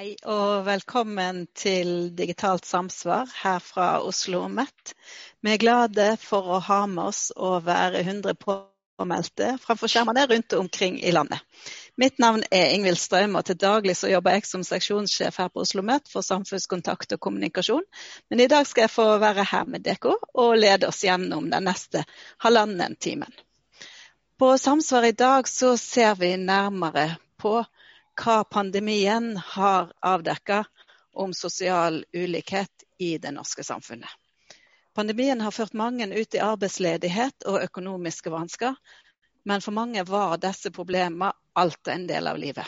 Hei 0.00 0.14
og 0.32 0.62
velkommen 0.64 1.42
til 1.52 1.90
Digitalt 2.16 2.64
samsvar 2.64 3.28
her 3.42 3.58
fra 3.60 3.98
Oslo 4.00 4.38
OsloMet. 4.38 4.94
Vi 5.44 5.50
er 5.52 5.60
glade 5.60 6.06
for 6.22 6.46
å 6.54 6.60
ha 6.64 6.78
med 6.88 7.10
oss 7.10 7.26
over 7.36 7.98
100 7.98 8.32
påmeldte 8.40 9.50
framfor 9.60 9.92
skjermene 9.92 10.22
rundt 10.30 10.56
omkring 10.56 10.96
i 11.04 11.12
landet. 11.12 11.44
Mitt 12.00 12.16
navn 12.16 12.46
er 12.48 12.72
Ingvild 12.78 12.96
Strøm, 12.96 13.36
og 13.36 13.44
til 13.50 13.58
daglig 13.60 13.98
så 14.00 14.08
jobber 14.08 14.38
jeg 14.38 14.48
som 14.48 14.64
seksjonssjef 14.64 15.36
her 15.42 15.52
på 15.52 15.60
Oslo 15.66 15.82
OsloMet 15.82 16.08
for 16.08 16.24
samfunnskontakt 16.24 17.12
og 17.18 17.20
kommunikasjon. 17.26 17.84
Men 18.32 18.40
i 18.40 18.48
dag 18.48 18.64
skal 18.70 18.86
jeg 18.86 18.94
få 18.94 19.06
være 19.20 19.44
her 19.52 19.68
med 19.68 19.84
dere 19.84 20.16
og 20.32 20.56
lede 20.56 20.88
oss 20.88 21.02
gjennom 21.04 21.52
den 21.52 21.68
neste 21.68 22.06
halvannen 22.46 22.96
timen. 22.96 23.36
På 24.40 24.54
Samsvar 24.56 25.10
i 25.10 25.12
dag 25.12 25.44
så 25.44 25.76
ser 25.76 26.16
vi 26.16 26.38
nærmere 26.40 27.18
på 27.36 27.58
hva 28.20 28.44
pandemien 28.44 29.36
har 29.36 29.92
avdekka 30.00 30.64
om 31.12 31.34
sosial 31.34 32.04
ulikhet 32.12 32.84
i 32.98 33.18
det 33.18 33.30
norske 33.30 33.64
samfunnet. 33.64 34.10
Pandemien 34.94 35.40
har 35.40 35.50
ført 35.50 35.72
mange 35.72 36.06
ut 36.06 36.34
i 36.34 36.42
arbeidsledighet 36.44 37.46
og 37.48 37.62
økonomiske 37.62 38.30
vansker, 38.30 38.74
men 39.44 39.64
for 39.64 39.72
mange 39.72 40.04
var 40.04 40.36
disse 40.42 40.70
problemene 40.70 41.32
alt 41.56 41.88
en 41.88 42.04
del 42.10 42.28
av 42.28 42.38
livet. 42.38 42.66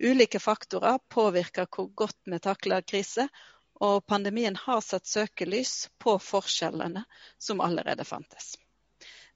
Ulike 0.00 0.40
faktorer 0.40 0.98
påvirker 1.08 1.68
hvor 1.70 1.92
godt 1.94 2.18
vi 2.24 2.40
takler 2.42 2.82
krise, 2.82 3.28
og 3.80 4.06
pandemien 4.06 4.56
har 4.56 4.80
satt 4.84 5.06
søkelys 5.06 5.90
på 5.98 6.16
forskjellene 6.18 7.04
som 7.38 7.60
allerede 7.60 8.04
fantes. 8.04 8.56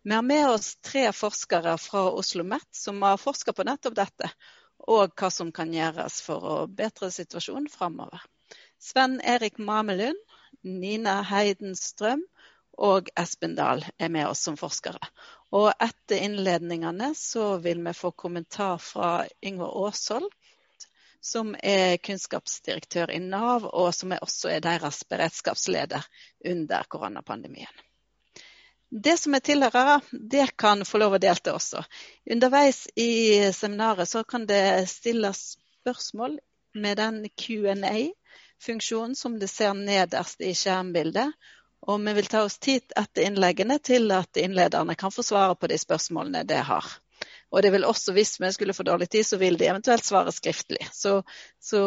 Vi 0.03 0.13
har 0.13 0.23
med 0.23 0.51
oss 0.51 0.75
tre 0.77 1.13
forskere 1.13 1.79
fra 1.79 2.03
Oslo 2.11 2.19
OsloMet 2.19 2.69
som 2.71 3.03
har 3.03 3.17
forska 3.17 3.53
på 3.53 3.65
nettopp 3.65 3.95
dette, 3.97 4.29
og 4.91 5.15
hva 5.19 5.31
som 5.33 5.53
kan 5.55 5.73
gjøres 5.73 6.21
for 6.25 6.45
å 6.45 6.57
bedre 6.69 7.11
situasjonen 7.15 7.71
framover. 7.73 8.23
Sven 8.79 9.21
Erik 9.25 9.59
Mamelund, 9.59 10.19
Nina 10.63 11.21
Heiden 11.29 11.77
Strøm 11.77 12.25
og 12.85 13.09
Espen 13.21 13.55
Dahl 13.57 13.85
er 13.99 14.11
med 14.13 14.29
oss 14.29 14.43
som 14.45 14.59
forskere. 14.61 15.01
Og 15.55 15.71
etter 15.73 16.25
innledningene 16.27 17.13
så 17.17 17.57
vil 17.65 17.81
vi 17.87 17.95
få 17.97 18.11
kommentar 18.11 18.81
fra 18.83 19.25
Yngve 19.45 19.71
Aashold, 19.85 20.29
som 21.25 21.55
er 21.63 21.97
kunnskapsdirektør 22.05 23.15
i 23.15 23.21
Nav, 23.23 23.65
og 23.65 23.95
som 23.97 24.13
også 24.19 24.51
er 24.53 24.65
deres 24.65 25.05
beredskapsleder 25.09 26.05
under 26.51 26.85
koronapandemien. 26.91 27.85
Det 28.91 29.17
som 29.19 29.35
er 29.35 29.43
tilhørere, 29.45 30.01
det 30.11 30.57
kan 30.61 30.85
få 30.87 31.01
lov 31.03 31.17
å 31.17 31.23
delta 31.23 31.55
også. 31.57 31.83
Underveis 32.31 32.85
i 32.97 33.53
seminaret 33.53 34.09
så 34.09 34.25
kan 34.25 34.47
det 34.47 34.89
stilles 34.91 35.57
spørsmål 35.81 36.39
med 36.75 36.97
den 36.99 37.25
Q&A-funksjonen 37.29 39.17
som 39.19 39.39
du 39.39 39.47
ser 39.51 39.75
nederst 39.75 40.41
i 40.41 40.55
skjermbildet. 40.55 41.33
Og 41.85 42.01
vi 42.01 42.15
vil 42.17 42.29
ta 42.31 42.45
oss 42.47 42.59
tid 42.59 42.95
etter 42.97 43.27
innleggene 43.27 43.79
til 43.83 44.09
at 44.15 44.39
innlederne 44.41 44.97
kan 44.97 45.13
få 45.13 45.25
svare 45.27 45.57
på 45.59 45.69
de 45.69 45.79
spørsmålene 45.79 46.45
de 46.49 46.61
har. 46.65 46.87
Og 47.55 47.63
det 47.63 47.71
vil 47.75 47.85
også, 47.87 48.15
hvis 48.17 48.39
vi 48.41 48.51
skulle 48.53 48.75
få 48.75 48.87
dårlig 48.87 49.11
tid, 49.11 49.27
så 49.27 49.39
vil 49.39 49.59
de 49.59 49.69
eventuelt 49.69 50.05
svare 50.05 50.33
skriftlig. 50.33 50.87
Så, 50.93 51.21
så 51.61 51.83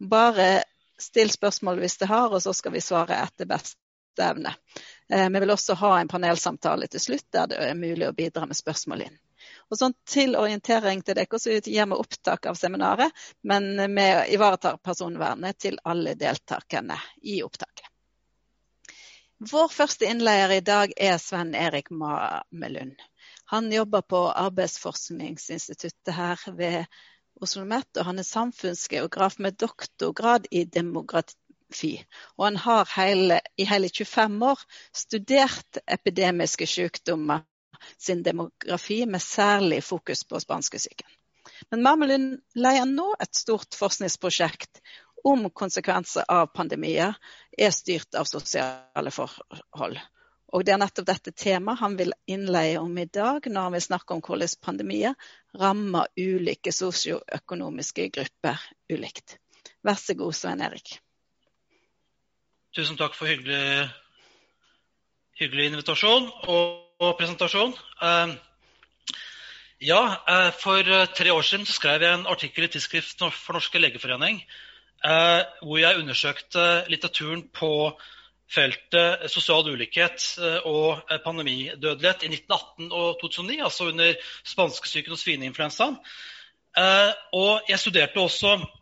bare 0.00 0.62
still 0.98 1.30
spørsmål 1.30 1.82
hvis 1.82 1.98
de 2.00 2.08
har, 2.08 2.30
og 2.30 2.42
så 2.42 2.54
skal 2.56 2.72
vi 2.72 2.84
svare 2.84 3.18
etter 3.24 3.48
beste 3.50 4.22
evne. 4.22 4.54
Eh, 5.12 5.30
vi 5.30 5.40
vil 5.40 5.50
også 5.50 5.74
ha 5.74 5.92
en 6.00 6.08
panelsamtale 6.08 6.88
til 6.90 7.00
slutt 7.00 7.26
der 7.32 7.50
det 7.52 7.62
er 7.62 7.78
mulig 7.78 8.08
å 8.08 8.14
bidra 8.16 8.46
med 8.46 8.58
spørsmål 8.58 9.06
inn. 9.06 9.18
Og 9.70 9.78
sånn 9.78 9.94
Til 10.06 10.36
orientering 10.38 11.02
til 11.02 11.18
dere 11.18 11.38
så 11.38 11.58
gir 11.58 11.86
vi 11.90 11.98
opptak 11.98 12.46
av 12.46 12.58
seminaret, 12.58 13.12
men 13.42 13.76
vi 13.94 14.06
ivaretar 14.34 14.78
personvernet 14.82 15.58
til 15.58 15.78
alle 15.84 16.14
deltakerne 16.18 16.98
i 17.22 17.42
opptaket. 17.42 17.90
Vår 19.50 19.68
første 19.68 20.08
innleier 20.08 20.54
i 20.54 20.62
dag 20.64 20.94
er 20.96 21.18
Sven 21.20 21.54
Erik 21.54 21.90
Mamelund. 21.90 22.96
Han 23.52 23.68
jobber 23.72 24.02
på 24.02 24.22
Arbeidsforskningsinstituttet 24.32 26.14
her 26.14 26.40
ved 26.56 26.78
Oslo 27.36 27.60
OsloMet, 27.60 27.90
og 27.98 28.06
han 28.08 28.18
er 28.18 28.24
samfunnsgeograf 28.24 29.36
med 29.44 29.58
doktorgrad 29.60 30.46
i 30.50 30.64
demografi 31.66 32.04
og 32.36 32.44
han 32.44 32.56
har 32.56 32.88
hele, 32.96 33.40
i 33.56 33.64
hele 33.64 33.88
25 33.88 34.42
år 34.42 34.58
studert 34.94 35.78
epidemiske 35.86 36.66
sykdommer 36.66 37.42
sin 37.98 38.22
demografi, 38.22 39.06
med 39.06 39.20
særlig 39.20 39.84
fokus 39.84 40.24
på 40.24 40.40
spanskesyken. 40.40 41.06
Men 41.70 41.82
Marmelund 41.82 42.40
leier 42.54 42.86
nå 42.86 43.14
et 43.20 43.34
stort 43.34 43.74
forskningsprosjekt 43.74 44.80
om 45.24 45.50
konsekvenser 45.50 46.24
av 46.28 46.46
pandemier 46.54 47.14
er 47.58 47.70
styrt 47.70 48.14
av 48.14 48.24
sosiale 48.24 49.10
forhold. 49.10 49.98
Og 50.52 50.64
Det 50.64 50.72
er 50.72 50.78
nettopp 50.78 51.06
dette 51.06 51.32
temaet 51.32 51.80
han 51.80 51.96
vil 51.96 52.12
innleie 52.26 52.78
om 52.78 52.98
i 52.98 53.06
dag, 53.06 53.46
når 53.46 53.60
han 53.60 53.72
vil 53.72 53.82
snakke 53.82 54.14
om 54.14 54.22
hvordan 54.22 54.48
pandemier 54.62 55.14
rammer 55.54 56.06
ulike 56.16 56.72
sosioøkonomiske 56.72 58.08
grupper 58.08 58.60
ulikt. 58.88 59.38
Vær 59.82 59.98
så 59.98 60.14
god, 60.14 60.34
Svein 60.34 60.62
Erik. 60.62 61.00
Tusen 62.76 62.98
takk 63.00 63.14
for 63.16 63.24
hyggelig, 63.24 63.86
hyggelig 65.40 65.70
invitasjon 65.70 66.26
og, 66.52 66.74
og 67.00 67.14
presentasjon. 67.16 67.72
Uh, 68.04 68.34
ja, 69.80 70.02
uh, 70.28 70.50
for 70.60 70.84
tre 71.16 71.32
år 71.32 71.46
siden 71.48 71.64
skrev 71.64 72.04
jeg 72.04 72.18
en 72.18 72.28
artikkel 72.28 72.66
i 72.66 72.70
Tidsskrift 72.74 73.24
for 73.32 73.56
Norske 73.56 73.80
legeforening 73.80 74.42
uh, 75.08 75.40
hvor 75.62 75.80
jeg 75.80 76.02
undersøkte 76.02 76.68
litteraturen 76.92 77.46
på 77.48 77.72
feltet 78.52 79.24
sosial 79.32 79.72
ulikhet 79.72 80.28
og 80.68 81.00
pandemidødelighet 81.24 82.28
i 82.28 82.34
1918 82.36 82.92
og 82.92 83.16
2009, 83.24 83.60
altså 83.64 83.88
under 83.88 84.12
spanskesyken 84.44 85.16
og 85.16 85.18
svineinfluensaen. 85.18 85.96
Og 87.34 87.72
jeg 87.72 87.80
studerte 87.82 88.22
også 88.22 88.52
Eh, 88.60 88.75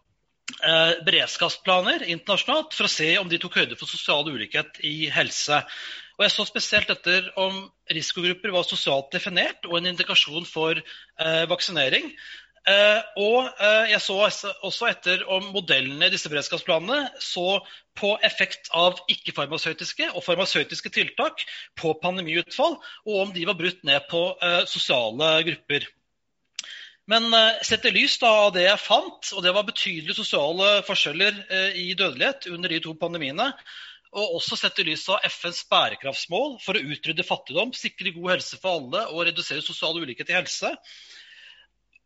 beredskapsplaner 1.06 2.02
internasjonalt 2.04 2.74
for 2.76 2.84
å 2.84 2.92
se 2.92 3.06
om 3.16 3.30
de 3.30 3.38
tok 3.40 3.56
høyde 3.62 3.78
for 3.80 3.88
sosial 3.88 4.28
ulikhet 4.28 4.80
i 4.84 5.08
helse. 5.12 5.62
Og 6.18 6.24
Jeg 6.26 6.34
så 6.34 6.46
spesielt 6.46 6.90
etter 6.92 7.26
om 7.40 7.64
risikogrupper 7.90 8.52
var 8.54 8.66
sosialt 8.68 9.10
definert 9.14 9.66
og 9.66 9.78
en 9.78 9.90
indikasjon 9.90 10.46
for 10.46 10.78
eh, 10.78 11.44
vaksinering. 11.50 12.12
Eh, 12.64 13.00
og 13.20 13.50
eh, 13.60 13.90
jeg 13.90 14.00
så 14.00 14.14
også 14.64 14.86
etter 14.88 15.24
om 15.28 15.50
modellene 15.52 16.06
i 16.06 16.12
disse 16.14 16.30
beredskapsplanene 16.32 17.10
så 17.20 17.58
på 17.98 18.14
effekt 18.24 18.70
av 18.72 19.02
ikke-farmasøytiske 19.12 20.08
og 20.14 20.24
farmasøytiske 20.24 20.94
tiltak 20.94 21.44
på 21.76 21.92
pandemiutfall, 22.00 22.78
og 23.04 23.20
om 23.26 23.34
de 23.34 23.44
var 23.50 23.58
brutt 23.58 23.84
ned 23.84 24.08
på 24.08 24.24
eh, 24.38 24.62
sosiale 24.70 25.34
grupper. 25.50 25.90
Men 27.10 27.26
uh, 27.34 27.60
sett 27.62 27.84
i 27.84 27.92
lys 27.92 28.16
av 28.24 28.52
det 28.54 28.64
jeg 28.64 28.80
fant, 28.80 29.32
og 29.36 29.42
det 29.44 29.52
var 29.52 29.66
betydelige 29.68 30.16
sosiale 30.16 30.78
forskjeller 30.88 31.34
uh, 31.50 31.72
i 31.76 31.90
dødelighet 31.92 32.48
under 32.54 32.72
de 32.72 32.78
to 32.84 32.94
pandemiene, 33.00 33.50
og 34.14 34.38
også 34.38 34.56
sett 34.56 34.78
i 34.80 34.86
lys 34.88 35.04
av 35.12 35.24
FNs 35.26 35.64
bærekraftsmål 35.68 36.56
for 36.62 36.78
å 36.78 36.84
utrydde 36.94 37.26
fattigdom, 37.26 37.74
sikre 37.76 38.14
god 38.14 38.36
helse 38.36 38.60
for 38.62 38.78
alle 38.78 39.02
og 39.10 39.26
redusere 39.28 39.64
sosial 39.64 39.98
ulikhet 40.00 40.30
i 40.32 40.38
helse, 40.38 40.70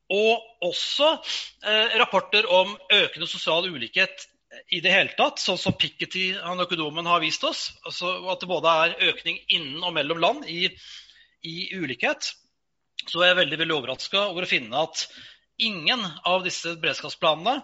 og 0.08 0.66
også 0.66 1.12
uh, 1.20 1.94
rapporter 2.00 2.48
om 2.50 2.74
økende 2.96 3.28
sosial 3.30 3.68
ulikhet 3.70 4.26
i 4.72 4.80
det 4.82 4.90
hele 4.90 5.12
tatt, 5.14 5.38
sånn 5.38 5.60
som 5.60 5.76
Piketty, 5.78 6.32
han 6.40 6.64
økonomen, 6.64 7.06
har 7.06 7.20
vist 7.22 7.44
oss. 7.44 7.68
Altså 7.86 8.14
at 8.32 8.40
det 8.40 8.48
både 8.50 8.74
er 8.84 8.94
økning 9.12 9.36
innen 9.52 9.84
og 9.84 9.92
mellom 9.94 10.22
land 10.24 10.48
i, 10.48 10.70
i 11.44 11.56
ulikhet 11.76 12.32
så 13.06 13.22
er 13.22 13.32
jeg 13.32 13.40
veldig 13.42 13.58
veldig 13.62 13.76
overraska 13.76 14.24
over 14.30 14.44
å 14.44 14.50
finne 14.50 14.86
at 14.88 15.04
ingen 15.58 16.02
av 16.26 16.44
disse 16.46 16.74
beredskapsplanene, 16.80 17.60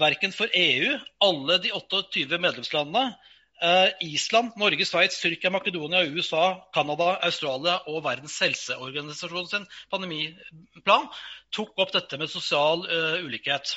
verken 0.00 0.32
for 0.34 0.50
EU, 0.58 0.96
alle 1.22 1.60
de 1.62 1.70
28 1.74 2.40
medlemslandene, 2.42 3.14
eh, 3.62 3.90
Island, 4.08 4.56
Norge, 4.58 4.86
Sveits, 4.88 5.20
Tyrkia, 5.22 5.52
Makedonia, 5.54 6.02
USA, 6.10 6.64
Canada, 6.74 7.14
Australia 7.22 7.78
og 7.90 8.02
Verdens 8.06 8.38
helseorganisasjon 8.42 9.50
sin 9.50 9.68
pandemiplan 9.92 11.08
tok 11.54 11.78
opp 11.78 11.94
dette 11.94 12.18
med 12.18 12.32
sosial 12.32 12.82
uh, 12.88 13.20
ulikhet. 13.22 13.76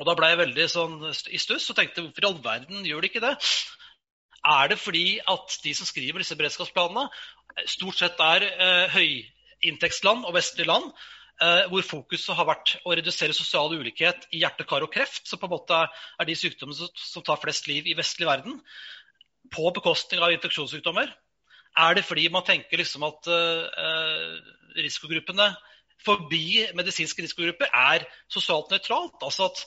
Og 0.00 0.06
Da 0.08 0.16
ble 0.18 0.32
jeg 0.32 0.40
veldig 0.42 0.66
sånn 0.68 0.96
i 1.06 1.38
stuss 1.38 1.68
og 1.70 1.78
tenkte 1.78 2.02
hvorfor 2.02 2.24
i 2.24 2.28
all 2.32 2.40
verden 2.42 2.88
gjør 2.88 3.04
de 3.04 3.10
ikke 3.12 3.22
det? 3.22 3.36
Er 4.46 4.72
det 4.72 4.80
fordi 4.82 5.20
at 5.22 5.58
de 5.62 5.74
som 5.74 5.86
skriver 5.86 6.22
disse 6.22 6.36
beredskapsplanene, 6.38 7.06
stort 7.70 7.98
sett 8.00 8.18
er 8.22 8.48
uh, 8.50 8.96
høy, 8.96 9.22
inntektsland 9.64 10.26
og 10.26 10.36
vestlige 10.36 10.68
land, 10.68 10.90
Uh, 11.36 11.66
hvor 11.68 11.82
fokuset 11.84 12.32
har 12.32 12.46
vært 12.48 12.70
å 12.88 12.94
redusere 12.96 13.34
sosial 13.36 13.68
ulikhet 13.76 14.22
i 14.32 14.38
hjerte, 14.40 14.64
kar 14.64 14.86
og 14.86 14.88
kreft, 14.94 15.26
som 15.28 15.36
på 15.36 15.44
en 15.44 15.52
måte 15.52 15.82
er 15.84 16.28
de 16.30 16.36
sykdommene 16.40 16.88
som 16.96 17.24
tar 17.26 17.42
flest 17.42 17.68
liv 17.68 17.84
i 17.84 17.96
vestlig 17.98 18.24
verden, 18.24 18.56
på 19.52 19.68
bekostning 19.76 20.24
av 20.24 20.32
infeksjonssykdommer? 20.32 21.12
Er 21.76 21.98
det 21.98 22.06
fordi 22.08 22.24
man 22.32 22.46
tenker 22.46 22.80
liksom 22.80 23.04
at 23.04 23.28
uh, 23.28 24.32
risikogruppene 24.80 25.50
forbi 26.06 26.70
medisinske 26.78 27.26
risikogrupper 27.26 27.68
er 27.68 28.08
sosialt 28.32 28.72
nøytralt? 28.72 29.20
Altså 29.20 29.50
at 29.50 29.66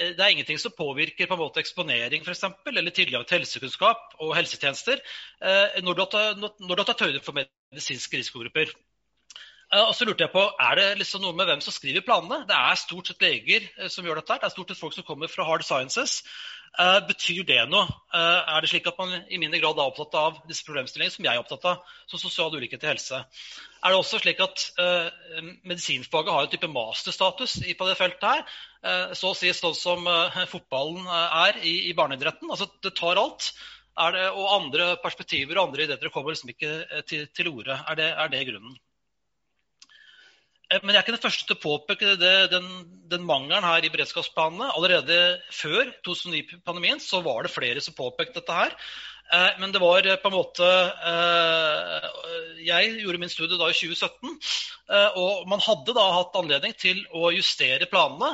det 0.00 0.24
er 0.24 0.32
ingenting 0.32 0.56
som 0.62 0.72
påvirker 0.72 1.28
på 1.28 1.36
en 1.36 1.42
måte 1.42 1.60
eksponering 1.60 2.24
for 2.24 2.32
eksempel, 2.32 2.80
eller 2.80 2.96
tilgang 2.96 3.28
til 3.28 3.42
helsekunnskap 3.42 4.14
og 4.22 4.36
helsetjenester 4.38 5.02
når 5.82 5.98
du 5.98 6.04
har 6.06 6.86
tatt 6.86 7.02
høyde 7.04 7.20
for 7.26 7.36
medisinske 7.36 8.22
risikogrupper. 8.22 8.70
Og 9.70 9.92
så 9.94 10.06
lurte 10.06 10.24
jeg 10.24 10.32
på, 10.32 10.42
Er 10.58 10.74
det 10.74 10.86
liksom 10.98 11.22
noe 11.22 11.36
med 11.36 11.46
hvem 11.46 11.60
som 11.62 11.74
skriver 11.74 12.02
planene? 12.02 12.42
Det 12.48 12.56
er 12.56 12.78
stort 12.78 13.06
sett 13.06 13.22
leger 13.22 13.68
som 13.88 14.06
gjør 14.06 14.18
dette. 14.18 14.40
Det 14.40 14.48
er 14.48 14.54
stort 14.56 14.72
sett 14.72 14.80
folk 14.80 14.96
som 14.96 15.06
kommer 15.06 15.30
fra 15.30 15.46
hard 15.46 15.62
sciences. 15.62 16.24
Uh, 16.78 16.98
betyr 17.06 17.42
det 17.46 17.60
noe? 17.70 17.86
Er 18.14 18.62
det 18.62 18.70
slik 18.70 18.86
at 18.90 18.98
man 18.98 19.14
i 19.30 19.38
mindre 19.42 19.60
grad 19.62 19.78
er 19.78 19.90
opptatt 19.90 20.14
av 20.18 20.40
disse 20.50 20.66
problemstillingene 20.66 21.14
som 21.14 21.26
jeg 21.26 21.38
er 21.38 21.42
opptatt 21.42 21.68
av, 21.70 21.94
som 22.10 22.22
sosial 22.22 22.54
ulikhet 22.54 22.82
i 22.82 22.90
helse? 22.90 23.22
Er 23.82 23.94
det 23.94 23.98
også 24.02 24.20
slik 24.22 24.42
at 24.42 24.66
medisinfaget 25.66 26.34
har 26.34 26.46
en 26.46 26.52
type 26.52 26.70
masterstatus 26.70 27.60
på 27.78 27.90
det 27.90 27.98
feltet 27.98 28.26
her? 28.26 28.44
så 29.14 29.32
å 29.32 29.36
si 29.36 29.50
sånn 29.52 29.74
som 29.76 30.06
fotballen 30.50 31.06
er 31.10 31.58
i, 31.62 31.92
barneidretten. 31.94 32.50
Altså, 32.50 32.70
det 32.82 32.94
tar 32.98 33.18
alt. 33.20 33.52
Det, 34.00 34.28
og 34.30 34.54
andre 34.54 34.94
perspektiver 35.02 35.58
og 35.58 35.68
andre 35.68 35.84
ideer 35.84 36.14
kommer 36.14 36.32
liksom 36.32 36.54
ikke 36.54 37.02
til, 37.10 37.26
til 37.36 37.50
orde. 37.50 37.76
Er 37.90 38.06
er 38.14 38.30
det 38.32 38.46
grunnen? 38.48 38.78
Eh, 40.70 40.80
men 40.82 40.94
jeg 40.94 41.00
er 41.00 41.06
ikke 41.06 41.16
den 41.16 41.24
første 41.24 41.46
til 41.46 41.58
å 41.58 41.62
påpeke 41.64 42.16
det, 42.20 42.34
den, 42.54 42.66
den, 43.10 43.26
mangelen 43.26 43.66
her 43.66 43.84
i 43.84 43.92
beredskapsplanene. 43.92 44.70
Allerede 44.76 45.20
før 45.54 45.90
2009-pandemien 46.06 47.02
så 47.02 47.22
var 47.26 47.44
det 47.44 47.54
flere 47.54 47.82
som 47.84 47.96
påpekte 47.98 48.38
dette 48.38 48.58
her. 48.58 48.76
Eh, 49.30 49.50
men 49.62 49.74
det 49.74 49.82
var 49.82 50.06
på 50.22 50.30
en 50.30 50.34
måte 50.36 50.66
eh, 50.66 52.06
Jeg 52.66 52.94
gjorde 53.02 53.22
min 53.22 53.32
studie 53.32 53.58
da 53.58 53.70
i 53.70 53.76
2017. 53.76 54.38
Og 54.90 55.44
man 55.46 55.62
hadde 55.62 55.94
da 55.94 56.02
hatt 56.16 56.34
anledning 56.38 56.72
til 56.74 56.98
å 57.14 57.28
justere 57.30 57.86
planene. 57.86 58.32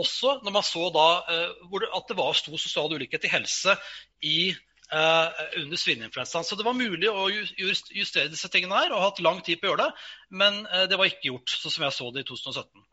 Også 0.00 0.38
når 0.40 0.54
man 0.54 0.64
så 0.64 0.86
da 0.92 1.08
at 1.28 2.08
det 2.08 2.16
var 2.16 2.38
stor 2.38 2.56
sosial 2.56 2.94
ulikhet 2.96 3.26
i 3.28 3.32
helse 3.34 3.76
i 4.24 4.38
Uh, 4.54 4.73
under 4.92 5.76
svineinfluensaen. 5.80 6.44
Så 6.44 6.56
det 6.56 6.66
var 6.66 6.76
mulig 6.76 7.08
å 7.10 7.28
justere 7.30 8.30
disse 8.30 8.50
tingene 8.52 8.82
her, 8.82 8.92
og 8.92 9.02
hatt 9.02 9.22
lang 9.24 9.40
tid 9.44 9.60
på 9.60 9.68
å 9.68 9.72
gjøre 9.72 9.86
det. 9.86 10.08
Men 10.42 10.60
uh, 10.68 10.84
det 10.90 10.98
var 11.00 11.10
ikke 11.10 11.30
gjort, 11.30 11.54
sånn 11.54 11.74
som 11.74 11.86
jeg 11.86 11.96
så 11.96 12.10
det 12.14 12.24
i 12.24 12.28
2017. 12.28 12.84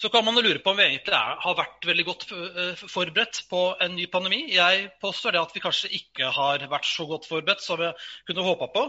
Så 0.00 0.08
kan 0.08 0.24
man 0.24 0.38
lure 0.40 0.62
på 0.64 0.72
om 0.72 0.78
vi 0.78 0.86
egentlig 0.86 1.12
er, 1.12 1.40
har 1.42 1.56
vært 1.58 1.88
veldig 1.90 2.06
godt 2.08 2.28
uh, 2.32 2.84
forberedt 2.88 3.42
på 3.50 3.64
en 3.84 3.96
ny 3.96 4.06
pandemi. 4.12 4.42
Jeg 4.54 4.88
påstår 5.02 5.36
det 5.36 5.42
at 5.42 5.56
vi 5.56 5.64
kanskje 5.64 5.92
ikke 5.96 6.30
har 6.36 6.64
vært 6.72 6.88
så 6.88 7.08
godt 7.08 7.28
forberedt 7.28 7.64
som 7.64 7.80
vi 7.80 7.90
kunne 8.28 8.46
håpa 8.46 8.70
på. 8.76 8.86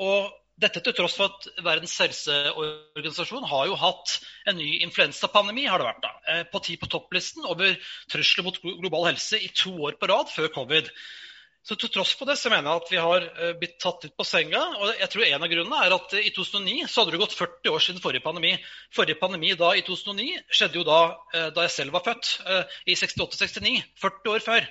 og 0.00 0.30
dette 0.60 0.82
til 0.84 0.96
tross 0.96 1.16
for 1.18 1.30
at 1.30 1.64
Verdens 1.64 1.96
helseorganisasjon 2.02 3.48
har 3.48 3.70
jo 3.70 3.78
hatt 3.80 4.18
en 4.50 4.58
ny 4.60 4.80
influensapandemi 4.84 5.66
har 5.70 5.80
det 5.80 5.88
vært 5.88 6.04
da, 6.04 6.12
eh, 6.28 6.44
på 6.50 6.60
ti 6.64 6.76
på 6.80 6.90
topplisten 6.90 7.48
over 7.48 7.74
trusler 8.12 8.46
mot 8.46 8.60
global 8.62 9.10
helse 9.10 9.40
i 9.40 9.50
to 9.54 9.72
år 9.88 9.98
på 10.00 10.10
rad 10.10 10.32
før 10.32 10.52
covid. 10.60 10.92
Så 11.60 11.76
Til 11.76 11.90
tross 11.92 12.14
for 12.16 12.24
det 12.24 12.38
så 12.40 12.48
mener 12.48 12.70
jeg 12.70 12.80
at 12.80 12.90
vi 12.90 12.96
har 12.96 13.24
eh, 13.28 13.52
blitt 13.60 13.76
tatt 13.82 14.04
litt 14.04 14.16
på 14.16 14.24
senga. 14.24 14.60
og 14.80 14.94
jeg 14.96 15.10
tror 15.12 15.24
En 15.26 15.42
av 15.44 15.50
grunnene 15.52 15.80
er 15.84 15.94
at 15.96 16.14
i 16.16 16.32
2009 16.32 16.86
så 16.88 17.02
hadde 17.02 17.12
det 17.12 17.20
gått 17.20 17.36
40 17.36 17.74
år 17.74 17.84
siden 17.84 18.00
forrige 18.00 18.24
pandemi. 18.24 18.54
Forrige 18.96 19.20
pandemi 19.20 19.52
da 19.60 19.74
i 19.76 19.84
2009 19.84 20.40
skjedde 20.48 20.80
jo 20.80 20.86
da, 20.88 21.00
eh, 21.34 21.50
da 21.52 21.66
jeg 21.68 21.76
selv 21.76 21.92
var 21.92 22.06
født, 22.06 22.32
i 22.86 22.96
68-69. 22.96 23.76
40 24.00 24.32
år 24.32 24.40
før. 24.40 24.70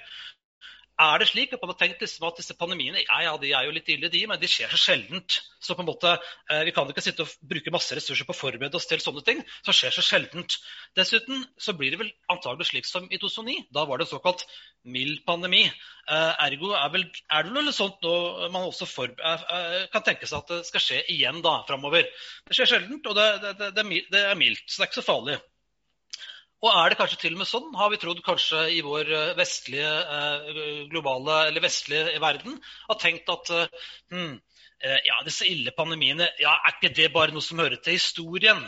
Er 1.00 1.22
det 1.22 1.30
slik 1.30 1.54
at 1.56 1.62
man 1.64 1.72
har 1.72 1.78
tenkt 1.80 2.02
liksom 2.04 2.26
at 2.28 2.40
disse 2.42 2.56
pandemiene 2.60 3.00
ja, 3.06 3.20
ja, 3.24 3.36
de 3.40 3.54
er 3.56 3.64
jo 3.64 3.72
litt 3.72 3.88
ille, 3.94 4.10
de, 4.12 4.20
men 4.28 4.40
de 4.42 4.50
skjer 4.52 4.72
så 4.74 4.80
sjeldent. 4.82 5.38
Så 5.64 5.76
på 5.76 5.84
en 5.84 5.88
måte, 5.88 6.12
eh, 6.52 6.64
Vi 6.68 6.74
kan 6.76 6.90
ikke 6.92 7.04
sitte 7.04 7.24
og 7.24 7.32
bruke 7.52 7.72
masse 7.72 7.96
ressurser 7.96 8.28
på 8.28 8.36
å 8.36 8.40
forberede 8.40 8.76
oss 8.76 8.88
til 8.90 9.00
sånne 9.00 9.24
ting 9.24 9.40
som 9.64 9.76
skjer 9.76 9.96
så 9.96 10.04
sjeldent. 10.04 10.58
Dessuten 11.00 11.46
så 11.56 11.72
blir 11.80 11.96
det 11.96 12.02
vel 12.02 12.12
antagelig 12.36 12.68
slik 12.68 12.90
som 12.90 13.08
i 13.08 13.20
2009. 13.22 13.70
Da 13.72 13.86
var 13.88 14.00
det 14.00 14.10
en 14.10 14.12
såkalt 14.12 14.44
mild 14.84 15.24
pandemi. 15.30 15.64
Eh, 16.10 16.34
ergo 16.50 16.74
er, 16.76 16.92
vel, 16.92 17.06
er 17.32 17.48
det 17.48 17.56
noe 17.56 17.76
sånt 17.76 18.04
nå 18.04 18.50
man 18.52 18.68
også 18.68 18.88
for, 18.90 19.08
eh, 19.08 19.88
kan 19.94 20.04
tenke 20.04 20.28
seg 20.28 20.44
at 20.44 20.52
det 20.52 20.66
skal 20.68 20.84
skje 20.84 21.00
igjen 21.16 21.40
da 21.46 21.62
framover. 21.70 22.12
Det 22.44 22.60
skjer 22.60 22.74
sjeldent, 22.74 23.08
og 23.08 23.16
det, 23.16 23.30
det, 23.46 23.72
det, 23.78 24.04
det 24.12 24.26
er 24.26 24.40
mildt, 24.40 24.68
så 24.68 24.82
det 24.82 24.90
er 24.90 24.92
ikke 24.92 25.00
så 25.00 25.08
farlig. 25.14 25.40
Og 26.60 26.70
er 26.74 26.92
det 26.92 27.00
kanskje 27.00 27.22
til 27.22 27.38
og 27.38 27.42
med 27.42 27.48
sånn, 27.48 27.70
har 27.80 27.92
vi 27.94 28.02
trodd 28.02 28.20
kanskje 28.26 28.66
i 28.76 28.82
vår 28.84 29.14
eh, 29.16 29.36
vestlige, 29.40 29.94
eh, 30.18 30.84
globale 30.92 31.46
eller 31.48 31.64
vestlige 31.64 32.20
verden, 32.20 32.60
har 32.90 33.00
tenkt 33.00 33.32
at 33.32 33.54
hm, 34.12 34.36
ja, 34.80 35.16
disse 35.26 35.48
ille 35.48 35.72
pandemiene, 35.76 36.30
ja, 36.40 36.54
er 36.64 36.76
ikke 36.78 36.94
det 36.96 37.10
bare 37.16 37.36
noe 37.36 37.44
som 37.44 37.60
hører 37.60 37.82
til 37.84 37.98
historien? 38.00 38.62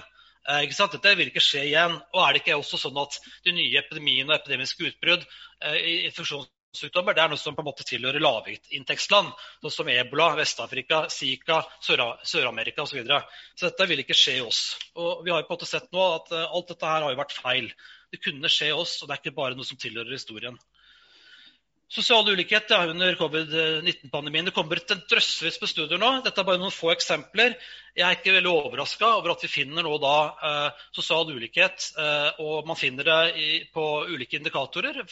Eh, 0.50 0.64
ikke 0.66 0.78
sant? 0.78 0.96
Dette 0.96 1.14
vil 1.18 1.30
ikke 1.30 1.44
skje 1.44 1.68
igjen. 1.68 1.98
Og 2.16 2.24
er 2.24 2.34
det 2.34 2.42
ikke 2.42 2.58
også 2.58 2.80
sånn 2.82 2.98
at 3.02 3.20
de 3.46 3.54
nye 3.56 3.82
epidemiene 3.82 4.32
og 4.32 4.40
epidemiske 4.40 4.90
utbrudd 4.90 5.26
eh, 5.28 5.78
infeksjons 6.08 6.50
sykdommer, 6.76 7.16
det 7.16 7.24
er 7.24 7.32
noe 7.32 7.40
som 7.40 7.56
på 7.56 7.64
en 7.64 7.68
måte 7.68 7.86
tilhører 7.88 8.24
lavinntektsland, 8.24 9.32
Noe 9.64 9.74
som 9.74 9.90
ebola, 9.92 10.32
Vest-Afrika, 10.40 11.04
Zika, 11.12 11.62
Sør-Amerika 11.84 12.86
osv. 12.86 12.94
Så, 12.94 13.00
videre. 13.00 13.22
så 13.56 13.68
dette 13.70 13.88
vil 13.92 14.04
ikke 14.04 14.18
skje 14.18 14.38
i 14.40 14.46
oss. 14.46 14.62
Og 14.96 15.26
Vi 15.26 15.34
har 15.34 15.44
på 15.44 15.52
en 15.54 15.60
måte 15.60 15.70
sett 15.70 15.92
nå 15.92 16.06
at 16.16 16.32
eh, 16.36 16.48
alt 16.48 16.72
dette 16.72 16.94
her 16.94 17.06
har 17.06 17.14
jo 17.14 17.20
vært 17.20 17.36
feil. 17.38 17.72
Det 18.12 18.22
kunne 18.24 18.52
skje 18.52 18.72
oss, 18.76 18.98
og 19.02 19.10
det 19.10 19.16
er 19.16 19.24
ikke 19.24 19.38
bare 19.38 19.58
noe 19.58 19.68
som 19.68 19.80
tilhører 19.80 20.16
historien. 20.16 20.58
Sosial 21.92 22.24
ulikhet 22.32 22.70
ja, 22.72 22.86
under 22.88 23.18
covid-19-pandemien. 23.20 24.46
Det 24.48 24.56
kommer 24.56 24.80
en 24.80 25.02
drøssevis 25.12 25.58
på 25.60 25.68
studier 25.68 26.00
nå. 26.00 26.24
Dette 26.24 26.40
er 26.40 26.48
bare 26.48 26.62
noen 26.62 26.72
få 26.72 26.88
eksempler. 26.94 27.52
Jeg 27.98 28.06
er 28.08 28.16
ikke 28.16 28.36
veldig 28.38 28.54
overraska 28.54 29.10
over 29.18 29.34
at 29.34 29.44
vi 29.44 29.50
finner 29.52 29.84
nå 29.84 29.98
da 30.00 30.14
eh, 30.32 30.72
sosial 30.96 31.28
ulikhet. 31.36 31.92
Eh, 32.00 32.40
og 32.46 32.64
man 32.70 32.78
finner 32.80 33.04
det 33.10 33.36
i, 33.36 33.68
på 33.76 34.08
ulike 34.08 34.40
indikatorer. 34.40 35.04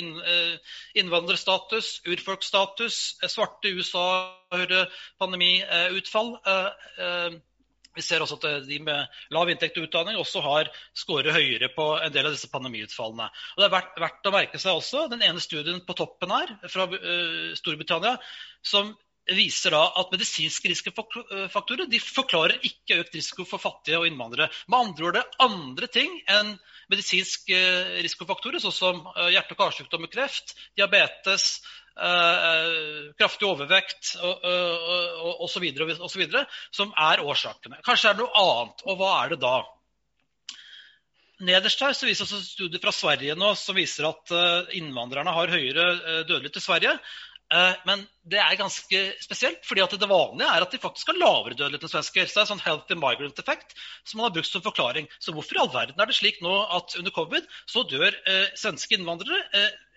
In, 0.00 0.08
eh, 0.22 0.56
innvandrerstatus, 1.02 2.00
urfolksstatus, 2.08 3.20
eh, 3.20 3.28
svarte 3.28 3.68
USA-pandemiutfall. 3.76 6.30
Eh, 6.40 7.36
vi 7.96 8.04
ser 8.04 8.22
også 8.22 8.38
at 8.38 8.68
de 8.68 8.78
med 8.84 9.18
lav 9.34 9.50
inntekt 9.50 9.78
og 9.80 9.88
utdanning 9.88 10.18
også 10.20 10.42
har 10.44 10.70
skåret 10.96 11.34
høyere 11.34 11.70
på 11.74 11.88
en 11.98 12.14
del 12.14 12.28
av 12.28 12.36
disse 12.36 12.50
pandemiutfallene. 12.52 13.28
Og 13.56 13.62
det 13.62 13.68
er 13.68 13.74
verdt, 13.74 13.98
verdt, 14.04 14.30
å 14.30 14.34
merke 14.34 14.62
seg 14.62 14.78
også 14.78 15.08
den 15.12 15.24
ene 15.26 15.42
studien 15.42 15.82
på 15.86 15.96
toppen 15.98 16.34
her 16.34 16.54
fra 16.70 16.86
uh, 16.92 17.52
Storbritannia 17.58 18.16
som 18.62 18.94
viser 19.28 19.74
da 19.74 19.82
at 20.00 20.12
medisinske 20.14 20.70
risikofaktorer 20.70 21.88
de 21.90 22.00
forklarer 22.00 22.62
ikke 22.64 23.02
økt 23.02 23.18
risiko 23.18 23.44
for 23.48 23.60
fattige 23.60 23.98
og 24.00 24.06
innvandrere. 24.08 24.48
Med 24.72 24.78
andre 24.78 25.08
ord 25.08 25.18
det 25.18 25.24
er 25.24 25.42
andre 25.44 25.90
ting 25.92 26.14
enn 26.32 26.54
medisinske 26.88 27.58
risikofaktorer, 28.00 28.62
sånn 28.62 28.72
som 28.72 29.02
hjerte- 29.28 29.52
og 29.52 29.60
karsykdommer, 29.60 30.08
kreft, 30.08 30.54
diabetes, 30.78 31.58
kraftig 33.18 33.48
overvekt 33.48 34.14
osv. 35.42 35.64
som 36.70 36.92
er 36.94 37.24
årsakene. 37.24 37.80
Kanskje 37.86 38.12
er 38.12 38.18
det 38.18 38.22
noe 38.22 38.44
annet. 38.44 38.84
Og 38.86 39.00
hva 39.00 39.10
er 39.24 39.34
det 39.34 39.40
da? 39.42 39.56
Nederst 41.38 41.82
her 41.84 41.94
så 41.94 42.08
viser 42.08 42.26
også 42.26 42.40
studier 42.42 42.82
fra 42.82 42.90
Sverige 42.94 43.36
nå 43.38 43.52
som 43.58 43.76
viser 43.78 44.08
at 44.08 44.34
uh, 44.34 44.70
innvandrerne 44.74 45.34
har 45.34 45.52
høyere 45.54 45.88
dødelighet 46.26 46.58
i 46.58 46.64
Sverige. 46.64 46.98
Men 47.88 48.02
det 48.28 48.36
er 48.42 48.58
ganske 48.60 48.98
spesielt, 49.24 49.62
fordi 49.64 49.80
det 49.96 50.08
vanlige 50.10 50.48
er 50.52 50.60
at 50.66 50.74
de 50.74 50.80
faktisk 50.82 51.08
har 51.08 51.16
lavere 51.16 51.56
dødelighet 51.56 51.86
enn 51.86 51.92
svensker. 51.94 52.26
Så 52.28 52.34
det 52.34 52.42
er 52.42 52.44
en 52.44 52.50
sånn 52.50 52.66
healthy 52.66 52.98
migrant 53.00 53.40
effect 53.40 53.72
som 54.04 54.20
man 54.20 54.26
har 54.26 54.34
brukt 54.34 54.50
som 54.50 54.64
forklaring. 54.66 55.08
Så 55.16 55.32
hvorfor 55.32 55.56
i 55.56 55.62
all 55.62 55.70
verden 55.72 55.96
er 55.96 56.10
det 56.10 56.18
slik 56.18 56.42
nå 56.44 56.58
at 56.76 56.98
under 57.00 57.14
covid 57.16 57.48
så 57.64 57.86
dør 57.88 58.18
svenske 58.52 58.98
innvandrere 58.98 59.40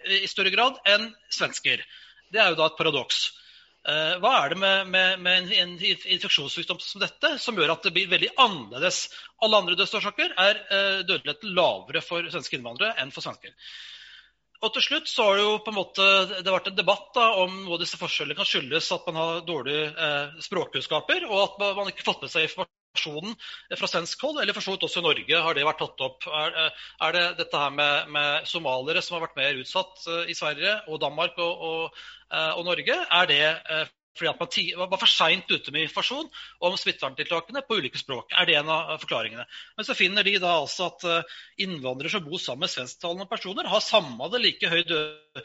i 0.08 0.28
større 0.30 0.54
grad 0.54 0.80
enn 0.90 1.10
svensker. 1.30 1.84
Det 2.32 2.42
er 2.42 2.52
jo 2.52 2.60
da 2.60 2.70
et 2.70 2.80
paradoks. 2.80 3.30
Eh, 3.82 4.18
hva 4.22 4.32
er 4.44 4.54
det 4.54 4.58
med, 4.62 4.90
med, 4.94 5.22
med, 5.26 5.54
en 5.58 5.72
infeksjonssykdom 5.82 6.78
som 6.84 7.02
dette 7.02 7.32
som 7.42 7.58
gjør 7.58 7.74
at 7.74 7.88
det 7.88 7.94
blir 7.96 8.12
veldig 8.12 8.30
annerledes? 8.38 9.08
Alle 9.42 9.62
andre 9.62 9.78
dødsårsaker 9.80 10.36
er 10.38 10.60
eh, 10.62 11.00
dødeligheten 11.02 11.56
lavere 11.58 12.04
for 12.06 12.28
svenske 12.30 12.60
innvandrere 12.60 12.94
enn 13.02 13.14
for 13.14 13.26
svensker. 13.26 13.56
Og 14.62 14.70
til 14.76 14.86
slutt 14.86 15.10
så 15.10 15.26
har 15.26 15.40
Det 15.40 15.42
jo 15.42 15.56
på 15.66 15.72
en 15.74 15.80
måte, 15.80 16.06
det 16.30 16.46
har 16.46 16.60
vært 16.60 16.70
en 16.70 16.78
debatt 16.78 17.08
da, 17.18 17.32
om 17.42 17.64
hva 17.66 17.80
disse 17.82 17.98
forskjellene 17.98 18.38
kan 18.38 18.46
skyldes 18.46 18.92
at 18.94 19.08
man 19.10 19.18
har 19.18 19.42
dårlige 19.48 19.88
eh, 19.90 20.38
språkkunnskaper, 20.46 21.26
og 21.32 21.40
at 21.48 21.58
man 21.80 21.90
ikke 21.90 22.06
har 22.06 22.12
fått 22.12 22.28
med 22.28 22.34
seg 22.36 22.46
informasjon 22.46 22.81
fra 22.96 23.88
svensk 23.90 24.22
hold, 24.26 24.42
eller 24.42 24.54
for 24.54 24.66
så 24.66 24.76
vidt 24.76 24.84
også 24.88 25.02
i 25.02 25.06
Norge 25.06 25.42
har 25.46 25.56
det 25.56 25.66
vært 25.68 25.80
tatt 25.84 26.04
opp. 26.06 26.28
Er, 26.28 26.58
eh, 26.66 26.84
er 27.08 27.16
det 27.16 27.24
dette 27.40 27.62
her 27.64 27.72
med, 27.76 28.12
med, 28.12 28.48
somaliere 28.50 29.02
som 29.02 29.18
har 29.18 29.26
vært 29.28 29.40
mer 29.40 29.62
utsatt 29.62 30.04
uh, 30.08 30.24
i 30.28 30.36
Sverige 30.38 30.76
og 30.88 31.02
Danmark 31.02 31.40
og, 31.40 31.66
og, 31.72 32.04
og 32.32 32.64
Norge, 32.68 32.96
er 32.96 33.28
det 33.28 33.42
fordi 34.18 34.30
at 34.30 34.78
man 34.78 34.90
var 34.92 35.00
for 35.00 35.10
seint 35.10 35.52
ute 35.52 35.72
med 35.72 35.86
informasjon 35.86 36.30
om 36.68 36.78
smitteverntiltakene 36.80 37.64
på 37.68 37.78
ulike 37.80 38.00
språk. 38.00 38.34
er 38.36 38.46
det 38.46 38.58
en 38.60 38.70
av 38.70 38.98
forklaringene. 39.02 39.46
Men 39.78 39.88
så 39.88 39.96
finner 39.96 40.24
de 40.28 40.38
da 40.42 40.56
altså 40.60 40.90
at 40.92 41.06
innvandrere 41.64 42.12
som 42.12 42.26
bor 42.26 42.42
sammen 42.42 42.66
med 42.66 42.74
svensktalende 42.74 43.28
personer, 43.30 43.70
har 43.72 43.84
samme 43.86 44.26
eller 44.26 44.44
like 44.44 44.70
høy 44.72 44.84
død, 44.84 45.44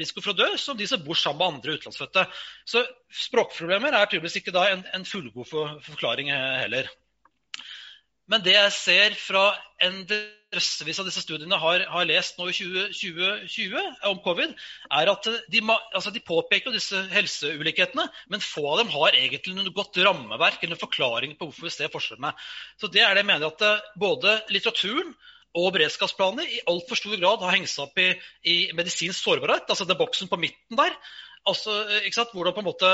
risiko 0.00 0.24
for 0.24 0.32
å 0.32 0.38
dø 0.38 0.48
som 0.56 0.78
de 0.78 0.86
som 0.88 1.04
bor 1.04 1.18
sammen 1.18 1.42
med 1.42 1.58
andre 1.58 1.76
utenlandsfødte. 1.76 2.24
Så 2.64 2.84
språkproblemer 3.28 3.92
er 3.92 4.08
tydeligvis 4.08 4.40
ikke 4.40 4.56
da 4.56 4.70
en, 4.72 4.86
en 4.94 5.04
fullgod 5.08 5.48
for, 5.50 5.76
forklaring 5.84 6.32
heller. 6.32 6.88
Men 8.28 8.44
det 8.44 8.54
jeg 8.54 8.72
ser 8.76 9.14
fra 9.16 9.44
en 9.84 10.02
drøssevis 10.08 10.98
av 11.00 11.06
disse 11.08 11.22
studiene 11.24 11.58
har, 11.60 11.84
har 11.88 12.08
lest 12.08 12.36
nå 12.38 12.48
i 12.50 12.56
2020 12.56 13.78
om 14.10 14.18
covid, 14.24 14.52
er 15.00 15.10
at 15.12 15.28
de, 15.52 15.62
altså 15.68 16.12
de, 16.12 16.24
påpeker 16.24 16.74
disse 16.74 17.00
helseulikhetene, 17.12 18.04
men 18.28 18.44
få 18.44 18.66
av 18.72 18.82
dem 18.82 18.92
har 18.92 19.16
egentlig 19.16 19.56
noe 19.56 19.72
godt 19.76 20.00
rammeverk 20.04 20.64
eller 20.66 20.80
forklaring 20.80 21.38
på 21.38 21.48
hvorfor 21.48 21.68
vi 21.68 21.74
ser 21.74 21.92
forskjellene. 21.92 22.34
Så 22.80 22.90
det 22.92 23.04
er 23.04 23.16
det 23.16 23.24
jeg 23.24 23.30
mener 23.30 23.48
at 23.48 23.64
eh, 23.64 23.86
både 24.00 24.36
litteraturen 24.52 25.14
og 25.58 25.70
beredskapsplaner 25.74 26.50
i 26.52 26.60
altfor 26.68 27.00
stor 27.00 27.16
grad 27.16 27.40
har 27.46 27.56
hengt 27.56 27.72
seg 27.72 27.86
opp 27.86 28.02
i, 28.02 28.10
i 28.44 28.58
medisinsk 28.76 29.22
sårbarhet, 29.22 29.70
altså 29.72 29.88
den 29.88 29.98
boksen 29.98 30.28
på 30.28 30.40
midten 30.40 30.76
der. 30.78 30.92
Altså, 31.48 31.72
Hvordan 32.34 32.52
på 32.52 32.60
en 32.60 32.66
måte 32.66 32.90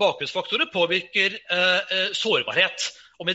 bakgrunnsfaktorer 0.00 0.70
påvirker 0.72 1.34
eh, 1.36 1.92
eh 1.92 2.16
sårbarhet 2.16 2.88
og, 3.18 3.28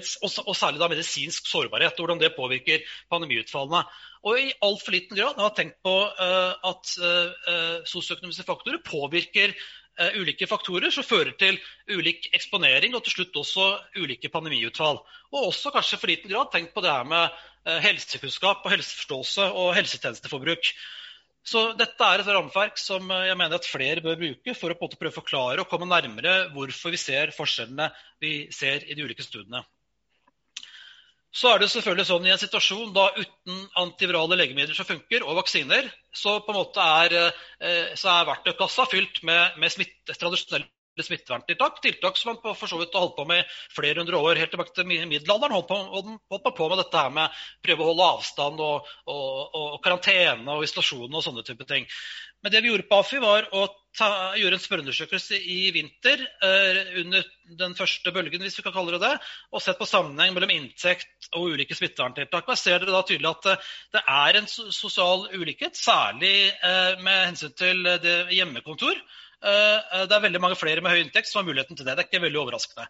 og, 0.47 0.55
særlig 0.55 0.79
da 0.81 0.89
medisinsk 0.91 1.47
sårbarhet, 1.49 1.97
hvordan 1.99 2.21
det 2.21 2.33
påvirker 2.37 2.83
pandemiutfallene. 3.11 3.83
Og 4.23 4.39
i 4.39 4.51
altfor 4.63 4.95
liten 4.95 5.17
grad 5.17 5.39
har 5.39 5.49
jeg 5.49 5.57
tenkt 5.59 5.79
på 5.83 5.95
uh, 6.07 6.53
at 6.71 6.93
uh, 7.03 7.79
sosioøkonomiske 7.89 8.45
faktorer 8.47 8.79
påvirker 8.85 9.51
uh, 9.51 10.15
ulike 10.21 10.47
faktorer 10.47 10.93
som 10.95 11.03
fører 11.03 11.35
til 11.39 11.59
ulik 11.91 12.29
eksponering 12.33 12.95
og 12.95 13.03
til 13.03 13.17
slutt 13.17 13.41
også 13.43 13.69
ulike 13.99 14.31
pandemiutfall. 14.31 15.03
Og 15.33 15.49
også 15.51 15.73
kanskje 15.75 15.99
for 15.99 16.13
liten 16.13 16.31
grad 16.31 16.53
tenkt 16.53 16.73
på 16.75 16.83
det 16.85 16.93
her 16.93 17.07
med 17.07 17.41
helsekunnskap 17.63 18.65
og 18.65 18.73
helseforståelse 18.73 19.45
og 19.55 19.69
helsetjenesteforbruk. 19.77 20.73
Så 21.43 21.61
dette 21.75 22.07
er 22.07 22.21
et 22.21 22.29
rammeverk 22.31 22.77
som 22.79 23.09
jeg 23.11 23.35
mener 23.35 23.59
at 23.59 23.67
flere 23.67 24.03
bør 24.03 24.19
bruke 24.19 24.55
for 24.55 24.71
å 24.71 24.77
prøve 24.79 25.11
å 25.11 25.17
forklare 25.17 25.63
og 25.63 25.69
komme 25.71 25.89
nærmere 25.89 26.49
hvorfor 26.55 26.93
vi 26.95 26.99
ser 27.01 27.33
forskjellene 27.35 27.89
vi 28.23 28.35
ser 28.55 28.85
i 28.87 28.95
de 28.95 29.03
ulike 29.03 29.25
studiene. 29.25 29.63
Så 31.33 31.49
er 31.49 31.59
det 31.59 31.71
selvfølgelig 31.73 32.05
sånn 32.05 32.27
i 32.27 32.31
en 32.31 32.39
situasjon 32.39 32.91
da 32.93 33.07
uten 33.17 33.63
antivirale 33.81 34.37
legemidler 34.37 34.77
som 34.77 34.85
funker, 34.85 35.25
og 35.25 35.39
vaksiner, 35.39 35.87
så 36.13 36.37
på 36.45 36.53
en 36.53 36.59
måte 36.59 36.85
er, 37.01 37.15
eh, 37.57 37.89
er 37.89 38.27
verktøykassa 38.29 38.85
fylt 38.91 39.23
med, 39.25 39.57
med 39.57 39.73
smitt, 39.73 39.97
tradisjonelle 40.11 40.69
smitteverntiltak. 41.01 41.81
Tiltak 41.81 42.19
som 42.19 42.33
man 42.33 42.55
for 42.55 42.69
så 42.69 42.77
vidt 42.77 42.93
har 42.93 43.05
holdt 43.05 43.17
på 43.17 43.25
med 43.29 43.49
flere 43.73 44.03
hundre 44.03 44.19
år, 44.19 44.41
helt 44.41 44.53
tilbake 44.53 44.75
til 44.75 44.85
middelalderen. 44.85 45.55
Holdt, 45.57 45.71
på, 45.71 46.19
holdt 46.35 46.51
på 46.57 46.69
med 46.69 46.83
dette 46.83 47.05
her 47.05 47.15
med 47.15 47.39
prøve 47.65 47.85
å 47.85 47.89
holde 47.89 48.09
avstand 48.17 48.61
og, 48.61 48.91
og, 49.09 49.57
og 49.57 49.79
karantene 49.85 50.57
og 50.57 50.67
isolasjon 50.67 51.09
og 51.09 51.25
sånne 51.25 51.45
type 51.47 51.65
ting. 51.69 51.89
Men 52.43 52.51
det 52.51 52.59
vi 52.61 52.73
gjorde 52.73 52.89
på 52.89 52.97
AFI, 52.99 53.19
var 53.23 53.45
å 53.55 53.63
ta, 53.95 54.07
gjøre 54.35 54.57
en 54.57 54.61
spørreundersøkelse 54.61 55.37
i 55.39 55.69
vinter 55.71 56.19
eh, 56.43 56.79
under 56.99 57.23
den 57.61 57.75
første 57.77 58.11
bølgen, 58.11 58.43
hvis 58.43 58.57
vi 58.59 58.65
kan 58.65 58.75
kalle 58.75 58.97
det 58.97 58.99
det, 59.05 59.13
og 59.53 59.63
sett 59.63 59.79
på 59.79 59.87
sammenheng 59.87 60.35
mellom 60.35 60.51
inntekt 60.51 61.29
og 61.31 61.53
ulike 61.53 61.77
smitteverntiltak. 61.77 62.49
Og 62.51 62.59
ser 62.59 62.83
dere 62.83 62.97
da 62.97 63.03
tydelig 63.07 63.31
at 63.31 63.49
eh, 63.53 63.71
det 63.95 64.03
er 64.17 64.39
en 64.41 64.51
sosial 64.51 65.29
ulikhet, 65.31 65.79
særlig 65.79 66.35
eh, 66.51 66.99
med 66.99 67.29
hensyn 67.29 67.55
til 67.55 67.87
det 68.03 68.17
hjemmekontor. 68.35 68.99
Eh, 69.43 69.99
eh, 69.99 70.07
det 70.07 70.15
er 70.15 70.23
veldig 70.23 70.41
mange 70.43 70.57
flere 70.59 70.81
med 70.83 70.93
høy 70.93 71.03
inntekt 71.03 71.29
som 71.29 71.41
har 71.41 71.49
muligheten 71.49 71.77
til 71.77 71.85
det. 71.85 71.97
Det 71.97 72.05
er 72.05 72.09
ikke 72.09 72.25
veldig 72.25 72.41
overraskende. 72.45 72.87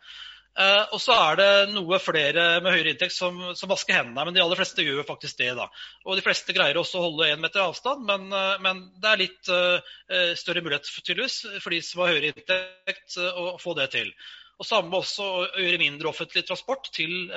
Uh, 0.54 0.84
og 0.94 1.00
så 1.02 1.16
er 1.18 1.38
det 1.40 1.46
noe 1.74 1.98
flere 1.98 2.44
med 2.62 2.76
høyere 2.76 2.92
inntekt 2.92 3.16
som, 3.16 3.40
som, 3.58 3.72
vasker 3.72 3.96
hendene, 3.98 4.22
men 4.28 4.36
de 4.36 4.42
aller 4.44 4.60
fleste 4.60 4.84
gjør 4.86 5.08
faktisk 5.08 5.40
det. 5.40 5.48
da. 5.58 5.66
Og 6.06 6.20
de 6.20 6.22
fleste 6.22 6.54
greier 6.54 6.78
også 6.78 7.00
å 7.00 7.08
holde 7.08 7.32
én 7.34 7.42
meter 7.42 7.64
avstand, 7.64 8.04
men, 8.06 8.28
men, 8.62 8.84
det 9.02 9.10
er 9.10 9.24
litt 9.24 9.50
større 10.38 10.62
mulighet 10.62 10.92
tydeligvis 10.92 11.40
for 11.58 11.74
de 11.74 11.80
som 11.82 12.04
har 12.04 12.14
høyere 12.14 12.30
inntekt, 12.36 13.18
å 13.18 13.56
få 13.58 13.74
det 13.82 13.90
til. 13.96 14.14
Og 14.62 14.70
samme 14.70 15.02
også 15.02 15.26
å 15.26 15.42
gjøre 15.58 15.82
mindre 15.82 16.14
offentlig 16.14 16.46
transport 16.46 16.92
til 16.94 17.34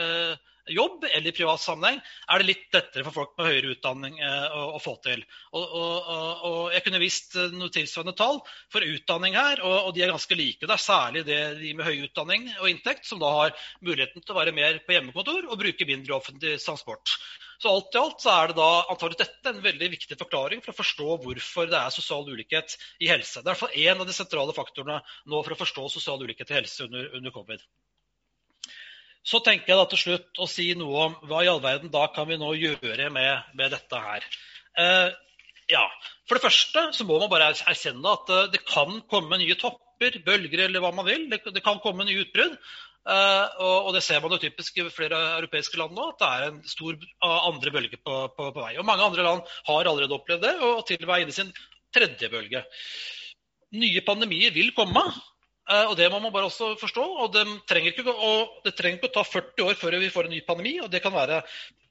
jobb 0.73 1.05
eller 1.05 1.31
i 1.31 1.35
privat 1.35 1.63
sammenheng, 1.63 2.01
er 2.31 2.43
det 2.43 2.49
litt 2.49 2.75
lettere 2.75 3.05
for 3.07 3.15
folk 3.15 3.35
med 3.39 3.49
høyere 3.51 3.73
utdanning 3.77 4.19
eh, 4.19 4.47
å, 4.51 4.65
å, 4.77 4.81
få 4.83 4.97
til. 5.05 5.23
Og, 5.53 5.65
og, 5.65 6.11
og, 6.11 6.59
Jeg 6.75 6.85
kunne 6.87 7.03
vist 7.03 7.37
eh, 7.39 7.55
noe 7.55 7.73
tilsvarende 7.75 8.17
tall 8.19 8.41
for 8.73 8.87
utdanning 8.87 9.39
her, 9.39 9.63
og, 9.63 9.93
de 9.97 10.05
er 10.05 10.13
ganske 10.13 10.39
like. 10.39 10.65
Det 10.67 10.77
er 10.77 10.83
særlig 10.83 11.25
det, 11.29 11.41
de 11.61 11.73
med 11.79 11.87
høy 11.89 12.07
utdanning 12.09 12.49
og 12.59 12.71
inntekt 12.71 13.09
som 13.09 13.23
da 13.23 13.33
har 13.41 13.57
muligheten 13.81 14.25
til 14.25 14.35
å 14.35 14.41
være 14.41 14.55
mer 14.57 14.81
på 14.87 14.97
hjemmekontor 14.97 15.47
og 15.47 15.61
bruke 15.61 15.89
mindre 15.89 16.19
offentlig 16.19 16.57
transport. 16.65 17.17
Så 17.63 17.73
alt 17.73 17.95
i 17.95 18.01
alt 18.01 18.21
så 18.21 18.33
er 18.35 18.51
det 18.51 18.59
da 18.59 18.71
antagelig 18.93 19.23
dette 19.23 19.53
en 19.53 19.63
veldig 19.65 19.89
viktig 19.95 20.19
forklaring 20.21 20.61
for 20.65 20.75
å 20.75 20.81
forstå 20.83 21.17
hvorfor 21.25 21.71
det 21.73 21.79
er 21.79 21.95
sosial 21.95 22.29
ulikhet 22.29 22.77
i 23.01 23.09
helse. 23.09 23.41
Det 23.41 23.49
er 23.49 23.49
i 23.49 23.55
hvert 23.55 23.63
fall 23.65 23.81
én 23.87 24.03
av 24.03 24.09
de 24.09 24.17
sentrale 24.17 24.57
faktorene 24.57 25.01
nå 25.31 25.43
for 25.43 25.57
å 25.57 25.61
forstå 25.63 25.89
sosial 25.95 26.21
ulikhet 26.27 26.53
i 26.53 26.59
helse 26.59 26.85
under, 26.85 27.09
under 27.17 27.33
covid. 27.33 27.65
Så 29.27 29.41
tenker 29.43 29.73
jeg 29.73 29.81
da 29.81 29.87
til 29.91 30.01
slutt 30.01 30.43
å 30.43 30.47
si 30.51 30.69
noe 30.79 31.09
om 31.09 31.17
hva 31.27 31.43
i 31.43 31.51
all 31.51 31.63
verden 31.65 31.91
da 31.93 32.05
kan 32.15 32.29
vi 32.31 32.39
nå 32.39 32.53
gjøre 32.55 33.09
med, 33.11 33.49
med 33.59 33.73
dette 33.75 34.03
her. 34.03 34.27
Eh, 34.79 35.09
ja, 35.73 35.83
For 36.29 36.39
det 36.39 36.47
første 36.47 36.85
så 36.95 37.07
må 37.09 37.19
man 37.19 37.33
bare 37.33 37.51
erkjenne 37.51 38.13
at 38.13 38.31
eh, 38.31 38.49
det 38.55 38.63
kan 38.69 39.01
komme 39.11 39.41
nye 39.41 39.59
topper, 39.59 40.21
bølger 40.27 40.67
eller 40.67 40.85
hva 40.85 40.93
man 40.95 41.09
vil. 41.09 41.27
Det, 41.33 41.41
det 41.57 41.65
kan 41.67 41.83
komme 41.83 42.07
nye 42.07 42.23
utbrudd. 42.23 42.55
Eh, 43.07 43.47
og, 43.63 43.89
og, 43.89 43.91
det 43.95 44.03
ser 44.03 44.23
man 44.23 44.35
jo 44.35 44.41
typisk 44.43 44.79
i 44.79 44.87
flere 44.91 45.19
europeiske 45.41 45.79
land 45.79 45.95
nå, 45.95 46.09
at 46.13 46.23
det 46.23 46.31
er 46.31 46.47
en 46.49 46.57
stor 46.67 46.97
uh, 46.97 47.41
andre 47.47 47.71
bølge 47.75 48.01
på, 48.01 48.17
på, 48.35 48.49
på, 48.51 48.63
vei. 48.65 48.75
Og 48.79 48.87
Mange 48.87 49.07
andre 49.07 49.27
land 49.27 49.55
har 49.69 49.91
allerede 49.91 50.17
opplevd 50.17 50.43
det, 50.43 50.55
og 50.67 50.83
til 50.89 51.03
og 51.03 51.11
med 51.13 51.27
inne 51.27 51.35
i 51.35 51.39
sin 51.39 51.53
tredje 51.95 52.31
bølge. 52.33 52.63
Nye 53.79 54.03
pandemier 54.07 54.55
vil 54.55 54.75
komme. 54.75 55.05
Eh, 55.67 55.87
og 55.91 55.97
Det 55.99 56.07
må 56.13 56.21
man 56.23 56.33
bare 56.33 56.47
også 56.47 56.75
forstå. 56.81 57.05
og 57.23 57.33
Det 57.35 57.45
trenger 57.67 57.93
ikke, 57.93 58.05
det 58.65 58.75
trenger 58.77 58.99
ikke 58.99 59.11
å 59.11 59.17
ta 59.19 59.25
40 59.27 59.67
år 59.67 59.75
før 59.75 59.99
vi 59.99 60.13
får 60.15 60.29
en 60.29 60.37
ny 60.37 60.41
pandemi. 60.47 60.79
og 60.81 60.91
Det 60.91 61.03
kan 61.03 61.15
være 61.15 61.43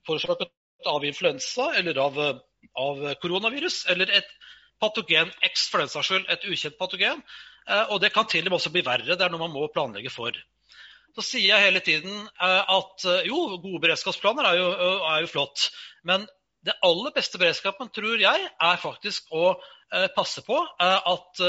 forårsaket 0.07 0.51
av 0.87 1.03
influensa 1.03 1.73
eller 1.75 1.97
av, 1.97 2.19
av, 2.77 3.03
koronavirus, 3.21 3.85
eller 3.89 4.11
et 4.11 4.29
patogen 4.79 5.31
X 5.43 5.69
for 5.71 5.81
den 5.81 5.89
saks 5.89 6.07
skyld, 6.07 6.27
et 6.29 6.45
ukjent 6.45 6.77
patogen. 6.77 7.23
Eh, 7.67 7.85
og 7.91 7.99
det 8.01 8.13
kan 8.13 8.27
til 8.27 8.45
og 8.45 8.53
med 8.53 8.59
også 8.59 8.71
bli 8.71 8.85
verre. 8.85 9.15
Det 9.15 9.25
er 9.25 9.33
noe 9.33 9.43
man 9.43 9.55
må 9.55 9.67
planlegge 9.73 10.13
for. 10.13 10.31
Så 11.15 11.23
sier 11.23 11.55
jeg 11.55 11.67
hele 11.67 11.83
tiden 11.83 12.15
eh, 12.15 12.63
at 12.79 13.07
jo, 13.27 13.59
gode 13.59 13.83
beredskapsplaner 13.83 14.51
er 14.51 14.59
jo, 14.61 14.71
er 15.11 15.21
jo 15.25 15.31
flott. 15.35 15.69
Men 16.03 16.27
det 16.65 16.79
aller 16.81 17.11
beste 17.13 17.37
beredskapen, 17.37 17.91
tror 17.93 18.17
jeg, 18.17 18.47
er 18.49 18.81
faktisk 18.81 19.27
å 19.35 19.53
passe 20.15 20.41
på 20.41 20.55
at 20.81 21.41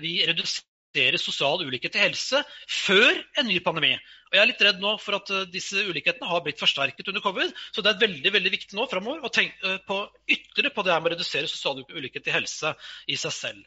vi 0.00 0.14
reduserer 0.24 0.69
redusere 0.90 1.18
sosial 1.18 1.62
ulikhet 1.62 1.94
i 1.96 2.02
helse 2.02 2.42
før 2.66 3.14
en 3.38 3.46
ny 3.46 3.60
pandemi. 3.60 3.94
Og 4.30 4.34
Jeg 4.34 4.42
er 4.42 4.48
litt 4.50 4.62
redd 4.62 4.80
nå 4.80 4.96
for 4.98 5.14
at 5.16 5.30
eh, 5.30 5.46
disse 5.50 5.76
ulikhetene 5.76 6.26
har 6.26 6.42
blitt 6.42 6.58
forsterket 6.58 7.08
under 7.08 7.20
covid. 7.20 7.52
Så 7.72 7.82
det 7.82 7.90
er 7.90 8.02
veldig 8.06 8.32
veldig 8.32 8.50
viktig 8.50 8.76
nå 8.76 8.86
framover 8.90 9.24
å 9.24 9.30
tenke 9.30 9.56
eh, 9.66 9.78
på 9.86 10.08
ytterligere 10.28 10.74
på 10.74 10.82
det 10.82 10.92
her 10.92 11.00
med 11.00 11.12
å 11.12 11.14
redusere 11.14 11.48
sosial 11.48 11.84
ulikhet 11.90 12.26
i 12.26 12.34
helse 12.34 12.74
i 13.08 13.16
seg 13.16 13.32
selv. 13.32 13.64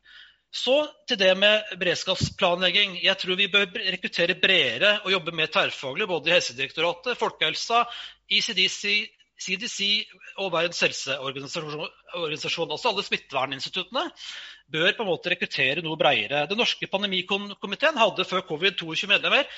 Så 0.54 0.76
til 1.10 1.18
det 1.18 1.32
med 1.36 1.64
beredskapsplanlegging. 1.82 3.00
Jeg 3.02 3.18
tror 3.18 3.40
vi 3.40 3.50
bør 3.50 3.72
rekruttere 3.74 4.38
bredere 4.38 5.00
og 5.02 5.12
jobbe 5.16 5.34
mer 5.34 5.50
tverrfaglig 5.50 6.06
både 6.08 6.30
i 6.30 6.36
Helsedirektoratet, 6.36 7.18
Folkehelsa, 7.18 7.88
ICDC, 8.30 8.84
CDC 9.44 9.88
og 10.40 10.52
Verdens 10.54 10.82
helseorganisasjon, 10.86 12.72
altså 12.72 12.92
alle 12.92 13.06
smitteverninstituttene, 13.06 14.08
bør 14.74 14.92
på 14.98 15.06
en 15.06 15.12
måte 15.12 15.34
rekruttere 15.34 15.84
noe 15.86 16.00
bredere. 16.00 16.46
Den 16.50 16.62
norske 16.62 16.90
pandemikomiteen 16.92 18.00
hadde 18.00 18.28
før 18.28 18.46
covid 18.50 18.78
22 18.80 19.12
medlemmer. 19.12 19.50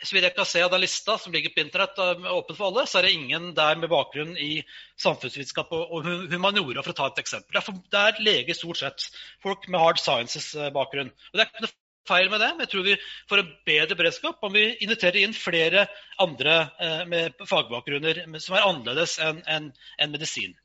Så 0.00 0.16
vidt 0.16 0.24
jeg 0.24 0.32
kan 0.36 0.48
se 0.48 0.62
av 0.64 0.70
den 0.72 0.80
lista 0.80 1.18
som 1.20 1.32
ligger 1.34 1.52
på 1.52 1.60
internett, 1.60 1.98
åpen 2.00 2.56
for 2.56 2.70
alle, 2.70 2.86
så 2.88 3.00
er 3.00 3.06
det 3.06 3.16
ingen 3.18 3.50
der 3.56 3.76
med 3.76 3.90
bakgrunn 3.92 4.32
i 4.40 4.62
samfunnsvitenskap 5.00 5.74
og 5.76 6.08
humaniora, 6.32 6.80
for 6.80 6.94
å 6.94 6.96
ta 6.96 7.10
et 7.10 7.20
eksempel. 7.20 7.60
Det 7.92 8.00
er 8.00 8.22
leger 8.24 8.56
stort 8.56 8.80
sett. 8.80 9.10
Folk 9.44 9.68
med 9.68 9.82
hard 9.82 10.00
sciences-bakgrunn. 10.00 11.12
Og 11.12 11.36
Det 11.36 11.44
er 11.44 11.50
ikke 11.50 11.72
feil 12.10 12.30
med 12.32 12.42
det, 12.42 12.50
men 12.54 12.66
jeg 12.66 12.72
tror 12.74 12.88
vi 12.88 12.96
får 13.30 13.42
en 13.42 13.52
bedre 13.70 13.98
beredskap 13.98 14.46
om 14.46 14.56
vi 14.56 14.66
inviterer 14.84 15.22
inn 15.22 15.36
flere 15.36 15.86
andre 16.20 16.56
eh, 16.82 17.04
med 17.10 17.46
fagbakgrunner 17.48 18.24
som 18.38 18.58
er 18.58 18.66
annerledes 18.66 19.20
enn 19.22 19.40
en, 19.46 19.70
en 19.98 20.12
medisin. 20.18 20.58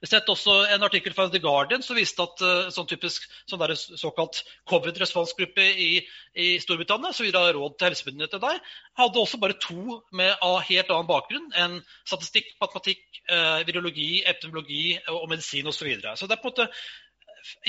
Vi 0.00 0.08
har 0.08 0.14
sett 0.14 0.30
også 0.32 0.54
en 0.72 0.84
artikkel 0.86 1.12
fra 1.12 1.26
The 1.28 1.42
Guardian 1.44 1.82
som 1.84 1.98
viste 1.98 2.24
at 2.24 2.40
uh, 2.40 2.68
sånn 2.72 2.86
typisk 2.88 3.26
sånn 3.50 3.60
der, 3.60 3.74
såkalt 3.76 4.38
covid-responsgruppe 4.70 5.66
i, 5.76 5.88
i, 6.32 6.46
Storbritannia, 6.62 7.12
som 7.12 7.28
gir 7.28 7.36
råd 7.36 7.76
til 7.76 7.90
helsemyndighetene 7.90 8.40
der, 8.46 8.62
hadde 8.96 9.20
også 9.20 9.40
bare 9.42 9.58
to 9.60 9.98
med 10.16 10.32
av 10.40 10.62
helt 10.70 10.88
annen 10.88 11.10
bakgrunn 11.10 11.52
enn 11.52 11.76
statistikk, 12.08 12.48
matematikk, 12.64 13.04
uh, 13.28 13.60
virologi, 13.68 14.22
epidemiologi 14.24 14.96
og, 15.12 15.28
medisin 15.34 15.68
osv. 15.68 15.82
Så, 15.82 15.90
videre. 15.90 16.16
så 16.16 16.30
det 16.30 16.38
er 16.38 16.42
på 16.46 16.48
en 16.48 16.56
måte 16.56 16.70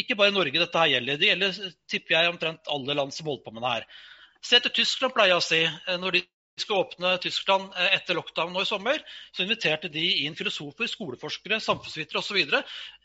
ikke 0.01 0.17
bare 0.19 0.33
Norge 0.35 0.59
dette 0.59 0.83
her 0.83 0.93
gjelder. 0.95 1.19
Det 1.21 1.31
gjelder 1.31 1.61
tipper 1.91 2.17
jeg, 2.17 2.33
omtrent 2.33 2.71
alle 2.75 2.97
land 2.97 3.15
som 3.15 3.29
holder 3.29 3.45
på 3.45 3.55
med 3.55 3.65
det 3.65 3.73
her. 3.75 3.87
Se 4.41 4.59
til 4.59 4.73
Tyskland, 4.81 5.13
pleier 5.15 5.35
jeg 5.35 5.41
å 5.41 5.45
si. 5.45 5.61
Eh, 5.65 5.97
når 6.01 6.17
de 6.17 6.23
skal 6.61 6.83
åpne 6.83 7.13
Tyskland 7.23 7.71
eh, 7.77 7.95
etter 7.97 8.17
lockdown 8.17 8.53
nå 8.53 8.65
i 8.65 8.69
sommer, 8.69 9.01
så 9.31 9.45
inviterte 9.45 9.91
de 9.93 10.05
inn 10.25 10.37
filosofer, 10.37 10.89
skoleforskere, 10.89 11.61
samfunnsvitere 11.63 12.21
osv. 12.21 12.41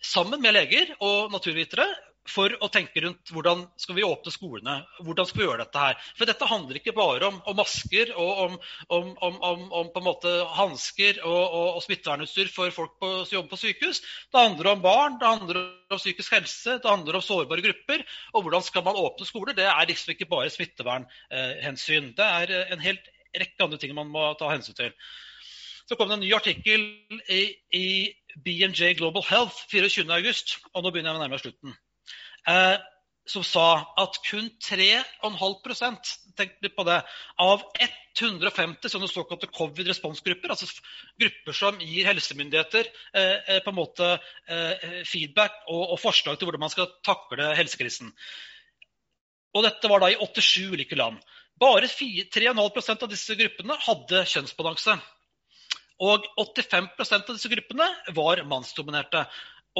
sammen 0.03 0.43
med 0.43 0.57
leger 0.57 0.95
og 1.01 1.33
naturvitere 1.35 1.89
for 2.31 2.53
å 2.63 2.69
tenke 2.73 3.03
rundt 3.05 3.31
hvordan 3.35 3.65
skal 3.81 3.97
vi 3.99 4.05
åpne 4.07 4.33
skolene. 4.35 4.77
Hvordan 5.05 5.29
skal 5.29 5.41
vi 5.41 5.47
gjøre 5.47 5.65
dette 5.65 5.83
her? 5.83 5.99
For 6.19 6.29
dette 6.29 6.49
handler 6.51 6.79
ikke 6.81 6.95
bare 6.97 7.31
om, 7.31 7.39
om 7.49 7.59
masker 7.59 8.13
og 8.15 8.43
om, 8.45 8.57
om, 8.97 9.67
om 9.81 9.91
på 9.93 10.03
en 10.03 10.07
måte 10.07 10.33
hansker 10.57 11.21
og, 11.25 11.43
og, 11.45 11.69
og 11.79 11.85
smittevernutstyr 11.87 12.51
for 12.53 12.75
folk 12.75 12.97
på, 13.03 13.13
som 13.25 13.39
jobber 13.39 13.55
på 13.55 13.61
sykehus. 13.63 14.03
Det 14.33 14.43
handler 14.43 14.73
om 14.73 14.85
barn, 14.85 15.21
det 15.21 15.33
handler 15.33 15.63
om 15.63 16.03
psykisk 16.03 16.39
helse, 16.39 16.79
det 16.83 16.91
handler 16.91 17.21
om 17.21 17.25
sårbare 17.25 17.65
grupper. 17.65 18.05
Og 18.35 18.47
hvordan 18.47 18.67
skal 18.67 18.87
man 18.87 19.01
åpne 19.01 19.29
skoler? 19.29 19.57
Det 19.57 19.69
er 19.71 19.93
liksom 19.93 20.15
ikke 20.15 20.31
bare 20.31 20.53
smittevernhensyn. 20.55 22.13
Det 22.19 22.29
er 22.43 22.57
en 22.77 22.85
helt 22.85 23.11
rekke 23.37 23.65
andre 23.65 23.81
ting 23.81 23.97
man 23.97 24.13
må 24.13 24.29
ta 24.41 24.51
hensyn 24.53 24.77
til. 24.77 24.95
Så 25.87 25.95
kom 25.95 26.11
det 26.11 26.17
en 26.19 26.25
ny 26.25 26.33
artikkel 26.35 26.83
i, 27.31 27.43
i 27.79 27.89
BNJ 28.43 28.97
Global 28.99 29.23
Health 29.29 29.69
24.8, 29.71 30.57
og 30.75 30.83
nå 30.83 30.91
begynner 30.91 31.13
jeg 31.13 31.21
å 31.21 31.23
nærme 31.23 31.37
meg 31.37 31.45
slutten 31.45 31.77
eh, 32.49 32.77
som 33.27 33.45
sa 33.45 33.67
at 33.99 34.19
kun 34.25 34.49
3,5 34.63 35.97
tenk 36.37 36.59
på 36.77 36.85
det, 36.87 36.99
av 37.43 37.63
150 37.81 38.93
sånne 38.93 39.09
såkalte 39.11 39.49
covid-responsgrupper, 39.51 40.53
altså 40.53 40.69
grupper 41.21 41.57
som 41.57 41.81
gir 41.83 42.07
helsemyndigheter 42.09 42.87
eh, 42.87 43.39
eh, 43.57 43.63
på 43.65 43.73
en 43.73 43.79
måte 43.79 44.11
eh, 44.15 45.03
feedback 45.09 45.65
og, 45.67 45.83
og, 45.95 45.99
forslag 46.01 46.39
til 46.39 46.49
hvordan 46.49 46.67
man 46.67 46.73
skal 46.73 46.91
takle 47.07 47.51
helsekrisen. 47.59 48.13
Og 49.57 49.65
Dette 49.65 49.91
var 49.91 50.05
da 50.05 50.13
i 50.13 50.19
87 50.21 50.77
ulike 50.77 50.99
land. 50.99 51.19
Bare 51.57 51.89
3,5% 51.89 53.07
av 53.07 53.11
disse 53.11 53.37
gruppene 53.39 53.79
hadde 53.87 54.27
kjønnsbalanse. 54.29 54.99
Og 56.05 56.27
85% 56.37 57.31
av 57.31 57.39
disse 57.39 57.49
gruppene 57.49 57.89
var 58.17 58.43
mannsdominerte. 58.45 59.25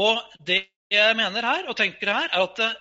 Og 0.01 0.23
det 0.49 0.63
jeg 0.93 1.17
mener 1.19 1.47
her, 1.47 1.71
og 1.71 1.79
tenker 1.79 2.13
her, 2.13 2.29
er 2.33 2.43
at 2.43 2.59
det, 2.61 2.75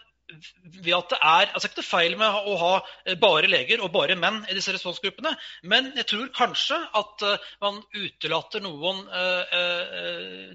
ved 0.82 0.96
at 0.98 1.12
det 1.14 1.18
er 1.22 1.52
altså 1.54 1.70
ikke 1.70 1.84
noe 1.84 1.86
feil 1.86 2.16
med 2.18 2.38
å 2.50 2.56
ha 2.58 2.72
eh, 3.06 3.18
bare 3.22 3.50
leger 3.50 3.84
og 3.86 3.92
bare 3.94 4.16
menn 4.18 4.40
i 4.50 4.56
disse 4.58 4.74
responsgruppene, 4.74 5.36
men 5.70 5.92
jeg 6.00 6.08
tror 6.10 6.32
kanskje 6.34 6.80
at 6.98 7.26
uh, 7.28 7.46
man 7.62 7.78
utelater 7.94 8.64
noen, 8.66 9.04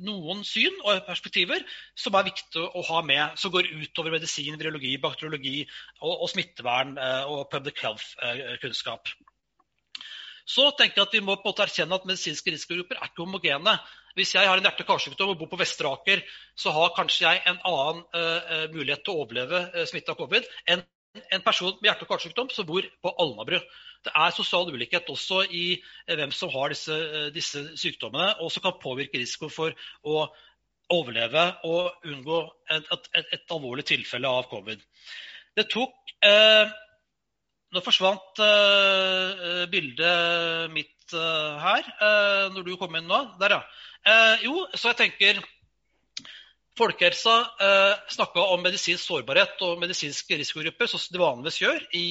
noen, 0.02 0.42
syn 0.46 0.74
og 0.82 1.04
perspektiver 1.06 1.62
som 1.94 2.18
er 2.18 2.26
viktig 2.32 2.66
å 2.66 2.84
ha 2.90 3.02
med, 3.06 3.38
som 3.38 3.54
går 3.54 3.70
utover 3.70 4.16
medisin, 4.18 4.58
virologi, 4.58 4.96
bakteriologi 5.02 5.62
og, 6.00 6.16
og 6.16 6.28
smittevern 6.34 6.96
og 7.30 7.46
public 7.54 7.78
health-kunnskap. 7.86 9.14
Så 10.50 10.70
tenker 10.78 11.00
jeg 11.00 11.08
at 11.08 11.16
Vi 11.16 11.22
må 11.24 11.36
på 11.38 11.44
en 11.44 11.52
måte 11.52 11.66
erkjenne 11.66 11.96
at 11.96 12.06
medisinske 12.08 12.52
risikogrupper 12.54 12.98
er 12.98 13.10
ikke 13.10 13.24
homogene. 13.24 13.76
Hvis 14.18 14.34
jeg 14.34 14.48
har 14.48 14.58
en 14.58 14.66
hjerte-karsykdom 14.66 15.32
og 15.32 15.38
bor 15.38 15.50
på 15.52 15.60
Vestre 15.60 15.90
Aker, 15.90 16.24
så 16.58 16.72
har 16.74 16.96
kanskje 16.96 17.28
jeg 17.28 17.42
en 17.46 17.60
annen 17.68 18.00
uh, 18.16 18.64
mulighet 18.72 19.04
til 19.06 19.14
å 19.14 19.22
overleve 19.24 19.60
uh, 19.70 19.84
smitte 19.86 20.10
av 20.10 20.18
covid 20.18 20.48
enn 20.66 20.82
en 21.34 21.42
person 21.42 21.74
med 21.78 21.88
hjerte- 21.88 22.06
og 22.06 22.10
karsykdom 22.12 22.50
som 22.54 22.66
bor 22.66 22.86
på 23.02 23.14
Alnabru. 23.22 23.58
Det 24.06 24.12
er 24.14 24.34
sosial 24.34 24.70
ulikhet 24.70 25.08
også 25.10 25.44
i 25.46 25.64
uh, 25.78 26.14
hvem 26.18 26.34
som 26.34 26.50
har 26.54 26.74
disse, 26.74 26.98
disse 27.34 27.64
sykdommene, 27.78 28.34
og 28.42 28.50
som 28.50 28.66
kan 28.66 28.78
påvirke 28.82 29.22
risikoen 29.22 29.54
for 29.54 29.86
å 30.02 30.26
overleve 30.90 31.46
og 31.70 32.06
unngå 32.10 32.38
et, 32.74 32.86
et, 32.90 33.10
et, 33.22 33.44
alvorlig 33.54 33.86
tilfelle 33.86 34.26
av 34.26 34.48
covid. 34.50 34.82
Det 35.54 35.68
tok 35.70 35.94
nå 37.70 37.82
forsvant 37.84 38.42
uh, 38.42 39.62
bildet 39.70 40.74
mitt 40.74 41.14
uh, 41.14 41.54
her, 41.62 41.86
uh, 42.00 42.50
når 42.54 42.66
du 42.66 42.76
kom 42.80 42.96
inn 42.98 43.08
nå. 43.10 43.22
Der, 43.40 43.58
ja. 43.58 44.36
jo, 44.42 44.66
så 44.74 44.90
jeg 44.90 45.00
tenker 45.04 45.42
Folkehelsa 46.80 47.34
uh, 47.60 47.94
snakka 48.08 48.42
om 48.54 48.62
medisinsk 48.64 49.04
sårbarhet 49.04 49.60
og 49.66 49.82
medisinske 49.82 50.38
risikogrupper, 50.40 50.88
som 50.88 51.02
de 51.12 51.20
vanligvis 51.20 51.60
gjør 51.60 51.82
i 51.98 52.04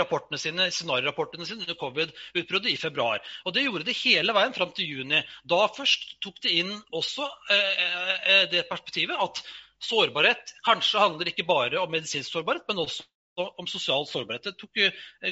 rapportene 0.00 0.38
sine, 0.38 0.68
scenariorapportene 0.72 1.48
sine 1.48 1.64
under 1.64 1.78
covid-utbruddet 1.80 2.70
i 2.70 2.78
februar. 2.80 3.24
Og 3.44 3.56
Det 3.56 3.66
gjorde 3.66 3.88
de 3.88 3.96
hele 4.04 4.36
veien 4.36 4.54
fram 4.56 4.70
til 4.76 4.92
juni. 4.94 5.24
Da 5.48 5.64
først 5.74 6.14
tok 6.22 6.38
de 6.44 6.60
inn 6.62 6.70
også 6.94 7.26
det 8.52 8.62
perspektivet 8.70 9.18
at 9.26 9.42
sårbarhet 9.82 10.54
kanskje 10.68 11.02
handler 11.02 11.32
ikke 11.32 11.48
bare 11.48 11.82
om 11.82 11.90
medisinsk 11.90 12.30
sårbarhet, 12.30 12.68
men 12.68 12.84
også 12.84 13.02
om 13.40 13.66
sosial 13.66 14.06
sårbarhet. 14.08 14.44
Det 14.44 14.54
tok 14.60 14.80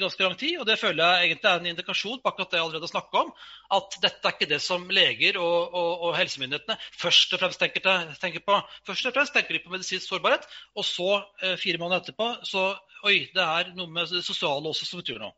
ganske 0.01 0.23
lang 0.23 0.37
tid, 0.39 0.55
og 0.59 0.65
det 0.69 0.77
føler 0.81 1.03
jeg 1.03 1.27
egentlig 1.27 1.49
er 1.49 1.59
en 1.59 1.69
indikasjon 1.71 2.21
på 2.21 2.31
akkurat 2.31 2.51
det 2.51 2.59
jeg 2.59 2.65
allerede 2.65 2.89
snakka 2.91 3.23
om. 3.25 3.33
At 3.77 3.97
dette 4.03 4.27
er 4.27 4.35
ikke 4.35 4.49
det 4.49 4.61
som 4.63 4.87
leger 4.89 5.37
og, 5.41 5.75
og, 5.77 5.91
og 6.07 6.15
helsemyndighetene 6.17 6.77
først 7.01 7.35
og 7.35 7.43
fremst 7.43 7.61
tenker, 7.61 7.85
tenker, 8.21 8.45
på. 8.45 8.57
Først 8.87 9.09
og 9.09 9.17
fremst 9.17 9.35
tenker 9.37 9.57
de 9.57 9.63
på 9.65 9.73
medisinsk 9.73 10.07
sårbarhet, 10.07 10.47
og 10.75 10.87
så, 10.87 11.11
eh, 11.43 11.57
fire 11.61 11.81
måneder 11.81 12.01
etterpå, 12.01 12.31
så 12.47 12.71
oi, 13.05 13.27
det 13.33 13.45
er 13.45 13.75
noe 13.77 13.89
med 13.91 14.09
det 14.13 14.25
sosiale 14.25 14.73
også 14.73 14.87
som 14.87 15.01
betyr 15.01 15.21
noe. 15.21 15.35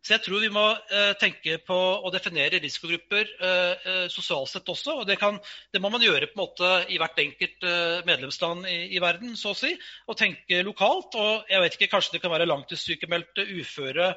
Så 0.00 0.14
jeg 0.14 0.22
tror 0.24 0.40
vi 0.40 0.48
må 0.52 0.64
eh, 0.96 1.10
tenke 1.20 1.58
på 1.60 1.76
å 1.76 2.10
definere 2.12 2.60
risikogrupper 2.62 3.32
eh, 3.36 3.88
eh, 3.92 4.06
sosialt 4.08 4.48
sett 4.48 4.68
også. 4.72 4.94
og 5.02 5.08
det, 5.08 5.18
kan, 5.20 5.36
det, 5.72 5.82
må 5.84 5.90
man 5.92 6.00
gjøre 6.04 6.30
på 6.30 6.38
en 6.38 6.40
måte 6.40 6.70
i 6.88 6.96
hvert 7.00 7.20
enkelt 7.20 7.66
eh, 7.68 7.98
medlemsland 8.08 8.64
i, 8.70 8.78
i, 8.96 9.02
verden, 9.02 9.36
så 9.36 9.52
å 9.52 9.58
si. 9.58 9.74
Og 10.08 10.16
tenke 10.16 10.62
lokalt. 10.64 11.18
Og 11.20 11.52
jeg 11.52 11.64
vet 11.64 11.76
ikke, 11.76 11.90
kanskje 11.92 12.16
det 12.16 12.22
kan 12.24 12.32
være 12.32 12.48
langtidssykemeldte, 12.48 13.44
uføre, 13.60 14.14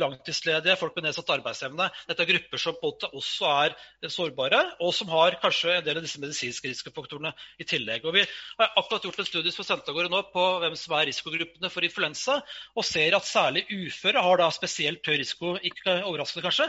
langtidsledige, 0.00 0.76
folk 0.76 0.96
med 0.96 1.06
nedsatt 1.08 1.30
arbeidsevne. 1.34 1.86
Dette 2.08 2.24
er 2.24 2.30
grupper 2.34 2.60
som 2.60 2.76
måte 2.82 3.08
også 3.16 3.48
er 3.64 3.76
sårbare, 4.12 4.60
og 4.84 4.92
som 4.96 5.08
har 5.12 5.38
kanskje 5.42 5.78
en 5.78 5.86
del 5.86 6.00
av 6.00 6.04
disse 6.04 6.20
medisinske 6.20 6.68
risikofaktorene 6.68 7.32
i 7.60 7.66
tillegg. 7.68 8.04
Og 8.04 8.16
vi 8.18 8.24
har 8.26 8.74
akkurat 8.76 9.08
gjort 9.08 9.22
en 9.22 9.30
studie 9.30 9.54
for 9.56 9.66
Sentagårde 9.66 10.12
nå 10.12 10.20
på 10.34 10.46
hvem 10.62 10.76
som 10.78 10.96
er 10.98 11.08
risikogruppene 11.08 11.72
for 11.72 11.86
influensa, 11.86 12.40
og 12.76 12.88
ser 12.88 13.16
at 13.16 13.28
særlig 13.28 13.64
uføre 13.72 14.24
har 14.24 14.42
da 14.42 14.50
spesielt 14.54 15.06
høy 15.08 15.16
risiko, 15.22 15.54
ikke 15.62 16.00
overraskende 16.04 16.44
kanskje, 16.44 16.68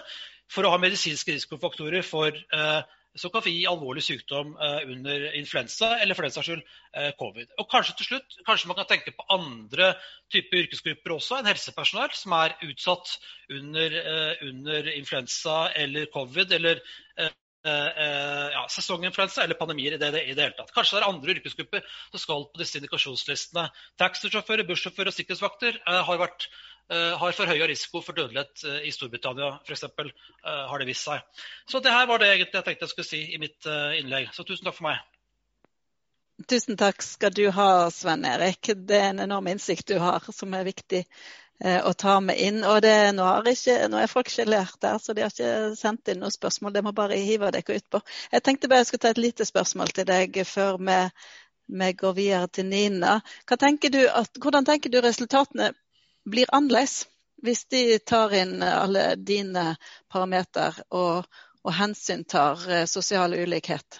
for 0.51 0.65
å 0.65 0.71
ha 0.75 0.79
medisinske 0.81 1.35
risikofaktorer 1.35 2.05
for 2.05 2.31
eh, 2.31 2.81
som 3.15 3.31
kan 3.31 3.45
gi 3.47 3.63
alvorlig 3.69 4.03
sykdom 4.03 4.53
eh, 4.59 4.81
under 4.91 5.27
influensa 5.39 5.93
eller 6.01 6.17
for 6.17 6.27
den 6.27 6.33
saks 6.35 6.49
skyld 6.49 6.63
eh, 6.97 7.11
covid. 7.19 7.53
Og 7.61 7.69
kanskje 7.71 7.95
til 7.99 8.09
slutt, 8.09 8.37
kanskje 8.47 8.71
man 8.71 8.79
kan 8.79 8.89
tenke 8.91 9.15
på 9.15 9.27
andre 9.35 9.93
typer 10.33 10.65
yrkesgrupper 10.65 11.15
også 11.15 11.39
enn 11.39 11.49
helsepersonell 11.49 12.13
som 12.17 12.35
er 12.39 12.57
utsatt 12.67 13.15
under, 13.55 13.97
eh, 14.01 14.45
under 14.49 14.91
influensa 14.95 15.57
eller 15.85 16.11
covid 16.13 16.55
eller 16.59 16.83
ja, 17.65 18.61
sesonginfluensa 18.69 19.43
eller 19.43 19.57
pandemier 19.57 19.95
i 19.95 19.99
det, 20.01 20.11
i 20.21 20.35
det, 20.37 20.43
hele 20.43 20.53
tatt. 20.57 20.69
Kanskje 20.75 20.97
det 20.97 21.01
er 21.01 21.07
andre 21.09 21.33
yrkesgrupper 21.33 21.87
som 22.11 22.21
skal 22.21 22.45
på 22.51 22.61
disse 22.61 22.77
indikasjonslistene. 22.79 23.65
Taxisjåfører, 24.01 24.67
bussjåfører 24.69 25.09
og 25.09 25.17
sikkerhetsvakter 25.17 25.81
har 25.85 26.21
vært 26.21 26.47
Eh, 26.85 27.17
har 27.17 27.33
forhøya 27.33 27.65
risiko 27.65 27.97
for 28.05 28.13
dødelighet 28.13 28.61
eh, 28.69 28.83
i 28.85 28.91
Storbritannia 28.93 29.55
f.eks. 29.65 29.87
Uh, 29.97 30.11
eh, 30.45 30.65
har 30.69 30.81
det 30.81 30.85
vist 30.85 31.07
seg. 31.07 31.23
Så 31.65 31.81
det 31.81 31.89
her 31.89 32.05
var 32.05 32.21
det 32.21 32.27
egentlig 32.29 32.59
jeg 32.59 32.67
tenkte 32.67 32.85
jeg 32.85 32.91
skulle 32.91 33.09
si 33.09 33.21
i 33.33 33.39
mitt 33.41 33.69
innlegg. 33.97 34.29
Så 34.35 34.45
tusen 34.45 34.67
takk 34.67 34.77
for 34.77 34.91
meg. 34.91 34.99
Tusen 36.45 36.77
takk 36.77 37.01
skal 37.01 37.33
du 37.33 37.47
ha, 37.55 37.69
Sven 37.89 38.27
Erik. 38.29 38.69
Det 38.85 38.99
er 38.99 39.09
en 39.15 39.23
enorm 39.25 39.49
innsikt 39.49 39.89
du 39.89 39.97
har, 40.03 40.29
som 40.35 40.53
er 40.53 40.67
viktig 40.67 41.01
å 41.63 41.93
ta 41.95 42.17
med 42.19 42.39
inn. 42.41 42.63
Og 42.67 42.81
det, 42.83 43.13
nå, 43.15 43.25
ikke, 43.47 43.77
nå, 43.87 44.01
er 44.01 44.11
folk 44.11 44.27
ikke 44.27 44.47
lært 44.49 44.75
der, 44.83 44.97
så 44.99 45.15
de 45.15 45.23
har 45.23 45.31
ikke 45.31 45.77
sendt 45.79 46.11
inn 46.11 46.19
noen 46.19 46.33
spørsmål. 46.33 46.73
Det 46.75 46.83
må 46.83 46.91
bare 46.95 47.15
hive 47.21 47.51
dere 47.55 47.79
utpå. 47.79 48.01
Jeg 48.33 48.43
tenkte 48.43 48.67
bare 48.71 48.83
jeg 48.83 48.89
skulle 48.91 49.05
ta 49.05 49.13
et 49.15 49.23
lite 49.23 49.47
spørsmål 49.47 49.95
til 49.95 50.07
deg 50.09 50.41
før 50.49 50.81
vi, 50.83 50.99
vi 51.79 51.91
går 52.01 52.15
videre 52.19 52.51
til 52.51 52.67
Nina. 52.69 53.17
Tenker 53.47 53.99
at, 54.11 54.39
hvordan 54.41 54.67
tenker 54.67 54.91
du 54.91 54.99
resultatene 55.01 55.71
blir 56.25 56.49
annerledes 56.51 57.05
hvis 57.45 57.65
de 57.69 57.99
tar 57.99 58.33
inn 58.33 58.63
alle 58.63 59.13
dine 59.21 59.75
parametere 60.11 60.85
og, 60.97 61.27
og 61.65 61.75
hensyntar 61.77 62.63
eh, 62.69 62.85
sosial 62.89 63.35
ulikhet? 63.37 63.99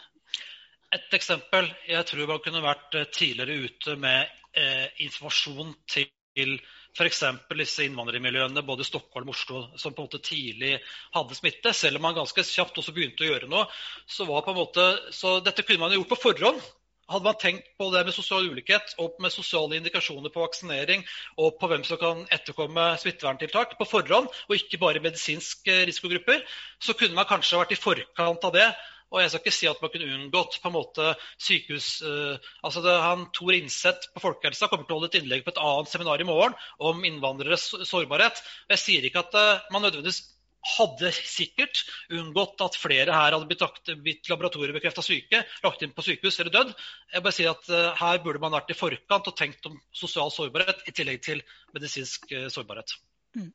Et 0.96 1.14
eksempel. 1.18 1.68
Jeg 1.90 2.06
tror 2.10 2.32
man 2.32 2.42
kunne 2.44 2.64
vært 2.64 2.96
eh, 2.96 3.10
tidligere 3.14 3.68
ute 3.68 3.98
med 4.02 4.32
eh, 4.58 4.88
informasjon 5.06 5.76
til 5.92 6.58
f.eks. 6.96 7.24
disse 7.60 7.86
innvandrermiljøene 7.90 8.64
både 8.66 8.88
Stockholm 8.88 9.30
og 9.30 9.36
Oslo 9.36 9.62
som 9.80 9.94
på 9.94 10.04
en 10.04 10.08
måte 10.08 10.24
tidlig 10.24 10.78
hadde 11.16 11.36
smitte. 11.38 11.74
Selv 11.76 12.00
om 12.00 12.08
man 12.08 12.16
ganske 12.16 12.48
kjapt 12.48 12.80
også 12.80 12.96
begynte 12.96 13.26
å 13.26 13.30
gjøre 13.34 13.52
noe. 13.52 13.68
Så, 14.08 14.28
var 14.30 14.46
på 14.46 14.56
en 14.56 14.62
måte, 14.62 14.88
så 15.12 15.40
dette 15.44 15.66
kunne 15.68 15.84
man 15.84 15.96
gjort 15.96 16.14
på 16.14 16.22
forhånd. 16.30 16.64
Hadde 17.06 17.28
man 17.28 17.38
tenkt 17.38 17.68
på 17.78 17.92
det 17.94 18.02
med 18.08 18.16
sosial 18.16 18.48
ulikhet 18.50 18.96
og 19.04 19.20
med 19.22 19.30
sosiale 19.30 19.78
indikasjoner 19.78 20.32
på 20.34 20.42
vaksinering 20.42 21.04
og 21.38 21.60
på 21.60 21.68
hvem 21.70 21.84
som 21.86 22.00
kan 22.02 22.24
etterkomme 22.34 22.86
smitteverntiltak 22.98 23.76
på 23.78 23.86
forhånd, 23.86 24.32
og 24.50 24.56
ikke 24.58 24.80
bare 24.82 25.04
medisinske 25.04 25.84
risikogrupper, 25.86 26.42
så 26.82 26.98
kunne 26.98 27.14
man 27.20 27.30
kanskje 27.30 27.62
vært 27.62 27.76
i 27.76 27.78
forkant 27.78 28.50
av 28.50 28.56
det. 28.58 28.66
Og 29.14 29.22
jeg 29.22 29.32
skal 29.32 29.44
ikke 29.44 29.54
si 29.54 29.68
at 29.70 29.82
man 29.84 29.92
kunne 29.94 30.14
unngått 30.18 30.60
på 30.62 30.70
en 30.70 30.76
måte 30.76 31.10
sykehus... 31.42 31.90
Uh, 32.04 32.38
altså 32.66 32.82
det, 32.84 32.94
han 33.04 33.28
Tor 33.36 33.56
Innseth 33.56 34.10
på 34.16 34.24
Folkehelsa 34.24 34.70
kommer 34.72 34.88
til 34.88 34.96
å 34.96 35.00
holde 35.00 35.12
et 35.14 35.20
innlegg 35.22 35.46
på 35.46 35.54
et 35.54 35.62
annet 35.62 35.92
seminar 35.92 36.22
i 36.22 36.28
morgen 36.28 36.56
om 36.84 37.04
innvandreres 37.08 37.70
sårbarhet. 37.88 38.42
Jeg 38.74 38.82
sier 38.82 39.06
ikke 39.08 39.24
at 39.24 39.38
uh, 39.38 39.68
man 39.76 39.86
nødvendigvis 39.86 40.24
hadde 40.66 41.12
sikkert 41.14 41.84
unngått 42.10 42.64
at 42.66 42.78
flere 42.82 43.14
her 43.14 43.36
hadde 43.36 43.46
blitt, 43.46 43.92
blitt 44.02 44.32
laboratoriebekrefta 44.32 45.04
syke, 45.06 45.44
lagt 45.62 45.84
inn 45.86 45.94
på 45.94 46.06
sykehus 46.08 46.40
eller 46.42 46.56
dødd. 46.56 46.72
Jeg 47.14 47.26
bare 47.28 47.38
sier 47.38 47.52
at 47.54 47.70
uh, 47.70 47.92
Her 48.02 48.24
burde 48.24 48.42
man 48.42 48.58
vært 48.58 48.74
i 48.74 48.80
forkant 48.80 49.30
og 49.30 49.38
tenkt 49.38 49.70
om 49.70 49.78
sosial 49.94 50.34
sårbarhet 50.34 50.82
i 50.90 50.96
tillegg 50.98 51.22
til 51.24 51.46
medisinsk 51.78 52.34
sårbarhet. 52.52 52.98
Mm. 53.38 53.54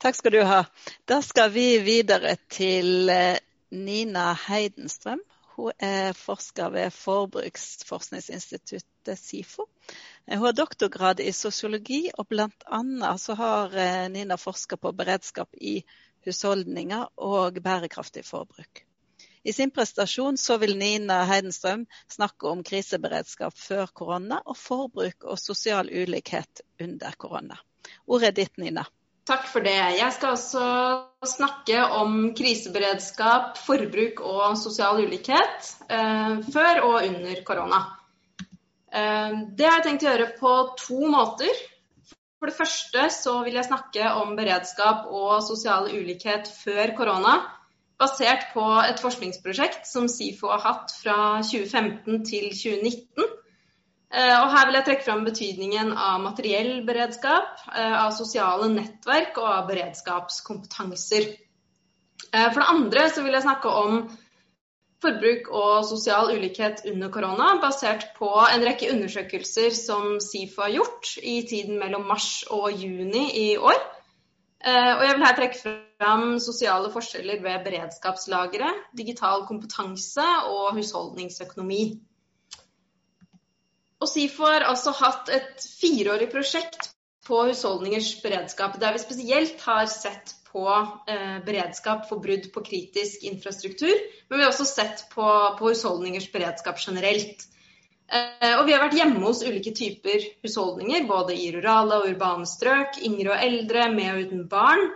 Takk 0.00 0.16
skal 0.16 0.32
du 0.32 0.40
ha. 0.46 0.62
Da 1.04 1.20
skal 1.26 1.52
vi 1.52 1.68
videre 1.84 2.38
til 2.48 3.10
Nina 3.70 4.36
Heidenstrøm. 4.46 5.20
Hun 5.56 5.72
er 5.80 6.12
forsker 6.12 6.68
ved 6.68 6.90
Forbruksforskningsinstituttet 6.92 9.18
SIFO. 9.18 9.66
Hun 10.28 10.44
har 10.44 10.52
doktorgrad 10.52 11.20
i 11.20 11.32
sosiologi, 11.32 12.10
og 12.18 12.28
bl.a. 12.28 13.16
så 13.18 13.34
har 13.34 14.08
Nina 14.08 14.36
forska 14.36 14.76
på 14.76 14.92
beredskap 14.92 15.48
i 15.60 15.84
husholdninger 16.26 17.06
og 17.16 17.54
bærekraftig 17.62 18.24
forbruk. 18.24 18.86
I 19.46 19.52
sin 19.54 19.70
prestasjon 19.70 20.36
så 20.36 20.56
vil 20.58 20.74
Nina 20.78 21.20
Heidenstrøm 21.24 21.84
snakke 22.10 22.50
om 22.50 22.64
kriseberedskap 22.66 23.54
før 23.54 23.86
korona 23.94 24.40
og 24.42 24.56
forbruk 24.58 25.24
og 25.24 25.38
sosial 25.38 25.86
ulikhet 25.86 26.64
under 26.82 27.14
korona. 27.16 27.58
Ordet 28.06 28.32
er 28.32 28.36
ditt, 28.40 28.58
Nina. 28.58 28.82
Takk 29.26 29.48
for 29.50 29.64
det. 29.66 29.78
Jeg 29.98 30.14
skal 30.14 30.36
også 30.36 30.66
snakke 31.26 31.80
om 31.98 32.28
kriseberedskap, 32.38 33.56
forbruk 33.58 34.20
og 34.22 34.54
sosial 34.60 35.00
ulikhet 35.02 35.70
eh, 35.90 36.36
før 36.54 36.84
og 36.86 36.98
under 37.00 37.40
korona. 37.48 37.80
Eh, 38.46 39.40
det 39.58 39.66
har 39.66 39.80
jeg 39.80 39.86
tenkt 39.88 40.06
å 40.06 40.12
gjøre 40.12 40.28
på 40.38 40.52
to 40.78 41.10
måter. 41.10 41.64
For 42.38 42.52
det 42.52 42.54
første 42.54 43.08
så 43.16 43.40
vil 43.42 43.58
jeg 43.58 43.66
snakke 43.66 44.12
om 44.20 44.36
beredskap 44.38 45.08
og 45.10 45.40
sosial 45.42 45.88
ulikhet 45.90 46.46
før 46.60 46.94
korona, 46.94 47.40
basert 47.98 48.52
på 48.52 48.62
et 48.84 49.02
forskningsprosjekt 49.02 49.88
som 49.90 50.06
SIFO 50.12 50.52
har 50.52 50.62
hatt 50.68 50.94
fra 51.00 51.18
2015 51.42 52.22
til 52.28 52.52
2019. 52.52 53.26
Eh, 54.14 54.36
og 54.38 54.52
her 54.54 54.68
vil 54.68 54.78
jeg 54.78 54.86
trekke 54.86 55.04
fram 55.04 55.24
betydningen 55.26 55.88
av 55.98 56.20
materiell 56.22 56.84
beredskap, 56.86 57.58
eh, 57.74 57.96
av 58.04 58.12
sosiale 58.14 58.68
nettverk 58.70 59.40
og 59.42 59.48
av 59.50 59.66
beredskapskompetanser. 59.70 61.26
Eh, 62.30 62.46
for 62.52 62.60
det 62.60 62.70
andre 62.70 63.08
så 63.10 63.24
vil 63.24 63.34
jeg 63.34 63.42
snakke 63.42 63.72
om 63.82 63.98
forbruk 65.02 65.50
og 65.50 65.84
sosial 65.84 66.30
ulikhet 66.32 66.84
under 66.86 67.10
korona, 67.12 67.48
basert 67.60 68.06
på 68.16 68.30
en 68.46 68.64
rekke 68.64 68.92
undersøkelser 68.94 69.74
som 69.74 70.16
SIFO 70.22 70.62
har 70.62 70.76
gjort 70.78 71.16
i 71.22 71.42
tiden 71.50 71.78
mellom 71.78 72.06
mars 72.06 72.44
og 72.48 72.72
juni 72.72 73.26
i 73.42 73.56
år. 73.58 73.76
Og 74.66 75.02
jeg 75.04 75.14
vil 75.14 75.24
her 75.24 75.36
trekke 75.36 75.58
fram 76.00 76.38
sosiale 76.40 76.88
forskjeller 76.90 77.42
ved 77.44 77.60
beredskapslagre, 77.68 78.72
digital 78.98 79.44
kompetanse 79.46 80.24
og 80.48 80.72
husholdningsøkonomi. 80.74 82.00
Og 84.02 84.10
SIFO 84.10 84.44
har 84.44 84.66
altså 84.68 84.92
hatt 84.98 85.30
et 85.32 85.66
fireårig 85.80 86.28
prosjekt 86.32 86.90
på 87.26 87.42
husholdningers 87.48 88.10
beredskap, 88.22 88.76
der 88.80 88.94
vi 88.94 89.02
spesielt 89.02 89.62
har 89.66 89.86
sett 89.90 90.34
på 90.50 90.68
eh, 91.10 91.38
beredskap 91.44 92.06
for 92.08 92.22
brudd 92.22 92.46
på 92.52 92.62
kritisk 92.64 93.24
infrastruktur. 93.28 93.94
Men 94.28 94.38
vi 94.38 94.44
har 94.44 94.52
også 94.52 94.68
sett 94.68 95.06
på, 95.12 95.26
på 95.58 95.72
husholdningers 95.72 96.28
beredskap 96.32 96.80
generelt. 96.80 97.48
Eh, 98.06 98.52
og 98.54 98.66
vi 98.68 98.76
har 98.76 98.84
vært 98.84 98.96
hjemme 99.00 99.24
hos 99.24 99.42
ulike 99.42 99.74
typer 99.74 100.28
husholdninger, 100.44 101.08
både 101.08 101.34
i 101.34 101.50
rurale 101.56 101.98
og 101.98 102.08
urbane 102.12 102.46
strøk, 102.48 103.00
yngre 103.04 103.34
og 103.34 103.44
eldre, 103.48 103.88
med 103.96 104.12
og 104.12 104.22
uten 104.28 104.46
barn. 104.52 104.86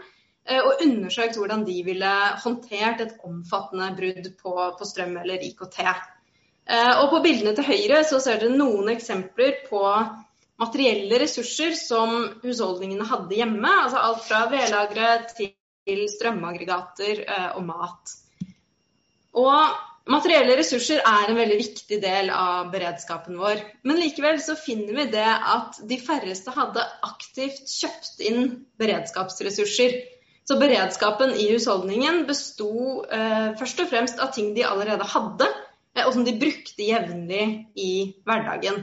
Eh, 0.46 0.60
og 0.60 0.84
undersøkt 0.86 1.40
hvordan 1.40 1.66
de 1.66 1.80
ville 1.88 2.14
håndtert 2.44 3.04
et 3.04 3.18
omfattende 3.26 3.90
brudd 3.98 4.32
på, 4.40 4.54
på 4.78 4.88
strøm 4.92 5.18
eller 5.24 5.42
IKT. 5.50 5.82
Eh, 6.70 6.92
og 7.02 7.08
på 7.10 7.22
bildene 7.24 7.54
til 7.58 7.66
høyre 7.66 8.04
så 8.06 8.20
ser 8.22 8.38
dere 8.38 8.54
noen 8.54 8.92
eksempler 8.92 9.64
på 9.66 9.82
materielle 10.60 11.18
ressurser 11.22 11.74
som 11.74 12.12
husholdningene 12.44 13.06
hadde 13.10 13.38
hjemme. 13.40 13.70
Altså 13.84 14.02
alt 14.06 14.26
fra 14.28 14.44
vedlagre 14.52 15.14
til 15.34 16.04
strømaggregater 16.14 17.24
eh, 17.24 17.48
og 17.58 17.64
mat. 17.66 18.14
Og 19.40 20.10
materielle 20.10 20.54
ressurser 20.60 21.02
er 21.06 21.30
en 21.30 21.38
veldig 21.38 21.56
viktig 21.58 21.98
del 22.02 22.30
av 22.34 22.70
beredskapen 22.70 23.38
vår. 23.40 23.64
Men 23.86 23.98
likevel 23.98 24.38
så 24.42 24.54
finner 24.58 24.94
vi 25.00 25.08
det 25.10 25.26
at 25.26 25.80
de 25.90 25.98
færreste 26.02 26.54
hadde 26.54 26.86
aktivt 27.08 27.66
kjøpt 27.66 28.22
inn 28.30 28.46
beredskapsressurser. 28.78 29.98
Så 30.46 30.58
beredskapen 30.58 31.34
i 31.38 31.48
husholdningen 31.50 32.24
besto 32.30 33.02
eh, 33.10 33.50
først 33.58 33.82
og 33.82 33.90
fremst 33.90 34.22
av 34.22 34.30
ting 34.34 34.54
de 34.54 34.64
allerede 34.66 35.06
hadde, 35.06 35.50
og 36.06 36.14
som 36.16 36.24
de 36.26 36.38
brukte 36.40 36.86
jevnlig 36.86 37.44
i 37.78 37.92
hverdagen. 38.26 38.82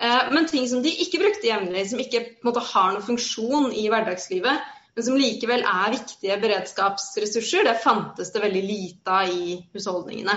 Eh, 0.00 0.30
men 0.32 0.48
ting 0.48 0.68
som 0.68 0.82
de 0.84 0.92
ikke 1.04 1.20
brukte 1.20 1.48
jevnlig, 1.50 1.86
som 1.90 2.00
ikke 2.02 2.22
måte, 2.46 2.62
har 2.72 2.94
noen 2.94 3.06
funksjon 3.06 3.70
i 3.76 3.88
hverdagslivet, 3.92 4.68
men 4.96 5.06
som 5.06 5.18
likevel 5.18 5.62
er 5.66 5.94
viktige 5.94 6.38
beredskapsressurser, 6.42 7.66
det 7.68 7.78
fantes 7.84 8.32
det 8.34 8.42
veldig 8.42 8.64
lite 8.64 9.20
av 9.20 9.30
i 9.30 9.60
husholdningene. 9.74 10.36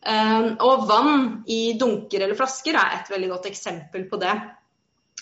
Eh, 0.00 0.46
og 0.64 0.86
vann 0.88 1.42
i 1.50 1.74
dunker 1.80 2.24
eller 2.24 2.38
flasker 2.38 2.76
er 2.78 2.98
et 3.00 3.12
veldig 3.12 3.34
godt 3.34 3.50
eksempel 3.50 4.06
på 4.08 4.20
det. 4.20 4.34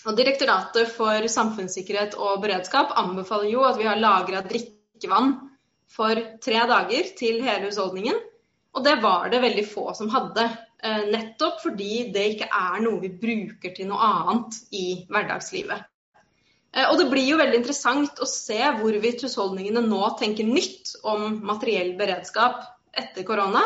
Og 0.07 0.15
Direktoratet 0.15 0.91
for 0.95 1.27
samfunnssikkerhet 1.27 2.15
og 2.19 2.39
beredskap 2.43 2.93
anbefaler 2.99 3.51
jo 3.51 3.65
at 3.67 3.79
vi 3.79 3.87
har 3.89 3.99
lagra 3.99 4.43
drikkevann 4.45 5.33
for 5.91 6.19
tre 6.43 6.61
dager 6.69 7.09
til 7.19 7.41
hele 7.43 7.67
husholdningen. 7.67 8.19
Og 8.77 8.83
det 8.85 8.99
var 9.01 9.29
det 9.31 9.41
veldig 9.41 9.65
få 9.67 9.91
som 9.97 10.11
hadde. 10.13 10.45
Eh, 10.83 11.05
nettopp 11.11 11.59
fordi 11.63 12.05
det 12.13 12.25
ikke 12.33 12.49
er 12.55 12.79
noe 12.85 13.01
vi 13.01 13.11
bruker 13.11 13.73
til 13.75 13.89
noe 13.89 13.99
annet 14.05 14.59
i 14.75 14.85
hverdagslivet. 15.09 15.87
Eh, 16.71 16.85
og 16.85 16.95
det 17.01 17.09
blir 17.11 17.27
jo 17.27 17.39
veldig 17.41 17.59
interessant 17.59 18.21
å 18.21 18.29
se 18.29 18.59
hvorvidt 18.77 19.25
husholdningene 19.25 19.83
nå 19.83 20.01
tenker 20.21 20.47
nytt 20.47 20.95
om 21.03 21.41
materiell 21.49 21.95
beredskap 21.99 22.63
etter 22.95 23.27
korona. 23.27 23.65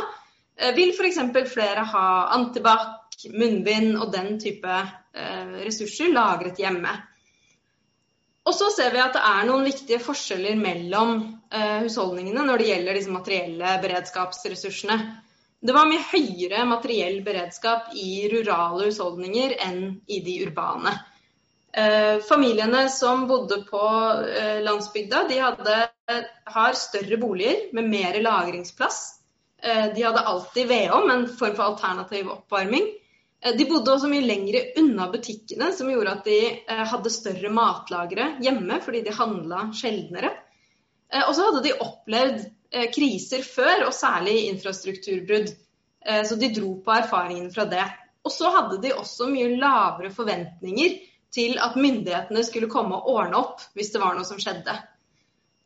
Eh, 0.58 0.74
vil 0.78 0.96
f.eks. 0.96 1.22
flere 1.52 1.86
ha 1.94 2.08
antibac, 2.34 3.00
munnbind 3.30 3.94
og 4.02 4.10
den 4.12 4.36
type 4.42 4.82
ressurser 5.14 6.10
lagret 6.12 6.58
hjemme? 6.60 6.92
Og 8.44 8.56
så 8.58 8.72
ser 8.74 8.90
vi 8.92 9.00
at 9.00 9.14
det 9.16 9.22
er 9.24 9.46
noen 9.48 9.64
viktige 9.64 10.02
forskjeller 10.04 10.58
mellom 10.60 11.22
husholdningene 11.54 12.44
når 12.48 12.62
det 12.62 12.70
gjelder 12.72 12.98
disse 12.98 13.14
materielle 13.14 13.76
beredskapsressursene. 13.84 14.98
Det 15.64 15.72
var 15.76 15.88
mye 15.88 16.04
høyere 16.10 16.66
materiell 16.68 17.22
beredskap 17.24 17.94
i 17.96 18.26
rurale 18.34 18.90
husholdninger 18.90 19.54
enn 19.64 19.84
i 20.12 20.20
de 20.26 20.40
urbane. 20.48 20.92
Eh, 21.74 22.20
familiene 22.28 22.90
som 22.90 23.24
bodde 23.28 23.62
på 23.70 23.84
eh, 24.28 24.60
landsbygda, 24.66 25.24
de 25.30 25.40
hadde, 25.42 25.78
har 26.58 26.76
større 26.78 27.18
boliger 27.18 27.72
med 27.74 27.88
mer 27.90 28.20
lagringsplass. 28.22 29.00
Eh, 29.64 29.88
de 29.96 30.04
hadde 30.04 30.26
alltid 30.34 30.68
vedovn, 30.68 31.12
en 31.12 31.26
form 31.32 31.56
for 31.56 31.64
alternativ 31.64 32.30
oppvarming. 32.30 32.92
Eh, 33.42 33.56
de 33.56 33.66
bodde 33.66 33.96
også 33.96 34.12
mye 34.12 34.28
lengre 34.28 34.66
unna 34.84 35.08
butikkene, 35.16 35.72
som 35.74 35.90
gjorde 35.90 36.18
at 36.18 36.28
de 36.28 36.40
eh, 36.52 36.84
hadde 36.92 37.14
større 37.14 37.50
matlagre 37.56 38.34
hjemme 38.44 38.82
fordi 38.84 39.06
de 39.08 39.16
handla 39.16 39.70
sjeldnere. 39.80 40.36
Eh, 41.14 41.24
og 41.28 41.36
så 41.38 41.48
hadde 41.48 41.64
de 41.68 41.78
opplevd 41.86 42.44
Eh, 42.74 42.90
kriser 42.90 43.44
før, 43.46 43.86
og 43.86 43.94
særlig 43.94 44.48
infrastrukturbrudd. 44.50 45.52
Eh, 46.06 46.24
så 46.26 46.38
de 46.42 46.50
dro 46.56 46.72
på 46.82 46.94
erfaringene 46.96 47.52
fra 47.54 47.68
det. 47.70 47.84
Og 48.26 48.34
så 48.34 48.50
hadde 48.50 48.80
de 48.82 48.96
også 48.98 49.28
mye 49.30 49.52
lavere 49.62 50.10
forventninger 50.14 50.96
til 51.34 51.60
at 51.62 51.78
myndighetene 51.78 52.42
skulle 52.46 52.72
komme 52.72 52.98
og 52.98 53.12
ordne 53.14 53.38
opp 53.38 53.62
hvis 53.78 53.92
det 53.94 54.02
var 54.02 54.18
noe 54.18 54.26
som 54.26 54.42
skjedde. 54.42 54.74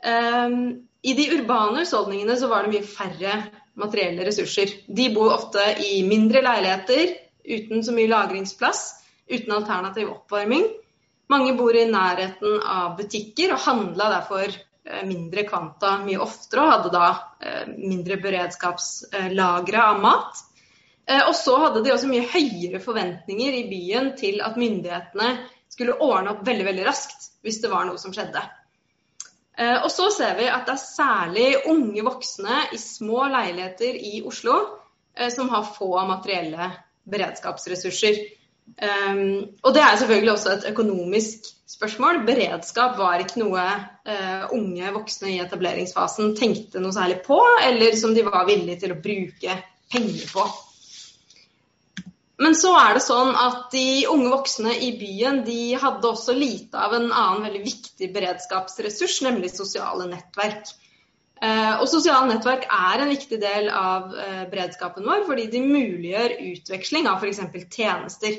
Eh, 0.04 0.58
I 1.08 1.16
de 1.16 1.30
urbane 1.38 1.86
husholdningene 1.86 2.36
så 2.36 2.52
var 2.52 2.68
det 2.68 2.76
mye 2.76 2.92
færre 2.92 3.40
materielle 3.80 4.28
ressurser. 4.28 4.76
De 4.92 5.08
bor 5.16 5.32
ofte 5.32 5.64
i 5.88 6.02
mindre 6.04 6.44
leiligheter 6.44 7.16
uten 7.48 7.88
så 7.88 7.96
mye 7.96 8.12
lagringsplass, 8.12 8.84
uten 9.32 9.56
alternativ 9.56 10.12
oppvarming. 10.12 10.68
Mange 11.32 11.56
bor 11.56 11.76
i 11.76 11.88
nærheten 11.88 12.60
av 12.68 12.98
butikker 13.00 13.56
og 13.56 13.64
handla 13.64 14.12
derfor 14.18 14.52
mindre 15.08 15.44
kvanta 15.48 15.98
mye 16.04 16.20
oftere 16.24 16.64
og 16.64 16.72
hadde 16.74 16.92
da 16.94 17.08
eh, 17.42 17.66
mindre 17.78 18.20
beredskapslagre 18.24 19.84
av 19.84 20.00
mat. 20.04 20.44
Eh, 21.08 21.24
og 21.24 21.34
så 21.38 21.58
hadde 21.66 21.84
de 21.86 21.94
også 21.94 22.10
mye 22.12 22.28
høyere 22.32 22.82
forventninger 22.84 23.60
i 23.60 23.66
byen 23.72 24.14
til 24.20 24.42
at 24.46 24.60
myndighetene 24.60 25.34
skulle 25.72 25.98
ordne 26.04 26.34
opp 26.34 26.46
veldig, 26.48 26.66
veldig 26.70 26.88
raskt 26.88 27.30
hvis 27.46 27.62
det 27.64 27.72
var 27.72 27.88
noe 27.88 28.00
som 28.02 28.16
skjedde. 28.16 28.42
Og 29.58 29.88
så 29.90 30.12
ser 30.14 30.36
vi 30.38 30.46
at 30.54 30.68
det 30.68 30.76
er 30.76 30.82
særlig 30.84 31.46
unge 31.72 32.04
voksne 32.06 32.60
i 32.76 32.78
små 32.78 33.24
leiligheter 33.34 33.96
i 34.06 34.20
Oslo 34.22 34.54
som 35.34 35.50
har 35.50 35.66
få 35.74 36.04
materielle 36.06 36.68
beredskapsressurser. 37.10 38.20
Um, 38.78 39.48
og 39.66 39.74
det 39.74 39.82
er 39.82 39.96
selvfølgelig 39.98 40.32
også 40.34 40.52
et 40.54 40.68
økonomisk 40.72 41.48
spørsmål. 41.68 42.22
Beredskap 42.28 42.98
var 43.00 43.24
ikke 43.24 43.42
noe 43.42 43.64
uh, 43.64 44.44
unge 44.54 44.94
voksne 44.94 45.34
i 45.34 45.42
etableringsfasen 45.42 46.36
tenkte 46.38 46.82
noe 46.84 46.94
særlig 46.96 47.22
på, 47.26 47.40
eller 47.66 47.98
som 47.98 48.14
de 48.14 48.26
var 48.28 48.46
villige 48.50 48.84
til 48.84 48.94
å 48.94 49.02
bruke 49.02 49.58
penger 49.92 50.32
på. 50.34 50.46
Men 52.38 52.54
så 52.54 52.76
er 52.78 52.94
det 52.94 53.02
sånn 53.02 53.32
at 53.34 53.72
de 53.74 54.06
unge 54.12 54.30
voksne 54.30 54.76
i 54.86 54.92
byen 55.00 55.42
de 55.46 55.74
hadde 55.82 56.06
også 56.06 56.36
lite 56.38 56.78
av 56.78 56.94
en 56.94 57.08
annen 57.10 57.48
veldig 57.48 57.64
viktig 57.64 58.12
beredskapsressurs, 58.14 59.24
nemlig 59.26 59.50
sosiale 59.56 60.06
nettverk. 60.12 60.70
Uh, 61.38 61.82
og 61.82 61.88
sosiale 61.90 62.30
nettverk 62.30 62.68
er 62.74 63.02
en 63.02 63.10
viktig 63.10 63.38
del 63.42 63.72
av 63.74 64.14
uh, 64.14 64.46
beredskapen 64.50 65.06
vår, 65.06 65.26
fordi 65.26 65.48
de 65.54 65.64
muliggjør 65.66 66.38
utveksling 66.52 67.10
av 67.10 67.26
f.eks. 67.26 67.42
tjenester. 67.74 68.38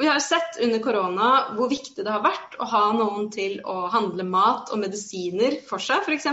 Vi 0.00 0.06
har 0.06 0.18
sett 0.18 0.58
under 0.60 0.78
korona 0.82 1.28
hvor 1.54 1.68
viktig 1.70 2.02
det 2.02 2.10
har 2.10 2.24
vært 2.24 2.56
å 2.58 2.66
ha 2.66 2.86
noen 2.96 3.28
til 3.30 3.60
å 3.62 3.84
handle 3.92 4.26
mat 4.26 4.72
og 4.74 4.80
medisiner 4.82 5.60
for 5.68 5.82
seg, 5.82 6.02
f.eks. 6.02 6.26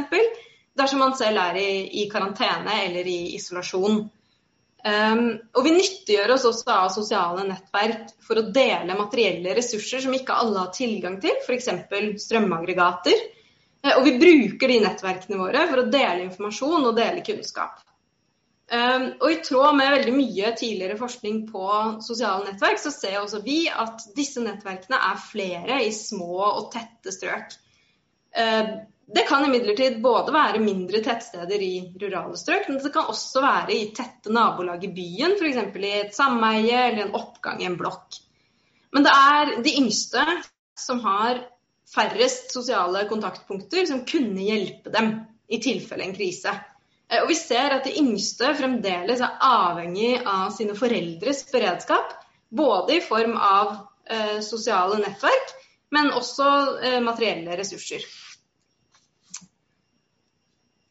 Dersom 0.78 1.04
man 1.04 1.14
selv 1.20 1.38
er 1.44 1.60
i, 1.62 1.70
i, 2.02 2.08
karantene 2.10 2.80
eller 2.88 3.06
i 3.06 3.36
isolasjon. 3.38 4.02
Um, 4.82 5.28
og 5.54 5.66
vi 5.68 5.76
nyttiggjør 5.76 6.34
oss 6.34 6.48
også 6.50 6.72
av 6.74 6.88
sosiale 6.96 7.44
nettverk 7.46 8.16
for 8.26 8.42
å 8.42 8.48
dele 8.56 8.98
materielle 8.98 9.54
ressurser 9.60 10.02
som 10.02 10.16
ikke 10.18 10.40
alle 10.42 10.64
har 10.64 10.74
tilgang 10.74 11.20
til, 11.22 11.38
f.eks. 11.46 11.70
strømaggregater. 12.24 13.22
Eh, 13.84 13.94
og 13.94 14.08
vi 14.08 14.18
bruker 14.18 14.74
de 14.74 14.80
nettverkene 14.88 15.38
våre 15.38 15.68
for 15.70 15.84
å 15.84 15.90
dele 15.92 16.26
informasjon 16.26 16.90
og 16.90 16.98
dele 16.98 17.22
kunnskap. 17.26 17.78
Ehm, 18.72 19.08
og 19.20 19.28
i 19.34 19.42
tråd 19.44 19.76
med 19.76 19.92
veldig 19.98 20.14
mye 20.16 20.54
tidligere 20.56 20.96
forskning 21.00 21.42
på 21.50 21.66
sosiale 22.06 22.46
nettverk, 22.48 22.80
så 22.80 22.94
ser 22.94 23.20
også 23.20 23.42
vi 23.44 23.66
at 23.68 24.06
disse 24.16 24.44
nettverkene 24.44 25.00
er 25.10 25.20
flere 25.26 25.82
i 25.84 25.92
små 25.96 26.38
og 26.46 26.70
tette 26.72 27.12
strøk. 27.12 27.58
Ehm, 28.40 28.72
det 29.12 29.26
kan 29.28 29.44
imidlertid 29.44 29.98
både 30.04 30.32
være 30.32 30.62
mindre 30.64 31.02
tettsteder 31.04 31.60
i 31.66 31.74
rurale 32.00 32.38
strøk, 32.40 32.70
men 32.70 32.80
det 32.80 32.94
kan 32.96 33.12
også 33.12 33.44
være 33.44 33.76
i 33.76 33.90
tette 33.96 34.32
nabolag 34.32 34.86
i 34.88 34.94
byen, 34.96 35.36
f.eks. 35.36 35.60
i 35.76 35.92
et 35.98 36.16
sameie 36.16 36.86
eller 36.88 37.10
en 37.10 37.18
oppgang 37.20 37.60
i 37.60 37.68
en 37.68 37.76
blokk. 37.80 38.22
Men 38.96 39.04
det 39.04 39.12
er 39.12 39.56
de 39.66 39.76
yngste 39.82 40.24
som 40.80 41.04
har 41.04 41.44
færrest 41.92 42.54
sosiale 42.56 43.04
kontaktpunkter 43.10 43.84
som 43.90 44.06
kunne 44.08 44.48
hjelpe 44.48 44.94
dem 44.96 45.12
i 45.52 45.60
tilfelle 45.60 46.08
en 46.08 46.16
krise. 46.16 46.54
Eh, 47.12 47.22
og 47.22 47.30
vi 47.32 47.38
ser 47.38 47.76
at 47.76 47.88
de 47.88 47.98
yngste 48.00 48.54
fremdeles 48.58 49.22
er 49.24 49.38
avhengig 49.44 50.16
av 50.24 50.50
sine 50.56 50.78
foreldres 50.80 51.44
beredskap. 51.52 52.16
Både 52.52 52.98
i 52.98 53.04
form 53.04 53.38
av 53.38 53.76
eh, 54.10 54.40
sosiale 54.44 55.00
nettverk, 55.04 55.56
men 55.92 56.12
også 56.16 56.50
eh, 56.80 57.00
materielle 57.04 57.56
ressurser. 57.60 58.04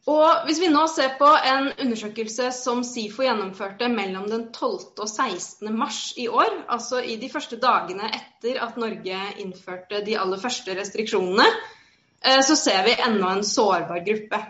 Og 0.09 0.47
hvis 0.47 0.57
vi 0.57 0.69
nå 0.71 0.81
ser 0.89 1.13
på 1.19 1.27
en 1.29 1.67
undersøkelse 1.75 2.47
som 2.55 2.81
SIFO 2.83 3.21
gjennomførte 3.21 3.85
mellom 3.91 4.25
den 4.31 4.47
12. 4.49 4.95
og 4.97 5.05
16. 5.05 5.69
mars 5.77 5.99
i 6.17 6.25
år, 6.27 6.63
altså 6.73 7.03
i 7.05 7.19
de 7.21 7.29
første 7.29 7.59
dagene 7.61 8.09
etter 8.09 8.57
at 8.65 8.79
Norge 8.81 9.19
innførte 9.43 10.01
de 10.05 10.17
aller 10.17 10.41
første 10.41 10.73
restriksjonene, 10.79 11.45
eh, 12.25 12.41
så 12.41 12.57
ser 12.57 12.81
vi 12.89 12.97
enda 12.97 13.35
en 13.35 13.45
sårbar 13.45 14.01
gruppe. 14.07 14.41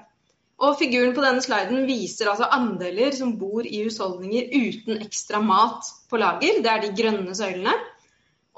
Og 0.61 0.75
Figuren 0.77 1.15
på 1.17 1.23
denne 1.23 1.41
sliden 1.41 1.87
viser 1.87 2.29
altså 2.29 2.49
andeler 2.53 3.15
som 3.17 3.33
bor 3.39 3.65
i 3.65 3.79
husholdninger 3.81 4.51
uten 4.53 5.01
ekstra 5.01 5.41
mat 5.41 5.87
på 6.09 6.19
lager. 6.21 6.59
Det 6.61 6.69
er 6.69 6.83
de 6.83 6.91
grønne 6.99 7.33
søylene. 7.37 7.73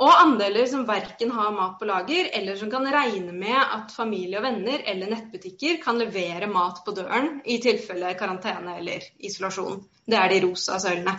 Og 0.04 0.10
andeler 0.10 0.66
som 0.68 0.88
verken 0.88 1.32
har 1.32 1.54
mat 1.54 1.78
på 1.80 1.86
lager, 1.88 2.28
eller 2.34 2.58
som 2.60 2.72
kan 2.72 2.88
regne 2.92 3.32
med 3.32 3.56
at 3.62 3.94
familie 3.94 4.40
og 4.40 4.48
venner 4.48 4.82
eller 4.90 5.12
nettbutikker 5.14 5.78
kan 5.84 6.02
levere 6.02 6.50
mat 6.52 6.82
på 6.84 6.96
døren 6.98 7.38
i 7.46 7.60
tilfelle 7.64 8.16
karantene 8.20 8.80
eller 8.82 9.06
isolasjon. 9.24 9.84
Det 10.10 10.18
er 10.20 10.34
de 10.34 10.42
rosa 10.48 10.82
søylene. 10.82 11.14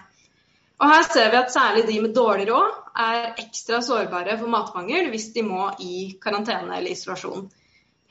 Og 0.83 0.91
her 0.91 1.05
ser 1.07 1.31
vi 1.31 1.39
at 1.39 1.53
særlig 1.55 1.87
de 1.87 2.01
med 2.03 2.17
dårlig 2.17 2.49
råd 2.51 2.81
er 3.07 3.39
ekstra 3.41 3.79
sårbare 3.81 4.37
for 4.41 4.51
matmangel 4.51 5.09
hvis 5.13 5.31
de 5.37 5.47
må 5.47 5.71
i 5.81 6.19
karantene 6.21 6.77
eller 6.77 6.93
isolasjon. 6.93 7.47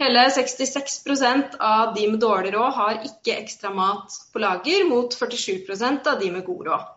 Hele 0.01 0.23
66% 0.29 1.59
av 1.59 1.93
de 1.95 2.07
med 2.11 2.19
dårlig 2.19 2.53
råd 2.55 2.73
har 2.73 3.03
ikke 3.05 3.37
ekstra 3.37 3.69
mat 3.73 4.15
på 4.33 4.41
lager, 4.41 4.87
mot 4.89 5.13
47% 5.15 6.09
av 6.09 6.19
de 6.19 6.31
med 6.33 6.45
god 6.45 6.65
råd. 6.67 6.87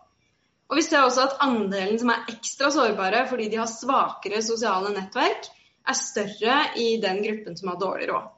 Og 0.67 0.79
vi 0.79 0.83
ser 0.83 1.05
også 1.05 1.27
at 1.27 1.37
andelen 1.45 1.99
som 2.01 2.09
er 2.11 2.25
ekstra 2.33 2.71
sårbare 2.73 3.23
fordi 3.29 3.47
de 3.53 3.61
har 3.61 3.69
svakere 3.71 4.41
sosiale 4.43 4.91
nettverk, 4.95 5.47
er 5.87 5.95
større 5.95 6.57
i 6.83 6.97
den 6.99 7.21
gruppen 7.23 7.55
som 7.55 7.71
har 7.71 7.79
dårlig 7.79 8.09
råd. 8.09 8.33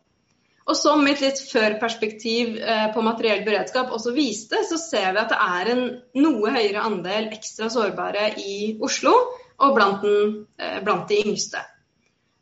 Og 0.69 0.77
som 0.77 1.01
mitt 1.01 1.21
litt 1.23 1.39
før-perspektiv 1.49 2.59
eh, 2.61 2.89
på 2.93 3.01
materiell 3.01 3.41
beredskap 3.47 3.89
også 3.95 4.13
viste, 4.13 4.59
så 4.69 4.77
ser 4.77 5.15
vi 5.15 5.21
at 5.23 5.31
det 5.33 5.39
er 5.41 5.71
en 5.73 5.83
noe 6.21 6.51
høyere 6.53 6.83
andel 6.85 7.31
ekstra 7.33 7.71
sårbare 7.73 8.27
i 8.37 8.75
Oslo 8.85 9.15
og 9.57 9.73
blant, 9.73 10.05
den, 10.05 10.43
eh, 10.61 10.77
blant 10.85 11.09
de 11.09 11.23
yngste. 11.23 11.63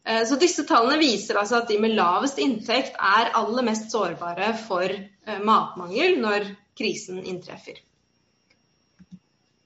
Eh, 0.08 0.24
så 0.30 0.40
disse 0.40 0.64
tallene 0.70 1.02
viser 1.02 1.40
altså 1.40 1.60
at 1.60 1.68
de 1.72 1.82
med 1.84 1.98
lavest 1.98 2.40
inntekt 2.40 2.96
er 2.96 3.34
aller 3.36 3.68
mest 3.68 3.92
sårbare 3.92 4.54
for 4.68 4.96
matmangel 5.44 6.22
når 6.24 6.48
krisen 6.80 7.20
inntreffer. 7.28 7.82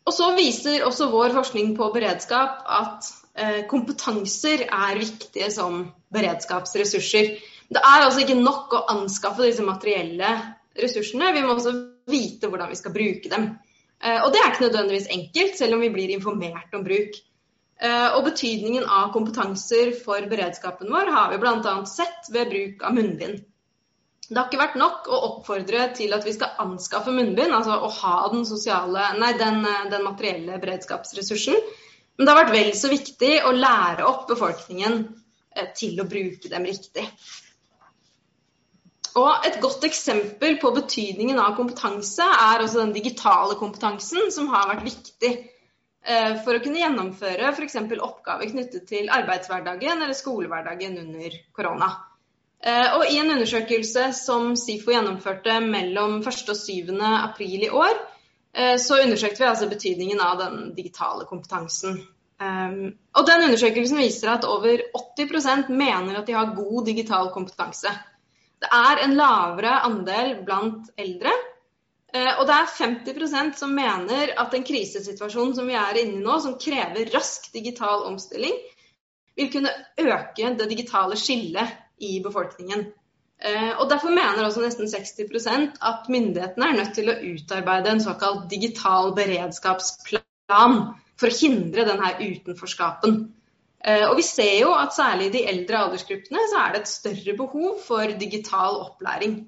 Og 0.08 0.16
så 0.16 0.32
viser 0.36 0.86
også 0.88 1.12
vår 1.12 1.36
forskning 1.36 1.76
på 1.78 1.90
beredskap 1.94 2.64
at 2.66 3.10
eh, 3.38 3.62
kompetanser 3.70 4.66
er 4.66 5.00
viktige 5.00 5.52
som 5.54 5.86
beredskapsressurser. 6.14 7.36
Det 7.72 7.82
er 7.82 8.06
altså 8.06 8.24
ikke 8.24 8.40
nok 8.42 8.74
å 8.76 8.86
anskaffe 8.96 9.46
disse 9.46 9.64
materielle 9.66 10.34
ressursene, 10.82 11.34
vi 11.36 11.44
må 11.46 11.54
også 11.54 11.76
vite 12.10 12.50
hvordan 12.50 12.72
vi 12.72 12.80
skal 12.80 12.96
bruke 12.96 13.32
dem. 13.32 13.52
Eh, 14.02 14.18
og 14.24 14.32
det 14.34 14.42
er 14.42 14.50
ikke 14.52 14.66
nødvendigvis 14.66 15.12
enkelt, 15.14 15.56
selv 15.60 15.78
om 15.78 15.86
vi 15.86 15.94
blir 15.94 16.16
informert 16.16 16.74
om 16.76 16.84
bruk. 16.88 17.22
Eh, 17.82 18.10
og 18.14 18.28
betydningen 18.28 18.84
av 18.86 19.10
kompetanser 19.14 19.96
for 20.04 20.22
beredskapen 20.30 20.92
vår 20.94 21.10
har 21.16 21.32
vi 21.32 21.40
bl.a. 21.42 21.74
sett 21.90 22.30
ved 22.30 22.52
bruk 22.52 22.84
av 22.86 22.94
munnbind. 22.94 23.40
Det 24.28 24.38
har 24.38 24.48
ikke 24.48 24.60
vært 24.62 24.78
nok 24.80 25.08
å 25.12 25.18
oppfordre 25.28 25.88
til 25.98 26.14
at 26.16 26.24
vi 26.24 26.32
skal 26.36 26.60
anskaffe 26.62 27.12
munnbind, 27.12 27.52
altså 27.52 27.80
å 27.84 27.90
ha 27.98 28.18
den, 28.32 28.46
sosiale, 28.48 29.10
nei, 29.20 29.32
den, 29.40 29.66
den 29.92 30.06
materielle 30.06 30.60
beredskapsressursen. 30.62 31.58
Men 32.16 32.28
det 32.28 32.32
har 32.32 32.40
vært 32.44 32.54
vel 32.54 32.70
så 32.78 32.92
viktig 32.92 33.32
å 33.50 33.56
lære 33.56 34.06
opp 34.06 34.28
befolkningen 34.30 35.00
eh, 35.58 35.72
til 35.76 35.98
å 36.00 36.06
bruke 36.12 36.52
dem 36.54 36.68
riktig. 36.70 37.08
Og 39.18 39.48
Et 39.50 39.58
godt 39.64 39.84
eksempel 39.90 40.60
på 40.62 40.70
betydningen 40.78 41.42
av 41.42 41.58
kompetanse 41.58 42.24
er 42.24 42.62
også 42.62 42.86
den 42.86 42.94
digitale 42.96 43.58
kompetansen, 43.60 44.30
som 44.32 44.54
har 44.54 44.70
vært 44.70 44.86
viktig 44.86 45.34
eh, 45.34 45.50
for 46.42 46.58
å 46.58 46.62
kunne 46.64 46.80
gjennomføre 46.82 47.52
f.eks. 47.52 47.76
oppgaver 48.02 48.50
knyttet 48.50 48.88
til 48.90 49.12
arbeidshverdagen 49.14 50.02
eller 50.02 50.18
skolehverdagen 50.18 50.98
under 50.98 51.36
korona. 51.54 51.92
Eh, 52.62 52.88
og 52.94 53.08
I 53.10 53.18
en 53.18 53.34
undersøkelse 53.34 54.12
som 54.14 54.52
SIFO 54.60 54.94
gjennomførte 54.94 55.58
mellom 55.66 56.20
1. 56.22 56.42
og 56.54 56.58
7. 56.60 56.92
april 57.10 57.66
i 57.66 57.72
år, 57.74 57.96
eh, 58.54 58.76
så 58.78 59.00
undersøkte 59.02 59.42
vi 59.42 59.50
altså 59.50 59.70
betydningen 59.70 60.22
av 60.22 60.38
den 60.44 60.60
digitale 60.78 61.26
kompetansen. 61.30 62.02
Og 62.42 63.26
den 63.28 63.44
Undersøkelsen 63.46 64.00
viser 64.02 64.32
at 64.32 64.48
over 64.50 64.80
80% 64.98 65.68
mener 65.70 66.16
at 66.18 66.26
de 66.26 66.34
har 66.34 66.56
god 66.58 66.88
digital 66.88 67.28
kompetanse. 67.36 67.92
Det 68.58 68.70
er 68.74 69.04
en 69.04 69.14
lavere 69.14 69.76
andel 69.86 70.32
blant 70.48 70.90
eldre. 70.98 71.30
Eh, 72.12 72.34
og 72.40 72.48
det 72.48 72.56
er 72.58 72.72
50% 72.76 73.60
som 73.60 73.76
mener 73.76 74.34
at 74.42 74.56
en 74.56 74.66
krisesituasjon 74.68 75.54
som 75.56 75.70
vi 75.70 75.78
er 75.80 76.02
inne 76.02 76.20
i 76.20 76.24
nå, 76.24 76.40
som 76.44 76.58
krever 76.60 77.12
rask 77.14 77.48
digital 77.54 78.04
omstilling, 78.10 78.58
vil 79.40 79.52
kunne 79.54 79.72
øke 80.02 80.56
det 80.60 80.68
digitale 80.70 81.16
skillet 81.20 81.78
i 82.04 82.18
befolkningen. 82.24 82.90
Eh, 83.42 83.72
og 83.80 83.90
Derfor 83.90 84.12
mener 84.14 84.44
også 84.46 84.62
nesten 84.62 84.90
60% 84.92 85.80
at 85.82 86.10
myndighetene 86.12 86.68
er 86.68 86.78
nødt 86.78 86.94
til 86.98 87.10
å 87.10 87.20
utarbeide 87.32 87.96
en 87.96 88.04
såkalt 88.04 88.50
digital 88.52 89.16
beredskapsplan 89.18 90.76
for 91.16 91.30
å 91.30 91.38
hindre 91.40 91.88
denne 91.88 92.12
utenforskapen. 92.20 93.22
Eh, 93.82 94.04
og 94.10 94.18
Vi 94.20 94.28
ser 94.28 94.60
jo 94.60 94.76
at 94.78 94.94
særlig 94.94 95.32
i 95.32 95.36
de 95.38 95.46
eldre 95.50 95.80
aldersgruppene 95.86 96.44
så 96.52 96.60
er 96.66 96.74
det 96.74 96.84
et 96.84 96.92
større 96.92 97.38
behov 97.40 97.80
for 97.88 98.20
digital 98.20 98.78
opplæring. 98.84 99.40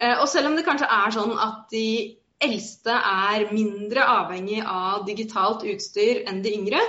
Eh, 0.00 0.16
og 0.16 0.26
selv 0.32 0.50
om 0.50 0.56
det 0.56 0.64
kanskje 0.66 0.88
er 0.88 1.14
sånn 1.14 1.36
at 1.36 1.68
de 1.72 2.16
eldste 2.40 2.96
er 2.96 3.50
mindre 3.52 4.06
avhengig 4.08 4.62
av 4.64 5.04
digitalt 5.08 5.66
utstyr 5.68 6.22
enn 6.30 6.40
de 6.44 6.54
yngre, 6.56 6.80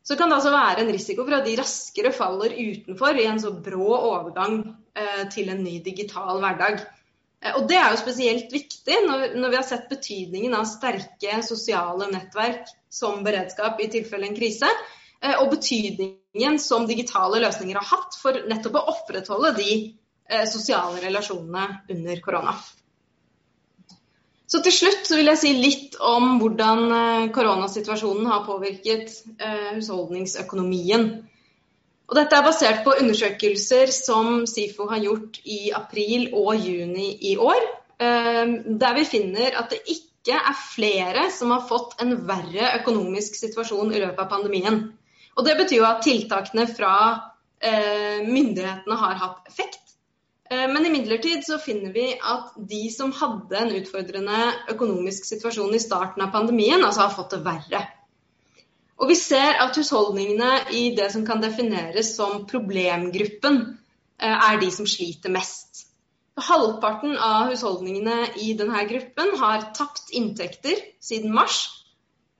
så 0.00 0.16
kan 0.16 0.30
det 0.30 0.38
altså 0.38 0.54
være 0.54 0.86
en 0.86 0.92
risiko 0.94 1.26
for 1.26 1.36
at 1.36 1.44
de 1.44 1.58
raskere 1.58 2.14
faller 2.16 2.54
utenfor 2.56 3.18
i 3.20 3.26
en 3.28 3.40
så 3.42 3.52
brå 3.52 3.90
overgang 3.98 4.62
eh, 4.96 5.26
til 5.32 5.52
en 5.52 5.60
ny 5.60 5.76
digital 5.84 6.40
hverdag. 6.40 6.80
Og 7.54 7.68
Det 7.70 7.76
er 7.78 7.92
jo 7.92 8.00
spesielt 8.00 8.48
viktig 8.50 8.96
når, 9.04 9.36
vi 9.36 9.54
har 9.54 9.66
sett 9.66 9.84
betydningen 9.92 10.56
av 10.58 10.64
sterke 10.66 11.36
sosiale 11.46 12.08
nettverk 12.10 12.64
som 12.90 13.20
beredskap 13.22 13.78
i 13.78 13.86
tilfelle 13.92 14.26
en 14.26 14.34
krise, 14.34 14.66
og 15.38 15.52
betydningen 15.52 16.58
som 16.58 16.88
digitale 16.88 17.38
løsninger 17.44 17.78
har 17.78 17.86
hatt 17.92 18.18
for 18.18 18.42
nettopp 18.50 18.80
å 18.80 18.84
opprettholde 18.90 19.52
de 19.54 19.70
sosiale 20.50 21.00
relasjonene 21.00 21.82
under 21.94 22.20
korona. 22.24 22.52
Så 24.48 24.62
til 24.64 24.72
slutt 24.72 25.10
vil 25.12 25.28
jeg 25.28 25.40
si 25.42 25.50
litt 25.60 25.96
om 26.00 26.38
hvordan 26.40 26.84
eh, 26.88 27.24
koronasituasjonen 27.36 28.28
har 28.30 28.46
påvirket 28.46 29.10
eh, 29.36 29.74
husholdningsøkonomien. 29.74 31.08
Og 32.08 32.14
dette 32.16 32.36
er 32.38 32.46
basert 32.46 32.80
på 32.86 32.94
undersøkelser 32.96 33.92
som 33.92 34.46
SIFO 34.48 34.86
har 34.88 35.02
gjort 35.04 35.36
i 35.44 35.66
april 35.76 36.30
og 36.32 36.64
juni 36.64 37.10
i 37.28 37.34
år. 37.36 37.60
Eh, 38.00 38.54
der 38.80 38.96
vi 38.96 39.04
finner 39.10 39.58
at 39.60 39.74
det 39.74 39.82
ikke 39.84 40.38
er 40.40 40.56
flere 40.72 41.26
som 41.34 41.52
har 41.52 41.68
fått 41.68 41.98
en 42.00 42.16
verre 42.28 42.72
økonomisk 42.80 43.36
situasjon 43.36 43.92
i 43.92 44.00
løpet 44.00 44.24
av 44.24 44.32
pandemien. 44.32 44.80
Og 45.36 45.44
Det 45.44 45.58
betyr 45.60 45.82
jo 45.82 45.90
at 45.90 46.00
tiltakene 46.02 46.64
fra 46.66 46.94
myndighetene 47.58 48.96
har 48.96 49.16
hatt 49.18 49.48
effekt. 49.50 49.87
Eh, 50.50 50.66
men 50.72 50.86
imidlertid 50.86 51.44
så 51.44 51.58
finner 51.60 51.92
vi 51.92 52.06
at 52.16 52.54
de 52.70 52.86
som 52.92 53.12
hadde 53.12 53.58
en 53.60 53.74
utfordrende 53.76 54.40
økonomisk 54.72 55.28
situasjon 55.28 55.74
i 55.76 55.82
starten 55.82 56.24
av 56.24 56.32
pandemien, 56.32 56.80
altså 56.84 57.04
har 57.04 57.16
fått 57.16 57.36
det 57.36 57.42
verre. 57.44 57.82
Og 58.98 59.12
vi 59.12 59.16
ser 59.18 59.60
at 59.62 59.76
husholdningene 59.78 60.72
i 60.74 60.88
det 60.96 61.10
som 61.14 61.26
kan 61.26 61.42
defineres 61.44 62.14
som 62.16 62.46
problemgruppen, 62.50 63.60
eh, 64.18 64.48
er 64.50 64.58
de 64.60 64.70
som 64.74 64.88
sliter 64.88 65.30
mest. 65.30 65.84
Halvparten 66.38 67.16
av 67.18 67.50
husholdningene 67.50 68.32
i 68.38 68.52
denne 68.58 68.84
gruppen 68.88 69.36
har 69.38 69.70
tapt 69.74 70.14
inntekter 70.14 70.80
siden 71.02 71.34
mars. 71.34 71.66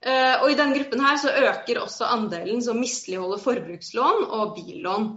Eh, 0.01 0.41
og 0.41 0.51
i 0.51 0.57
denne 0.59 0.79
gruppen 0.79 1.03
her 1.03 1.19
så 1.19 1.35
øker 1.35 1.83
også 1.83 2.07
andelen 2.07 2.63
som 2.63 2.79
misligholder 2.79 3.43
forbrukslån 3.43 4.29
og 4.31 4.55
billån. 4.55 5.09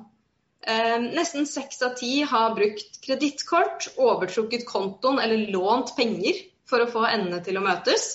Ehm, 0.62 1.08
nesten 1.16 1.48
seks 1.50 1.82
av 1.82 1.96
ti 1.98 2.22
har 2.22 2.56
brukt 2.56 3.00
kredittkort, 3.02 3.88
overtrukket 3.98 4.66
kontoen 4.70 5.20
eller 5.20 5.48
lånt 5.54 5.96
penger 5.98 6.38
for 6.70 6.84
å 6.84 6.92
få 6.92 7.06
endene 7.10 7.42
til 7.46 7.58
å 7.58 7.64
møtes. 7.66 8.12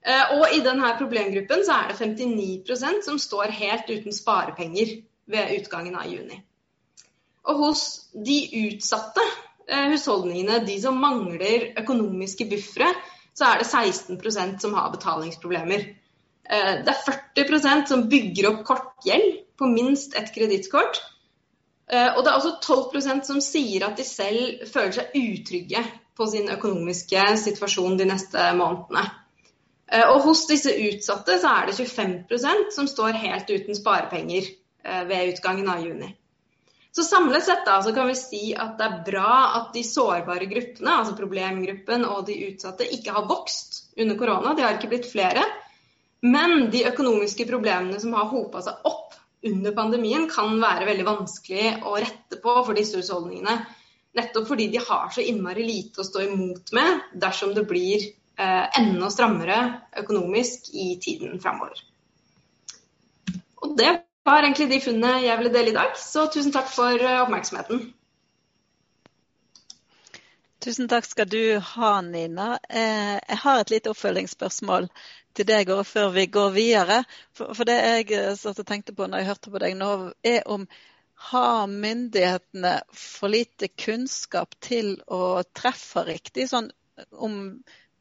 Eh, 0.00 0.38
og 0.38 0.54
i 0.56 0.62
denne 0.64 0.94
problemgruppen 0.96 1.64
så 1.66 1.82
er 1.82 1.90
det 1.90 1.98
59% 2.00 3.04
som 3.04 3.18
står 3.20 3.52
helt 3.58 3.90
uten 3.90 4.14
sparepenger 4.14 4.94
ved 5.28 5.52
utgangen 5.58 5.98
av 5.98 6.08
juni. 6.08 6.40
Og 7.48 7.60
hos 7.66 7.84
de 8.14 8.38
utsatte 8.64 9.24
eh, 9.68 9.90
husholdningene, 9.92 10.62
de 10.64 10.78
som 10.80 10.96
mangler 11.00 11.74
økonomiske 11.82 12.48
buffere, 12.48 12.88
så 13.36 13.52
er 13.52 13.60
det 13.60 13.68
16% 13.68 14.64
som 14.64 14.74
har 14.78 14.88
betalingsproblemer. 14.94 15.84
Eh, 16.48 16.72
det 16.86 16.94
er 16.94 17.04
40% 17.12 17.92
som 17.92 18.08
bygger 18.08 18.54
opp 18.54 18.64
kortgjeld 18.72 19.42
på 19.60 19.68
minst 19.68 20.16
ett 20.16 20.32
kredittkort. 20.32 21.02
Eh, 21.88 22.10
og 22.16 22.20
det 22.24 22.30
er 22.30 22.36
også 22.36 22.58
12% 22.60 23.24
som 23.30 23.40
sier 23.44 23.86
at 23.86 23.96
de 23.96 24.04
selv 24.04 24.66
føler 24.68 24.92
seg 24.98 25.16
utrygge 25.16 25.82
på 26.18 26.26
sin 26.28 26.50
økonomiske 26.52 27.24
situasjon 27.44 27.96
de 28.00 28.08
neste 28.10 28.50
månedene. 28.58 29.06
Eh, 29.88 30.04
og 30.04 30.20
hos 30.26 30.44
disse 30.50 30.74
utsatte 30.74 31.38
så 31.40 31.54
er 31.62 31.70
det 31.70 31.78
25% 31.80 32.72
som 32.76 32.88
står 32.90 33.20
helt 33.22 33.48
uten 33.48 33.78
sparepenger 33.78 34.50
eh, 34.50 35.04
ved 35.08 35.34
utgangen 35.34 35.70
av 35.72 35.84
juni. 35.84 36.10
Så 36.92 37.04
samlet 37.06 37.44
sett 37.44 37.64
da, 37.66 37.78
så 37.84 37.92
kan 37.94 38.08
vi 38.10 38.16
si 38.18 38.42
at 38.56 38.76
det 38.78 38.84
er 38.84 39.02
bra 39.06 39.32
at 39.60 39.72
de 39.76 39.84
sårbare 39.86 40.48
gruppene, 40.50 40.92
altså 40.92 41.16
problemgruppen 41.16 42.04
og 42.08 42.24
de 42.26 42.36
utsatte, 42.48 42.88
ikke 42.96 43.14
har 43.14 43.28
vokst 43.28 43.84
under 44.00 44.18
korona. 44.18 44.54
De 44.56 44.64
har 44.64 44.76
ikke 44.76 44.90
blitt 44.90 45.06
flere. 45.06 45.44
Men 46.26 46.66
de 46.72 46.82
økonomiske 46.88 47.46
problemene 47.46 48.00
som 48.02 48.16
har 48.18 48.26
hopa 48.32 48.64
seg 48.64 48.88
opp 48.88 49.14
under 49.48 49.74
pandemien 49.76 50.28
kan 50.30 50.56
være 50.62 50.86
veldig 50.88 51.06
vanskelig 51.08 51.74
å 51.86 51.96
rette 51.98 52.38
på 52.42 52.54
for 52.62 52.76
disse 52.78 53.00
husholdningene. 53.00 53.58
Nettopp 54.18 54.48
fordi 54.50 54.68
de 54.72 54.80
har 54.82 55.10
så 55.14 55.24
innmari 55.24 55.66
lite 55.66 56.02
å 56.02 56.06
stå 56.06 56.24
imot 56.26 56.72
med 56.76 57.04
dersom 57.22 57.52
det 57.56 57.66
blir 57.68 58.02
eh, 58.04 58.64
enda 58.80 59.10
strammere 59.12 59.58
økonomisk 60.00 60.72
i 60.72 60.94
tiden 61.02 61.38
framover. 61.42 61.84
Og 63.62 63.76
det 63.78 63.92
var 64.28 64.44
egentlig 64.44 64.68
de 64.72 64.82
funnene 64.84 65.22
jeg 65.24 65.38
ville 65.40 65.54
dele 65.54 65.72
i 65.72 65.76
dag, 65.76 65.94
så 65.98 66.26
tusen 66.32 66.54
takk 66.54 66.68
for 66.72 66.96
eh, 66.98 67.22
oppmerksomheten. 67.22 67.88
Tusen 70.64 70.88
takk 70.90 71.06
skal 71.06 71.28
du 71.30 71.58
ha, 71.62 71.92
Nina. 72.02 72.56
Eh, 72.68 73.14
jeg 73.16 73.38
har 73.44 73.60
et 73.60 73.70
lite 73.70 73.92
oppfølgingsspørsmål 73.92 74.88
til 75.38 75.48
deg 75.48 75.72
og 75.74 75.86
før 75.86 76.12
vi 76.14 76.26
går 76.34 76.52
videre. 76.54 77.00
For, 77.36 77.54
for 77.56 77.68
det 77.68 77.78
jeg 77.78 78.12
eh, 78.18 78.30
satt 78.38 78.60
og 78.62 78.68
tenkte 78.68 78.94
på 78.96 79.08
når 79.08 79.22
jeg 79.22 79.30
hørte 79.32 79.52
på 79.54 79.62
deg 79.62 79.76
nå, 79.78 79.90
er 80.26 80.40
om 80.50 80.68
har 81.28 81.66
myndighetene 81.66 82.76
for 82.94 83.32
lite 83.32 83.68
kunnskap 83.74 84.54
til 84.62 84.94
å 85.10 85.42
treffe 85.56 86.04
riktig? 86.06 86.46
Sånn 86.50 86.70
om 87.10 87.38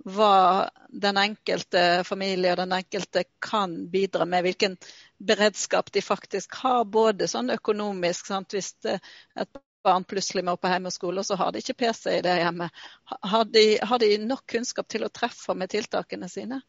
hva 0.07 0.69
den 0.89 1.17
enkelte 1.19 2.03
familie 2.07 2.53
og 2.53 2.59
den 2.61 2.75
enkelte 2.77 3.23
kan 3.43 3.73
bidra 3.91 4.27
med. 4.29 4.45
Hvilken 4.45 4.77
beredskap 5.17 5.89
de 5.91 6.03
faktisk 6.05 6.59
har, 6.61 6.85
både 6.85 7.27
sånn 7.27 7.49
økonomisk. 7.55 8.29
Sant? 8.29 8.53
Hvis 8.53 8.75
et 8.85 9.63
barn 9.83 10.05
plutselig 10.07 10.45
må 10.45 10.55
på 10.59 10.71
hjemmeskole, 10.71 11.23
så 11.23 11.35
har 11.39 11.51
de 11.51 11.63
ikke 11.63 11.77
PC 11.81 12.19
i 12.19 12.23
det 12.25 12.37
hjemmet. 12.39 12.85
Har 13.33 13.49
de, 13.49 13.65
har 13.81 14.03
de 14.03 14.13
nok 14.23 14.45
kunnskap 14.53 14.87
til 14.91 15.07
å 15.07 15.11
treffe 15.13 15.55
med 15.57 15.73
tiltakene 15.73 16.29
sine? 16.31 16.61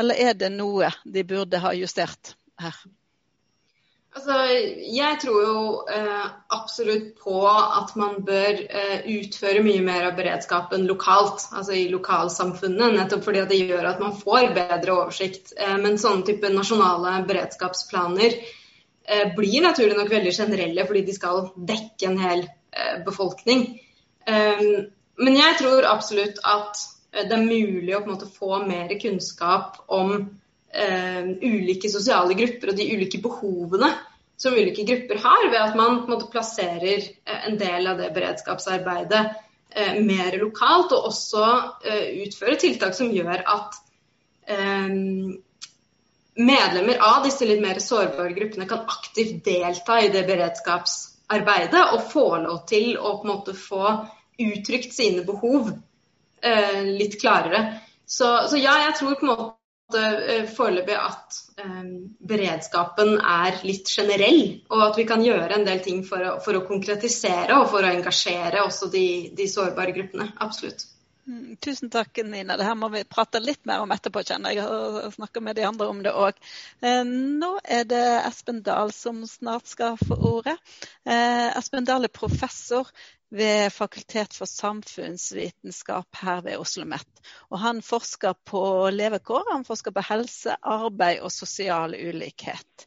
Eller 0.00 0.24
er 0.30 0.38
det 0.38 0.48
noe 0.54 0.88
de 1.04 1.26
burde 1.28 1.60
ha 1.60 1.74
justert 1.76 2.34
her? 2.60 2.76
Altså, 4.10 4.36
jeg 4.90 5.18
tror 5.22 5.42
jo 5.44 5.58
eh, 5.86 6.30
absolutt 6.50 7.12
på 7.22 7.44
at 7.46 7.92
man 8.00 8.16
bør 8.26 8.56
eh, 8.66 9.04
utføre 9.20 9.62
mye 9.62 9.84
mer 9.86 10.08
av 10.08 10.16
beredskapen 10.18 10.82
lokalt, 10.88 11.44
altså 11.54 11.76
i 11.78 11.84
lokalsamfunnet. 11.92 12.96
Nettopp 12.96 13.22
fordi 13.28 13.44
det 13.52 13.60
gjør 13.68 13.86
at 13.92 14.02
man 14.02 14.16
får 14.18 14.50
bedre 14.56 14.96
oversikt. 14.96 15.52
Eh, 15.54 15.76
men 15.78 16.00
sånne 16.02 16.26
type 16.26 16.50
nasjonale 16.50 17.20
beredskapsplaner 17.28 18.34
eh, 18.34 19.30
blir 19.36 19.62
naturlig 19.68 19.94
nok 20.00 20.10
veldig 20.10 20.34
generelle 20.34 20.88
fordi 20.90 21.04
de 21.06 21.14
skal 21.14 21.52
dekke 21.70 22.10
en 22.10 22.18
hel 22.24 22.42
eh, 22.48 22.96
befolkning. 23.06 23.68
Eh, 24.26 24.66
men 25.22 25.38
jeg 25.38 25.60
tror 25.62 25.86
absolutt 25.86 26.42
at 26.42 26.82
det 27.10 27.34
er 27.34 27.42
mulig 27.42 27.96
å 27.96 28.04
måte, 28.06 28.28
få 28.30 28.60
mer 28.66 28.92
kunnskap 29.00 29.80
om 29.90 30.14
eh, 30.70 31.26
ulike 31.42 31.90
sosiale 31.90 32.36
grupper 32.38 32.72
og 32.72 32.78
de 32.78 32.86
ulike 32.94 33.20
behovene 33.22 33.90
som 34.40 34.56
ulike 34.56 34.86
grupper 34.88 35.20
har, 35.20 35.48
ved 35.50 35.60
at 35.60 35.76
man 35.76 36.04
måte, 36.08 36.30
plasserer 36.32 37.02
eh, 37.02 37.40
en 37.48 37.58
del 37.60 37.90
av 37.90 37.98
det 38.00 38.12
beredskapsarbeidet 38.14 39.24
eh, 39.74 39.98
mer 40.06 40.38
lokalt, 40.40 40.94
og 40.96 41.10
også 41.10 41.46
eh, 41.84 42.06
utfører 42.26 42.60
tiltak 42.62 42.96
som 42.96 43.10
gjør 43.12 43.42
at 43.42 43.80
eh, 44.46 44.88
medlemmer 46.40 47.02
av 47.04 47.26
disse 47.26 47.44
litt 47.44 47.60
mer 47.60 47.82
sårbare 47.82 48.32
gruppene 48.38 48.70
kan 48.70 48.86
aktivt 48.88 49.42
delta 49.44 49.98
i 50.00 50.08
det 50.14 50.24
beredskapsarbeidet 50.30 51.84
og 51.90 52.08
få 52.12 52.26
lov 52.46 52.64
til 52.70 52.94
å 52.96 53.18
på 53.18 53.26
en 53.26 53.34
måte 53.34 53.56
få 53.58 53.84
uttrykt 54.40 54.94
sine 54.96 55.26
behov 55.26 55.74
eh, 56.42 56.82
litt 56.84 57.18
klarere. 57.20 57.80
Så, 58.06 58.48
så, 58.50 58.58
ja, 58.58 58.76
jeg 58.86 58.96
tror 58.98 59.18
på 59.18 59.26
en 59.26 59.32
måte 59.32 60.04
eh, 60.04 60.46
foreløpig 60.50 60.96
at 60.98 61.40
eh, 61.62 61.90
beredskapen 62.32 63.16
er 63.18 63.60
litt 63.66 63.90
generell, 63.90 64.42
og 64.70 64.86
at 64.90 65.00
vi 65.00 65.08
kan 65.08 65.24
gjøre 65.24 65.58
en 65.58 65.66
del 65.68 65.82
ting 65.84 66.04
for 66.06 66.26
å, 66.26 66.38
for 66.44 66.58
å 66.58 66.64
konkretisere 66.68 67.60
og 67.60 67.68
for 67.72 67.86
å 67.86 67.92
engasjere 67.92 68.64
også 68.66 68.90
de, 68.94 69.04
de 69.36 69.50
sårbare 69.50 69.94
gruppene. 69.96 70.32
Absolutt. 70.42 70.88
Mm, 71.30 71.56
tusen 71.60 71.90
takk, 71.90 72.16
Nina. 72.24 72.56
Det 72.56 72.64
her 72.64 72.74
må 72.74 72.88
vi 72.90 73.04
prate 73.06 73.38
litt 73.42 73.62
mer 73.68 73.84
om 73.84 73.92
etterpå, 73.94 74.22
kjenner 74.26 74.54
jeg. 74.56 74.66
Og 74.66 75.14
snakke 75.14 75.42
med 75.44 75.58
de 75.58 75.66
andre 75.68 75.86
om 75.92 76.00
det 76.02 76.14
òg. 76.16 76.38
Eh, 76.82 77.02
nå 77.06 77.52
er 77.62 77.86
det 77.86 78.02
Espen 78.24 78.62
Dahl 78.66 78.90
som 78.96 79.20
snart 79.28 79.70
skal 79.70 79.98
få 80.00 80.16
ordet. 80.32 80.56
Eh, 81.04 81.48
Espen 81.60 81.86
Dahl 81.86 82.08
er 82.08 82.14
professor 82.14 82.88
ved 83.30 83.70
Fakultet 83.72 84.34
for 84.34 84.50
samfunnsvitenskap 84.50 86.16
her 86.22 86.42
ved 86.42 86.58
Oslo 86.58 86.82
OsloMet. 86.82 87.22
Han 87.62 87.82
forsker 87.82 88.34
på 88.44 88.62
levekår, 88.90 89.52
han 89.52 89.64
forsker 89.64 89.94
på 89.94 90.04
helse, 90.08 90.56
arbeid 90.62 91.22
og 91.22 91.32
sosial 91.32 91.94
ulikhet. 91.94 92.86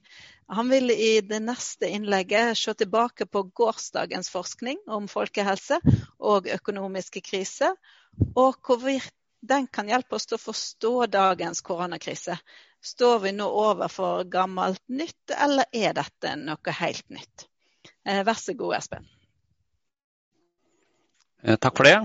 Han 0.51 0.69
vil 0.69 0.91
i 0.91 1.21
det 1.23 1.39
neste 1.41 1.87
innlegget 1.87 2.57
se 2.59 2.73
tilbake 2.73 3.25
på 3.25 3.45
gårsdagens 3.55 4.29
forskning 4.29 4.83
om 4.87 5.07
folkehelse 5.07 5.79
og 6.19 6.49
økonomiske 6.51 7.23
kriser, 7.23 7.75
og 8.35 8.59
hvorvidt 8.59 9.13
den 9.43 9.67
kan 9.67 9.89
hjelpe 9.91 10.15
oss 10.15 10.27
til 10.27 10.37
å 10.37 10.43
forstå 10.43 10.93
dagens 11.11 11.63
koronakrise. 11.65 12.37
Står 12.83 13.19
vi 13.23 13.31
nå 13.35 13.47
overfor 13.47 14.23
gammelt 14.31 14.83
nytt, 14.87 15.35
eller 15.35 15.67
er 15.71 15.95
dette 15.95 16.35
noe 16.39 16.77
helt 16.79 17.09
nytt? 17.11 17.47
Eh, 18.05 18.23
vær 18.23 18.39
så 18.39 18.55
god, 18.59 18.77
Espen. 18.79 19.07
Eh, 21.43 21.57
takk 21.59 21.75
for 21.77 21.87
det. 21.87 21.97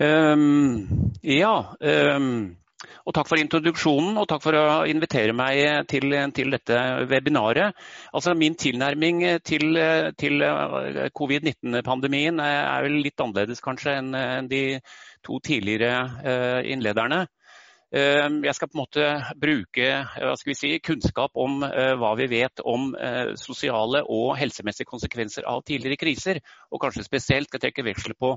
Um, 0.00 1.12
ja. 1.22 1.76
Um, 1.80 2.56
og 3.04 3.12
takk 3.16 3.28
for 3.28 3.40
introduksjonen 3.40 4.16
og 4.20 4.26
takk 4.28 4.42
for 4.44 4.56
å 4.56 4.64
invitere 4.88 5.34
meg 5.36 5.88
til, 5.92 6.08
til 6.36 6.54
dette 6.54 6.78
webinaret. 7.10 7.76
Altså, 8.16 8.32
min 8.36 8.56
tilnærming 8.56 9.20
til, 9.44 9.76
til 10.20 10.44
covid-19-pandemien 11.20 12.40
er 12.40 12.86
vel 12.86 12.98
litt 13.04 13.20
annerledes 13.20 13.60
kanskje 13.64 13.98
enn 14.00 14.48
de 14.48 14.62
to 15.24 15.40
tidligere 15.44 16.64
innlederne. 16.64 17.26
Jeg 17.94 18.54
skal 18.56 18.70
på 18.70 18.74
en 18.74 18.80
måte 18.80 19.08
bruke 19.38 20.46
si, 20.58 20.72
kunnskap 20.82 21.36
om 21.38 21.60
hva 21.62 22.10
vi 22.18 22.26
vet 22.32 22.62
om 22.66 22.88
sosiale 23.38 24.00
og 24.02 24.32
helsemessige 24.40 24.88
konsekvenser 24.88 25.46
av 25.46 25.62
tidligere 25.62 26.00
kriser, 26.00 26.40
og 26.74 26.82
kanskje 26.82 27.06
spesielt 27.06 27.52
skal 27.52 27.62
trekke 27.62 27.86
veksler 27.86 28.18
på 28.18 28.34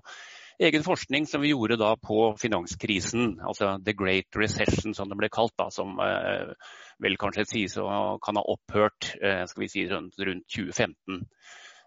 egen 0.60 0.84
forskning 0.84 1.28
som 1.28 1.42
vi 1.42 1.52
gjorde 1.52 1.78
da 1.78 1.92
på 2.02 2.34
finanskrisen, 2.42 3.38
altså 3.46 3.78
the 3.86 3.94
great 3.94 4.36
recession 4.36 4.96
som 4.98 5.10
det 5.10 5.18
ble 5.20 5.30
kalt, 5.34 5.54
da, 5.60 5.70
som 5.74 6.00
eh, 6.02 6.54
vel 7.04 7.18
kanskje 7.22 7.46
sies 7.52 7.78
å 7.82 8.18
kan 8.24 8.40
ha 8.40 8.46
opphørt 8.54 9.14
eh, 9.22 9.44
skal 9.50 9.66
vi 9.66 9.72
si, 9.72 9.86
rundt 9.92 10.18
2015. 10.18 11.22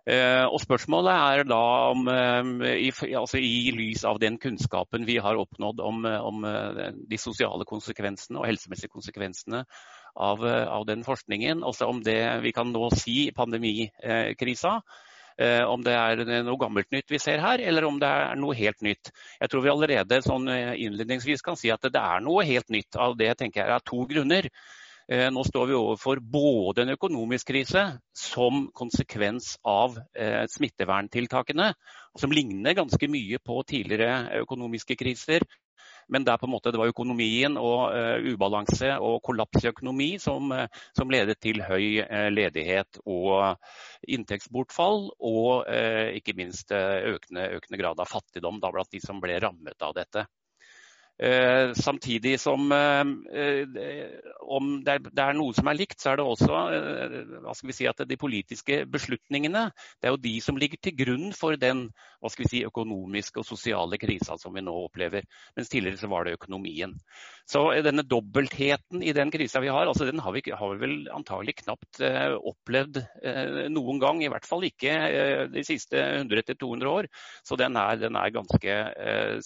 Eh, 0.08 0.46
og 0.46 0.56
Spørsmålet 0.62 1.12
er 1.12 1.44
da 1.50 1.60
om, 1.90 2.08
eh, 2.08 2.78
i, 2.88 2.90
altså 3.18 3.40
i, 3.40 3.70
lys 3.76 4.04
av 4.08 4.20
den 4.22 4.38
kunnskapen 4.40 5.04
vi 5.08 5.18
har 5.20 5.38
oppnådd 5.40 5.82
om, 5.84 6.04
om 6.04 6.46
de 7.10 7.20
sosiale 7.20 7.66
konsekvensene 7.68 8.40
og 8.40 8.48
helsemessige 8.48 8.92
konsekvensene 8.92 9.64
av, 10.16 10.42
av 10.42 10.88
den 10.88 11.04
forskningen, 11.06 11.62
også 11.62 11.86
om 11.90 12.02
det 12.02 12.20
vi 12.42 12.52
kan 12.56 12.72
nå 12.72 12.88
si 12.96 13.26
i 13.28 13.36
pandemikrisa, 13.36 14.80
Eh, 15.40 15.62
om 15.64 15.80
det 15.80 15.94
er 15.96 16.20
noe 16.44 16.60
gammelt 16.60 16.90
nytt 16.92 17.08
vi 17.08 17.18
ser 17.22 17.40
her, 17.40 17.62
eller 17.64 17.86
om 17.88 17.96
det 18.00 18.08
er 18.08 18.36
noe 18.36 18.56
helt 18.58 18.82
nytt. 18.84 19.08
Jeg 19.40 19.48
tror 19.48 19.64
vi 19.64 19.72
allerede 19.72 20.18
sånn 20.26 20.50
eh, 20.52 20.74
innledningsvis 20.84 21.44
kan 21.46 21.56
si 21.56 21.70
at 21.72 21.86
det 21.86 22.00
er 22.00 22.20
noe 22.24 22.44
helt 22.44 22.68
nytt. 22.68 22.98
Av 23.00 23.16
det 23.16 23.32
tenker 23.40 23.62
jeg 23.62 23.76
er 23.78 23.86
to 23.88 24.04
grunner. 24.10 24.50
Eh, 25.10 25.26
nå 25.34 25.42
står 25.42 25.66
vi 25.66 25.74
overfor 25.74 26.20
både 26.22 26.84
en 26.84 26.94
økonomisk 26.94 27.48
krise 27.50 27.82
som 28.14 28.68
konsekvens 28.78 29.56
av 29.66 29.96
smitteverntiltakene, 30.54 31.72
som 32.18 32.30
ligner 32.30 32.78
ganske 32.78 33.08
mye 33.10 33.40
på 33.42 33.62
tidligere 33.66 34.42
økonomiske 34.44 34.94
kriser 35.00 35.46
men 36.10 36.26
en 36.26 36.50
måte 36.50 36.72
det 36.72 36.78
var 36.80 36.90
økonomien 36.90 37.56
og 37.60 37.92
uh, 37.94 38.18
ubalanse 38.32 38.96
og 38.98 39.20
kollaps 39.22 39.64
i 39.64 39.70
økonomi 39.70 40.08
som, 40.18 40.50
som 40.96 41.12
ledet 41.12 41.38
til 41.40 41.62
høy 41.62 42.02
ledighet 42.34 42.98
og 43.06 43.54
inntektsbortfall, 44.10 45.10
og 45.20 45.70
ikke 46.18 46.34
minst 46.38 46.72
økende, 46.74 47.46
økende, 47.60 47.78
grad 47.78 48.02
av 48.02 48.10
fattigdom 48.10 48.58
da, 48.62 48.72
blant 48.74 48.90
de 48.90 49.02
som 49.04 49.22
ble 49.22 49.38
rammet 49.42 49.86
av 49.86 49.94
dette. 49.96 50.26
Eh, 51.22 51.74
samtidig 51.74 52.38
som 52.40 52.72
eh, 52.72 53.00
om 54.40 54.68
det 54.84 54.92
er, 54.94 55.00
det 55.04 55.20
er, 55.20 55.34
noe 55.36 55.52
som 55.52 55.66
er 55.68 55.76
likt, 55.76 55.98
så 56.00 56.14
er 56.14 56.16
det 56.16 56.24
også 56.24 56.60
eh, 56.72 57.16
hva 57.44 57.52
skal 57.52 57.68
vi 57.68 57.76
si, 57.76 57.88
at 57.90 58.00
de 58.08 58.16
politiske 58.16 58.78
beslutningene 58.88 59.66
det 60.00 60.08
er 60.08 60.14
jo 60.14 60.22
de 60.22 60.32
som 60.40 60.56
ligger 60.56 60.80
til 60.80 60.96
grunn 60.96 61.26
for 61.36 61.60
den 61.60 61.90
hva 62.20 62.30
skal 62.32 62.46
vi 62.46 62.52
si, 62.54 62.62
økonomiske 62.64 63.42
og 63.42 63.48
sosiale 63.48 63.98
krisa 64.00 64.38
som 64.40 64.56
vi 64.56 64.64
nå 64.64 64.72
opplever. 64.86 65.26
Mens 65.56 65.68
tidligere 65.72 66.00
så 66.00 66.08
var 66.12 66.24
det 66.24 66.38
økonomien. 66.38 66.96
Så 67.48 67.66
denne 67.84 68.04
dobbeltheten 68.06 69.04
i 69.04 69.12
den 69.16 69.32
krisa 69.32 69.60
vi 69.60 69.70
har, 69.72 69.88
altså 69.88 70.08
den 70.08 70.20
har 70.24 70.32
vi, 70.32 70.42
har 70.52 70.72
vi 70.74 70.80
vel 70.82 70.96
antagelig 71.16 71.56
knapt 71.62 72.02
opplevd 72.04 73.00
noen 73.72 74.02
gang. 74.02 74.20
I 74.20 74.28
hvert 74.32 74.44
fall 74.46 74.68
ikke 74.68 74.92
de 75.48 75.64
siste 75.64 75.96
100-200 76.20 76.92
år. 76.92 77.08
Så 77.40 77.56
den 77.56 77.80
er, 77.80 77.96
den 78.04 78.20
er 78.20 78.36
ganske 78.36 78.76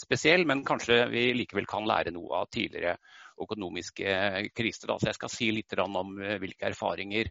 spesiell, 0.03 0.43
men 0.51 0.67
kanskje 0.67 1.05
vi 1.15 1.29
likevel 1.39 1.64
kan 1.69 1.87
lære 1.89 2.13
noe 2.15 2.43
av 2.43 2.51
tidligere 2.53 2.97
økonomiske 3.41 4.51
kriser. 4.57 4.95
Så 4.99 5.11
jeg 5.11 5.19
skal 5.19 5.33
si 5.33 5.51
litt 5.55 5.75
om 5.83 6.15
eh, 6.21 6.39
hvilke 6.43 6.71
erfaringer 6.71 7.31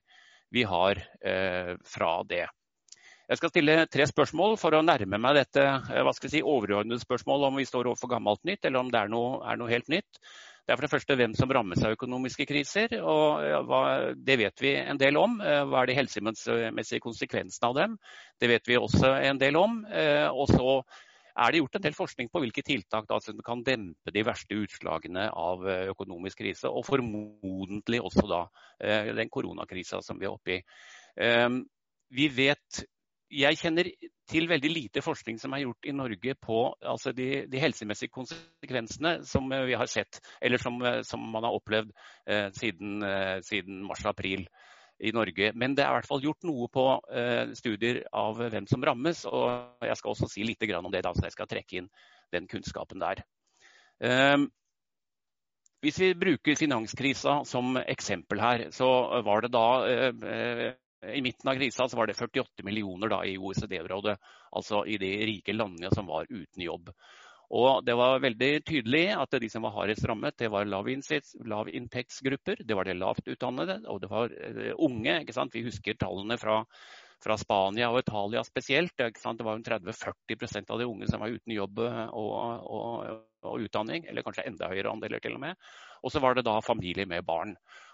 vi 0.54 0.66
har 0.70 1.00
eh, 1.24 1.74
fra 1.88 2.14
det. 2.30 2.46
Jeg 3.24 3.40
skal 3.40 3.52
stille 3.54 3.76
tre 3.88 4.06
spørsmål 4.10 4.58
for 4.60 4.76
å 4.76 4.84
nærme 4.86 5.18
meg 5.22 5.38
dette 5.40 5.64
eh, 5.64 6.02
hva 6.04 6.14
skal 6.16 6.30
jeg 6.30 6.40
si, 6.40 6.46
overordnede 6.46 7.02
spørsmålet 7.02 7.50
om 7.50 7.62
vi 7.62 7.70
står 7.70 7.92
overfor 7.92 8.12
gammelt 8.16 8.44
nytt, 8.48 8.66
eller 8.66 8.84
om 8.84 8.92
det 8.94 9.00
er 9.00 9.14
noe, 9.14 9.40
er 9.48 9.62
noe 9.62 9.72
helt 9.72 9.90
nytt. 9.92 10.20
Det 10.64 10.72
er 10.72 10.80
for 10.80 10.86
det 10.86 10.94
første 10.94 11.16
hvem 11.20 11.34
som 11.36 11.52
rammes 11.52 11.82
av 11.84 11.96
økonomiske 11.98 12.46
kriser. 12.48 12.94
og 13.04 13.66
hva, 13.68 13.80
Det 14.16 14.38
vet 14.40 14.62
vi 14.64 14.70
en 14.80 15.00
del 15.00 15.18
om. 15.20 15.34
Hva 15.44 15.82
er 15.82 15.90
de 15.90 15.98
helsemessige 15.98 17.04
konsekvensene 17.04 17.68
av 17.68 17.76
dem? 17.76 17.98
Det 18.40 18.48
vet 18.48 18.70
vi 18.72 18.78
også 18.80 19.10
en 19.28 19.42
del 19.42 19.60
om. 19.60 19.82
Og 20.32 20.48
så 20.48 20.78
er 21.34 21.52
det 21.52 21.62
gjort 21.62 21.78
en 21.80 21.86
del 21.86 21.96
forskning 21.98 22.30
på 22.30 22.42
hvilke 22.44 22.64
tiltak 22.66 23.08
da, 23.10 23.20
som 23.24 23.40
kan 23.46 23.64
dempe 23.66 24.14
de 24.14 24.24
verste 24.26 24.58
utslagene 24.58 25.28
av 25.30 25.68
eh, 25.68 25.86
økonomisk 25.94 26.44
krise, 26.44 26.70
og 26.70 26.86
formodentlig 26.88 28.02
også 28.02 28.28
da 28.30 28.44
eh, 28.80 29.14
den 29.18 29.32
koronakrisa 29.34 30.02
som 30.06 30.22
vi 30.22 30.30
er 30.30 30.36
oppe 30.36 30.58
i. 30.58 30.60
Ehm, 31.24 31.64
vi 32.14 32.30
vet 32.34 32.84
jeg 33.34 33.58
kjenner 33.58 33.88
til 34.30 34.46
veldig 34.50 34.70
lite 34.70 35.02
forskning 35.04 35.40
som 35.42 35.56
er 35.56 35.64
gjort 35.64 35.88
i 35.90 35.96
Norge 35.96 36.36
på 36.38 36.60
altså 36.86 37.14
de, 37.16 37.46
de, 37.50 37.62
helsemessige 37.62 38.14
konsekvensene 38.14 39.16
som 39.28 39.50
eh, 39.52 39.66
vi 39.72 39.78
har 39.80 39.90
sett, 39.90 40.22
eller 40.42 40.62
som, 40.62 40.78
som 41.08 41.26
man 41.34 41.48
har 41.48 41.58
opplevd 41.58 41.92
eh, 42.30 42.50
siden, 42.56 43.02
eh, 43.08 43.40
siden 43.46 43.82
mars-april 43.88 44.46
i 45.00 45.12
Norge. 45.16 45.52
Men 45.56 45.76
det 45.76 45.86
er 45.86 45.92
i 45.92 45.98
hvert 45.98 46.10
fall 46.10 46.24
gjort 46.24 46.46
noe 46.48 46.68
på 46.74 46.88
uh, 47.00 47.54
studier 47.58 48.04
av 48.16 48.40
hvem 48.40 48.68
som 48.70 48.84
rammes. 48.86 49.24
og 49.30 49.86
Jeg 49.86 50.00
skal 50.00 50.14
også 50.14 50.30
si 50.32 50.46
litt 50.48 50.64
om 50.78 50.92
det, 50.92 51.04
da, 51.06 51.14
så 51.14 51.28
jeg 51.28 51.38
skal 51.38 51.50
trekke 51.50 51.82
inn 51.82 51.90
den 52.34 52.50
kunnskapen 52.52 53.02
der. 53.04 53.24
Uh, 54.04 54.46
hvis 55.84 56.00
vi 56.00 56.14
bruker 56.16 56.56
finanskrisa 56.56 57.42
som 57.48 57.76
eksempel 57.82 58.40
her, 58.40 58.70
så 58.72 58.88
var 59.26 59.44
det 59.44 59.52
da 59.52 59.68
uh, 59.84 60.72
i 61.04 61.22
midten 61.22 61.50
av 61.50 61.58
krisa 61.60 61.88
var 61.92 62.08
det 62.08 62.16
48 62.16 62.64
millioner 62.64 63.12
i 63.28 63.36
OECD-rådet, 63.38 64.16
altså 64.56 64.86
i 64.88 64.98
de 65.02 65.12
rike 65.28 65.56
landene 65.56 65.92
som 65.92 66.08
var 66.08 66.30
uten 66.30 66.64
jobb. 66.64 66.94
Og 67.54 67.86
Det 67.86 67.94
var 67.94 68.22
veldig 68.24 68.52
tydelig 68.66 69.04
at 69.14 69.36
de 69.42 69.50
som 69.52 69.66
var 69.68 69.76
hardest 69.76 70.08
rammet, 70.10 70.38
det 70.42 70.50
var 70.50 70.66
lavinntektsgrupper, 70.66 72.64
det 72.66 72.78
var 72.78 72.90
det 72.90 72.98
lavt 72.98 73.30
utdannede 73.30 73.84
og 73.92 74.02
det 74.02 74.10
var 74.10 74.34
eh, 74.34 74.74
unge. 74.82 75.20
Vi 75.54 75.66
husker 75.68 76.00
tallene 76.02 76.40
fra, 76.42 76.64
fra, 77.22 77.38
Spania 77.38 77.92
og 77.94 78.02
Italia 78.02 78.44
spesielt. 78.48 78.98
Det 78.98 79.46
var 79.46 79.62
30-40% 79.62 80.74
av 80.74 80.82
de 80.82 80.90
unge 80.90 81.12
som 81.12 81.22
var 81.22 81.30
uten 81.30 81.54
jobb 81.54 81.86
og, 81.86 82.42
og, 82.74 83.22
og, 83.46 83.62
utdanning, 83.62 84.08
eller 84.10 84.26
kanskje 84.26 84.48
enda 84.50 84.74
høyere 84.74 84.90
andeler 84.90 85.22
til 85.22 85.38
og 85.38 85.46
med. 85.46 85.72
Og 86.02 86.12
så 86.12 86.20
var 86.24 86.34
det 86.34 86.48
da 86.48 86.58
familier 86.66 87.06
med 87.06 87.26
barn. 87.28 87.54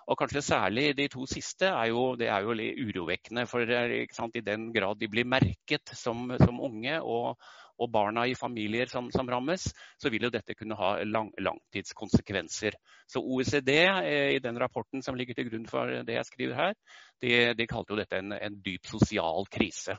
Og 0.09 0.17
kanskje 0.17 0.41
særlig 0.41 0.93
de 0.97 1.09
to 1.11 1.27
siste 1.29 1.67
er 1.67 1.91
jo, 1.91 2.15
det 2.17 2.31
er 2.31 2.47
jo 2.47 2.55
litt 2.55 2.79
urovekkende. 2.79 3.43
For 3.49 3.61
i 3.67 4.45
den 4.45 4.71
grad 4.73 5.03
de 5.03 5.09
blir 5.11 5.27
merket 5.27 5.91
som, 5.99 6.29
som 6.39 6.63
unge 6.63 7.01
og, 7.03 7.35
og 7.79 7.91
barna 7.93 8.25
i 8.27 8.35
familier 8.37 8.91
som, 8.91 9.09
som, 9.11 9.29
rammes, 9.29 9.69
så 9.97 10.11
vil 10.11 10.27
jo 10.27 10.33
dette 10.33 10.55
kunne 10.57 10.77
ha 10.79 10.91
lang, 11.07 11.31
langtidskonsekvenser. 11.39 12.77
Så 13.07 13.23
OECD 13.23 13.73
eh, 13.79 14.35
i 14.35 14.43
den 14.43 14.59
rapporten 14.59 15.03
som 15.05 15.17
ligger 15.17 15.37
til 15.37 15.49
grunn 15.49 15.67
for 15.69 16.01
det 16.05 16.19
jeg 16.19 16.29
skriver 16.29 16.59
her, 16.59 16.79
de, 17.23 17.35
de 17.55 17.69
kalte 17.69 17.95
jo 17.95 18.01
dette 18.01 18.19
en, 18.19 18.35
en 18.35 18.59
dyp 18.65 18.89
sosial 18.89 19.47
krise. 19.51 19.97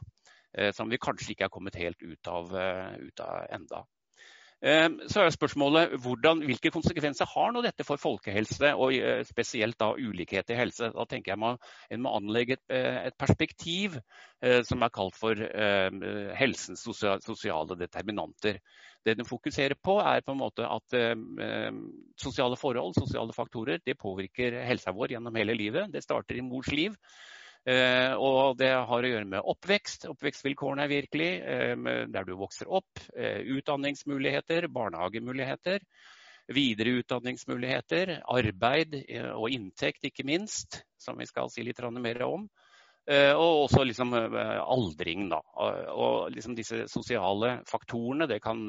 Eh, 0.59 0.72
som 0.74 0.91
vi 0.91 0.99
kanskje 0.99 1.35
ikke 1.35 1.47
er 1.47 1.55
kommet 1.55 1.78
helt 1.78 2.03
ut 2.03 2.31
av, 2.31 2.51
uh, 2.51 2.95
ut 2.99 3.22
av 3.22 3.47
enda. 3.55 3.85
Ehm, 4.61 4.98
så 5.08 5.22
er 5.24 5.32
spørsmålet 5.32 5.94
hvordan, 6.04 6.42
hvilke 6.44 6.72
konsekvenser 6.72 7.28
har 7.32 7.52
nå 7.54 7.62
dette 7.64 7.84
for 7.86 8.00
folkehelse, 8.00 8.74
og 8.76 8.92
eh, 8.92 9.22
spesielt 9.24 9.78
da 9.80 9.94
ulikhet 9.96 10.52
i 10.52 10.58
helse. 10.58 10.90
Da 10.92 11.06
tenker 11.08 11.32
jeg 11.32 11.40
man, 11.40 11.56
en 11.88 12.02
må 12.04 12.12
anlegge 12.18 12.58
et, 12.58 12.66
eh, 12.76 12.98
et, 13.08 13.16
perspektiv 13.20 13.96
eh, 14.44 14.61
som 14.68 14.84
er 14.84 14.92
kalt 14.92 15.16
for 15.16 15.40
ehm, 15.48 16.04
helsens 16.36 16.84
sosiale 16.84 17.78
determinanter. 17.80 18.61
Det 19.00 19.16
den 19.16 19.24
fokuserer 19.24 19.78
på, 19.80 19.96
er 20.04 20.20
på 20.20 20.36
en 20.36 20.42
måte 20.42 20.68
at 20.68 20.96
ehm, 20.98 21.40
sosiale 22.20 22.61
forhold, 22.61 22.98
sosiale 23.00 23.32
faktorer, 23.32 23.80
det 23.80 23.96
påvirker 23.96 24.61
helsa 24.68 24.92
vår 24.92 25.16
gjennom 25.16 25.40
hele 25.40 25.56
livet. 25.56 25.88
Det 25.92 26.04
starter 26.04 26.36
i 26.36 26.44
mors 26.44 26.68
liv. 26.68 27.00
Eh, 27.68 28.14
og 28.16 28.56
det 28.56 28.70
har 28.72 29.04
å 29.04 29.11
gjøre 29.11 29.28
med 29.28 29.44
oppvekst. 29.52 30.06
Oppvekstvilkårene 30.11 30.86
er 30.86 30.92
virkelig. 30.92 31.30
Eh, 31.44 31.74
der 32.08 32.24
du 32.28 32.34
vokser 32.40 32.70
opp. 32.72 33.02
Eh, 33.16 33.42
utdanningsmuligheter, 33.56 34.68
barnehagemuligheter. 34.72 35.84
Videre 36.50 36.96
utdanningsmuligheter, 36.98 38.16
arbeid 38.26 38.96
og 39.36 39.52
inntekt, 39.54 40.02
ikke 40.08 40.24
minst, 40.26 40.80
som 40.98 41.20
vi 41.20 41.28
skal 41.28 41.46
si 41.52 41.62
litt 41.62 41.78
mer 41.78 42.22
om. 42.26 42.48
Og 43.06 43.68
også 43.68 43.84
liksom 43.86 44.16
aldring, 44.16 45.28
da. 45.30 45.38
Og 45.94 46.32
liksom 46.34 46.56
disse 46.58 46.88
sosiale 46.90 47.61
faktorene, 47.70 48.26
det 48.26 48.40
kan 48.42 48.66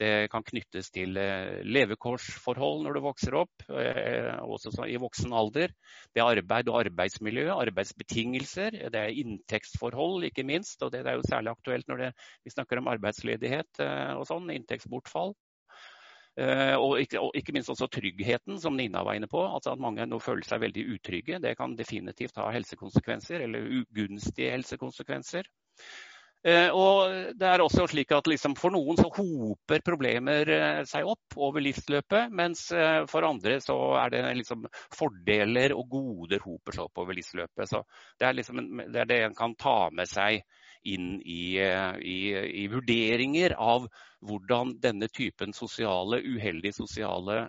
det 0.00 0.28
kan 0.32 0.44
knyttes 0.44 0.90
til 0.92 1.16
eh, 1.20 1.62
levekårsforhold 1.64 2.82
når 2.84 2.96
du 2.96 3.02
vokser 3.06 3.36
opp, 3.40 3.64
eh, 3.72 4.28
også 4.44 4.84
i 4.92 4.98
voksen 5.00 5.32
alder. 5.36 5.72
Det 6.12 6.20
er 6.20 6.32
arbeid 6.36 6.68
og 6.68 6.82
arbeidsmiljø, 6.82 7.48
arbeidsbetingelser. 7.54 8.76
Det 8.92 9.00
er 9.00 9.20
inntektsforhold, 9.22 10.26
ikke 10.28 10.44
minst. 10.44 10.82
Og 10.84 10.92
det 10.92 11.00
er 11.00 11.16
jo 11.16 11.24
særlig 11.24 11.54
aktuelt 11.54 11.88
når 11.88 12.02
det, 12.04 12.10
vi 12.44 12.52
snakker 12.52 12.82
om 12.82 12.90
arbeidsledighet 12.92 13.80
eh, 13.84 14.12
og 14.18 14.26
sånn, 14.28 14.52
inntektsbortfall. 14.58 15.36
Og 16.36 16.98
ikke, 17.00 17.16
og 17.24 17.30
ikke, 17.32 17.54
minst 17.56 17.70
også 17.72 17.86
tryggheten, 17.88 18.58
som 18.60 18.74
Nina 18.76 19.00
var 19.06 19.16
inne 19.16 19.28
på. 19.32 19.40
altså 19.40 19.70
At 19.72 19.80
mange 19.80 20.04
nå 20.04 20.18
føler 20.20 20.44
seg 20.44 20.60
veldig 20.66 20.82
utrygge. 20.92 21.38
Det 21.40 21.54
kan 21.56 21.72
definitivt 21.78 22.36
ha 22.36 22.50
helsekonsekvenser, 22.52 23.46
eller 23.46 23.64
ugunstige 23.78 24.50
helsekonsekvenser. 24.52 25.48
Eh, 26.46 26.68
og 26.70 27.32
det 27.34 27.46
er 27.48 27.62
også 27.62 27.88
slik 27.90 28.12
at 28.14 28.28
liksom 28.30 28.52
For 28.54 28.70
noen 28.70 28.98
så 29.00 29.08
hoper 29.10 29.82
problemer 29.82 30.50
eh, 30.54 30.82
seg 30.86 31.08
opp 31.10 31.34
over 31.42 31.64
livsløpet, 31.64 32.30
mens 32.30 32.68
eh, 32.70 33.02
for 33.10 33.26
andre 33.26 33.56
så 33.64 33.74
er 33.98 34.12
det 34.14 34.20
liksom 34.42 34.68
fordeler 34.94 35.74
og 35.74 35.88
goder 35.90 36.44
hoper 36.44 36.76
seg 36.76 36.84
opp 36.86 37.02
over 37.02 37.18
livsløpet. 37.18 37.66
Så 37.66 37.82
det 38.20 38.28
er, 38.28 38.36
liksom, 38.38 38.62
det, 38.84 39.00
er 39.02 39.10
det 39.10 39.18
en 39.24 39.34
kan 39.34 39.56
ta 39.58 39.88
med 39.90 40.06
seg 40.10 40.44
inn 40.86 41.16
i, 41.18 41.58
i, 41.58 42.18
i, 42.62 42.68
vurderinger 42.70 43.56
av 43.58 43.88
hvordan 44.22 44.76
denne 44.78 45.08
typen 45.10 45.50
sosiale, 45.56 46.20
uheldige 46.22 46.76
sosiale 46.76 47.48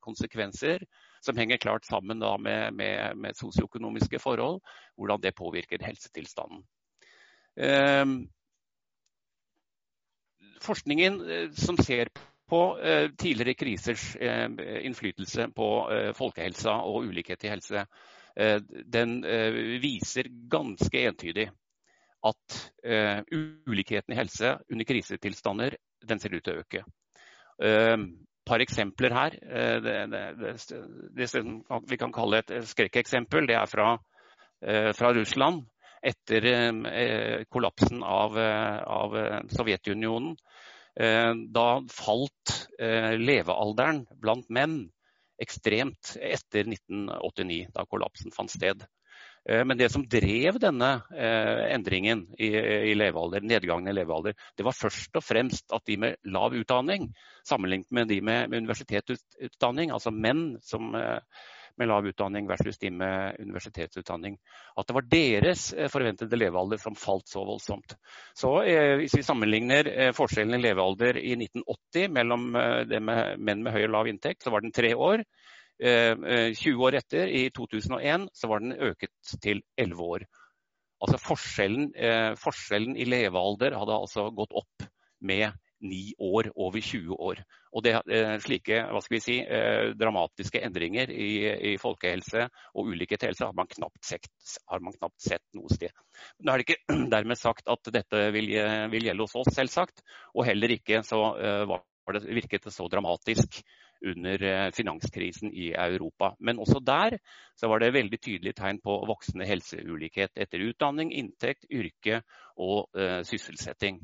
konsekvenser, 0.00 0.86
som 1.20 1.36
henger 1.36 1.60
klart 1.60 1.84
sammen 1.84 2.24
med, 2.40 2.72
med, 2.78 3.20
med 3.20 3.36
sosioøkonomiske 3.36 4.22
forhold, 4.24 4.62
hvordan 4.96 5.20
det 5.20 5.36
påvirker 5.36 5.84
helsetilstanden. 5.84 6.64
Forskningen 10.62 11.20
eh, 11.30 11.50
som 11.52 11.76
ser 11.76 12.10
på 12.48 12.62
eh, 12.80 13.10
tidligere 13.18 13.54
krisers 13.54 14.16
eh, 14.16 14.48
innflytelse 14.86 15.50
på 15.56 15.68
folkehelsa 16.16 16.78
og 16.88 17.08
ulikhet 17.10 17.44
i 17.44 17.52
helse, 17.52 17.86
den 18.38 19.16
viser 19.82 20.28
ganske 20.46 21.00
entydig 21.08 21.48
at 22.28 22.58
ulikheten 23.66 24.14
i 24.14 24.18
helse 24.20 24.52
under 24.70 24.86
krisetilstander 24.86 25.74
den 26.06 26.22
ser 26.22 26.36
ut 26.36 26.44
til 26.46 26.54
å 26.54 26.62
øke. 26.62 26.84
Et 27.66 28.04
par 28.46 28.62
eksempler 28.62 29.16
her. 29.16 29.34
Det, 29.82 29.96
det, 30.12 30.22
det, 30.38 30.52
det 31.18 31.28
vi 31.90 31.98
kan 31.98 32.14
kalle 32.14 32.44
et 32.44 32.54
skrekkeksempel, 32.70 33.50
det 33.50 33.58
er 33.58 33.66
fra, 33.66 33.88
fra 34.94 35.10
Russland 35.18 35.66
etter 36.02 36.44
eh, 36.44 37.44
kollapsen 37.48 38.02
av, 38.02 38.38
eh, 38.38 38.78
av 38.82 39.16
eh, 39.18 39.40
Sovjetunionen. 39.50 40.36
Da 41.54 41.66
falt 41.94 42.52
levealderen 43.22 44.00
blant 44.18 44.48
menn 44.50 44.80
ekstremt 45.38 46.16
etter 46.18 46.66
1989, 46.66 47.68
da 47.70 47.84
kollapsen 47.86 48.34
fant 48.34 48.50
sted. 48.50 48.82
Men 49.46 49.78
det 49.78 49.92
som 49.94 50.02
drev 50.10 50.58
denne 50.58 50.88
endringen 51.14 52.24
i, 52.34 52.50
levealder, 52.98 53.46
nedgangen 53.46 53.92
i 53.92 53.94
levealder, 53.94 54.34
det 54.58 54.66
var 54.66 54.74
først 54.74 55.20
og 55.20 55.22
fremst 55.22 55.70
at 55.70 55.86
de 55.86 56.00
med 56.02 56.18
lav 56.34 56.58
utdanning, 56.58 57.12
sammenlignet 57.46 57.94
med 57.94 58.10
de 58.10 58.18
med, 58.32 58.58
universitetsutdanning, 58.58 59.94
altså 59.94 60.10
menn 60.10 60.48
som 60.66 60.90
med 61.78 61.88
lav 61.88 62.06
utdanning 62.06 62.48
versus 62.48 62.78
de 62.78 62.90
med 62.90 63.36
universitetsutdanning. 63.42 64.36
At 64.78 64.88
det 64.88 64.96
var 64.96 65.06
deres 65.10 65.68
eh, 65.74 65.90
forventede 65.92 66.38
levealder 66.38 66.80
som 66.82 66.96
falt 66.98 67.28
så 67.30 67.44
voldsomt. 67.46 67.94
Så 68.36 68.52
eh, 68.62 68.96
Hvis 69.00 69.16
vi 69.18 69.26
sammenligner 69.26 69.90
eh, 69.92 70.10
forskjellen 70.16 70.58
i 70.58 70.62
levealder 70.62 71.20
i 71.20 71.36
1980 71.38 72.10
mellom 72.16 72.50
med 72.50 72.98
menn 73.38 73.62
med 73.62 73.72
høy 73.74 73.84
og 73.86 73.94
lav 73.94 74.10
inntekt, 74.10 74.44
så 74.44 74.52
var 74.54 74.64
den 74.64 74.74
tre 74.74 74.94
år. 74.94 75.24
20 75.78 76.80
år 76.82 76.96
etter, 76.98 77.28
i 77.30 77.44
2001, 77.54 78.24
så 78.34 78.48
var 78.50 78.64
den 78.64 78.72
øket 78.82 79.36
til 79.38 79.60
11 79.78 80.00
år. 80.02 80.24
Altså 80.98 81.20
forskjellen, 81.22 81.92
forskjellen 82.34 82.96
i 82.98 83.06
levealder 83.06 83.76
hadde 83.78 83.98
altså 84.00 84.24
gått 84.34 84.56
opp 84.58 84.88
med 85.22 85.54
ni 85.80 86.14
år 86.18 86.50
over 86.54 86.80
20 86.80 87.14
år. 87.14 87.40
Og 87.72 87.84
det, 87.84 87.94
eh, 88.10 88.36
Slike 88.42 88.80
hva 88.90 89.00
skal 89.02 89.16
vi 89.16 89.20
si, 89.22 89.36
eh, 89.40 89.92
dramatiske 89.98 90.62
endringer 90.64 91.10
i, 91.12 91.30
i 91.72 91.74
folkehelse 91.80 92.46
og 92.74 92.92
ulikhet 92.92 93.28
helse 93.28 93.46
har 93.46 93.56
man, 93.56 93.68
sett, 94.02 94.28
har 94.68 94.80
man 94.80 94.96
knapt 94.96 95.20
sett 95.22 95.44
noe 95.54 95.70
sted. 95.72 95.92
Nå 96.42 96.52
er 96.52 96.62
det 96.62 96.68
ikke 96.68 96.98
dermed 97.14 97.38
sagt 97.38 97.68
at 97.68 97.92
dette 97.94 98.30
vil, 98.34 98.54
vil 98.92 99.10
gjelde 99.10 99.26
hos 99.26 99.36
oss, 99.38 99.52
selvsagt. 99.54 100.02
Og 100.34 100.48
heller 100.48 100.78
ikke 100.78 101.02
så 101.06 101.22
eh, 101.38 101.78
det, 102.14 102.24
virket 102.32 102.64
det 102.64 102.72
så 102.72 102.88
dramatisk 102.88 103.60
under 104.08 104.70
finanskrisen 104.70 105.50
i 105.50 105.72
Europa. 105.74 106.30
Men 106.38 106.60
også 106.62 106.78
der 106.80 107.16
var 107.66 107.82
det 107.82 107.90
veldig 107.96 108.20
tydelige 108.22 108.54
tegn 108.60 108.78
på 108.80 108.94
voksende 109.10 109.44
helseulikhet 109.44 110.38
etter 110.38 110.62
utdanning, 110.70 111.10
inntekt, 111.10 111.66
yrke 111.66 112.20
og 112.54 112.86
uh, 112.94 113.26
sysselsetting. 113.26 113.98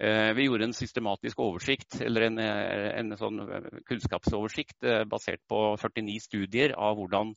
Eh, 0.00 0.32
vi 0.32 0.46
gjorde 0.46 0.64
en 0.64 0.72
systematisk 0.74 1.40
oversikt, 1.44 1.98
eller 2.00 2.24
en, 2.30 2.38
eh, 2.40 2.98
en 2.98 3.12
sånn 3.20 3.40
eh, 3.44 3.66
kunnskapsoversikt 3.84 4.86
basert 5.12 5.42
på 5.48 5.58
49 5.76 6.20
studier 6.24 6.76
av 6.76 6.96
hvordan 7.00 7.34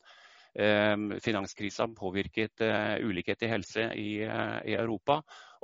finanskrisa 0.54 1.88
påvirket 1.98 2.62
ulikhet 3.02 3.40
i 3.42 3.48
helse 3.50 3.88
i, 3.98 4.10
i, 4.22 4.74
Europa, 4.76 5.16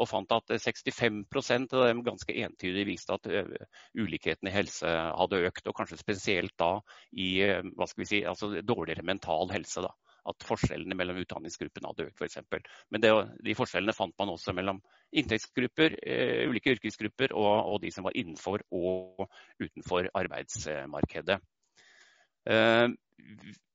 og 0.03 0.09
fant 0.11 0.33
at 0.35 0.51
65% 0.51 1.77
av 1.79 1.85
dem 1.87 2.01
ganske 2.03 2.35
entydig 2.35 2.89
viste 2.89 3.15
at 3.15 3.29
ulikheten 3.95 4.51
i 4.51 4.55
helse 4.57 4.91
hadde 4.91 5.45
økt, 5.47 5.71
og 5.71 5.77
kanskje 5.79 6.01
spesielt 6.01 6.57
da 6.59 6.73
i 7.15 7.39
si, 8.03 8.25
altså 8.27 8.51
dårligere 8.67 9.07
mental 9.07 9.55
helse. 9.55 9.87
da 9.87 9.95
at 10.29 10.47
forskjellene 10.47 10.97
mellom 10.99 11.21
utdanningsgruppene 11.23 11.91
hadde 11.91 12.09
økt, 12.11 12.21
f.eks. 12.21 12.41
Men 12.91 13.05
det, 13.05 13.13
de 13.47 13.57
forskjellene 13.57 13.97
fant 13.97 14.17
man 14.21 14.35
også 14.35 14.55
mellom 14.57 14.83
inntektsgrupper, 15.17 15.97
eh, 16.05 16.45
ulike 16.51 16.77
yrkesgrupper 16.77 17.35
og, 17.37 17.53
og, 17.65 17.81
de 17.85 17.93
som 17.95 18.07
var 18.07 18.17
innenfor 18.19 18.65
og 18.71 19.27
utenfor 19.63 20.11
arbeidsmarkedet. 20.21 21.41
Eh, 22.51 22.89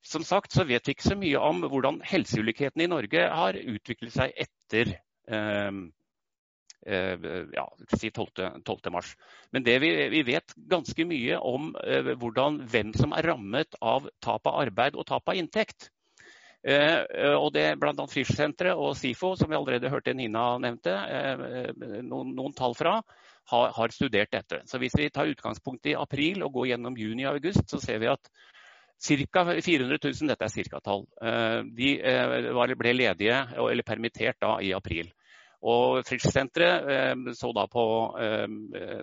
som 0.06 0.24
sagt 0.24 0.54
så 0.54 0.66
vet 0.68 0.86
vi 0.88 0.96
ikke 0.96 1.10
så 1.10 1.18
mye 1.18 1.42
om 1.42 1.64
hvordan 1.66 2.00
helseulikheten 2.06 2.86
i 2.86 2.90
Norge 2.90 3.28
har 3.40 3.58
utviklet 3.58 4.14
seg 4.14 4.34
etter 4.46 4.92
eh, 5.28 5.80
eh 6.86 7.26
ja, 7.56 7.66
si 7.98 8.12
12. 8.12 8.62
12. 8.62 8.92
mars. 8.94 9.16
Men 9.52 9.66
det 9.66 9.80
vi, 9.82 9.90
vi, 10.14 10.22
vet 10.28 10.54
ganske 10.70 11.08
mye 11.10 11.40
om 11.42 11.74
eh, 11.82 12.14
hvordan, 12.14 12.62
hvem 12.70 12.94
som 12.94 13.18
er 13.18 13.32
rammet 13.32 13.78
av 13.82 14.10
tap 14.22 14.46
av 14.46 14.62
arbeid 14.62 14.96
og 14.96 15.08
tap 15.10 15.34
av 15.34 15.42
inntekt. 15.42 15.90
Eh, 16.66 17.00
eh, 17.14 17.36
og 17.38 17.52
det 17.54 17.62
er 17.70 17.78
bl.a. 17.78 17.94
Frischsenteret 18.10 18.80
og 18.82 18.96
SIFO, 18.98 19.36
som 19.38 19.52
vi 19.52 19.58
allerede 19.58 19.92
hørte 19.94 20.16
Nina 20.18 20.48
nevnte, 20.62 20.96
eh, 20.98 21.70
noen, 22.02 22.32
noen 22.34 22.56
tall 22.58 22.74
fra, 22.78 22.98
har, 23.52 23.94
studert 23.94 24.34
dette. 24.34 24.64
Så 24.66 24.82
hvis 24.82 24.96
vi 24.98 25.12
tar 25.14 25.30
utgangspunkt 25.30 25.86
i 25.86 25.94
april 25.94 26.42
og 26.42 26.56
går 26.56 26.72
gjennom 26.72 26.98
juni 26.98 27.28
og 27.28 27.38
august, 27.38 27.68
så 27.70 27.82
ser 27.84 28.02
vi 28.02 28.10
at 28.10 28.32
Ca. 29.06 29.42
400 29.44 30.00
000, 30.00 30.30
dette 30.32 30.48
er 30.48 30.52
cirka-tall, 30.54 31.02
de 31.76 31.90
ble 32.80 32.94
ledige 32.96 33.42
eller 33.60 33.86
permittert 33.86 34.40
da 34.40 34.54
i 34.64 34.72
april. 34.74 35.10
Og 35.66 36.04
Frischsenteret 36.06 36.90
eh, 36.94 37.32
så 37.34 37.50
da 37.58 37.66
på 37.72 37.86
eh, 38.22 39.00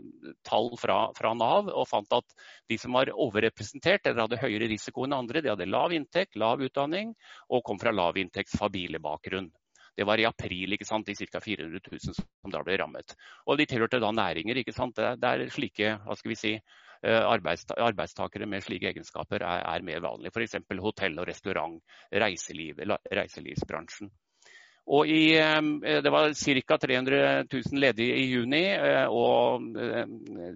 tall 0.46 0.70
fra, 0.78 0.98
fra, 1.16 1.32
Nav 1.34 1.72
og 1.72 1.88
fant 1.90 2.14
at 2.14 2.36
de 2.70 2.78
som 2.78 2.94
var 2.94 3.10
overrepresentert 3.10 4.06
eller 4.06 4.26
hadde 4.26 4.42
høyere 4.44 4.70
risiko 4.70 5.06
enn 5.06 5.16
andre, 5.16 5.42
de 5.42 5.50
hadde 5.50 5.66
lav 5.66 5.94
inntekt, 5.96 6.38
lav 6.38 6.62
utdanning 6.62 7.16
og 7.48 7.64
kom 7.66 7.82
fra 7.82 7.94
lavinntektsfamiliebakgrunn. 7.96 9.50
bakgrunn. 9.50 9.50
Det 9.96 10.06
var 10.08 10.20
i 10.20 10.24
april, 10.24 10.72
ikke 10.72 10.88
sant, 10.88 11.06
de 11.06 11.26
ca. 11.28 11.40
400 11.40 11.80
000 11.92 12.14
som 12.16 12.52
da 12.52 12.62
ble 12.64 12.78
rammet. 12.80 13.12
Og 13.46 13.58
de 13.60 13.66
tilhørte 13.68 14.00
da 14.00 14.12
næringer. 14.12 14.56
ikke 14.56 14.72
sant, 14.72 14.96
Det 14.96 15.28
er 15.28 15.48
slike 15.50 15.98
hva 16.06 16.16
skal 16.16 16.32
vi 16.32 16.38
si, 16.38 16.54
eh, 16.54 17.22
arbeidstakere 17.26 18.46
med 18.46 18.64
slike 18.64 18.88
egenskaper 18.88 19.42
er, 19.42 19.66
er 19.66 19.82
mer 19.82 20.00
vanlig. 20.00 20.32
F.eks. 20.32 20.56
hotell 20.80 21.18
og 21.18 21.28
restaurant, 21.28 21.82
reiseliv, 22.12 22.80
reiselivsbransjen. 23.12 24.10
Og 24.90 25.06
i, 25.06 25.30
det 26.02 26.10
var 26.10 26.32
ca. 26.34 26.76
300 26.82 27.44
000 27.46 27.78
ledige 27.78 28.16
i 28.18 28.24
juni, 28.32 28.64
eh, 28.74 29.06
og 29.06 29.62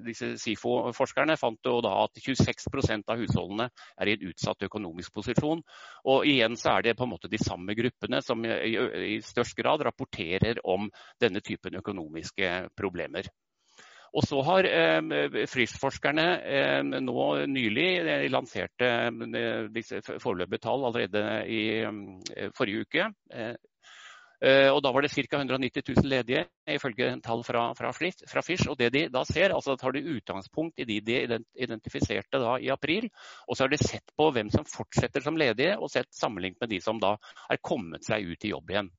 disse 0.05 0.33
SIFO-forskerne 0.43 1.37
fant 1.39 1.71
jo 1.71 1.79
da 1.85 1.93
at 2.03 2.19
26% 2.19 3.07
av 3.13 3.23
husholdene 3.23 3.69
er 3.71 4.11
i 4.11 4.17
en 4.17 4.27
utsatt 4.33 4.67
økonomisk 4.67 5.15
posisjon. 5.15 5.63
Og 6.11 6.27
igjen 6.27 6.59
så 6.59 6.75
er 6.75 6.89
det 6.89 6.97
på 6.99 7.07
en 7.07 7.15
måte 7.15 7.31
de 7.31 7.39
samme 7.39 7.79
gruppene 7.79 8.23
som 8.25 8.43
i 8.45 9.21
størst 9.23 9.57
grad 9.59 9.87
rapporterer 9.87 10.59
om 10.65 10.91
denne 11.23 11.45
typen 11.45 11.79
økonomiske 11.79 12.55
problemer. 12.75 13.31
Og 14.17 14.25
så 14.25 14.41
har 14.47 14.67
eh, 14.71 15.47
Frisch-forskerne 15.51 16.27
eh, 16.41 16.83
nå 17.05 17.25
nylig 17.53 17.89
eh, 18.01 18.27
lansert 18.33 18.85
eh, 18.85 19.11
disse 19.75 20.01
foreløpige 20.07 20.63
tall 20.65 20.87
allerede 20.89 21.25
i 21.53 21.63
eh, 21.85 22.51
forrige 22.57 22.87
uke. 22.87 23.09
Eh, 24.45 24.69
og 24.69 24.83
Da 24.85 24.93
var 24.93 25.03
det 25.03 25.11
ca. 25.15 25.39
190 25.39 25.83
000 25.97 26.09
ledige, 26.11 26.45
ifølge 26.69 27.21
tall 27.25 27.43
fra, 27.45 27.71
fra, 27.75 27.93
fra 27.93 28.43
Fish. 28.43 28.69
Og 28.69 28.77
det 28.79 28.93
de 28.93 29.07
da 29.09 29.25
ser, 29.25 29.55
altså 29.55 29.77
tar 29.77 29.93
de 29.93 30.05
utgangspunkt 30.17 30.79
i 30.79 30.85
de 30.85 31.01
de 31.01 31.39
identifiserte 31.55 32.41
da 32.43 32.59
i 32.61 32.69
april. 32.69 33.09
Og 33.49 33.57
så 33.57 33.65
har 33.65 33.73
de 33.73 33.81
sett 33.81 34.13
på 34.17 34.31
hvem 34.31 34.51
som 34.51 34.65
fortsetter 34.69 35.25
som 35.25 35.37
ledige, 35.37 35.79
og 35.79 35.91
sett 35.91 36.13
sammenlignet 36.13 36.61
med 36.61 36.71
de 36.71 36.81
som 36.81 37.01
da 37.01 37.17
er 37.51 37.63
kommet 37.63 38.05
seg 38.05 38.27
ut 38.27 38.45
i 38.45 38.53
jobb 38.53 38.71
igjen. 38.71 38.91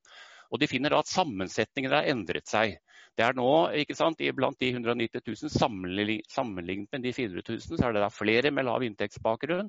Og 0.50 0.60
De 0.60 0.66
finner 0.66 0.90
da 0.90 1.02
at 1.02 1.10
sammensetningen 1.10 1.92
har 1.92 2.08
endret 2.08 2.48
seg. 2.48 2.78
Det 3.18 3.24
er 3.26 3.34
nå, 3.34 3.70
ikke 3.82 3.96
sant, 3.98 4.20
Blant 4.34 4.58
de 4.62 4.70
190 4.72 5.20
000 5.26 5.50
sammenlignet 6.30 6.92
med 6.92 7.02
de 7.02 7.12
400 7.12 7.42
000, 7.48 7.60
så 7.76 7.88
er 7.88 7.92
det 7.96 8.02
da 8.04 8.10
flere 8.14 8.52
med 8.54 8.64
lav 8.64 8.84
inntektsbakgrunn, 8.86 9.68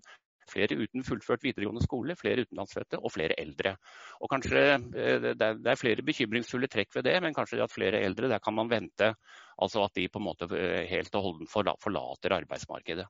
flere 0.52 0.78
uten 0.80 1.06
fullført 1.06 1.44
videregående 1.46 1.84
skole, 1.84 2.16
flere 2.20 2.46
utenlandsfødte 2.46 3.00
og 3.00 3.14
flere 3.14 3.38
eldre. 3.42 3.76
Og 4.20 4.32
kanskje 4.32 4.64
eh, 4.78 5.30
Det 5.40 5.74
er 5.74 5.80
flere 5.80 6.06
bekymringsfulle 6.06 6.70
trekk 6.72 6.96
ved 6.98 7.08
det, 7.10 7.18
men 7.24 7.36
kanskje 7.38 7.62
at 7.64 7.74
flere 7.74 8.02
eldre, 8.06 8.32
der 8.32 8.44
kan 8.44 8.58
man 8.58 8.72
vente 8.72 9.14
altså 9.60 9.84
at 9.86 9.96
de 9.96 10.08
på 10.10 10.22
en 10.22 10.28
måte 10.30 10.50
eh, 10.56 10.88
helt 10.90 11.16
og 11.16 11.28
holdent 11.28 11.54
forlater 11.54 12.36
arbeidsmarkedet. 12.40 13.08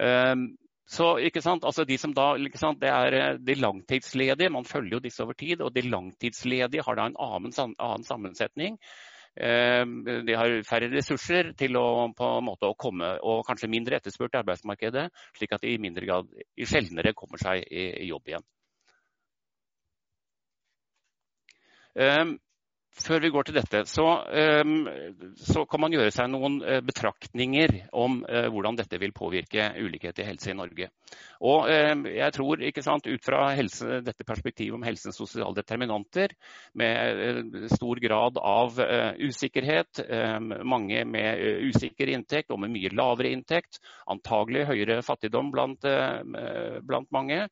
Ehm, 0.00 0.50
så 0.90 1.12
ikke 1.22 1.42
sant, 1.44 1.64
altså 1.64 1.84
de 1.86 1.98
som 2.00 2.14
da, 2.16 2.32
ikke 2.34 2.58
sant, 2.58 2.80
Det 2.80 2.90
er 2.90 3.14
eh, 3.14 3.38
de 3.38 3.54
langtidsledige, 3.54 4.50
man 4.50 4.64
følger 4.66 4.96
jo 4.96 5.04
disse 5.04 5.22
over 5.22 5.32
tid. 5.38 5.60
og 5.60 5.74
De 5.74 5.86
langtidsledige 5.86 6.82
har 6.86 6.96
da 6.98 7.06
en 7.06 7.16
annen, 7.18 7.54
annen 7.78 8.04
sammensetning. 8.04 8.78
Ehm, 9.38 10.02
de 10.26 10.34
har 10.34 10.56
færre 10.66 10.90
ressurser 10.90 11.52
til 11.58 11.76
å, 11.78 11.84
på 12.16 12.30
en 12.38 12.44
måte 12.44 12.66
å 12.66 12.74
komme, 12.74 13.12
og 13.22 13.44
kanskje 13.46 13.70
mindre 13.70 14.00
etterspurt 14.00 14.34
i 14.34 14.40
arbeidsmarkedet, 14.42 15.06
slik 15.38 15.54
at 15.54 15.62
de 15.62 15.74
i 15.74 15.80
mindre 15.82 16.06
grad, 16.06 16.30
sjeldnere 16.58 17.14
kommer 17.14 17.38
seg 17.42 17.62
i, 17.70 17.86
jobb 18.10 18.32
igjen. 18.32 18.46
Før 23.00 23.22
vi 23.22 23.30
går 23.32 23.46
til 23.48 23.56
dette, 23.56 23.80
så, 23.88 24.06
ehm, 24.36 24.74
så, 25.38 25.64
kan 25.70 25.80
man 25.80 25.94
gjøre 25.94 26.12
seg 26.12 26.28
noen 26.32 26.58
eh, 26.60 26.80
betraktninger 26.84 27.72
om 27.96 28.20
eh, 28.28 28.48
hvordan 28.52 28.76
dette 28.76 29.00
vil 29.00 29.14
påvirke 29.16 29.70
ulikhet 29.80 30.20
i 30.20 30.26
helse 30.28 30.52
i 30.52 30.56
Norge. 30.58 30.90
Og 31.46 31.70
ehm, 31.72 32.04
jeg 32.12 32.36
tror, 32.36 32.64
ikke 32.68 32.84
sant, 32.84 33.08
Ut 33.10 33.24
fra 33.24 33.48
helse, 33.56 34.02
dette 34.04 34.26
perspektivet 34.28 34.76
om 34.76 34.84
helsens 34.84 35.16
sosiale 35.18 35.56
determinanter, 35.56 36.36
med 36.78 37.22
eh, 37.24 37.68
stor 37.72 38.00
grad 38.04 38.40
av 38.40 38.80
usikkerhet, 39.18 40.02
ehm, 40.04 40.52
mange 40.68 41.04
med 41.08 41.40
usikker 41.70 42.12
inntekt 42.12 42.52
og 42.52 42.60
med 42.60 42.74
mye 42.74 42.92
lavere 42.92 43.32
inntekt, 43.32 43.80
antagelig 44.10 44.66
høyere 44.68 45.00
fattigdom 45.06 45.50
blant, 45.54 45.86
blant 46.86 47.08
mange, 47.14 47.46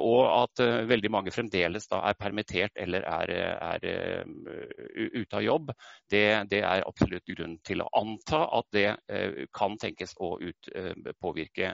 og 0.00 0.22
at 0.32 0.62
eh, 0.64 0.86
veldig 0.88 1.10
mange 1.12 1.32
fremdeles 1.34 1.88
er 1.92 2.16
permittert 2.18 2.78
eller 2.80 3.04
er, 3.04 3.32
er 3.74 3.86
eh, 3.90 5.10
ute 5.12 5.36
av 5.36 5.44
jobb. 5.44 5.72
Det, 6.08 6.24
det, 6.48 6.62
er 6.64 6.86
absolutt 6.88 7.28
grunn 7.28 7.58
til 7.64 7.82
å 7.84 7.88
anta 8.00 8.44
at 8.58 8.68
det 8.72 8.86
kan 9.54 9.76
tenkes 9.80 10.14
å 10.24 10.30
ut, 10.40 10.68
påvirke 11.20 11.68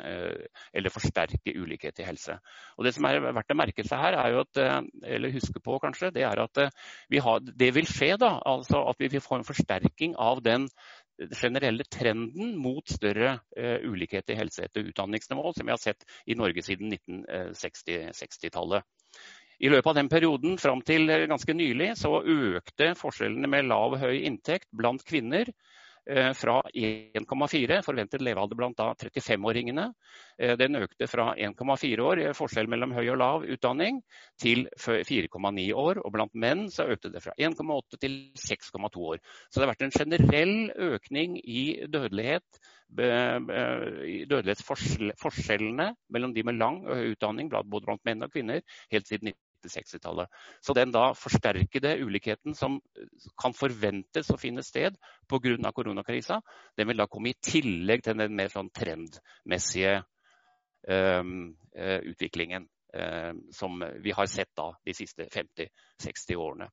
eller 0.74 0.92
forsterke 0.92 1.54
ulikhet 1.54 2.00
i 2.02 2.06
helse. 2.06 2.36
Og 2.78 2.86
Det 2.86 2.94
som 2.96 3.06
er 3.08 3.20
verdt 3.24 3.54
å 3.54 3.58
merke 3.58 3.86
seg 3.86 4.02
her, 4.02 4.18
er 4.18 4.34
jo 4.34 4.42
at, 4.42 4.60
eller 5.06 5.34
huske 5.34 5.62
på 5.62 5.78
kanskje, 5.82 6.10
det 6.14 6.26
er 6.26 6.42
at 6.42 6.62
har, 7.24 7.40
det 7.44 7.70
vil 7.76 7.88
skje 7.88 8.14
da, 8.20 8.34
altså 8.44 8.82
at 8.90 9.00
vi 9.00 9.22
får 9.22 9.40
en 9.40 9.48
forsterking 9.48 10.16
av 10.20 10.42
den 10.44 10.68
generelle 11.40 11.84
trenden 11.84 12.56
mot 12.58 12.88
større 12.90 13.36
uh, 13.58 13.78
ulikhet 13.86 14.30
i 14.30 14.38
helse 14.38 14.66
etter 14.66 14.86
utdanningsnivå, 14.90 15.52
som 15.54 15.66
vi 15.66 15.74
har 15.74 15.82
sett 15.82 16.06
i 16.26 16.36
Norge 16.38 16.62
siden 16.66 16.92
1960-tallet. 16.96 18.84
I 19.62 19.70
løpet 19.70 19.86
av 19.86 19.94
den 20.00 20.10
perioden 20.10 20.58
fram 20.58 20.82
til 20.82 21.06
ganske 21.30 21.54
nylig 21.54 21.92
så 22.00 22.18
økte 22.20 22.90
forskjellene 22.98 23.48
med 23.50 23.68
lav 23.70 23.94
og 23.94 24.02
høy 24.02 24.24
inntekt 24.26 24.66
blant 24.74 25.04
kvinner 25.06 25.46
fra 26.36 26.58
1,4 26.74 27.80
forventet 27.84 28.20
levealder 28.20 28.58
blant 28.58 28.78
35-åringene. 28.78 29.86
Eh, 30.38 30.56
den 30.60 30.76
økte 30.76 31.08
fra 31.08 31.32
1,4 31.36 32.04
år, 32.04 32.22
forskjell 32.36 32.68
mellom 32.70 32.92
høy 32.96 33.08
og 33.14 33.18
lav 33.20 33.46
utdanning, 33.48 34.02
til 34.40 34.66
4,9 34.78 35.72
år. 35.72 36.02
Og 36.04 36.12
blant 36.14 36.34
menn 36.34 36.70
så 36.72 36.88
økte 36.92 37.12
det 37.14 37.22
fra 37.24 37.32
1,8 37.38 37.96
til 38.02 38.14
6,2 38.36 39.08
år. 39.14 39.18
Så 39.48 39.58
det 39.58 39.66
har 39.66 39.74
vært 39.74 39.86
en 39.88 39.98
generell 39.98 40.56
økning 40.92 41.30
i 41.40 41.64
dødelighet 41.88 42.44
dødelighetsforskjellene 42.94 45.86
mellom 46.14 46.34
de 46.34 46.42
med 46.46 46.58
lang 46.60 46.76
og 46.84 46.96
høy 47.00 47.08
utdanning 47.14 47.46
både 47.50 47.86
blant 47.88 48.04
menn 48.06 48.22
og 48.22 48.30
kvinner 48.30 48.60
helt 48.92 49.06
siden 49.08 49.26
60-tallet. 49.72 50.30
Så 50.60 50.74
den 50.76 50.92
da 50.94 51.10
forsterkede 51.18 51.96
ulikheten 52.04 52.56
som 52.58 52.80
kan 53.40 53.54
forventes 53.56 54.30
å 54.32 54.40
finne 54.40 54.64
sted 54.66 54.96
pga. 55.30 55.72
koronakrisa, 55.72 56.40
den 56.76 56.88
vil 56.88 57.00
da 57.00 57.06
komme 57.06 57.32
i 57.32 57.38
tillegg 57.40 58.04
til 58.04 58.18
den 58.18 58.36
mer 58.36 58.52
sånn 58.52 58.70
trendmessige 58.74 60.02
um, 60.88 61.54
utviklingen 61.74 62.68
um, 62.94 63.42
som 63.52 63.84
vi 64.02 64.12
har 64.12 64.26
sett 64.26 64.50
da 64.56 64.72
de 64.84 64.94
siste 64.94 65.28
50-60 65.32 66.36
årene. 66.36 66.70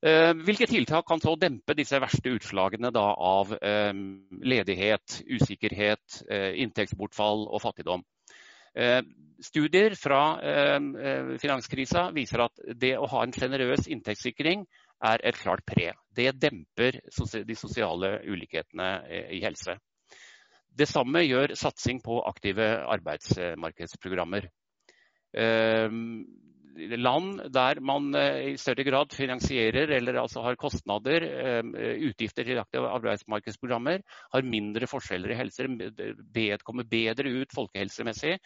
Uh, 0.00 0.32
hvilke 0.46 0.66
tiltak 0.66 1.04
kan 1.08 1.20
så 1.20 1.34
dempe 1.36 1.76
disse 1.76 2.00
verste 2.00 2.32
utslagene 2.32 2.92
av 2.96 3.52
um, 3.52 4.06
ledighet, 4.40 5.20
usikkerhet, 5.28 6.22
inntektsbortfall 6.30 7.46
og 7.48 7.62
fattigdom? 7.62 8.04
Uh, 8.78 9.02
Studier 9.40 9.94
fra 9.94 10.40
eh, 10.42 10.76
eh, 10.76 11.38
finanskrisa 11.40 12.10
viser 12.12 12.44
at 12.44 12.60
det 12.76 12.92
å 12.98 13.08
ha 13.08 13.22
en 13.24 13.32
sjenerøs 13.32 13.88
inntektssikring 13.88 14.66
er 15.08 15.22
et 15.24 15.38
klart 15.40 15.64
pre. 15.64 15.94
Det 16.12 16.34
demper 16.36 16.98
de 17.00 17.56
sosiale 17.56 18.18
ulikhetene 18.28 18.90
eh, 19.08 19.30
i 19.38 19.40
helse. 19.44 19.78
Det 20.70 20.88
samme 20.88 21.24
gjør 21.24 21.56
satsing 21.58 22.02
på 22.04 22.20
aktive 22.28 22.68
arbeidsmarkedsprogrammer. 22.94 24.46
Land 26.96 27.40
der 27.52 27.80
man 27.84 28.10
i 28.14 28.56
større 28.60 28.84
grad 28.86 29.14
finansierer 29.16 29.90
eller 29.96 30.20
altså 30.22 30.44
har 30.44 30.58
kostnader, 30.60 31.26
utgifter 32.06 32.46
til 32.46 32.60
aktive 32.62 32.90
arbeidsmarkedsprogrammer, 32.94 34.04
har 34.32 34.46
mindre 34.46 34.88
forskjeller 34.90 35.34
i 35.34 35.38
helse, 35.40 35.66
kommer 36.64 36.86
bedre 36.88 37.34
ut 37.40 37.56
folkehelsemessig 37.56 38.36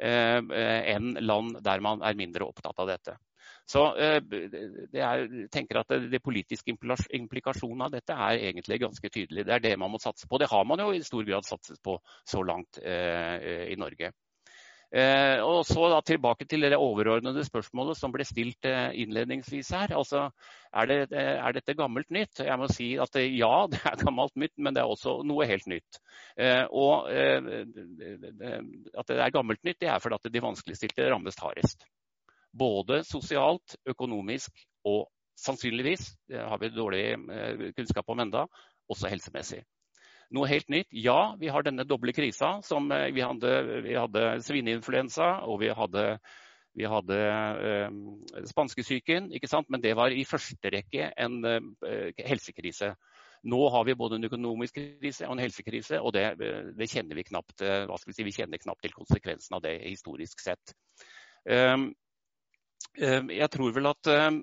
Eh, 0.00 0.92
enn 0.94 1.12
land 1.20 1.58
der 1.60 1.82
man 1.84 2.00
er 2.00 2.16
mindre 2.16 2.46
opptatt 2.48 2.78
av 2.80 2.88
dette. 2.88 3.18
Så 3.68 3.82
eh, 4.00 4.20
jeg 4.96 5.48
tenker 5.52 5.82
at 5.82 5.92
det, 6.08 6.22
politiske 6.24 6.72
implikasjonen 6.72 7.84
av 7.84 7.92
dette 7.92 8.16
er 8.16 8.40
egentlig 8.48 8.80
ganske 8.80 9.12
tydelig. 9.12 9.44
Det 9.44 9.58
er 9.58 9.64
det 9.66 9.74
man 9.80 9.92
må 9.92 10.00
satse 10.00 10.28
på. 10.30 10.40
Det 10.40 10.48
har 10.48 10.64
man 10.64 10.80
jo 10.80 10.94
i 10.96 11.04
stor 11.04 11.26
grad 11.28 11.44
satset 11.44 11.82
på 11.84 11.98
så 12.24 12.40
langt 12.48 12.80
eh, 12.80 13.68
i 13.68 13.76
Norge. 13.80 14.14
Eh, 14.90 15.38
og 15.46 15.62
så 15.68 15.84
da 15.92 16.00
tilbake 16.02 16.48
til 16.50 16.64
det 16.66 16.74
overordnede 16.74 17.44
spørsmålet 17.46 17.94
som 17.98 18.10
ble 18.10 18.24
stilt 18.26 18.66
eh, 18.66 18.90
innledningsvis 19.04 19.70
her. 19.76 19.94
Altså, 19.94 20.24
er, 20.74 20.88
det, 20.90 20.96
eh, 21.14 21.36
er, 21.38 21.54
dette 21.54 21.76
gammelt 21.78 22.10
nytt? 22.10 22.42
Jeg 22.42 22.58
må 22.58 22.66
si 22.72 22.88
at 22.98 23.14
ja, 23.22 23.52
det 23.70 23.78
er 23.86 24.02
gammelt 24.02 24.34
nytt, 24.34 24.56
men 24.58 24.74
det 24.74 24.82
er 24.82 24.90
også 24.90 25.20
noe 25.26 25.46
helt 25.46 25.70
nytt. 25.70 26.00
og 26.74 27.06
at 27.10 29.06
det 29.12 29.20
er 29.22 29.34
gammelt 29.34 29.62
nytt, 29.64 29.80
det 29.80 29.88
er 29.92 30.02
fordi 30.02 30.18
at 30.18 30.32
de 30.34 30.42
vanskeligstilte 30.42 31.10
rammes 31.12 31.38
hardest. 31.38 31.86
Både 32.50 33.04
sosialt, 33.06 33.76
økonomisk 33.86 34.50
og 34.90 35.06
sannsynligvis, 35.38 36.16
det 36.28 36.42
har 36.42 36.58
vi 36.58 36.74
dårlig 36.74 37.04
kunnskap 37.76 38.10
om 38.10 38.26
enda, 38.26 38.46
også 38.90 39.08
helsemessig. 39.12 39.62
Noe 40.30 40.46
helt 40.46 40.68
nytt. 40.70 40.92
Ja, 40.94 41.34
vi 41.40 41.50
har 41.50 41.66
denne 41.66 41.84
doble 41.84 42.14
krisa. 42.14 42.60
som 42.62 42.90
eh, 42.92 43.08
Vi 43.14 43.24
hadde, 43.24 43.80
vi 43.86 43.96
hadde 43.98 44.26
svineinfluensa 44.46 45.40
og 45.46 45.60
vi 45.64 45.72
hadde, 45.74 46.04
vi 46.78 46.86
hadde 46.86 47.18
eh, 47.70 47.88
spanskesyken. 48.52 49.32
Men 49.68 49.82
det 49.82 49.96
var 49.98 50.14
i 50.14 50.24
første 50.24 50.70
rekke 50.70 51.10
en 51.16 51.40
eh, 51.44 52.12
helsekrise. 52.26 52.94
Nå 53.42 53.68
har 53.72 53.84
vi 53.84 53.94
både 53.96 54.18
en 54.18 54.28
økonomisk 54.28 54.76
krise 54.76 55.24
og 55.26 55.32
en 55.32 55.42
helsekrise, 55.42 56.00
og 56.00 56.12
det, 56.12 56.26
det 56.76 56.88
kjenner 56.92 57.16
vi 57.16 57.24
knapt 57.24 57.62
eh, 57.64 57.88
si, 58.12 58.24
vi 58.26 58.34
kjenner 58.36 58.60
knapt 58.60 58.84
til 58.84 58.92
konsekvensen 58.92 59.56
av 59.56 59.62
det 59.64 59.78
historisk 59.86 60.42
sett. 60.44 60.74
Um, 61.48 61.88
um, 63.00 63.30
jeg 63.32 63.48
tror 63.54 63.72
vel 63.72 63.88
at 63.88 64.10
um, 64.12 64.42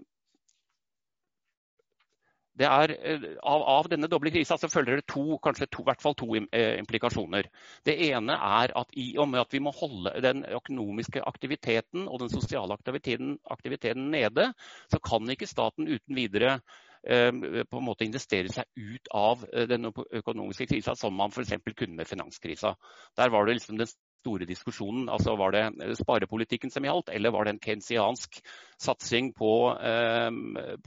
er, 2.65 2.93
eh, 2.97 3.25
av, 3.43 3.61
av, 3.61 3.89
denne 3.91 4.09
doble 4.09 4.31
krisa 4.33 4.57
følger 4.57 4.97
det 4.97 5.07
to, 5.11 5.37
kanskje 5.43 5.67
to, 5.69 5.83
hvert 5.85 6.01
fall 6.01 6.15
to 6.17 6.29
eh, 6.39 6.77
implikasjoner. 6.79 7.49
Det 7.85 7.95
ene 8.09 8.33
er 8.33 8.73
at 8.79 8.97
i 8.97 9.11
og 9.21 9.29
med 9.29 9.43
at 9.43 9.53
vi 9.53 9.61
må 9.61 9.73
holde 9.75 10.15
den 10.23 10.43
økonomiske 10.45 11.21
aktiviteten 11.21 12.07
og 12.07 12.23
den 12.23 12.33
sosiale 12.33 12.73
aktiviteten, 12.73 13.37
aktiviteten 13.51 14.09
nede, 14.11 14.51
så 14.89 14.99
kan 15.03 15.29
ikke 15.29 15.49
staten 15.49 15.87
uten 15.87 16.17
videre 16.17 16.59
eh, 17.03 17.31
på 17.69 17.77
en 17.81 17.87
måte 17.87 18.07
investere 18.07 18.49
seg 18.49 18.65
ut 18.75 19.13
av 19.13 19.45
den 19.69 19.91
økonomiske 19.91 20.71
krisa, 20.73 20.95
som 20.95 21.13
man 21.13 21.29
f.eks. 21.29 21.53
kunne 21.75 22.01
med 22.01 22.09
finanskrisa. 22.09 22.73
Der 23.17 23.29
var 23.33 23.45
det 23.45 23.59
liksom 23.59 23.77
den 23.77 23.93
store 24.22 24.47
diskusjonen. 24.49 25.07
Altså 25.13 25.36
Var 25.39 25.55
det 25.55 25.63
eh, 25.86 25.93
sparepolitikken 25.97 26.74
som 26.74 26.86
gjaldt, 26.88 27.13
eller 27.13 27.34
var 27.36 27.45
det 27.45 27.55
en 27.55 27.63
kensiansk 27.63 28.41
satsing 28.82 29.34
på, 29.38 29.53
eh, 29.78 30.30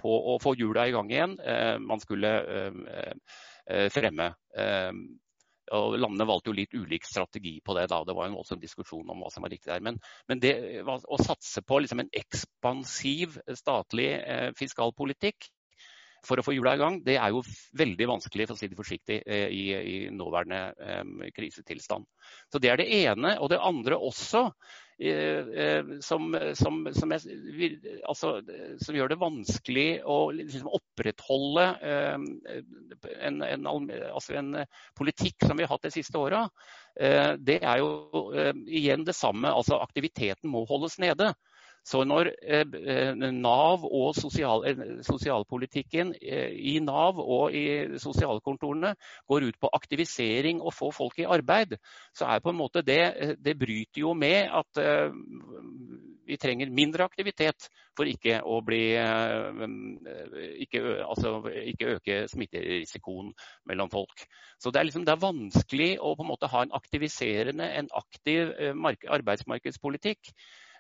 på 0.01 0.19
å 0.35 0.37
få 0.43 0.55
hjula 0.59 0.89
i 0.89 0.95
gang 0.97 1.11
igjen 1.11 1.39
eh, 1.41 1.77
man 1.79 2.03
skulle 2.03 2.37
fremme? 3.95 4.33
og 5.71 5.93
Landene 6.01 6.27
valgte 6.27 6.51
jo 6.51 6.57
litt 6.57 6.73
ulik 6.75 7.05
strategi 7.07 7.53
på 7.63 7.77
det. 7.77 7.87
da, 7.93 8.01
Det 8.05 8.15
var 8.17 8.27
en 8.27 8.35
voldsom 8.35 8.59
diskusjon 8.59 9.11
om 9.13 9.23
hva 9.23 9.31
som 9.31 9.45
var 9.45 9.53
riktig 9.53 9.71
der. 9.71 9.83
Men, 9.85 10.01
men 10.27 10.41
det 10.43 10.55
å 10.83 11.19
satse 11.23 11.63
på 11.63 11.79
liksom 11.79 12.03
en 12.03 12.11
ekspansiv 12.11 13.39
statlig 13.55 14.09
eh, 14.19 14.51
fiskalpolitikk 14.59 15.47
for 16.27 16.41
å 16.41 16.45
få 16.45 16.55
hjula 16.55 16.75
i 16.77 16.81
gang, 16.81 16.99
det 17.05 17.17
er 17.21 17.33
jo 17.33 17.43
veldig 17.79 18.09
vanskelig 18.11 18.47
for 18.49 18.57
å 18.57 18.61
si 18.61 18.69
det 18.71 18.79
forsiktig, 18.79 19.19
i, 19.25 19.65
i 19.77 19.97
nåværende 20.13 20.61
um, 21.01 21.17
krisetilstand. 21.35 22.07
Så 22.53 22.61
Det 22.63 22.71
er 22.71 22.81
det 22.81 22.91
ene. 23.01 23.37
Og 23.41 23.51
det 23.53 23.61
andre 23.65 23.97
også, 23.97 24.43
uh, 24.51 25.95
som, 26.05 26.29
som, 26.59 26.81
som, 26.97 27.15
jeg, 27.17 27.79
altså, 28.05 28.35
som, 28.85 28.99
gjør 28.99 29.15
det 29.15 29.21
vanskelig 29.23 29.89
å 30.05 30.19
liksom, 30.37 30.69
opprettholde 30.81 31.67
uh, 31.81 32.29
en, 33.21 33.41
en, 33.47 33.71
altså 34.13 34.37
en, 34.41 34.61
politikk 34.99 35.49
som 35.49 35.57
vi 35.57 35.65
har 35.65 35.73
hatt 35.73 35.89
de 35.89 35.95
siste 35.95 36.21
åra, 36.21 36.45
uh, 37.01 37.33
det 37.41 37.61
er 37.63 37.81
jo 37.81 38.29
igjen 38.67 39.07
det 39.09 39.17
samme. 39.17 39.53
Altså 39.53 39.81
aktiviteten 39.81 40.53
må 40.53 40.67
holdes 40.69 41.01
nede. 41.03 41.33
Så 41.87 42.03
når 42.05 42.29
eh, 42.45 42.67
eh, 42.77 43.15
Nav 43.17 43.87
og 43.89 44.13
sosial, 44.15 44.65
eh, 44.69 44.83
sosialpolitikken 45.07 46.13
i 46.21 46.77
Nav 46.85 47.21
og 47.23 47.57
i 47.57 47.65
sosialkontorene 47.99 48.93
går 49.29 49.49
ut 49.49 49.59
på 49.61 49.71
aktivisering 49.81 50.61
og 50.61 50.75
få 50.77 50.91
folk 50.93 51.19
i 51.19 51.29
arbeid, 51.29 51.79
så 52.17 52.29
er 52.29 52.45
på 52.45 52.53
en 52.53 52.61
måte 52.61 52.85
det, 52.85 53.39
det 53.41 53.57
bryter 53.59 54.05
jo 54.05 54.13
med 54.15 54.53
at 54.61 54.83
vi 56.31 56.37
trenger 56.39 56.71
mindre 56.71 57.05
aktivitet 57.09 57.71
for 57.97 58.07
ikke 58.07 58.39
å 58.47 58.61
bli 58.63 58.85
ikke, 60.63 60.83
altså, 61.03 61.41
ikke 61.73 61.97
øke 61.97 62.23
smitterisikoen 62.31 63.33
mellom 63.67 63.91
folk. 63.91 64.27
Så 64.61 64.71
det 64.71 64.83
er, 64.83 64.91
liksom, 64.91 65.09
det 65.09 65.17
er, 65.17 65.25
vanskelig 65.25 65.93
å 65.99 66.15
på 66.15 66.27
en 66.27 66.31
måte 66.31 66.51
ha 66.53 66.63
en 66.63 66.77
aktiviserende, 66.77 67.67
en 67.81 67.91
aktiv 67.99 68.53
arbeidsmarkedspolitikk 69.09 70.35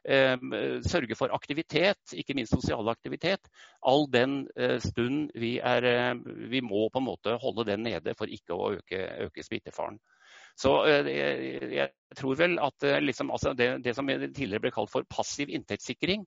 sørge 0.05 1.17
for 1.19 1.33
aktivitet, 1.35 2.15
ikke 2.17 2.35
minst 2.39 2.55
sosial 2.55 2.89
aktivitet, 2.89 3.51
all 3.87 4.07
den 4.13 4.47
eh, 4.57 4.79
stund 4.81 5.31
vi, 5.35 5.59
er, 5.59 5.85
eh, 5.85 6.15
vi 6.51 6.63
må 6.65 6.89
på 6.89 7.03
en 7.03 7.09
måte 7.09 7.37
holde 7.43 7.67
den 7.69 7.85
nede 7.85 8.15
for 8.19 8.31
ikke 8.31 8.57
å 8.57 8.73
øke, 8.79 9.03
øke 9.27 9.45
smittefaren. 9.45 9.99
Så 10.61 10.73
jeg, 10.85 11.73
jeg 11.73 12.17
tror 12.19 12.37
vel 12.37 12.59
at 12.61 12.85
liksom, 13.01 13.31
altså 13.33 13.55
det, 13.57 13.85
det, 13.85 13.95
som 13.97 14.09
tidligere 14.11 14.61
ble 14.67 14.73
kalt 14.75 14.91
for 14.93 15.07
passiv 15.09 15.49
inntektssikring, 15.49 16.27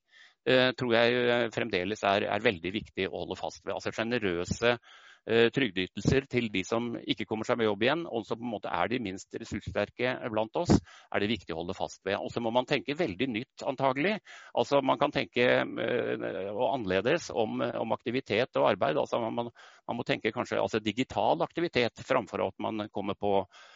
tror 0.79 0.95
jeg 0.95 1.51
fremdeles 1.53 2.01
er, 2.07 2.25
er 2.31 2.43
veldig 2.43 2.71
viktig 2.73 3.05
å 3.11 3.19
holde 3.21 3.37
fast 3.37 3.61
ved. 3.61 3.75
Altså 3.75 3.93
Sjenerøse 3.93 4.73
Eh, 4.73 4.77
trygdeytelser 5.23 6.25
til 6.31 6.49
de 6.51 6.63
som 6.67 6.89
ikke 6.99 7.25
kommer 7.29 7.47
seg 7.47 7.59
med 7.59 7.69
jobb 7.69 7.85
igjen, 7.85 8.01
og 8.11 8.25
som 8.27 8.39
på 8.39 8.43
en 8.43 8.51
måte 8.51 8.71
er 8.73 8.89
de 8.91 8.99
minst 9.03 9.37
ressurssterke 9.39 10.15
blant 10.33 10.59
oss, 10.59 10.73
er 11.13 11.23
det 11.23 11.29
viktig 11.31 11.55
å 11.55 11.61
holde 11.61 11.75
fast 11.77 12.01
ved. 12.03 12.17
Og 12.19 12.31
så 12.33 12.43
må 12.43 12.51
man 12.51 12.67
tenke 12.69 12.97
veldig 12.99 13.29
nytt, 13.31 13.63
antagelig. 13.67 14.17
Altså 14.59 14.81
Man 14.83 14.99
kan 14.99 15.13
tenke 15.15 15.45
og 15.63 16.65
annerledes 16.73 17.29
om, 17.31 17.61
om, 17.61 17.95
aktivitet 17.95 18.59
og 18.59 18.67
arbeid. 18.73 18.99
Altså 18.99 19.21
man, 19.23 19.47
man 19.87 19.99
må 19.99 20.03
tenke 20.07 20.33
kanskje 20.35 20.59
altså, 20.59 20.83
digital 20.83 21.41
aktivitet 21.45 22.03
framfor 22.03 22.47
at 22.47 22.59
man 22.63 22.89
kommer 22.91 23.15
på 23.19 23.37
Eh, 23.43 23.72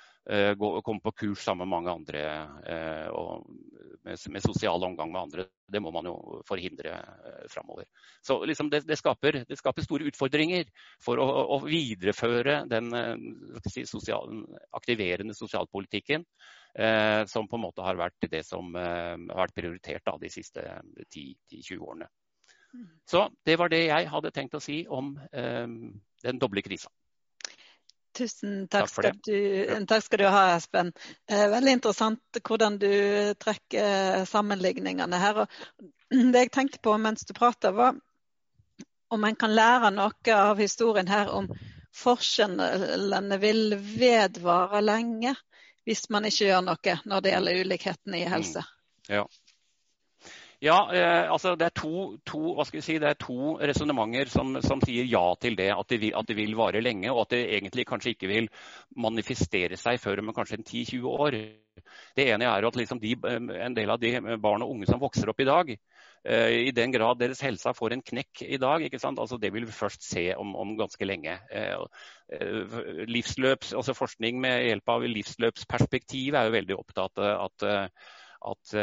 komme 0.57 0.99
på 0.99 1.13
kurs 1.23 1.43
sammen 1.45 1.63
med 1.63 1.71
mange 1.71 1.93
andre 1.93 2.23
eh, 2.67 3.07
og 3.15 3.45
med, 4.03 4.19
med 4.33 4.43
sosial 4.43 4.83
omgang 4.83 5.11
med 5.11 5.21
andre. 5.21 5.45
Det 5.71 5.79
må 5.83 5.91
man 5.95 6.09
jo 6.09 6.41
forhindre 6.47 6.93
eh, 6.97 7.45
framover. 7.51 7.87
Så 8.21 8.39
liksom 8.45 8.69
det, 8.69 8.83
det, 8.87 8.97
skaper, 8.99 9.41
det, 9.47 9.57
skaper, 9.59 9.85
store 9.85 10.09
utfordringer 10.11 10.67
for 11.03 11.21
å, 11.23 11.27
å 11.55 11.61
videreføre 11.63 12.63
den 12.67 12.91
si, 13.71 13.85
sosial, 13.87 14.43
aktiverende 14.75 15.35
sosialpolitikken 15.37 16.25
eh, 16.77 17.25
som 17.25 17.47
på 17.47 17.55
en 17.55 17.65
måte 17.67 17.85
har 17.85 17.99
vært 17.99 18.29
det 18.31 18.43
som 18.45 18.75
eh, 18.75 19.15
har 19.15 19.43
vært 19.45 19.57
prioritert 19.57 20.05
da, 20.05 20.17
de 20.21 20.31
siste 20.31 20.63
10-20 21.07 21.79
årene. 21.79 22.09
Mm. 22.75 22.87
Så 23.07 23.27
det 23.47 23.57
var 23.59 23.71
det 23.71 23.85
jeg 23.87 24.11
hadde 24.11 24.33
tenkt 24.35 24.57
å 24.57 24.63
si 24.63 24.81
om 24.91 25.15
eh, 25.31 25.67
den 26.23 26.41
doble 26.41 26.63
krisa. 26.65 26.91
Tusen 28.17 28.65
takk, 28.71 28.87
takk, 28.87 28.93
skal 28.93 29.19
du, 29.27 29.85
takk, 29.89 30.03
skal 30.05 30.21
du, 30.23 30.25
ha, 30.33 30.43
Espen. 30.55 30.91
Eh, 31.29 31.45
veldig 31.51 31.77
interessant 31.77 32.41
hvordan 32.41 32.79
du 32.81 32.91
trekker 33.37 34.25
sammenligningene 34.29 35.21
her. 35.21 35.43
Og 35.43 35.87
det 36.33 36.47
jeg 36.47 36.53
tenkte 36.55 36.81
på 36.83 36.95
mens 37.01 37.27
du 37.27 37.35
pratet, 37.37 37.75
var 37.77 37.97
om 39.13 39.23
en 39.23 39.37
kan 39.39 39.53
lære 39.55 39.91
noe 39.95 40.35
av 40.35 40.59
historien 40.59 41.07
her 41.07 41.29
om 41.31 41.47
forskjellene 41.97 43.37
vil 43.41 43.77
vedvare 43.77 44.81
lenge 44.83 45.33
hvis 45.87 46.09
man 46.11 46.27
ikke 46.27 46.49
gjør 46.49 46.65
noe 46.67 46.95
når 47.07 47.23
det 47.23 47.31
gjelder 47.31 47.61
ulikhetene 47.63 48.19
i 48.19 48.27
helse. 48.27 48.63
Mm. 49.07 49.13
Ja. 49.19 49.23
Ja, 50.57 50.77
eh, 50.89 51.31
altså 51.31 51.51
det 51.53 51.67
er 51.67 51.73
to, 51.77 52.15
to, 52.25 52.63
si, 52.65 52.95
to 53.21 53.35
resonnementer 53.61 54.29
som, 54.31 54.55
som, 54.65 54.81
sier 54.81 55.05
ja 55.05 55.21
til 55.37 55.53
det, 55.57 55.69
at 55.69 55.91
det, 55.91 55.99
vil, 56.01 56.15
at 56.17 56.25
det, 56.25 56.37
vil, 56.39 56.55
vare 56.57 56.81
lenge, 56.81 57.11
og 57.13 57.27
at 57.27 57.35
det 57.35 57.43
egentlig 57.59 57.85
kanskje 57.85 58.15
ikke 58.15 58.31
vil 58.31 58.49
manifestere 58.97 59.77
seg 59.77 60.01
før 60.01 60.23
om 60.23 60.33
kanskje 60.33 60.63
10-20 60.63 61.05
år. 61.13 61.39
Det 62.17 62.25
ene 62.25 62.49
er 62.49 62.65
at 62.65 62.81
liksom 62.81 62.97
de, 62.97 63.13
en 63.21 63.77
del 63.77 63.93
av 63.93 64.01
de 64.01 64.15
barn 64.41 64.65
og 64.65 64.73
unge 64.73 64.89
som 64.89 65.01
vokser 65.03 65.29
opp 65.29 65.45
i 65.45 65.49
dag, 65.51 65.71
eh, 66.25 66.57
i 66.65 66.73
den 66.73 66.97
grad 66.97 67.21
deres 67.21 67.45
helsa 67.45 67.77
får 67.77 67.93
en 67.93 68.05
knekk 68.09 68.47
i 68.49 68.57
dag, 68.57 68.89
altså 68.97 69.37
det 69.37 69.53
vil 69.53 69.69
vi 69.69 69.79
først 69.85 70.09
se 70.09 70.31
om, 70.41 70.57
om 70.57 70.73
ganske 70.79 71.05
lenge. 71.05 71.37
Eh, 71.53 71.77
eh, 72.33 72.77
livsløps, 73.05 73.75
altså 73.77 73.93
forskning 73.93 74.41
med 74.41 74.71
hjelp 74.71 74.97
av 74.97 75.05
livsløpsperspektiv 75.05 76.33
er 76.33 76.49
jo 76.49 76.61
veldig 76.61 76.81
opptatt 76.81 77.21
av 77.21 77.45
at, 77.45 77.73
at 78.57 78.79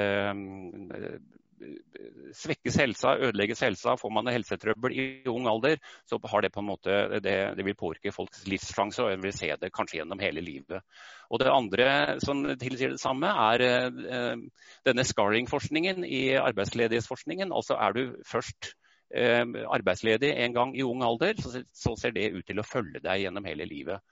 svekkes 2.35 2.77
helsa, 2.81 3.15
ødelegges 3.17 3.63
helsa, 3.65 3.95
får 4.01 4.13
man 4.13 4.31
helsetrøbbel 4.33 4.95
i 4.95 5.07
ung 5.31 5.49
alder, 5.51 5.79
så 6.09 6.19
har 6.31 6.45
det 6.45 6.53
på 6.55 6.63
en 6.63 6.69
måte, 6.69 6.99
det, 7.25 7.37
det 7.59 7.67
vil 7.67 7.77
påvirke 7.79 8.13
folks 8.15 8.45
livssjanse, 8.51 9.03
og 9.05 9.13
en 9.13 9.25
vil 9.25 9.35
se 9.37 9.51
det 9.61 9.73
kanskje 9.75 10.01
gjennom 10.01 10.23
hele 10.23 10.45
livet. 10.45 10.83
Og 11.31 11.41
Det 11.41 11.51
andre 11.51 11.89
som 12.23 12.45
tilsier 12.61 12.95
det 12.95 13.03
samme, 13.03 13.31
er 13.31 13.65
eh, 13.67 14.45
denne 14.87 15.07
scarring-forskningen 15.07 16.05
i 16.05 16.37
arbeidsledighetsforskningen. 16.41 17.53
Altså 17.53 17.79
er 17.81 17.97
du 17.97 18.05
først 18.29 18.75
eh, 19.15 19.45
arbeidsledig 19.67 20.35
en 20.37 20.55
gang 20.55 20.77
i 20.77 20.87
ung 20.87 21.03
alder, 21.07 21.41
så, 21.41 21.65
så 21.73 21.97
ser 21.99 22.15
det 22.17 22.33
ut 22.37 22.47
til 22.47 22.61
å 22.61 22.67
følge 22.69 23.03
deg 23.05 23.25
gjennom 23.25 23.49
hele 23.49 23.69
livet. 23.69 24.05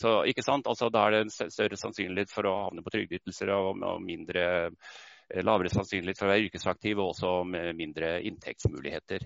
Så 0.00 0.22
ikke? 0.28 0.44
Altså, 0.46 0.88
Da 0.88 1.06
er 1.06 1.10
det 1.10 1.20
en 1.26 1.50
større 1.50 1.76
sannsynlighet 1.76 2.32
for 2.32 2.48
å 2.48 2.56
havne 2.68 2.84
på 2.84 2.92
trygdeytelser 2.94 3.52
og, 3.52 3.82
og 3.82 4.02
mindre 4.04 4.44
lavere 5.44 5.70
sannsynlighet 5.72 6.18
for 6.18 6.28
å 6.28 6.32
være 6.32 6.46
yrkesaktiv 6.48 6.98
og 6.98 7.12
også 7.12 7.30
med 7.48 7.76
mindre 7.78 8.08
inntektsmuligheter. 8.26 9.18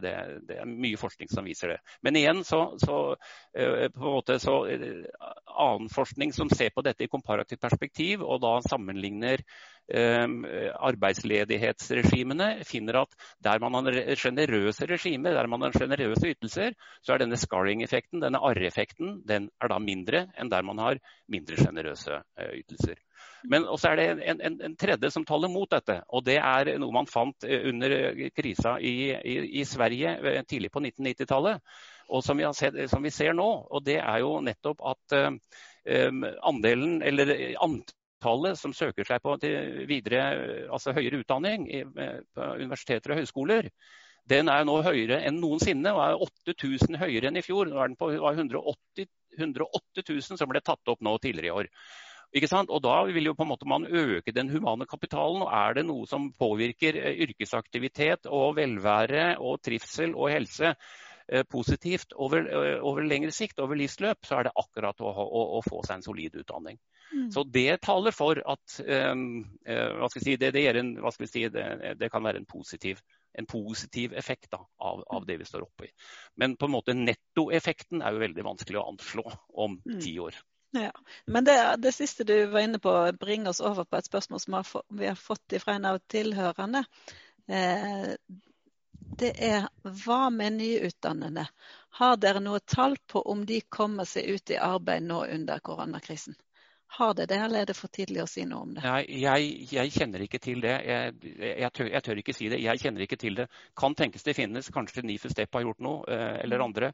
Det, 0.00 0.12
det, 0.48 0.56
er 0.56 0.66
mye 0.68 1.00
forskning 1.00 1.28
som 1.32 1.44
viser 1.48 1.68
det. 1.74 1.80
Men 2.06 2.16
igjen 2.20 2.40
så, 2.46 2.60
så 2.80 2.96
eh, 3.56 3.88
måte 4.00 4.38
så 4.42 4.54
eh, 4.70 5.04
annen 5.50 5.88
forskning 5.92 6.32
som 6.36 6.48
ser 6.52 6.70
på 6.74 6.84
dette 6.86 7.04
i 7.04 7.12
komparativt 7.12 7.62
perspektiv, 7.62 8.16
og 8.24 8.40
da 8.44 8.52
sammenligner 8.68 9.38
arbeidsledighetsregimene, 9.90 12.62
finner 12.62 12.94
at 13.00 13.10
der 13.42 13.58
man 13.58 13.74
har 13.74 14.14
sjenerøse 14.14 14.86
regimer, 14.86 15.34
der 15.34 15.50
man 15.50 15.66
har 15.66 15.74
sjenerøse 15.74 16.30
ytelser, 16.30 16.78
så 17.02 17.16
er 17.16 17.24
denne 17.24 17.34
scarring-effekten, 17.40 18.22
denne 18.22 18.38
arr-effekten, 18.38 19.26
den 19.26 19.50
er 19.58 19.68
da 19.72 19.80
mindre 19.82 20.30
enn 20.38 20.46
der 20.52 20.62
man 20.62 20.78
har 20.78 21.02
mindre 21.26 21.58
sjenerøse 21.58 22.22
ytelser. 22.38 23.02
Men 23.48 23.64
også 23.68 23.90
er 23.90 24.00
det 24.00 24.06
en, 24.10 24.40
en, 24.40 24.58
en, 24.66 24.74
tredje 24.76 25.10
som 25.14 25.24
taler 25.24 25.48
mot 25.52 25.70
dette. 25.70 26.00
og 26.08 26.24
Det 26.26 26.36
er 26.38 26.72
noe 26.80 26.94
man 26.94 27.08
fant 27.08 27.46
eh, 27.48 27.64
under 27.70 27.94
eh, 27.96 28.26
krisa 28.36 28.76
i, 28.80 29.12
i, 29.16 29.36
i 29.60 29.64
Sverige 29.68 30.16
eh, 30.18 30.42
tidlig 30.48 30.72
på 30.74 30.82
1990-tallet. 30.82 31.62
Og 32.10 32.24
som 32.26 32.40
vi, 32.40 32.48
sett, 32.56 32.76
som 32.90 33.06
vi, 33.06 33.12
ser 33.14 33.32
nå. 33.38 33.48
og 33.70 33.84
Det 33.86 34.00
er 34.02 34.20
jo 34.24 34.34
nettopp 34.42 34.82
at 34.90 35.14
um, 35.14 36.24
andelen, 36.48 36.96
eller 37.06 37.30
antallet 37.62 38.58
som 38.58 38.74
søker 38.74 39.06
seg 39.06 39.22
på 39.22 39.36
videre, 39.86 40.24
altså 40.74 40.90
høyere 40.96 41.20
utdanning 41.22 41.68
på 41.94 42.48
universiteter 42.58 43.14
og 43.14 43.22
høyskoler, 43.22 43.70
den 44.30 44.50
er 44.50 44.66
nå 44.66 44.76
høyere 44.84 45.20
enn 45.26 45.40
noensinne 45.42 45.94
og 45.94 46.02
er 46.02 46.24
8000 46.50 46.98
høyere 47.00 47.30
enn 47.30 47.38
i 47.40 47.46
fjor. 47.46 47.70
Nå 47.70 47.78
er 47.78 47.90
den 47.90 47.98
på 47.98 48.10
180, 48.10 49.08
108 49.38 50.04
000 50.04 50.38
som 50.38 50.50
ble 50.50 50.62
tatt 50.64 50.92
opp 50.92 51.02
nå 51.04 51.16
tidligere 51.22 51.50
i 51.50 51.56
år. 51.62 51.70
Og 52.30 52.82
Da 52.82 52.96
vil 53.10 53.26
jo 53.26 53.34
på 53.34 53.42
en 53.42 53.50
måte 53.50 53.66
man 53.66 53.86
øke 53.86 54.32
den 54.32 54.50
humane 54.50 54.86
kapitalen. 54.86 55.42
og 55.42 55.50
Er 55.52 55.74
det 55.74 55.86
noe 55.86 56.06
som 56.06 56.32
påvirker 56.32 56.96
eh, 56.96 57.26
yrkesaktivitet 57.26 58.26
og 58.26 58.56
velvære 58.56 59.38
og 59.38 59.60
trivsel 59.62 60.14
og 60.14 60.30
helse 60.30 60.74
eh, 61.28 61.42
positivt 61.42 62.12
over, 62.14 62.46
eh, 62.46 62.78
over 62.82 63.02
lengre 63.02 63.32
sikt, 63.32 63.58
over 63.58 63.74
livsløp, 63.74 64.24
så 64.24 64.38
er 64.38 64.42
det 64.44 64.56
akkurat 64.56 65.00
å, 65.00 65.10
å, 65.10 65.42
å 65.58 65.62
få 65.66 65.82
seg 65.82 65.98
en 65.98 66.06
solid 66.06 66.34
utdanning. 66.36 66.78
Mm. 67.12 67.30
Så 67.34 67.42
Det 67.44 67.80
taler 67.82 68.14
for 68.14 68.38
at 68.38 68.76
um, 68.78 69.42
si, 70.14 70.36
det, 70.36 70.52
det, 70.54 70.66
en, 70.78 70.92
si, 71.26 71.48
det, 71.48 71.96
det, 71.98 72.10
kan 72.10 72.22
være 72.22 72.38
en 72.38 72.46
positiv, 72.46 73.00
en 73.34 73.46
positiv 73.50 74.14
effekt 74.14 74.52
da, 74.52 74.62
av, 74.78 75.02
av, 75.10 75.26
det 75.26 75.40
vi 75.40 75.48
står 75.48 75.66
oppe 75.66 75.88
i. 75.88 75.90
Men 76.38 76.54
på 76.54 76.68
en 76.68 76.76
måte 76.76 76.94
nettoeffekten 76.94 78.04
er 78.06 78.14
jo 78.14 78.22
veldig 78.22 78.46
vanskelig 78.46 78.78
å 78.78 78.86
anslå 78.92 79.26
om 79.66 79.80
mm. 79.82 79.98
ti 79.98 80.14
år. 80.22 80.38
Ja, 80.70 80.92
Men 81.26 81.44
det, 81.44 81.76
det, 81.78 81.92
siste 81.92 82.24
du 82.24 82.46
var 82.46 82.60
inne 82.60 82.78
på, 82.78 83.12
bringer 83.20 83.50
oss 83.50 83.60
over 83.60 83.84
på 83.84 83.98
et 83.98 84.06
spørsmål 84.06 84.40
som 84.40 84.60
vi 84.88 85.08
har 85.08 85.18
fått 85.18 85.56
fra 85.62 85.74
en 85.74 85.88
av 85.90 85.98
tilhørende. 86.06 86.84
Eh, 87.50 88.12
det 89.20 89.32
er 89.42 89.66
hva 89.82 90.28
med 90.30 90.60
nyutdannede? 90.60 91.48
Har 91.98 92.20
dere 92.22 92.40
noe 92.40 92.60
tall 92.62 92.94
på 93.10 93.22
om 93.32 93.42
de 93.46 93.58
kommer 93.68 94.06
seg 94.06 94.30
ut 94.30 94.52
i 94.54 94.60
arbeid 94.62 95.02
nå 95.08 95.24
under 95.26 95.58
koronakrisen? 95.58 96.38
Har 96.90 97.14
det 97.14 97.26
det, 97.30 97.36
eller 97.38 97.62
er 97.62 97.66
det 97.70 97.76
for 97.78 97.90
tidlig 97.92 98.22
å 98.22 98.28
si 98.30 98.44
noe 98.46 98.64
om 98.66 98.70
det? 98.74 98.82
Nei, 98.82 99.02
jeg, 99.22 99.50
jeg 99.70 99.92
kjenner 99.94 100.24
ikke 100.24 100.40
til 100.42 100.62
det. 100.62 100.72
Jeg, 100.86 101.18
jeg, 101.38 101.70
tør, 101.74 101.90
jeg, 101.90 102.02
tør, 102.06 102.22
ikke 102.22 102.34
si 102.34 102.48
det. 102.50 102.58
Jeg 102.62 102.82
kjenner 102.82 103.04
ikke 103.06 103.18
til 103.20 103.36
det. 103.38 103.46
Kan 103.78 103.94
tenkes 103.98 104.26
det 104.26 104.34
finnes. 104.38 104.70
Kanskje 104.74 105.04
NIFU 105.06 105.28
Step 105.30 105.54
har 105.54 105.66
gjort 105.66 105.84
noe, 105.86 106.00
eh, 106.10 106.40
eller 106.42 106.64
andre. 106.66 106.90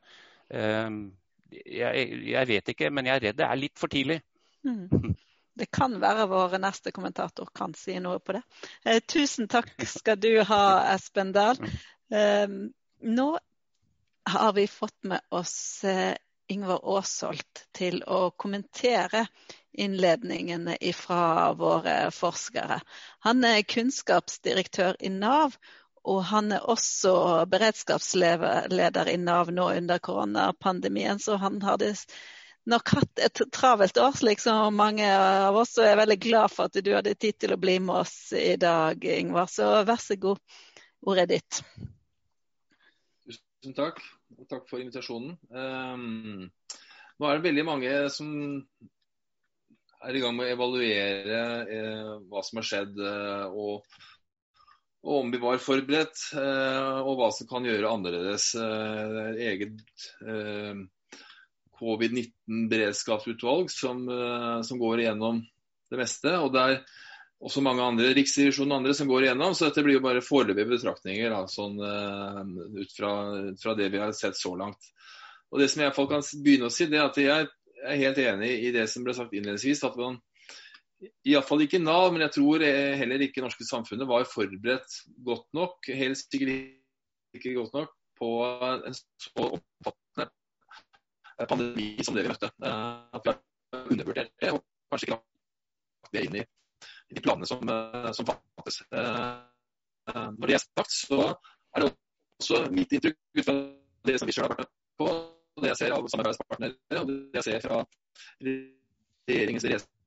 Eh, 1.53 2.03
jeg, 2.31 2.49
vet 2.49 2.75
ikke, 2.75 2.91
men 2.91 3.09
jeg 3.09 3.21
er 3.21 3.25
redd 3.29 3.41
det 3.41 3.47
er 3.49 3.61
litt 3.61 3.79
for 3.79 3.93
tidlig. 3.93 4.21
Mm. 4.67 5.15
Det 5.57 5.71
kan 5.73 5.95
være 6.03 6.29
vår 6.29 6.59
neste 6.61 6.93
kommentator 6.93 7.49
kan 7.57 7.75
si 7.79 7.97
noe 8.03 8.21
på 8.21 8.37
det. 8.37 8.43
Eh, 8.85 9.01
tusen 9.01 9.49
takk 9.49 9.73
skal 9.89 10.21
du 10.21 10.33
ha, 10.45 10.63
Espen 10.93 11.33
Dahl. 11.37 11.61
Eh, 12.13 12.47
nå 13.07 13.29
har 14.27 14.53
vi 14.53 14.67
fått 14.67 14.99
med 15.09 15.21
oss 15.31 15.85
eh, 15.85 16.15
Ingvar 16.49 16.83
Aasholt 16.85 17.65
til 17.75 18.03
å 18.07 18.31
kommentere 18.39 19.25
innledningene 19.77 20.77
fra 20.95 21.53
våre 21.59 21.97
forskere. 22.15 22.79
Han 23.27 23.45
er 23.45 23.65
kunnskapsdirektør 23.67 24.97
i 25.01 25.11
Nav, 25.13 25.57
og 26.07 26.23
han 26.31 26.55
er 26.55 26.67
også 26.71 27.13
beredskapsleder 27.51 29.11
i 29.11 29.17
Nav 29.19 29.51
nå 29.55 29.69
under 29.75 29.99
koronapandemien, 29.99 31.19
så 31.19 31.39
han 31.43 31.59
hadde 31.65 31.93
nok 32.71 32.93
hatt 32.95 33.23
et 33.23 33.43
travelt 33.55 33.99
år, 33.99 34.15
slik 34.19 34.43
som 34.43 34.75
mange 34.79 35.07
av 35.07 35.57
oss. 35.59 35.77
Og 35.79 35.87
jeg 35.87 35.97
er 35.97 36.01
veldig 36.03 36.19
glad 36.23 36.55
for 36.55 36.71
at 36.71 36.79
du 36.79 36.93
hadde 36.95 37.15
tid 37.19 37.39
til 37.43 37.55
å 37.55 37.61
bli 37.61 37.79
med 37.83 38.03
oss 38.05 38.17
i 38.39 38.57
dag, 38.61 39.03
Ingvar. 39.03 39.51
Så 39.51 39.69
vær 39.87 40.03
så 40.03 40.19
god, 40.23 40.43
ordet 41.07 41.27
er 41.27 41.33
ditt. 41.37 41.63
Tusen 43.27 43.75
takk, 43.75 44.03
og 44.39 44.51
takk 44.51 44.67
for 44.71 44.83
invitasjonen. 44.83 45.35
Um, 45.51 46.51
nå 47.17 47.31
er 47.31 47.39
det 47.39 47.49
veldig 47.49 47.67
mange 47.67 47.95
som 48.15 48.31
er 50.07 50.19
i 50.19 50.21
gang 50.23 50.37
med 50.37 50.47
å 50.47 50.53
evaluere 50.55 51.39
eh, 51.73 52.11
hva 52.29 52.43
som 52.45 52.61
har 52.61 52.67
skjedd, 52.69 52.99
eh, 53.01 53.57
og, 53.57 53.97
og, 55.05 55.21
om 55.21 55.31
vi 55.31 55.39
var 55.39 55.63
forberedt, 55.63 56.19
eh, 56.35 57.01
og 57.03 57.17
hva 57.19 57.31
som 57.35 57.49
kan 57.51 57.67
gjøre 57.67 57.91
annerledes. 57.93 58.51
Eh, 58.59 59.41
eget 59.53 60.07
eh, 60.27 60.75
covid-19-beredskapsutvalg 61.77 63.71
som, 63.71 64.07
som, 64.65 64.79
går 64.81 65.03
igjennom 65.03 65.43
det 65.93 65.99
meste. 66.01 66.33
og 66.41 66.55
det 66.55 66.63
er 66.63 66.79
også 67.45 67.61
mange 67.61 67.85
andre, 67.85 68.15
Riksrevisjonen 68.17 68.73
og 68.73 68.79
andre 68.81 68.95
som 68.97 69.11
går 69.11 69.27
igjennom, 69.27 69.53
så 69.53 69.69
dette 69.69 69.85
blir 69.85 69.99
jo 69.99 70.07
bare 70.07 70.25
foreløpige 70.25 70.71
betraktninger 70.71 71.35
da, 71.35 71.43
sånn, 71.53 71.77
ut, 71.77 72.95
fra, 72.97 73.13
fra, 73.61 73.75
det 73.77 73.91
vi 73.93 74.01
har 74.01 74.17
sett 74.17 74.41
så 74.41 74.55
langt. 74.57 74.89
Og 75.53 75.61
Det 75.61 75.69
som 75.69 75.85
jeg 75.85 75.93
kan 75.99 76.25
begynne 76.41 76.71
å 76.71 76.73
si, 76.73 76.89
det 76.89 76.97
er 76.97 77.11
at 77.11 77.21
jeg 77.21 77.51
er 77.85 78.01
helt 78.01 78.23
enig 78.25 78.55
i 78.65 78.73
det 78.73 78.89
som 78.89 79.05
ble 79.05 79.13
sagt 79.15 79.37
innledningsvis. 79.37 79.85
at 79.85 80.01
man 80.01 80.17
Iallfall 81.29 81.67
ikke 81.67 81.83
Nav, 81.83 82.09
men 82.13 82.25
jeg 82.25 82.33
tror 82.39 82.63
heller 83.01 83.21
ikke 83.21 83.41
det 83.41 83.47
norske 83.49 83.67
samfunnet 83.69 84.09
var 84.09 84.25
forberedt 84.31 85.01
godt 85.27 85.47
nok, 85.57 85.91
helst 85.93 86.33
sikkert 86.33 87.37
ikke 87.37 87.57
godt 87.59 87.77
nok, 87.77 87.93
på 88.17 88.31
en 88.65 88.97
så 88.97 89.51
omfattende 89.51 90.31
Eh, 91.39 91.47
pandemi 91.47 92.05
som 92.05 92.17
det 92.17 92.25
vi 92.25 92.33
møtte. 92.33 92.49
Eh, 92.65 93.17
at 93.17 93.25
vi 93.25 93.33
har 93.33 93.91
undervurdert 93.93 94.33
det, 94.41 94.53
og 94.53 94.63
kanskje 94.91 95.07
ikke 95.07 95.17
lagt 95.17 96.15
det 96.15 96.23
inn 96.25 96.39
i, 96.41 96.45
de 97.17 97.25
planene 97.25 97.49
som, 97.49 97.61
eh, 97.69 98.11
som 98.17 98.29
fattes. 98.31 98.83
Når 100.07 100.47
det 100.47 100.55
er 100.57 100.63
sagt, 100.63 100.93
så 100.93 101.19
er 101.75 101.83
det 101.83 101.91
også 102.41 102.63
mitt 102.73 102.93
inntrykk 102.95 103.19
ut 103.37 103.45
fra 103.45 103.57
det 104.07 104.21
som 104.21 104.29
vi 104.29 104.33
selv 104.33 104.47
har 104.47 104.55
vært 104.55 104.65
med 104.65 104.73
på, 105.03 105.09
og 105.11 105.63
det 105.65 105.73
jeg 105.73 105.81
ser 105.81 105.97
av 105.97 106.09
samarbeidspartnere, 106.13 107.01
og 107.01 107.11
det 107.11 107.41
jeg 107.41 107.47
ser 107.49 107.65
fra 107.65 107.81
regjeringens 108.47 109.67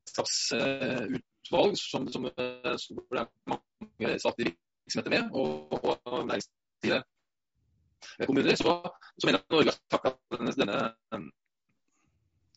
redskapsutvalg, 0.09 1.77
som, 1.77 2.07
som, 2.13 2.25
som 2.77 2.99
det 2.99 3.21
er 3.21 3.29
mange 3.49 4.19
statlige 4.19 4.55
virksomheter 4.85 5.11
med, 5.15 5.23
og, 5.33 5.73
og 6.05 6.27
næringslivet 6.27 7.03
kommuner, 8.25 8.55
så, 8.55 8.81
så 9.19 9.27
mener 9.27 9.37
jeg 9.37 9.45
at 9.45 9.51
Norge 9.51 9.71
har 9.71 9.77
takla 9.91 10.11
denne, 10.37 10.51
denne 10.61 10.77
um, 11.15 11.27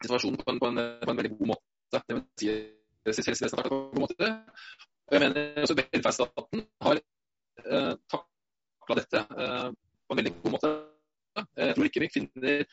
situasjonen 0.03 0.39
på 0.39 0.51
en, 0.51 0.61
på, 0.61 0.67
en, 0.67 0.81
på 1.05 1.11
en, 1.11 1.17
veldig 1.17 1.33
god 1.39 1.47
måte. 1.53 1.63
Det 1.93 2.17
vil 2.17 2.25
si, 2.41 2.47
helsevesenet 3.07 3.53
har 3.53 3.63
takla 3.63 3.71
på 3.71 3.81
en 3.81 3.93
god 3.93 4.05
måte. 4.05 4.31
Og 5.07 5.17
jeg 5.17 5.23
mener 5.25 5.63
også 5.63 5.77
velferdsstaten 5.79 6.65
har 6.87 7.01
eh, 7.03 7.93
takla 8.15 8.99
dette 9.01 9.25
eh, 9.45 9.69
på 10.07 10.15
en 10.15 10.21
veldig 10.23 10.35
god 10.39 10.57
måte. 10.57 10.73
Jeg 11.57 11.77
tror 11.77 11.89
ikke 11.89 12.05
vi 12.05 12.13
finner 12.15 12.65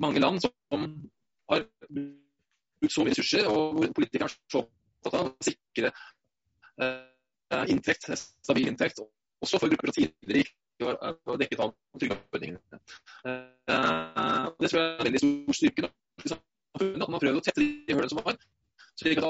mange 0.00 0.20
land 0.22 0.40
som 0.44 0.84
har 1.50 1.64
brukt 2.80 2.94
så 2.94 3.04
mye 3.04 3.14
ressurser, 3.14 3.48
og 3.50 3.76
hvor 3.76 3.92
politikere 3.96 4.28
er 4.28 4.34
så 4.52 4.62
opptatt 4.62 5.18
av 5.18 5.28
å 5.30 5.34
sikre 5.44 5.90
eh, 6.82 7.64
inntekt, 7.72 8.08
stabil 8.16 8.70
inntekt, 8.70 9.02
også 9.42 9.60
for 9.62 9.72
grupper 9.72 9.92
som 9.92 10.06
tidligere 10.06 10.46
ikke 10.46 10.94
var 11.26 11.40
dekket 11.40 11.62
av 11.64 11.72
trygdeordningene. 11.98 12.80
Eh, 13.26 14.48
det 14.58 14.70
tror 14.70 14.80
jeg 14.80 14.88
er 14.88 14.98
en 14.98 15.08
veldig 15.08 15.22
stor 15.24 15.58
styrke. 15.60 15.88
Da. 15.88 16.40
Man 16.78 17.14
har 17.16 17.22
prøvd 17.24 17.40
å 17.40 17.44
tette 17.46 17.64
de 17.64 17.94
hullene 17.94 18.10
som 18.12 18.22
var, 18.22 18.38
slik 18.98 19.18
at 19.22 19.26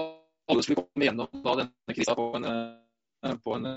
alle 0.48 0.64
skulle 0.64 0.82
komme 0.82 1.08
gjennom 1.08 1.40
da, 1.44 1.54
denne 1.62 1.96
krisa 1.96 2.16
på 2.16 2.26
en, 2.36 2.44
uh, 2.48 3.34
på 3.44 3.56
en 3.56 3.68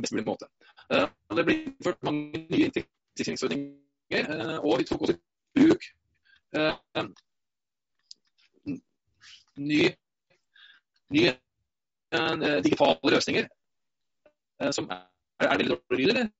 best 0.00 0.12
mulig 0.12 0.26
måte. 0.26 0.48
det 0.90 1.44
ble 1.46 1.56
innført 1.60 2.02
mange 2.04 2.40
nye 2.42 2.68
inntektssikringsordninger, 2.68 4.30
og 4.60 4.80
vi 4.80 4.86
tok 4.88 5.04
også 5.06 5.16
i 5.16 5.20
bruk 5.60 5.88
nye, 9.58 9.94
nye 11.14 11.32
digitale 12.62 13.14
løsninger 13.14 13.48
som 14.74 14.88
er, 14.92 15.04
er 15.40 15.56
veldig 15.56 15.68
dårlig 15.72 16.00
lyd, 16.00 16.10
eller? 16.12 16.30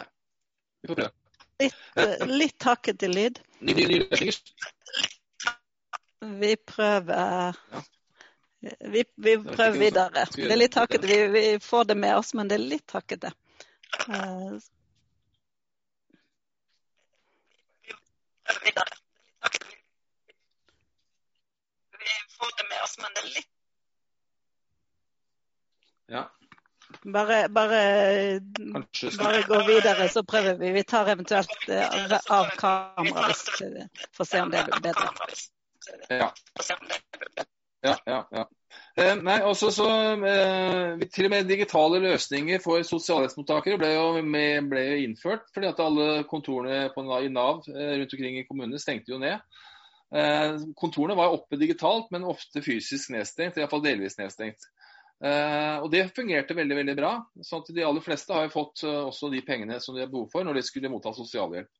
Nei. 0.00 0.06
Vi 0.82 0.90
får 0.90 0.98
prøve. 1.00 1.12
Litt, 1.62 1.82
uh, 2.00 2.26
litt 2.42 2.66
hakkete 2.66 3.10
lyd. 3.10 3.40
Nye, 3.60 3.76
nye, 3.78 3.88
nye 3.92 4.06
løsninger. 4.08 4.40
Vi 6.40 6.54
prøver 6.56 7.52
vi, 8.64 9.04
vi, 9.20 9.36
prøver 9.44 9.78
videre. 9.78 10.24
Det 10.32 10.48
er 10.48 10.58
litt 10.58 10.78
hakkete. 10.80 11.06
Vi, 11.06 11.18
vi, 11.34 11.44
får 11.60 11.90
det 11.90 11.98
med 12.00 12.16
oss, 12.16 12.32
men 12.34 12.48
det 12.48 12.56
er 12.56 12.70
litt 12.74 12.96
hakkete. 12.96 13.34
Uh, 14.08 14.56
får 22.38 22.56
det 22.60 22.66
med 22.70 22.86
oss, 22.86 22.96
men 23.02 23.14
det 23.16 23.24
er 23.24 23.34
litt 23.34 23.52
Ja. 26.14 26.24
Bare, 27.02 27.48
bare, 27.48 27.80
bare, 29.18 29.42
gå 29.48 29.60
videre, 29.66 30.08
så 30.12 30.22
prøver 30.22 30.58
vi. 30.60 30.72
Vi 30.76 30.82
tar 30.84 31.08
eventuelt 31.08 31.68
av 32.30 32.52
kameraet 32.60 33.48
for 34.12 34.24
å 34.24 34.28
se 34.28 34.42
om 34.44 34.52
det 34.52 34.66
blir 34.68 34.84
bedre. 34.84 35.08
Ja. 36.12 36.28
Ja, 37.84 37.96
ja, 38.06 38.20
ja. 38.32 38.44
Eh, 38.96 39.16
nei, 39.20 39.40
også 39.42 39.68
så, 39.74 39.86
eh, 40.24 41.02
Til 41.12 41.26
og 41.26 41.32
med 41.34 41.48
digitale 41.50 41.98
løsninger 42.00 42.62
for 42.62 42.84
sosialhjelpsmottakere 42.86 43.78
ble 43.80 43.90
jo, 43.92 44.06
med, 44.22 44.70
ble 44.70 44.84
jo 44.86 45.00
innført. 45.02 45.50
fordi 45.54 45.68
at 45.68 45.82
alle 45.82 46.24
kontorene 46.30 46.88
på, 46.94 47.04
i 47.20 47.28
Nav 47.28 47.66
eh, 47.68 47.98
rundt 47.98 48.14
omkring 48.16 48.38
i 48.38 48.46
kommunene 48.48 48.80
stengte 48.80 49.12
jo 49.12 49.18
ned. 49.18 49.42
Eh, 50.14 50.56
kontorene 50.78 51.16
var 51.18 51.34
oppe 51.34 51.58
digitalt, 51.58 52.10
men 52.14 52.26
ofte 52.28 52.62
fysisk 52.62 53.10
nedstengt. 53.14 53.58
Iallfall 53.58 53.82
delvis 53.84 54.18
nedstengt. 54.20 54.68
Uh, 55.24 55.78
og 55.80 55.86
Det 55.92 56.08
fungerte 56.12 56.56
veldig 56.58 56.76
veldig 56.76 56.94
bra. 56.98 57.12
sånn 57.40 57.62
at 57.62 57.70
De 57.72 57.84
aller 57.86 58.02
fleste 58.04 58.34
har 58.34 58.50
fått 58.52 58.82
uh, 58.84 59.06
også 59.08 59.30
de 59.32 59.40
pengene 59.46 59.78
som 59.80 59.94
de 59.94 60.02
har 60.02 60.10
behov 60.10 60.26
for 60.32 60.44
når 60.44 60.58
de 60.58 60.64
skulle 60.66 60.90
motta 60.92 61.14
sosialhjelp. 61.16 61.70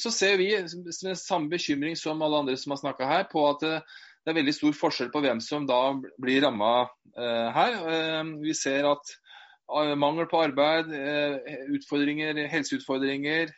Så 0.00 0.08
ser 0.08 0.38
vi 0.40 0.46
med 0.56 1.18
samme 1.20 1.50
bekymring 1.52 1.98
som 2.00 2.22
alle 2.24 2.38
andre 2.40 2.54
som 2.56 2.72
har 2.72 2.78
snakka 2.80 3.06
her, 3.06 3.26
på 3.28 3.42
at 3.44 3.60
det 3.60 4.30
er 4.32 4.38
veldig 4.38 4.54
stor 4.56 4.72
forskjell 4.78 5.10
på 5.12 5.20
hvem 5.20 5.42
som 5.44 5.66
da 5.68 5.92
blir 6.16 6.40
ramma 6.46 6.86
her. 7.52 7.76
vi 8.40 8.54
ser 8.56 8.88
at 8.88 9.12
mangel 10.00 10.24
på 10.32 10.40
arbeid, 10.46 10.88
utfordringer, 11.76 12.40
helseutfordringer, 12.54 13.52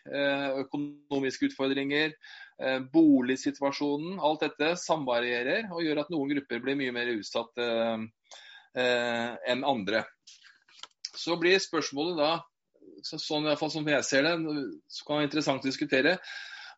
økonomiske 0.65 1.53
utfordringer, 1.53 2.19
boligsituasjonen, 2.93 4.17
alt 4.25 4.45
dette 4.47 4.73
samvarierer 4.81 5.69
og 5.75 5.83
gjør 5.85 6.03
at 6.03 6.13
noen 6.13 6.33
grupper 6.33 6.63
blir 6.65 6.79
mye 6.79 6.95
mer 6.95 7.11
utsatt 7.13 7.61
eh, 7.61 8.05
enn 9.53 9.65
andre. 9.69 10.05
Så 11.17 11.37
blir 11.41 11.61
spørsmålet 11.61 12.21
da, 12.21 12.31
sånn 13.05 13.45
i 13.45 13.51
hvert 13.51 13.61
fall 13.61 13.73
som 13.73 13.89
jeg 13.89 14.07
ser 14.09 14.25
det, 14.25 14.37
så 14.89 15.05
kan 15.05 15.17
det 15.17 15.21
være 15.21 15.29
interessant 15.31 15.65
å 15.65 15.71
diskutere, 15.71 16.17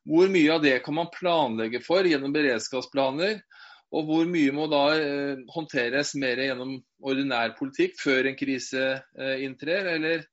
hvor 0.09 0.31
mye 0.33 0.51
av 0.55 0.63
det 0.65 0.79
kan 0.85 0.97
man 0.97 1.13
planlegge 1.13 1.83
for 1.85 2.07
gjennom 2.07 2.35
beredskapsplaner? 2.35 3.43
Og 3.89 4.05
hvor 4.05 4.27
mye 4.29 4.53
må 4.53 4.67
da 4.69 4.83
eh, 5.01 5.41
håndteres 5.49 6.13
mer 6.21 6.41
gjennom 6.43 6.75
ordinær 7.01 7.55
politikk 7.57 7.97
før 8.01 8.29
en 8.29 8.37
krise 8.37 8.85
eh, 8.99 9.47
inntrer? 9.47 9.95
Eller 9.95 10.27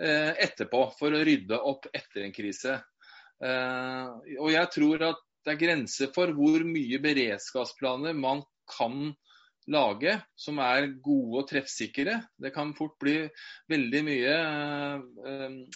etterpå 0.00 0.78
for 0.96 1.12
å 1.12 1.18
rydde 1.20 1.58
opp 1.68 1.84
etter 1.92 2.22
en 2.24 2.32
krise. 2.32 2.78
Og 3.40 4.50
jeg 4.52 4.70
tror 4.74 5.04
at 5.10 5.26
det 5.46 5.54
er 5.54 5.60
grenser 5.62 6.10
for 6.14 6.32
hvor 6.36 6.64
mye 6.68 7.00
beredskapsplaner 7.00 8.16
man 8.16 8.42
kan 8.70 9.12
lage 9.70 10.16
som 10.38 10.58
er 10.62 10.90
gode 11.04 11.42
og 11.42 11.48
treffsikre. 11.48 12.18
Det 12.40 12.52
kan 12.54 12.74
fort 12.76 12.96
bli 13.00 13.22
veldig 13.70 14.02
mye 14.06 14.34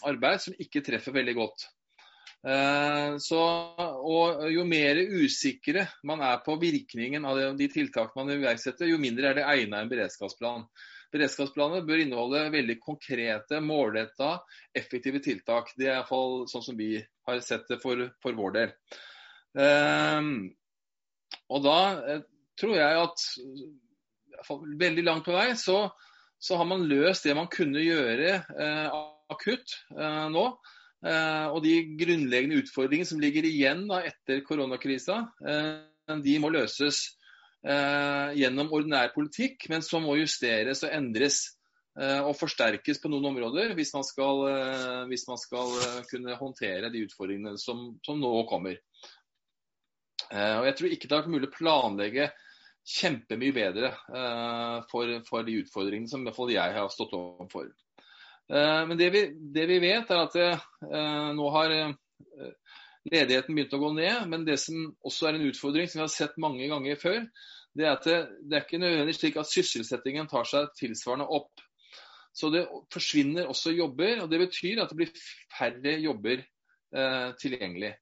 arbeid 0.04 0.44
som 0.44 0.58
ikke 0.60 0.84
treffer 0.84 1.16
veldig 1.16 1.36
godt. 1.38 1.66
Så, 3.24 3.40
og 3.40 4.42
Jo 4.52 4.66
mer 4.68 4.98
usikre 5.00 5.86
man 6.04 6.20
er 6.26 6.42
på 6.44 6.58
virkningen 6.60 7.24
av 7.24 7.40
de 7.56 7.68
tiltakene 7.72 8.26
man 8.26 8.34
iverksetter, 8.36 8.90
jo 8.90 9.00
mindre 9.00 9.30
er 9.30 9.38
det 9.40 9.46
egnet 9.48 9.78
en 9.80 9.92
beredskapsplan. 9.92 10.66
Beredskapsplaner 11.14 11.86
bør 11.86 12.02
inneholde 12.02 12.42
veldig 12.52 12.76
konkrete, 12.82 13.62
målretta, 13.64 14.34
effektive 14.76 15.22
tiltak. 15.24 15.70
Det 15.78 15.86
er 15.86 16.00
iallfall 16.00 16.44
sånn 16.50 16.66
som 16.66 16.76
vi 16.76 16.98
har 17.26 17.40
sett 17.44 17.66
det 17.70 17.80
for, 17.82 18.06
for 18.22 18.36
vår 18.38 18.54
del. 18.58 18.76
Um, 19.54 20.30
og 21.52 21.62
da 21.64 21.78
eh, 22.10 22.22
tror 22.58 22.76
jeg 22.78 23.02
at 23.04 23.24
veldig 24.80 25.04
langt 25.06 25.26
på 25.26 25.34
vei 25.34 25.52
så, 25.58 25.88
så, 26.38 26.58
har 26.58 26.68
man 26.68 26.86
løst 26.88 27.26
det 27.26 27.36
man 27.36 27.50
kunne 27.52 27.82
gjøre 27.82 28.38
eh, 28.40 28.96
akutt 29.32 29.76
eh, 29.96 30.24
nå. 30.32 30.46
Eh, 31.04 31.46
og 31.52 31.60
de 31.64 31.74
grunnleggende 32.00 32.62
utfordringene 32.62 33.08
som 33.08 33.20
ligger 33.22 33.46
igjen 33.48 33.84
da, 33.90 34.00
etter 34.08 34.44
koronakrisa, 34.46 35.20
eh, 35.44 36.16
de 36.24 36.40
må 36.40 36.52
løses 36.52 37.06
gjennom 37.64 38.74
ordinær 38.76 39.14
politikk, 39.14 39.62
men 39.72 39.80
som 39.80 40.02
må 40.04 40.18
justeres 40.18 40.82
og 40.84 40.90
endres 40.92 41.53
og 41.94 42.34
forsterkes 42.34 42.98
på 42.98 43.10
noen 43.10 43.28
områder 43.30 43.74
hvis 43.78 43.92
man 43.94 44.02
skal, 44.06 44.40
eh, 44.50 45.02
hvis 45.10 45.28
man 45.28 45.38
skal 45.38 45.76
kunne 46.10 46.38
håndtere 46.40 46.90
de 46.90 47.04
utfordringene 47.06 47.54
som, 47.60 47.92
som, 48.02 48.18
nå 48.18 48.32
kommer. 48.50 48.80
Og 50.34 50.64
Jeg 50.66 50.74
tror 50.78 50.90
ikke 50.90 51.06
det 51.06 51.14
har 51.14 51.22
vært 51.22 51.34
mulig 51.34 51.48
å 51.50 51.54
planlegge 51.54 52.24
kjempemye 52.90 53.54
bedre 53.54 53.90
for, 54.90 55.10
for, 55.28 55.44
de 55.46 55.58
utfordringene 55.60 56.10
som 56.10 56.24
i 56.24 56.26
hvert 56.26 56.38
fall 56.38 56.50
jeg 56.50 56.74
har 56.74 56.88
stått 56.90 57.12
overfor. 57.14 57.68
Men 58.48 58.96
det 58.98 59.10
vi, 59.14 59.22
det 59.54 59.66
vi 59.68 59.76
vet, 59.84 60.10
er 60.10 60.22
at 60.24 60.34
det, 60.34 60.48
nå 61.36 61.50
har 61.54 61.76
ledigheten 63.10 63.56
begynt 63.56 63.76
å 63.76 63.82
gå 63.82 63.90
ned. 63.98 64.24
Men 64.30 64.46
det 64.48 64.58
som 64.62 64.88
også 65.04 65.28
er 65.28 65.38
en 65.38 65.46
utfordring, 65.50 65.90
som 65.90 66.00
vi 66.00 66.06
har 66.06 66.14
sett 66.14 66.40
mange 66.40 66.68
ganger 66.70 66.98
før, 67.00 67.20
det 67.74 67.86
er 67.86 67.92
at 67.96 68.06
det, 68.06 68.18
det 68.46 68.58
er 68.58 68.66
ikke 68.66 68.80
nødvendigvis 68.80 69.20
slik 69.22 69.38
at 69.40 69.50
sysselsettingen 69.50 70.30
tar 70.30 70.48
seg 70.48 70.70
tilsvarende 70.78 71.26
opp. 71.26 71.63
Så 72.34 72.50
det 72.50 72.64
forsvinner 72.92 73.46
også 73.50 73.72
jobber, 73.76 74.24
og 74.24 74.30
det 74.30 74.40
betyr 74.42 74.82
at 74.82 74.90
det 74.90 74.98
blir 74.98 75.12
færre 75.54 75.98
jobber 76.02 76.40
eh, 76.42 77.28
tilgjengelig. 77.38 77.92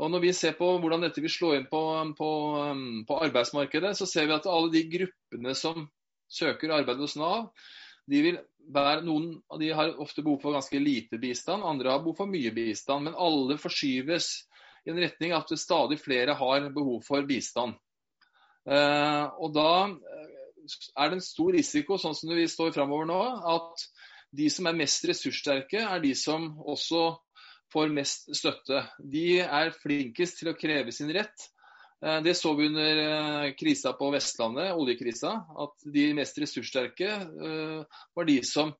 Og 0.00 0.10
Når 0.10 0.22
vi 0.22 0.32
ser 0.32 0.54
på 0.56 0.68
hvordan 0.80 1.02
dette 1.04 1.20
vil 1.20 1.32
slå 1.32 1.52
inn 1.58 1.66
på, 1.68 1.80
på, 2.16 2.30
på, 3.08 3.18
arbeidsmarkedet, 3.26 3.92
så 3.98 4.06
ser 4.08 4.30
vi 4.30 4.36
at 4.36 4.48
alle 4.48 4.72
de 4.72 4.84
gruppene 4.88 5.54
som 5.58 5.84
søker 6.30 6.72
arbeid 6.72 7.02
hos 7.02 7.18
Nav, 7.20 7.50
de 8.10 8.22
vil 8.24 8.38
være, 8.72 9.02
noen 9.04 9.34
av 9.50 9.60
de 9.60 9.68
har 9.76 9.92
ofte 10.00 10.22
behov 10.24 10.40
for 10.42 10.56
ganske 10.56 10.80
lite 10.80 11.18
bistand, 11.20 11.66
andre 11.66 11.92
har 11.92 12.02
behov 12.04 12.22
for 12.22 12.30
mye 12.30 12.52
bistand. 12.54 13.10
Men 13.10 13.18
alle 13.18 13.58
forskyves 13.60 14.30
i 14.86 14.94
en 14.94 15.02
retning 15.02 15.34
at 15.36 15.52
stadig 15.58 16.00
flere 16.00 16.38
har 16.38 16.70
behov 16.72 17.02
for 17.04 17.26
bistand. 17.28 17.76
Eh, 18.70 19.24
og 19.40 19.52
da 19.56 19.70
eh, 19.88 20.19
er 20.96 21.10
det 21.10 21.18
en 21.18 21.24
stor 21.24 21.52
risiko, 21.56 21.98
sånn 22.00 22.16
som 22.16 22.32
vi 22.34 22.46
står 22.50 22.74
framover 22.76 23.08
nå, 23.10 23.20
at 23.54 23.86
de 24.36 24.46
som 24.52 24.68
er 24.70 24.78
mest 24.78 25.06
ressurssterke, 25.08 25.82
er 25.82 26.02
de 26.02 26.12
som 26.18 26.52
også 26.60 27.06
får 27.72 27.94
mest 27.94 28.30
støtte. 28.36 28.84
De 28.98 29.40
er 29.42 29.72
flinkest 29.78 30.40
til 30.40 30.52
å 30.52 30.58
kreve 30.58 30.94
sin 30.94 31.10
rett. 31.14 31.48
Eh, 32.04 32.20
det 32.26 32.36
så 32.38 32.54
vi 32.58 32.70
under 32.70 33.50
krisa 33.58 33.94
på 33.98 34.12
Vestlandet, 34.14 34.74
oljekrisa. 34.74 35.34
At 35.66 35.90
de 35.94 36.10
mest 36.18 36.38
ressurssterke 36.42 37.16
var 38.16 38.30
de 38.30 38.38
som 38.46 38.74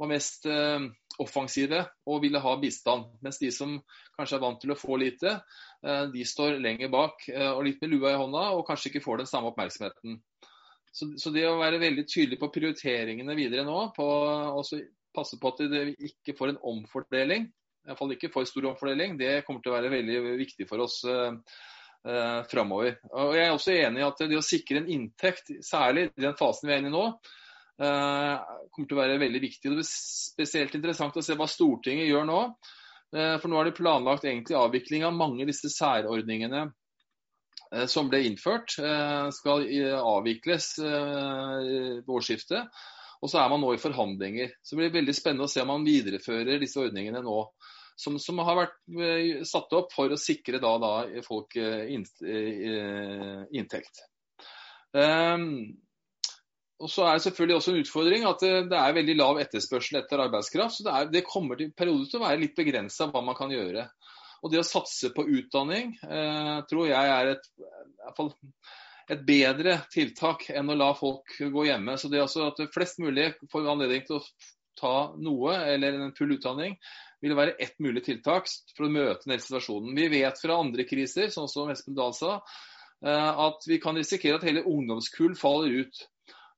var 0.00 0.08
mest 0.08 0.46
offensive 1.20 1.82
og 2.08 2.22
ville 2.22 2.40
ha 2.40 2.54
bistand. 2.56 3.10
Mens 3.20 3.36
de 3.36 3.50
som 3.52 3.74
kanskje 4.16 4.38
er 4.38 4.44
vant 4.46 4.62
til 4.62 4.72
å 4.72 4.78
få 4.80 4.96
lite, 4.96 5.34
Eh, 5.80 6.06
de 6.12 6.24
står 6.28 6.58
lenger 6.60 6.90
bak 6.92 7.22
eh, 7.32 7.48
og 7.48 7.64
litt 7.64 7.80
med 7.80 7.94
lua 7.94 8.12
i 8.12 8.18
hånda 8.20 8.50
og 8.56 8.66
kanskje 8.68 8.90
ikke 8.90 9.04
får 9.04 9.22
den 9.22 9.30
samme 9.30 9.48
oppmerksomheten. 9.52 10.18
Så, 10.90 11.06
så 11.22 11.30
det 11.34 11.46
å 11.46 11.58
være 11.60 11.80
veldig 11.82 12.04
tydelig 12.08 12.38
på 12.40 12.50
prioriteringene 12.54 13.36
videre 13.38 13.64
nå, 13.66 13.78
på 13.94 14.06
også 14.58 14.80
passe 15.14 15.38
på 15.40 15.52
at 15.52 15.62
vi 15.70 16.10
ikke 16.10 16.34
får 16.38 16.52
en 16.52 16.62
omfordeling, 16.72 17.48
iallfall 17.86 18.14
ikke 18.14 18.30
for 18.34 18.48
stor 18.48 18.70
omfordeling, 18.72 19.16
det 19.18 19.42
kommer 19.46 19.62
til 19.62 19.72
å 19.72 19.76
være 19.76 19.92
veldig 19.92 20.18
viktig 20.40 20.66
for 20.68 20.84
oss 20.84 21.00
uh, 21.08 21.30
uh, 22.06 22.40
framover. 22.50 22.98
Og 23.14 23.36
jeg 23.38 23.46
er 23.46 23.54
også 23.54 23.74
enig 23.74 24.02
i 24.02 24.06
at 24.06 24.24
det 24.26 24.38
å 24.38 24.44
sikre 24.44 24.82
en 24.82 24.90
inntekt, 24.92 25.54
særlig 25.66 26.08
i 26.10 26.26
den 26.26 26.36
fasen 26.38 26.68
vi 26.68 26.74
er 26.74 26.82
inne 26.82 26.92
i 26.92 26.94
nå, 26.94 27.06
uh, 27.82 28.58
kommer 28.74 28.90
til 28.90 28.98
å 28.98 29.00
være 29.00 29.22
veldig 29.22 29.42
viktig. 29.46 29.64
Det 29.70 29.78
blir 29.78 29.90
spesielt 29.90 30.76
interessant 30.78 31.18
å 31.18 31.24
se 31.24 31.38
hva 31.38 31.48
Stortinget 31.50 32.10
gjør 32.10 32.28
nå. 32.30 32.42
Eh, 33.10 33.36
for 33.42 33.50
nå 33.50 33.58
er 33.58 33.66
det 33.66 33.78
planlagt 33.78 34.26
egentlig 34.26 34.54
avvikling 34.54 35.02
av 35.06 35.16
mange 35.16 35.42
av 35.42 35.50
disse 35.50 35.70
særordningene 35.74 36.60
eh, 36.62 36.74
som 37.86 38.08
ble 38.10 38.22
innført. 38.26 38.76
Eh, 38.82 39.30
skal 39.34 39.66
avvikles 40.00 40.72
ved 40.82 42.08
årsskiftet. 42.10 42.80
Og 43.20 43.28
så 43.28 43.42
er 43.42 43.50
man 43.52 43.60
nå 43.62 43.74
i 43.74 43.82
forhandlinger. 43.82 44.54
Så 44.64 44.74
det 44.74 44.80
blir 44.80 44.96
veldig 45.00 45.14
spennende 45.16 45.46
å 45.46 45.52
se 45.52 45.60
om 45.62 45.70
man 45.74 45.86
viderefører 45.86 46.62
disse 46.62 46.80
ordningene 46.80 47.20
nå. 47.24 47.42
Som, 48.00 48.16
som 48.16 48.38
har 48.40 48.56
vært 48.56 49.44
satt 49.44 49.74
opp 49.76 49.90
for 49.92 50.08
å 50.08 50.16
sikre 50.16 50.56
da, 50.62 50.70
da 50.80 51.20
folk 51.26 51.52
inntekt. 53.52 54.00
Um, 54.96 55.76
og 56.80 56.88
så 56.88 57.04
er 57.04 57.18
det 57.18 57.24
selvfølgelig 57.26 57.56
også 57.58 57.72
en 57.74 57.82
utfordring 57.82 58.22
at 58.24 58.42
det, 58.70 58.76
er 58.78 58.94
veldig 58.96 59.16
lav 59.18 59.40
etterspørsel 59.42 60.00
etter 60.00 60.22
arbeidskraft. 60.24 60.78
så 60.78 60.86
Det, 60.86 60.92
er, 60.96 61.10
det 61.12 61.26
kommer 61.28 61.60
til 61.60 61.74
til 61.76 62.16
å 62.16 62.22
være 62.22 62.40
litt 62.40 62.56
begrensa 62.56 63.10
hva 63.12 63.20
man 63.24 63.36
kan 63.36 63.52
gjøre. 63.52 63.84
Og 64.40 64.52
Det 64.52 64.60
å 64.60 64.66
satse 64.66 65.10
på 65.16 65.26
utdanning 65.28 65.92
eh, 66.04 66.56
tror 66.70 66.88
jeg 66.88 67.10
er 67.16 67.34
et, 67.34 67.50
et, 69.10 69.20
bedre 69.26 69.76
tiltak 69.92 70.46
enn 70.54 70.72
å 70.72 70.78
la 70.78 70.94
folk 70.96 71.36
gå 71.52 71.66
hjemme. 71.68 71.98
Så 72.00 72.08
det 72.12 72.22
altså 72.22 72.48
At 72.48 72.62
flest 72.74 73.02
mulig 73.02 73.32
får 73.52 73.68
anledning 73.68 74.06
til 74.08 74.20
å 74.20 74.24
ta 74.80 74.96
noe 75.20 75.58
eller 75.74 75.98
en 75.98 76.16
full 76.16 76.32
utdanning, 76.38 76.76
vil 77.20 77.36
være 77.36 77.58
ett 77.60 77.76
mulig 77.84 78.04
tiltak 78.06 78.48
for 78.72 78.86
å 78.86 78.92
møte 78.92 79.26
denne 79.26 79.42
situasjonen. 79.42 79.92
Vi 79.98 80.06
vet 80.08 80.40
fra 80.40 80.56
andre 80.62 80.86
kriser, 80.88 81.28
sånn 81.34 81.50
som 81.52 81.68
Espen 81.68 81.98
Dahl 81.98 82.14
sa, 82.16 82.38
eh, 83.04 83.42
at 83.44 83.66
vi 83.68 83.76
kan 83.82 83.98
risikere 83.98 84.40
at 84.40 84.46
hele 84.48 84.64
ungdomskull 84.64 85.36
faller 85.36 85.82
ut. 85.82 86.06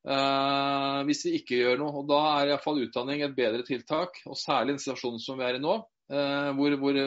Uh, 0.02 1.04
hvis 1.06 1.20
vi 1.28 1.36
ikke 1.38 1.60
gjør 1.60 1.76
noe. 1.78 2.00
og 2.00 2.08
Da 2.10 2.18
er 2.40 2.50
iallfall 2.50 2.80
utdanning 2.82 3.22
et 3.22 3.36
bedre 3.36 3.62
tiltak. 3.66 4.18
og 4.26 4.34
Særlig 4.38 4.74
den 4.74 4.82
situasjonen 4.82 5.22
som 5.22 5.38
vi 5.38 5.46
er 5.46 5.58
i 5.58 5.62
nå, 5.62 5.76
uh, 6.10 6.50
hvor, 6.58 6.74
hvor, 6.80 6.98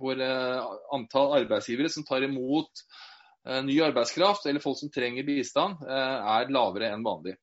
hvor 0.00 0.20
uh, 0.20 0.74
antall 0.96 1.36
arbeidsgivere 1.40 1.92
som 1.92 2.06
tar 2.06 2.26
imot 2.26 2.86
ny 3.44 3.74
arbeidskraft 3.84 4.46
eller 4.48 4.62
folk 4.64 4.78
som 4.78 4.88
trenger 4.88 5.26
bistand, 5.26 5.82
er 5.84 6.48
lavere 6.48 6.86
enn 6.94 7.02
vanlig. 7.04 7.34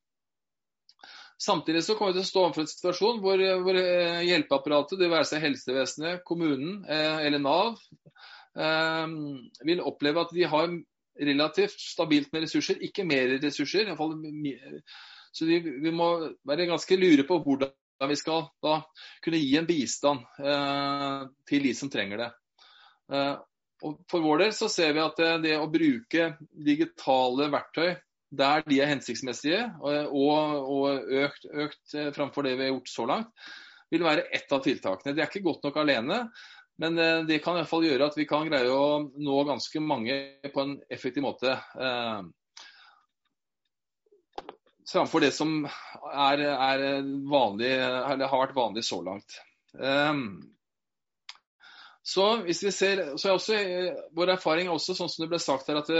Samtidig 1.38 1.84
så 1.86 1.93
kommer 1.93 2.16
vi 2.16 2.18
til 2.18 2.26
å 2.26 2.30
stå 2.32 2.41
overfor 2.41 2.64
en 2.64 2.72
situasjon 2.72 3.20
hvor, 3.22 3.43
hvor 3.62 3.78
hjelpeapparatet, 4.26 4.97
det 4.97 5.12
være 5.14 5.28
seg 5.30 5.43
helsevesenet, 5.45 6.24
kommunen 6.26 6.80
eller 6.89 7.38
Nav, 7.45 7.78
vil 9.62 9.86
oppleve 9.86 10.26
at 10.26 10.34
de 10.34 10.49
har 10.49 10.74
relativt 11.20 11.80
stabilt 11.80 12.32
med 12.34 12.45
ressurser, 12.45 12.82
ikke 12.82 13.06
mer 13.08 13.38
ressurser. 13.41 13.91
Så 15.32 15.45
vi, 15.47 15.60
vi, 15.60 15.91
må 15.91 16.12
være 16.47 16.70
ganske 16.70 16.97
lure 16.99 17.26
på 17.28 17.39
hvordan 17.43 18.10
vi 18.10 18.18
skal 18.20 18.47
da 18.64 18.80
kunne 19.24 19.39
gi 19.41 19.56
en 19.60 19.68
bistand 19.70 20.24
eh, 20.41 21.28
til 21.47 21.68
de 21.68 21.74
som 21.78 21.91
trenger 21.91 22.24
det. 22.24 22.30
Eh, 23.12 23.34
og 23.82 23.97
For 24.09 24.22
vår 24.22 24.43
del 24.43 24.53
så 24.53 24.70
ser 24.70 24.93
vi 24.93 25.01
at 25.03 25.18
det, 25.18 25.32
det, 25.47 25.57
å 25.57 25.70
bruke 25.72 26.32
digitale 26.53 27.49
verktøy 27.53 27.95
der 28.32 28.64
de 28.64 28.78
er 28.80 28.88
hensiktsmessige 28.93 29.64
og, 29.84 30.12
og 30.16 31.09
økt, 31.26 31.47
økt 31.49 31.95
eh, 31.97 32.12
framfor 32.16 32.47
det 32.47 32.55
vi 32.55 32.68
har 32.68 32.72
gjort 32.76 32.91
så 32.91 33.07
langt, 33.09 33.32
vil 33.91 34.05
være 34.05 34.30
ett 34.32 34.53
av 34.55 34.62
tiltakene. 34.64 35.16
Det 35.16 35.24
er 35.24 35.32
ikke 35.32 35.43
godt 35.49 35.66
nok 35.68 35.80
alene. 35.82 36.22
Men 36.82 36.97
eh, 36.97 37.24
det 37.28 37.41
kan 37.43 37.57
i 37.57 37.62
hvert 37.62 37.72
fall 37.74 37.88
gjøre 37.89 38.07
at 38.07 38.16
vi 38.18 38.28
kan 38.30 38.47
greie 38.47 38.72
å 38.72 39.01
nå 39.03 39.41
ganske 39.49 39.84
mange 39.84 40.16
på 40.53 40.64
en 40.64 40.78
effektiv 40.93 41.26
måte. 41.26 41.57
Eh, 41.57 42.22
framfor 44.93 45.26
det 45.26 45.34
som 45.36 45.57
er, 45.68 46.45
er 46.47 46.86
vanlig, 47.32 47.76
har 47.82 48.24
vært 48.24 48.57
vanlig 48.57 48.86
så 48.88 49.01
langt. 49.05 49.41
Eh, 52.12 52.14
så 52.14 52.28
hvis 52.45 52.64
vi 52.64 52.72
ser, 52.76 53.03
så 53.18 53.30
er 53.30 53.38
også 53.38 53.57
Vår 54.16 54.36
erfaring 54.36 54.68
er 54.68 54.76
også 54.76 54.95
sånn 54.97 55.09
som 55.09 55.26
det 55.26 55.32
ble 55.32 55.39
sagt 55.39 55.70
her, 55.72 55.82
at 55.82 55.91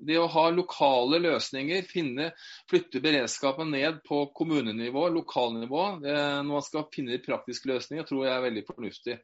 det 0.00 0.16
å 0.16 0.30
ha 0.32 0.46
lokale 0.48 1.18
løsninger, 1.20 1.82
finne, 1.84 2.30
flytte 2.70 3.02
beredskapen 3.04 3.68
ned 3.70 3.98
på 4.06 4.22
kommunenivå, 4.32 5.08
lokalnivå, 5.12 5.82
når 6.00 6.46
man 6.48 6.64
skal 6.64 6.86
finne 6.94 7.18
praktiske 7.20 7.68
løsninger, 7.68 8.06
tror 8.08 8.24
jeg 8.24 8.32
er 8.32 8.46
veldig 8.46 8.62
fornuftig. 8.64 9.18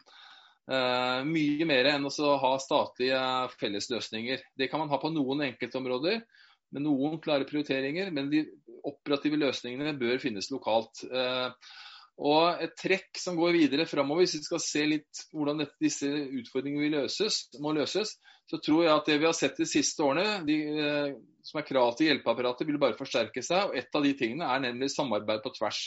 Uh, 0.67 1.23
mye 1.23 1.63
mer 1.69 1.87
enn 1.93 2.09
å 2.11 2.31
ha 2.43 2.53
statlige 2.59 3.19
fellesløsninger. 3.61 4.41
Det 4.59 4.67
kan 4.69 4.83
man 4.83 4.91
ha 4.91 4.99
på 4.99 5.13
noen 5.15 5.45
enkeltområder 5.47 6.25
med 6.75 6.83
noen 6.83 7.21
klare 7.23 7.47
prioriteringer, 7.47 8.11
men 8.11 8.33
de 8.33 8.43
operative 8.87 9.39
løsningene 9.39 9.95
bør 10.01 10.19
finnes 10.23 10.51
lokalt. 10.51 11.05
Uh, 11.07 11.55
og 12.17 12.63
et 12.65 12.73
trekk 12.81 13.19
som 13.21 13.37
går 13.37 13.53
videre 13.59 13.85
framover, 13.89 14.25
hvis 14.25 14.39
vi 14.39 14.47
skal 14.47 14.63
se 14.65 14.85
litt 14.89 15.27
hvordan 15.37 15.61
dette, 15.61 15.77
disse 15.83 16.09
utfordringene 16.09 17.03
løses, 17.03 17.43
må 17.61 17.75
løses, 17.77 18.15
så 18.49 18.61
tror 18.63 18.85
jeg 18.87 18.95
at 18.95 19.11
det 19.11 19.19
vi 19.21 19.29
har 19.29 19.37
sett 19.37 19.59
de 19.61 19.67
siste 19.69 20.05
årene, 20.07 20.41
de, 20.47 20.57
eh, 20.81 21.13
som 21.45 21.61
er 21.61 21.67
krav 21.69 21.93
til 21.99 22.09
hjelpeapparatet, 22.11 22.67
vil 22.69 22.81
bare 22.81 22.97
forsterke 22.97 23.43
seg. 23.45 23.69
og 23.69 23.77
Et 23.77 23.99
av 23.99 24.07
de 24.07 24.15
tingene 24.17 24.49
er 24.49 24.65
nemlig 24.65 24.89
samarbeid 24.95 25.43
på 25.45 25.53
tvers. 25.59 25.83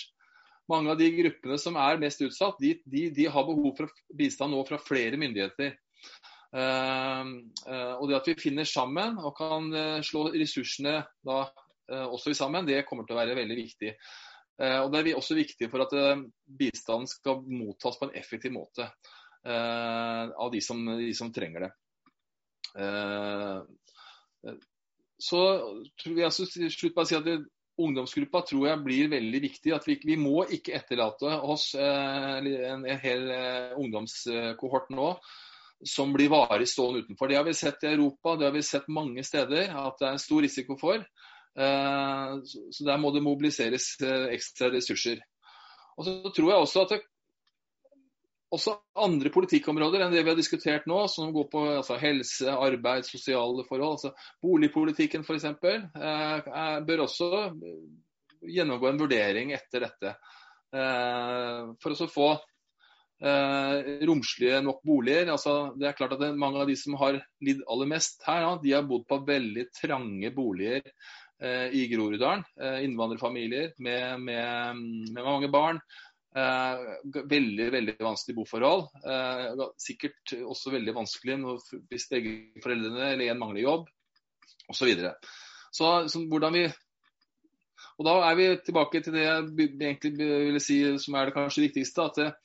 Mange 0.70 0.94
av 0.94 1.00
de 1.00 1.10
gruppene 1.16 1.58
som 1.58 1.80
er 1.82 2.02
mest 2.02 2.22
utsatt, 2.22 2.60
de, 2.62 2.76
de, 2.86 3.08
de 3.16 3.26
har 3.32 3.48
behov 3.48 3.74
for 3.80 4.02
bistand 4.14 4.54
nå 4.54 4.62
fra 4.68 4.78
flere 4.84 5.18
myndigheter. 5.18 5.74
Uh, 6.50 7.26
uh, 7.70 7.96
og 8.02 8.08
det 8.10 8.16
at 8.18 8.28
vi 8.32 8.34
finner 8.42 8.66
sammen 8.66 9.20
og 9.22 9.36
kan 9.38 9.68
uh, 9.70 10.00
slå 10.02 10.32
ressursene 10.34 10.96
da 11.26 11.44
også 11.90 12.36
sammen, 12.38 12.68
det 12.68 12.84
kommer 12.86 13.06
til 13.06 13.16
å 13.16 13.18
være 13.18 13.34
veldig 13.34 13.56
viktig. 13.58 13.96
Eh, 14.60 14.80
og 14.84 14.92
Det 14.92 15.02
er 15.02 15.18
også 15.18 15.38
viktig 15.38 15.70
for 15.72 15.86
at 15.86 15.94
eh, 15.96 16.26
bistanden 16.60 17.08
skal 17.08 17.44
mottas 17.48 18.00
på 18.00 18.10
en 18.10 18.18
effektiv 18.20 18.54
måte 18.56 18.84
eh, 18.84 20.26
av 20.28 20.52
de 20.52 20.62
som, 20.64 20.82
de 21.00 21.14
som 21.16 21.32
trenger 21.36 21.68
det. 21.68 21.76
Så 25.20 25.40
tror 26.00 26.20
jeg 26.22 26.50
slutt 26.76 26.94
bare 26.96 27.10
si 27.10 27.18
at 27.18 27.48
Ungdomsgruppa 27.80 28.42
tror 28.44 28.66
jeg 28.68 28.84
blir 28.84 29.10
veldig 29.12 29.40
viktig. 29.42 29.72
at 29.74 29.88
Vi, 29.88 29.96
vi 30.06 30.18
må 30.20 30.44
ikke 30.52 30.76
etterlate 30.76 31.32
oss 31.48 31.72
en, 31.80 32.50
en 32.84 33.00
hel 33.00 33.24
ungdomskohort 33.80 34.92
nå 34.94 35.14
som 35.88 36.12
blir 36.14 36.30
varig 36.30 36.68
stående 36.68 37.06
utenfor. 37.06 37.32
Det 37.32 37.40
har 37.40 37.48
vi 37.48 37.56
sett 37.56 37.88
i 37.88 37.94
Europa, 37.94 38.36
det 38.36 38.50
har 38.50 38.56
vi 38.56 38.64
sett 38.68 38.92
mange 38.92 39.24
steder 39.24 39.72
at 39.72 40.00
det 40.00 40.10
er 40.10 40.18
en 40.18 40.22
stor 40.22 40.44
risiko 40.44 40.76
for. 40.80 41.08
Eh, 41.58 42.36
så 42.46 42.88
der 42.88 43.00
må 43.02 43.14
det 43.16 43.26
mobiliseres 43.26 43.96
eh, 44.04 44.28
ekstra 44.36 44.70
ressurser. 44.74 45.22
Og 46.00 46.06
så 46.08 46.20
tror 46.36 46.52
jeg 46.54 46.66
også 46.66 46.84
at 46.86 46.94
det, 46.96 47.02
også 48.50 48.74
andre 48.98 49.30
politikkområder 49.34 50.04
enn 50.04 50.14
det 50.14 50.24
vi 50.24 50.32
har 50.32 50.38
diskutert 50.38 50.88
nå, 50.90 51.04
som 51.12 51.34
går 51.34 51.48
på 51.52 51.64
altså, 51.78 52.00
helse, 52.02 52.50
arbeid, 52.50 53.06
sosiale 53.06 53.66
forhold, 53.68 54.00
altså 54.00 54.14
boligpolitikken 54.42 55.26
f.eks., 55.26 55.46
eh, 55.46 56.78
bør 56.88 57.06
også 57.06 57.30
gjennomgå 58.50 58.90
en 58.90 59.02
vurdering 59.04 59.54
etter 59.54 59.86
dette. 59.86 60.16
Eh, 60.74 61.70
for 61.82 61.94
å 61.94 62.10
få 62.10 62.30
eh, 63.22 63.94
romslige 64.10 64.64
nok 64.66 64.82
boliger. 64.86 65.30
Altså, 65.36 65.56
det 65.78 65.90
er 65.90 65.98
klart 65.98 66.18
at 66.18 66.24
det, 66.24 66.34
Mange 66.40 66.64
av 66.64 66.70
de 66.70 66.78
som 66.80 66.98
har 67.02 67.22
lidd 67.46 67.62
aller 67.70 67.90
mest 67.94 68.24
her, 68.26 68.46
ja, 68.48 68.54
de 68.64 68.76
har 68.78 68.90
bodd 68.90 69.06
på 69.10 69.22
veldig 69.30 69.70
trange 69.78 70.34
boliger 70.34 70.86
i 71.74 71.88
Groruddalen. 71.92 72.44
Eh, 72.62 72.84
innvandrerfamilier 72.86 73.74
med, 73.78 74.20
med, 74.22 74.76
med, 75.14 75.24
mange 75.24 75.50
barn. 75.52 75.80
Eh, 76.36 76.84
veldig 77.32 77.72
veldig 77.74 77.96
vanskelig 78.00 78.36
boforhold. 78.38 78.90
sikkert 79.82 80.36
også 80.44 80.76
veldig 80.76 80.96
vanskelig 80.96 81.40
hvis 81.90 82.10
begge 82.12 82.36
foreldrene 82.64 83.14
eller 83.14 83.32
en 83.32 83.42
mangler 83.42 83.64
jobb 83.64 83.88
osv. 84.70 84.78
Så, 84.78 84.86
videre. 84.86 85.16
så, 85.72 86.08
så 86.08 86.22
hvordan 86.30 86.54
vi 86.54 86.70
og 88.00 88.06
Da 88.08 88.14
er 88.30 88.36
vi 88.36 88.46
tilbake 88.64 89.02
til 89.04 89.12
det 89.12 89.26
jeg 89.26 89.44
egentlig 89.76 90.12
ville 90.16 90.60
si 90.64 90.78
som 91.04 91.18
er 91.20 91.28
det 91.28 91.36
kanskje 91.36 91.66
viktigste. 91.66 92.06
at 92.08 92.38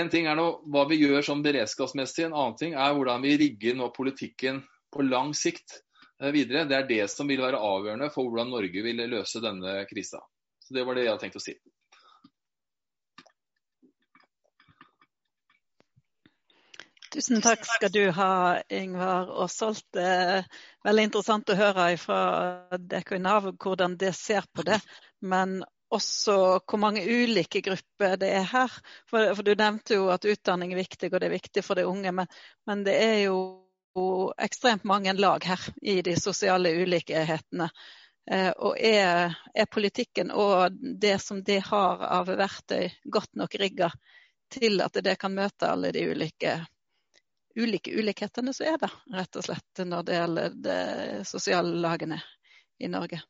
en 0.00 0.08
ting 0.10 0.26
er 0.26 0.34
nå 0.38 0.46
hva 0.72 0.86
vi 0.90 0.98
gjør 0.98 1.22
som 1.22 1.42
beredskapsmessig, 1.44 2.26
en 2.26 2.34
annen 2.34 2.56
ting 2.58 2.74
er 2.74 2.94
hvordan 2.96 3.22
vi 3.22 3.36
rigger 3.38 3.76
nå 3.78 3.90
politikken 3.94 4.62
på 4.92 5.04
lang 5.06 5.34
sikt. 5.36 5.82
Eh, 6.22 6.32
videre. 6.32 6.64
Det 6.64 6.76
er 6.76 6.88
det 6.88 7.04
som 7.12 7.28
vil 7.28 7.42
være 7.44 7.60
avgjørende 7.60 8.10
for 8.14 8.28
hvordan 8.28 8.52
Norge 8.54 8.84
vil 8.84 9.02
løse 9.10 9.42
denne 9.44 9.82
krisa. 9.90 10.22
Så 10.60 10.74
Det 10.74 10.86
var 10.86 10.94
det 10.94 11.04
jeg 11.04 11.12
hadde 11.12 11.24
tenkt 11.26 11.40
å 11.40 11.44
si. 11.44 11.56
Tusen 17.16 17.40
takk 17.40 17.62
skal 17.64 17.92
du 17.92 18.02
ha, 18.12 18.58
Ingvar 18.68 19.30
Aasholt. 19.44 19.86
Veldig 20.84 21.04
interessant 21.06 21.48
å 21.48 21.56
høre 21.56 21.86
fra 22.00 22.18
Dekoinav 22.76 23.52
hvordan 23.54 23.94
det 23.96 24.12
ser 24.18 24.44
på 24.52 24.66
det. 24.66 24.80
Men 25.24 25.62
også 25.94 26.34
hvor 26.66 26.80
mange 26.82 27.04
ulike 27.06 27.62
grupper 27.64 28.18
det 28.20 28.32
er 28.40 28.48
her. 28.50 28.72
For, 29.08 29.32
for, 29.34 29.42
Du 29.46 29.54
nevnte 29.54 30.00
jo 30.00 30.10
at 30.12 30.26
utdanning 30.26 30.74
er 30.74 30.82
viktig, 30.82 31.12
og 31.12 31.20
det 31.20 31.30
er 31.30 31.38
viktig 31.38 31.64
for 31.64 31.78
de 31.78 31.86
unge. 31.86 32.12
Men, 32.12 32.28
men 32.66 32.84
det 32.84 32.98
er 33.00 33.18
jo 33.28 33.38
ekstremt 34.38 34.84
mange 34.84 35.12
lag 35.12 35.44
her 35.44 35.60
i 35.82 36.00
de 36.02 36.16
sosiale 36.20 36.72
ulikhetene. 36.82 37.68
Eh, 38.30 38.50
og 38.50 38.78
er, 38.82 39.36
er, 39.54 39.68
politikken 39.70 40.32
og 40.34 40.74
det 41.00 41.18
som 41.22 41.44
det 41.46 41.60
har 41.68 42.00
av 42.02 42.26
verktøy 42.26 42.88
godt 43.04 43.36
nok 43.38 43.54
rigga 43.60 43.92
til 44.50 44.82
at 44.82 44.98
det 45.02 45.14
kan 45.20 45.34
møte 45.34 45.68
alle 45.70 45.92
de 45.94 46.02
ulike, 46.10 46.56
ulike 47.54 47.94
ulikhetene 47.94 48.54
som 48.54 48.66
er 48.66 48.80
det, 48.82 48.90
rett 49.14 49.38
og 49.38 49.46
slett, 49.46 49.84
når 49.86 50.08
det 50.08 50.18
gjelder 50.18 50.58
de 50.66 50.80
sosiale 51.28 51.78
lagene 51.86 52.18
i 52.82 52.90
Norge? 52.90 53.22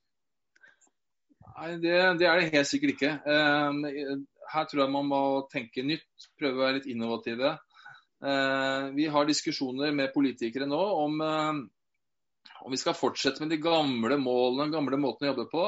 Nei, 1.57 1.71
det, 1.81 1.93
det, 2.21 2.27
er 2.29 2.41
det 2.41 2.51
helt 2.53 2.69
sikkert 2.69 2.97
ikke. 2.97 3.13
Eh, 3.21 4.17
her 4.53 4.69
tror 4.69 4.87
jeg 4.87 4.95
man 4.97 5.13
må 5.13 5.23
tenke 5.53 5.85
nytt, 5.85 6.29
prøve 6.41 6.57
å 6.57 6.65
være 6.65 6.79
litt 6.81 6.91
innovative. 6.93 7.57
Eh, 8.27 8.89
vi 8.95 9.07
har 9.07 9.27
diskusjoner 9.29 9.93
med 9.95 10.15
politikere 10.15 10.67
nå 10.67 10.81
om, 11.05 11.21
eh, 11.21 12.57
om 12.65 12.73
vi 12.75 12.81
skal 12.81 12.97
fortsette 12.99 13.43
med 13.43 13.53
de 13.55 13.61
gamle 13.63 14.19
målene, 14.19 14.73
gamle 14.73 14.99
måtene 14.99 15.31
å 15.31 15.35
jobbe 15.35 15.51
på. 15.53 15.67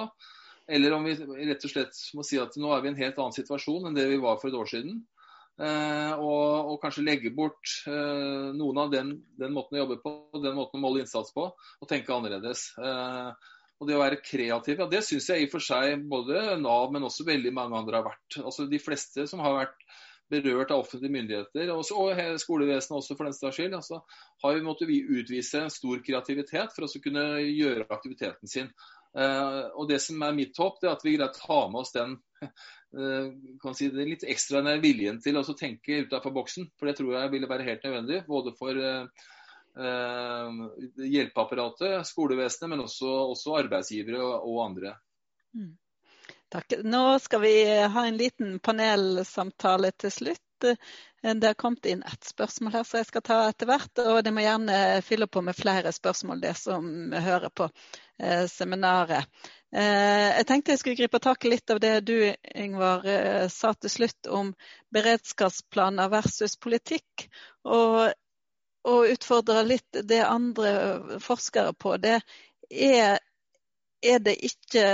Eller 0.69 0.93
om 0.93 1.05
vi 1.07 1.15
rett 1.15 1.65
og 1.65 1.71
slett 1.71 2.01
må 2.15 2.25
si 2.27 2.41
at 2.41 2.57
nå 2.59 2.73
er 2.75 2.83
vi 2.83 2.91
i 2.91 2.93
en 2.93 3.03
helt 3.03 3.19
annen 3.19 3.37
situasjon 3.37 3.87
enn 3.89 3.95
det 3.97 4.09
vi 4.11 4.19
var 4.21 4.41
for 4.41 4.51
et 4.51 4.59
år 4.59 4.69
siden. 4.69 5.05
Uh, 5.59 6.15
og, 6.23 6.69
og, 6.71 6.75
kanskje 6.79 7.03
legge 7.03 7.33
bort 7.35 7.73
noen 7.89 8.79
av 8.79 8.93
den, 8.93 9.09
den, 9.41 9.51
måten 9.51 9.75
å 9.75 9.81
jobbe 9.81 9.97
på, 10.05 10.13
den 10.39 10.55
måten 10.55 10.79
å 10.79 10.83
måle 10.85 11.01
innsats 11.03 11.33
på, 11.35 11.49
og 11.51 11.89
tenke 11.91 12.15
annerledes. 12.15 12.69
Og 13.81 13.89
det 13.89 13.97
å 13.97 14.03
være 14.05 14.21
kreativ, 14.23 14.79
ja, 14.79 14.87
det 14.87 15.01
syns 15.07 15.27
jeg 15.33 15.43
i 15.43 15.49
og 15.49 15.57
for 15.57 15.65
seg 15.65 16.05
både 16.11 16.61
Nav, 16.63 16.93
men 16.95 17.09
også 17.09 17.27
veldig 17.27 17.51
mange 17.57 17.81
andre 17.81 17.99
har 17.99 18.07
vært. 18.07 18.39
Altså 18.39 18.69
De 18.71 18.79
fleste 18.83 19.27
som 19.31 19.43
har 19.43 19.57
vært 19.57 19.83
berørt 20.31 20.73
av 20.75 20.83
offentlige 20.83 21.15
myndigheter, 21.15 21.73
og 21.73 21.85
skolevesenet 21.87 22.99
også 22.99 23.17
for 23.17 23.29
den 23.29 23.37
saks 23.37 23.59
skyld, 23.59 23.77
altså, 23.79 24.03
har 24.45 24.57
vi 24.57 24.65
måttet 24.67 24.93
utvise 24.93 25.65
stor 25.73 26.03
kreativitet 26.05 26.75
for 26.75 26.87
å 26.87 27.03
kunne 27.05 27.27
gjøre 27.47 27.89
aktiviteten 27.89 28.51
sin. 28.51 28.71
Uh, 29.17 29.73
og 29.75 29.89
Det 29.89 29.99
som 30.05 30.21
er 30.23 30.37
mitt 30.37 30.59
håp, 30.61 30.79
det 30.81 30.91
er 30.91 30.95
at 30.99 31.05
vi 31.05 31.17
greier 31.17 31.31
å 31.31 31.35
ta 31.39 31.63
med 31.73 31.81
oss 31.81 31.95
den 31.95 32.19
uh, 32.45 33.73
si, 33.75 33.89
den 33.89 34.13
litt 34.13 34.27
ekstra 34.29 34.63
viljen 34.83 35.19
til 35.25 35.41
å 35.41 35.47
tenke 35.57 36.05
utenfor 36.05 36.35
boksen. 36.37 36.69
For 36.79 36.91
det 36.91 36.99
tror 37.01 37.17
jeg 37.17 37.33
ville 37.33 37.51
være 37.51 37.67
helt 37.71 37.89
nødvendig. 37.89 38.21
Både 38.29 38.55
for 38.59 38.79
uh, 38.79 39.27
hjelpeapparatet, 40.99 42.07
skolevesenet, 42.09 42.73
men 42.75 42.85
også, 42.85 43.11
også 43.35 43.59
arbeidsgivere 43.65 44.21
og, 44.23 44.49
og 44.53 44.65
andre. 44.69 44.95
Mm. 45.57 45.73
Takk. 46.49 46.73
Nå 46.85 47.19
skal 47.19 47.41
vi 47.41 47.55
ha 47.87 48.07
en 48.07 48.17
liten 48.17 48.59
panelsamtale 48.59 49.91
til 50.01 50.13
slutt. 50.13 50.69
Det 51.23 51.47
har 51.47 51.55
kommet 51.55 51.87
inn 51.87 52.03
ett 52.03 52.25
spørsmål 52.25 52.73
her 52.73 52.85
som 52.89 52.99
jeg 52.99 53.09
skal 53.11 53.23
ta 53.27 53.37
etter 53.51 53.69
hvert. 53.69 54.01
Og 54.01 54.23
det 54.25 54.33
må 54.33 54.41
gjerne 54.41 54.79
fylle 55.05 55.29
på 55.29 55.43
med 55.45 55.57
flere 55.57 55.93
spørsmål, 55.93 56.41
det 56.41 56.55
som 56.57 57.13
hører 57.13 57.53
på 57.53 57.69
eh, 57.69 58.47
seminaret. 58.49 59.29
Eh, 59.77 60.39
jeg 60.39 60.47
tenkte 60.49 60.73
jeg 60.73 60.81
skulle 60.81 61.01
gripe 61.03 61.21
tak 61.21 61.45
i 61.45 61.53
litt 61.53 61.71
av 61.71 61.83
det 61.85 61.95
du 62.09 62.17
Ingvar, 62.55 63.05
eh, 63.05 63.49
sa 63.53 63.75
til 63.75 63.93
slutt 63.93 64.31
om 64.33 64.55
beredskapsplaner 64.95 66.09
versus 66.15 66.57
politikk. 66.57 67.29
Og, 67.69 68.09
og 68.89 69.13
utfordre 69.13 69.67
litt 69.69 70.01
det 70.01 70.25
andre 70.25 71.21
forskere 71.21 71.77
på. 71.77 71.99
Det 72.01 72.23
er, 72.73 73.19
er 74.01 74.25
det 74.25 74.39
ikke 74.49 74.87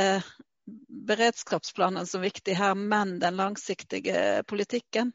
beredskapsplanen 0.88 2.06
som 2.06 2.20
viktig 2.20 2.54
her, 2.56 2.74
men 2.74 3.18
den 3.18 3.36
langsiktige 3.36 4.42
politikken. 4.46 5.12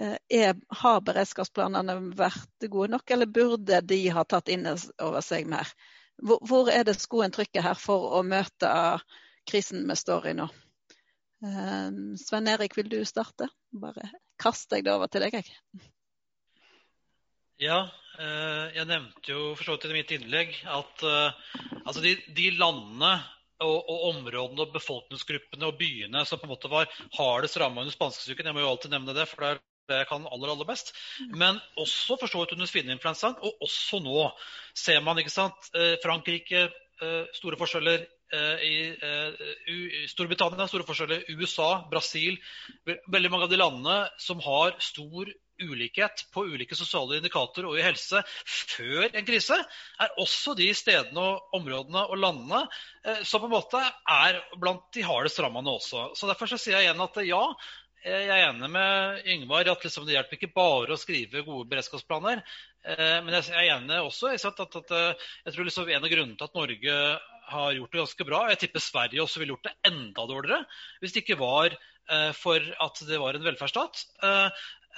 Eh, 0.00 0.16
er, 0.28 0.56
har 0.68 1.00
beredskapsplanene 1.04 1.98
vært 2.16 2.68
gode 2.68 2.92
nok, 2.94 3.10
eller 3.10 3.28
burde 3.28 3.80
de 3.84 4.00
ha 4.12 4.24
tatt 4.24 4.52
inn 4.52 4.66
over 4.68 5.20
seg 5.24 5.48
mer? 5.48 5.68
Hvor, 6.22 6.42
hvor 6.48 6.70
er 6.72 6.84
det 6.88 6.98
skoen 7.00 7.32
trykker 7.34 7.64
her 7.64 7.78
for 7.78 8.18
å 8.18 8.22
møte 8.24 8.72
krisen 9.48 9.84
vi 9.88 9.96
står 9.98 10.30
i 10.32 10.36
nå? 10.38 10.48
Eh, 11.44 11.88
Svein 12.20 12.52
Erik, 12.52 12.76
vil 12.76 12.92
du 12.92 13.00
starte? 13.08 13.48
Bare 13.72 14.08
kaster 14.40 14.80
jeg 14.80 14.88
det 14.88 14.94
over 14.94 15.12
til 15.12 15.24
deg, 15.24 15.40
jeg. 15.40 15.90
Ja, 17.62 17.84
Jeg 18.18 18.84
nevnte 18.90 19.30
jo 19.30 19.42
for 19.56 19.64
så 19.64 19.74
vidt 19.76 19.86
i 19.88 19.94
mitt 19.94 20.10
innlegg 20.12 20.56
at 20.68 21.04
altså 21.06 22.02
de, 22.04 22.10
de 22.36 22.50
landene 22.58 23.12
og, 23.62 23.88
og, 23.88 24.06
områdene 24.12 24.64
og 24.66 24.72
befolkningsgruppene 24.74 25.68
og 25.68 25.78
byene 25.80 26.24
som 26.28 26.40
på 26.40 26.48
en 26.48 26.54
måte 26.54 26.70
var 26.72 26.90
hardest 27.18 27.58
ramma 27.60 27.84
under 27.84 27.94
spanskesyken. 27.94 28.48
Jeg 28.48 28.56
må 28.56 28.64
jo 28.64 28.72
alltid 28.72 28.94
nevne 28.94 29.16
det, 29.16 29.28
for 29.30 29.44
det 29.44 29.52
er 29.52 29.62
det 29.90 30.00
jeg 30.02 30.08
kan 30.12 30.26
aller, 30.30 30.52
aller 30.54 30.68
best. 30.68 30.92
Mm. 31.20 31.36
Men 31.42 31.60
også 31.80 32.16
for 32.20 32.30
så 32.30 32.42
vidt 32.42 32.56
under 32.56 32.70
svineinfluensaen, 32.70 33.38
og 33.42 33.66
også 33.66 34.02
nå 34.04 34.26
ser 34.78 35.02
man 35.04 35.20
ikke 35.20 35.34
sant, 35.34 35.70
eh, 35.74 35.94
Frankrike 36.04 36.66
eh, 36.68 37.24
store 37.36 37.58
forskjeller. 37.60 38.06
Eh, 38.32 38.62
I 38.64 40.04
Storbritannia 40.08 40.68
store 40.70 40.86
forskjeller. 40.88 41.26
USA, 41.36 41.82
Brasil. 41.90 42.38
Veldig 42.86 43.32
mange 43.32 43.48
av 43.48 43.52
de 43.52 43.60
landene 43.60 43.98
som 44.22 44.40
har 44.44 44.78
stor 44.80 45.28
ulikhet 45.62 46.24
på 46.34 46.44
ulike 46.52 46.76
sosiale 46.78 47.18
indikatorer 47.20 47.70
og 47.70 47.78
i 47.78 47.84
helse 47.84 48.22
før 48.46 49.08
en 49.10 49.26
krise, 49.26 49.58
er 50.02 50.18
også 50.22 50.56
de 50.58 50.68
stedene 50.76 51.22
og 51.22 51.56
områdene 51.58 52.06
og 52.08 52.18
landene 52.20 52.64
eh, 53.04 53.22
som 53.26 53.42
på 53.42 53.50
en 53.50 53.56
måte 53.56 53.82
er 53.82 54.40
blant 54.60 54.88
de 54.94 55.04
hardest 55.06 55.40
rammede 55.42 55.72
også. 55.72 56.10
Så 56.18 56.30
Derfor 56.30 56.50
så 56.50 56.60
sier 56.60 56.78
jeg 56.78 56.88
igjen 56.88 57.04
at 57.04 57.20
ja, 57.28 57.42
jeg 58.02 58.30
er 58.34 58.48
enig 58.48 58.70
med 58.74 59.28
Yngvar 59.30 59.68
i 59.68 59.70
at 59.70 59.84
liksom 59.86 60.06
det 60.08 60.16
hjelper 60.16 60.38
ikke 60.38 60.54
bare 60.56 60.94
å 60.94 60.98
skrive 60.98 61.44
gode 61.46 61.68
beredskapsplaner. 61.70 62.42
Eh, 62.82 63.18
men 63.22 63.36
jeg 63.38 63.52
er 63.54 63.76
enig 63.76 64.00
også 64.02 64.32
at, 64.34 64.64
at, 64.66 64.80
at 64.82 64.96
eh, 64.98 65.30
jeg 65.46 65.54
tror 65.54 65.70
liksom 65.70 65.92
en 65.92 66.02
av 66.02 66.10
grunnene 66.10 66.40
til 66.40 66.50
at 66.50 66.58
Norge 66.58 66.98
har 67.52 67.76
gjort 67.76 67.94
det 67.94 68.00
ganske 68.00 68.26
bra, 68.26 68.44
jeg 68.50 68.60
tipper 68.62 68.82
Sverige 68.82 69.22
også 69.22 69.42
ville 69.42 69.52
gjort 69.52 69.66
det 69.66 69.90
enda 69.90 70.24
dårligere 70.30 70.62
hvis 71.02 71.12
det 71.14 71.24
ikke 71.24 71.40
var 71.40 71.74
for 72.34 72.64
at 72.82 73.00
det 73.06 73.18
var 73.22 73.36
en 73.38 73.44
velferdsstat 73.46 74.00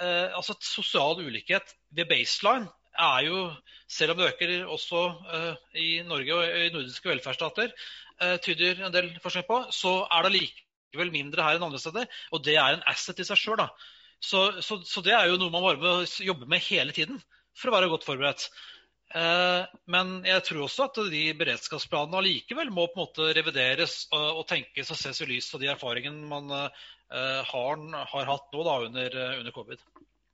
eh, 0.01 0.31
altså 0.35 0.55
Sosial 0.63 1.21
ulikhet 1.23 1.75
ved 1.95 2.09
baseline 2.09 2.69
er 2.95 3.25
jo, 3.27 3.39
selv 3.91 4.13
om 4.13 4.19
det 4.19 4.29
øker 4.33 4.53
også 4.71 5.01
eh, 5.33 5.81
i 5.81 5.89
Norge 6.07 6.35
og 6.35 6.45
i 6.45 6.69
nordiske 6.73 7.09
velferdsstater, 7.09 7.73
eh, 8.21 8.37
tyder 8.43 8.85
en 8.85 8.93
del 8.93 9.11
forskning 9.23 9.47
på, 9.47 9.59
så 9.71 9.97
er 10.11 10.25
det 10.25 10.35
likevel 10.37 11.11
mindre 11.13 11.43
her 11.43 11.59
enn 11.59 11.67
andre 11.67 11.81
steder. 11.81 12.07
Og 12.31 12.43
det 12.45 12.55
er 12.55 12.77
en 12.77 12.85
asset 12.87 13.19
i 13.19 13.27
seg 13.27 13.39
sjøl. 13.39 13.65
Så, 14.23 14.45
så, 14.63 14.79
så, 14.87 15.03
det 15.05 15.13
er 15.13 15.27
jo 15.29 15.39
noe 15.39 15.53
man 15.53 15.65
bare 15.65 15.81
må 15.81 15.95
jobbe 16.23 16.47
med 16.49 16.63
hele 16.65 16.95
tiden 16.95 17.19
for 17.55 17.69
å 17.69 17.75
være 17.75 17.91
godt 17.91 18.07
forberedt. 18.07 18.47
Eh, 19.15 19.75
men 19.91 20.17
jeg 20.27 20.43
tror 20.43 20.65
også 20.65 20.89
at 20.89 20.99
de 21.11 21.23
beredskapsplanene 21.39 22.19
allikevel 22.19 22.73
må 22.73 22.89
på 22.91 22.99
en 22.99 23.05
måte 23.05 23.29
revideres 23.37 24.05
og, 24.11 24.43
tenkes 24.49 24.91
og 24.91 24.99
ses 24.99 25.23
i 25.23 25.29
lys 25.29 25.53
av 25.55 25.63
de 25.63 25.71
erfaringene 25.71 26.27
man 26.27 26.51
Eh, 27.13 27.45
har, 27.45 28.05
har 28.05 28.25
hatt 28.25 28.53
nå 28.53 28.63
da, 28.63 28.79
under, 28.85 29.37
under 29.39 29.51
covid. 29.51 29.79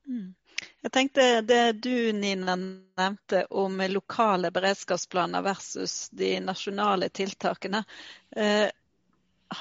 Mm. 0.08 0.34
Jeg 0.82 0.92
tenkte 0.92 1.26
Det 1.42 1.72
du 1.84 2.12
Nina, 2.14 2.56
nevnte 2.56 3.46
om 3.50 3.82
lokale 3.90 4.52
beredskapsplaner 4.52 5.44
versus 5.46 6.10
de 6.10 6.38
nasjonale 6.40 7.10
tiltakene. 7.10 7.84
Eh, 8.36 8.70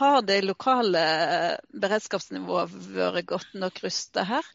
har 0.01 0.23
det 0.23 0.45
lokale 0.47 1.03
beredskapsnivået 1.75 2.77
vært 2.95 3.27
godt 3.27 3.57
nok 3.59 3.83
rustet 3.83 4.29
her? 4.31 4.53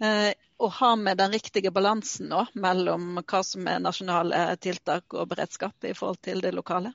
Eh, 0.00 0.32
og 0.58 0.72
har 0.80 0.96
med 0.98 1.18
den 1.20 1.32
riktige 1.32 1.70
balansen 1.70 2.30
nå 2.32 2.44
mellom 2.58 3.20
hva 3.20 3.42
som 3.46 3.66
er 3.70 3.82
nasjonale 3.82 4.42
tiltak 4.62 5.14
og 5.14 5.30
beredskap 5.30 5.86
i 5.86 5.94
forhold 5.94 6.18
til 6.26 6.42
det 6.42 6.52
lokale? 6.56 6.92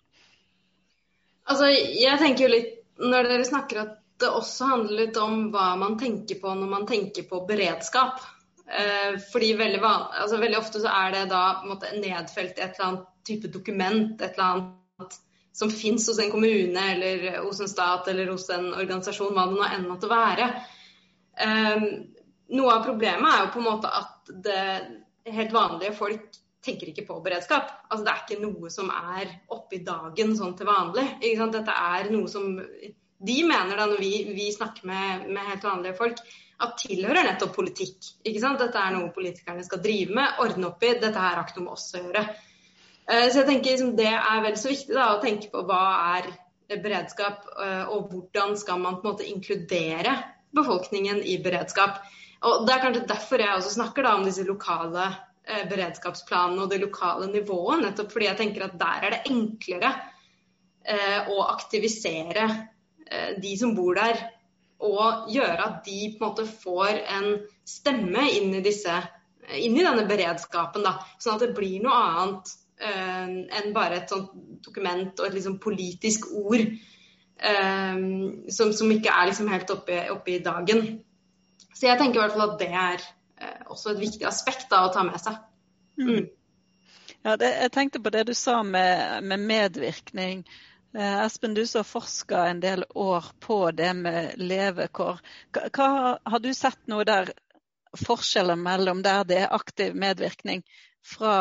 Altså, 1.47 1.69
jeg 1.71 2.19
tenker 2.19 2.47
jo 2.47 2.53
litt, 2.53 2.79
Når 2.93 3.25
dere 3.25 3.45
snakker 3.47 3.79
at 3.81 3.93
det 4.21 4.29
også 4.29 4.67
handler 4.69 4.99
litt 4.99 5.17
om 5.17 5.47
hva 5.51 5.73
man 5.79 5.97
tenker 5.97 6.37
på 6.39 6.51
når 6.55 6.69
man 6.69 6.85
tenker 6.87 7.25
på 7.27 7.39
beredskap. 7.47 8.21
Eh, 8.69 9.17
fordi 9.31 9.53
veldig, 9.59 9.81
altså 9.83 10.37
veldig, 10.37 10.59
ofte 10.59 10.81
så 10.83 10.91
er 10.93 11.15
det 11.15 11.23
da 11.31 11.43
måte, 11.67 11.89
nedfelt 11.97 12.59
i 12.59 12.63
et 12.63 12.77
eller 12.77 12.89
annet 12.89 13.09
type 13.27 13.49
dokument, 13.51 14.13
et 14.21 14.37
eller 14.37 14.45
annet 14.45 15.17
som 15.53 15.69
fins 15.73 16.07
hos 16.09 16.21
en 16.21 16.31
kommune 16.33 16.85
eller 16.93 17.41
hos 17.43 17.59
en 17.61 17.69
stat 17.69 18.07
eller 18.09 18.31
hos 18.31 18.47
en 18.53 18.71
organisasjon, 18.71 19.33
hva 19.35 19.49
det 19.49 19.57
nå 19.57 19.67
enn 19.67 19.89
måtte 19.89 20.09
være. 20.11 20.47
Eh, 21.33 21.85
noe 22.53 22.73
av 22.77 22.85
problemet 22.85 23.29
er 23.29 23.43
jo 23.43 23.51
på 23.53 23.61
en 23.61 23.67
måte 23.67 23.91
at 23.91 24.33
det 24.45 24.63
helt 25.33 25.53
vanlige 25.55 25.95
folk 25.97 26.41
tenker 26.63 26.89
ikke 26.89 27.05
på 27.07 27.19
beredskap. 27.23 27.71
Altså, 27.89 28.03
det 28.05 28.11
er 28.13 28.21
ikke 28.23 28.43
noe 28.43 28.71
som 28.71 28.91
er 28.93 29.31
oppe 29.51 29.79
i 29.79 29.83
dagen 29.83 30.35
sånn 30.37 30.55
til 30.57 30.69
vanlig. 30.69 31.05
Dette 31.21 31.75
er 31.75 32.11
noe 32.13 32.29
som 32.31 32.53
de 33.23 33.35
mener 33.47 33.77
da, 33.79 33.87
når 33.87 33.99
vi, 33.99 34.13
vi 34.35 34.47
snakker 34.51 34.87
med, 34.87 35.27
med, 35.31 35.43
helt 35.47 35.67
vanlige 35.67 35.97
folk, 35.99 36.23
at 36.63 36.77
tilhører 36.79 37.27
nettopp 37.27 37.55
politikk. 37.55 37.97
ikke 38.23 38.41
sant? 38.43 38.61
Dette 38.61 38.79
er 38.79 38.95
noe 38.95 39.11
politikerne 39.15 39.63
skal 39.65 39.81
drive 39.83 40.15
med, 40.15 40.39
ordne 40.43 40.69
opp 40.69 40.83
i. 40.83 40.93
Dette 41.01 41.19
her 41.19 41.37
har 41.37 41.43
ikke 41.43 41.59
noe 41.59 41.67
med 41.69 41.75
oss 41.75 41.89
å 41.95 42.03
gjøre. 42.03 42.23
Uh, 43.03 43.27
så 43.27 43.41
jeg 43.41 43.47
tenker 43.49 43.73
liksom, 43.73 43.95
Det 43.99 44.11
er 44.15 44.43
vel 44.45 44.59
så 44.59 44.71
viktig 44.71 44.95
da, 44.95 45.09
å 45.11 45.21
tenke 45.23 45.51
på 45.51 45.63
hva 45.67 45.83
er 46.15 46.31
beredskap, 46.83 47.47
uh, 47.57 47.91
og 47.91 48.11
hvordan 48.11 48.55
skal 48.59 48.79
man 48.79 48.99
på 48.99 49.07
en 49.07 49.11
måte 49.11 49.27
inkludere 49.27 50.15
befolkningen 50.55 51.19
i 51.27 51.39
beredskap. 51.43 52.03
Og 52.43 52.65
Det 52.67 52.73
er 52.73 52.83
kanskje 52.83 53.05
derfor 53.07 53.41
jeg 53.41 53.55
også 53.55 53.77
snakker 53.77 54.05
da 54.05 54.17
om 54.17 54.25
disse 54.27 54.43
lokale 54.47 55.05
eh, 55.47 55.63
beredskapsplanene 55.69 56.65
og 56.65 56.71
det 56.73 56.81
lokale 56.83 57.29
nivået. 57.31 57.83
Nettopp 57.85 58.11
fordi 58.11 58.27
jeg 58.27 58.39
tenker 58.41 58.67
at 58.67 58.75
der 58.79 59.07
er 59.07 59.15
det 59.15 59.23
enklere 59.31 59.93
å 61.31 61.37
aktivisere 61.47 62.43
Eh, 63.13 63.39
de 63.41 63.57
som 63.57 63.75
bor 63.75 63.97
der, 63.97 64.17
og 64.83 65.29
gjøre 65.31 65.65
at 65.65 65.83
de 65.85 65.99
på 66.17 66.23
en 66.23 66.31
måte 66.31 66.45
får 66.49 67.01
en 67.17 67.27
stemme 67.67 68.25
inn 68.31 68.51
i, 68.57 68.63
disse, 68.65 68.95
inn 69.55 69.77
i 69.77 69.85
denne 69.85 70.05
beredskapen. 70.09 70.87
Sånn 71.21 71.37
at 71.37 71.45
det 71.45 71.53
blir 71.55 71.83
noe 71.83 71.99
annet 71.99 72.51
uh, 72.83 73.29
enn 73.59 73.71
bare 73.75 74.01
et 74.01 74.11
sånt 74.11 74.33
dokument 74.65 75.21
og 75.21 75.29
et 75.29 75.37
liksom 75.37 75.55
politisk 75.63 76.27
ord 76.35 76.65
uh, 76.65 78.01
som, 78.51 78.73
som, 78.75 78.91
ikke 78.91 79.13
er 79.13 79.31
liksom 79.31 79.53
helt 79.53 79.71
oppe, 79.71 80.01
i 80.35 80.41
dagen. 80.43 80.83
Så 81.83 81.89
jeg 81.89 81.99
tenker 81.99 82.15
i 82.15 82.23
hvert 82.23 82.31
fall 82.37 82.45
at 82.45 82.61
det 82.61 82.69
er 82.71 83.01
uh, 83.43 83.71
også 83.73 83.91
et 83.91 83.97
viktig 83.99 84.23
aspekt 84.23 84.69
da, 84.71 84.85
å 84.87 84.91
ta 84.95 85.01
med 85.03 85.19
seg. 85.19 85.35
Mm. 85.99 86.07
mm. 86.07 86.29
Ja, 87.25 87.33
det, 87.39 87.49
jeg 87.59 87.71
tenkte 87.75 87.99
på 88.03 88.11
det 88.15 88.21
du 88.29 88.31
sa 88.35 88.61
med, 88.63 89.19
med 89.27 89.43
medvirkning. 89.47 90.45
Eh, 90.95 91.19
Espen, 91.25 91.53
du 91.55 91.61
som 91.67 91.79
har 91.81 91.87
forska 91.87 92.45
en 92.47 92.61
del 92.63 92.85
år 92.95 93.25
på 93.43 93.57
det 93.75 93.91
med 93.99 94.39
levekår. 94.39 95.19
Hva, 95.75 95.89
har 96.23 96.43
du 96.43 96.49
sett 96.55 96.79
noe 96.91 97.03
der 97.07 97.33
forskjeller 97.99 98.59
mellom 98.59 99.03
der 99.03 99.27
det 99.27 99.41
er 99.43 99.55
aktiv 99.55 99.95
medvirkning 99.95 100.63
fra 101.03 101.35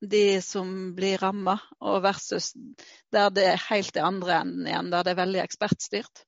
de 0.00 0.24
som 0.44 0.94
blir 0.96 1.20
ramma, 1.20 1.58
og 1.80 2.00
versus 2.08 2.54
der 3.12 3.32
det 3.36 3.48
er 3.52 3.64
helt 3.68 3.92
det 3.96 4.04
andre 4.04 4.40
enden 4.40 4.68
igjen, 4.68 4.92
der 4.92 5.04
det 5.04 5.12
er 5.12 5.22
veldig 5.24 5.44
ekspertstyrt? 5.44 6.24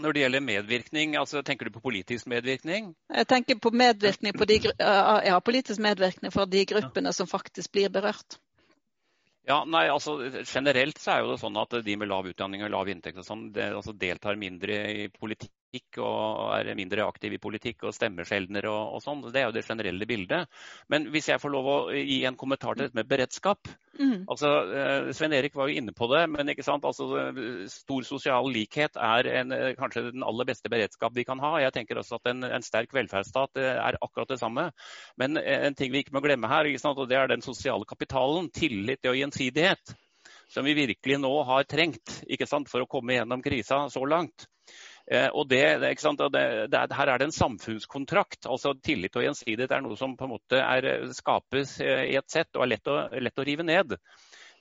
Når 0.00 0.14
det 0.14 0.22
gjelder 0.22 0.44
medvirkning, 0.44 1.16
altså 1.20 1.42
tenker 1.44 1.68
du 1.68 1.74
på 1.74 1.82
politisk 1.84 2.28
medvirkning? 2.30 2.92
Jeg 3.12 3.28
tenker 3.28 3.58
på 3.60 3.72
medvirkning 3.76 4.36
på 4.36 4.48
de, 4.48 4.60
ja, 4.78 5.36
politisk 5.44 5.82
medvirkning 5.84 6.32
for 6.32 6.48
de 6.48 6.64
gruppene 6.70 7.12
som 7.12 7.28
faktisk 7.30 7.72
blir 7.74 7.92
berørt. 7.92 8.38
Ja, 9.48 9.64
nei, 9.66 9.88
altså 9.90 10.20
Generelt 10.46 11.00
så 11.02 11.16
er 11.16 11.24
jo 11.24 11.32
det 11.32 11.40
sånn 11.42 11.56
at 11.58 11.74
de 11.82 11.96
med 11.98 12.10
lav 12.10 12.28
utdanning 12.30 12.62
og 12.62 12.70
lav 12.70 12.90
inntekt 12.92 13.18
og 13.18 13.26
sånn, 13.26 13.48
det, 13.54 13.72
altså, 13.74 13.94
deltar 13.98 14.38
mindre 14.38 14.78
i 14.92 15.08
politikk 15.10 15.50
og 15.72 16.52
er 16.52 16.74
mindre 16.76 17.06
aktiv 17.06 17.32
i 17.32 17.40
politikk 17.40 17.86
og 17.86 17.94
stemmer 17.96 18.26
sjeldnere 18.28 18.68
og, 18.68 18.96
og 18.96 19.02
sånn. 19.04 19.22
Det 19.32 19.40
er 19.40 19.46
jo 19.48 19.54
det 19.56 19.64
generelle 19.64 20.08
bildet. 20.08 20.50
Men 20.92 21.08
hvis 21.12 21.30
jeg 21.30 21.40
får 21.40 21.52
lov 21.54 21.68
å 21.68 21.76
gi 21.96 22.22
en 22.28 22.36
kommentar 22.36 22.76
til 22.76 22.86
dette 22.86 22.98
med 22.98 23.08
beredskap. 23.08 23.70
Mm. 23.92 24.24
altså 24.32 24.50
eh, 24.72 25.10
Svein 25.12 25.34
Erik 25.36 25.56
var 25.56 25.68
jo 25.68 25.76
inne 25.76 25.92
på 25.92 26.08
det, 26.08 26.22
men 26.32 26.48
altså 26.48 27.08
stor 27.68 28.06
sosial 28.08 28.48
likhet 28.52 28.96
er 28.96 29.28
en, 29.40 29.52
eh, 29.52 29.74
kanskje 29.76 30.06
den 30.10 30.24
aller 30.24 30.48
beste 30.48 30.72
beredskap 30.72 31.16
vi 31.16 31.24
kan 31.28 31.40
ha. 31.44 31.54
Jeg 31.60 31.76
tenker 31.76 32.00
også 32.00 32.20
at 32.20 32.32
en, 32.32 32.44
en 32.44 32.64
sterk 32.64 32.92
velferdsstat 32.96 33.60
eh, 33.60 33.74
er 33.80 34.00
akkurat 34.00 34.32
det 34.32 34.40
samme. 34.40 34.68
Men 35.20 35.40
en 35.40 35.76
ting 35.76 35.92
vi 35.92 36.04
ikke 36.04 36.16
må 36.16 36.24
glemme 36.24 36.50
her, 36.52 36.68
og 36.92 37.04
det 37.08 37.16
er 37.16 37.28
den 37.32 37.44
sosiale 37.44 37.88
kapitalen. 37.88 38.50
Tillit 38.52 39.04
og 39.08 39.16
gjensidighet 39.16 39.96
som 40.52 40.64
vi 40.64 40.74
virkelig 40.76 41.18
nå 41.22 41.32
har 41.48 41.64
trengt 41.64 42.18
for 42.68 42.84
å 42.84 42.90
komme 42.90 43.16
gjennom 43.16 43.42
krisa 43.44 43.86
så 43.90 44.04
langt. 44.04 44.48
Eh, 45.10 45.28
og 45.28 45.48
det, 45.50 45.62
det, 45.82 45.94
det, 46.70 46.82
Her 46.94 47.10
er 47.10 47.18
det 47.18 47.28
en 47.28 47.34
samfunnskontrakt. 47.34 48.46
altså 48.46 48.74
Tillit 48.74 49.16
og 49.16 49.26
gjensidighet 49.26 49.74
er 49.74 49.82
noe 49.84 49.98
som 49.98 50.14
på 50.16 50.28
en 50.28 50.34
måte 50.36 50.60
er, 50.62 51.08
skapes 51.16 51.80
eh, 51.82 52.06
i 52.12 52.18
et 52.20 52.30
sett 52.30 52.54
og 52.56 52.66
er 52.66 52.74
lett 52.76 52.92
å, 52.92 53.00
lett 53.18 53.42
å 53.42 53.46
rive 53.46 53.66
ned. 53.66 53.96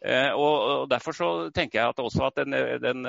Eh, 0.02 0.32
og, 0.34 0.88
Derfor 0.90 1.14
så 1.14 1.30
tenker 1.54 1.80
jeg 1.80 1.94
at 1.94 2.02
også 2.02 2.26
at 2.32 2.42
den, 2.42 2.58
den, 2.82 3.06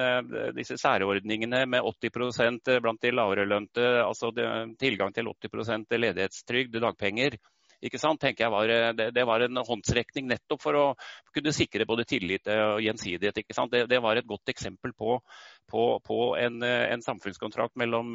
disse 0.57 0.77
særordningene 0.81 1.65
med 1.67 1.89
80% 1.89 2.77
blant 2.85 3.01
de 3.03 3.15
lavere 3.15 3.49
lønte, 3.49 3.87
altså 4.05 4.33
tilgang 4.79 5.15
til 5.17 5.33
80% 5.33 5.97
ledighetstrygd, 5.97 6.77
dagpenger, 6.85 7.41
ikke 7.83 8.01
sant, 8.01 8.21
tenker 8.23 8.47
jeg 8.47 8.53
var, 8.55 8.73
det, 8.97 9.09
det, 9.17 9.25
var 9.29 9.45
en 9.45 9.63
håndsrekning 9.67 10.29
nettopp 10.31 10.63
for 10.63 10.79
å 10.79 10.85
kunne 11.35 11.55
sikre 11.55 11.87
både 11.89 12.07
tillit 12.09 12.49
og 12.53 12.83
gjensidighet. 12.85 13.43
ikke 13.43 13.57
sant? 13.57 13.73
Det, 13.73 13.87
det 13.91 14.01
var 14.05 14.19
et 14.19 14.29
godt 14.29 14.53
eksempel 14.53 14.95
på, 14.97 15.19
på, 15.71 15.87
på 16.05 16.19
en, 16.39 16.61
en, 16.63 17.03
samfunnskontrakt 17.03 17.79
mellom 17.81 18.15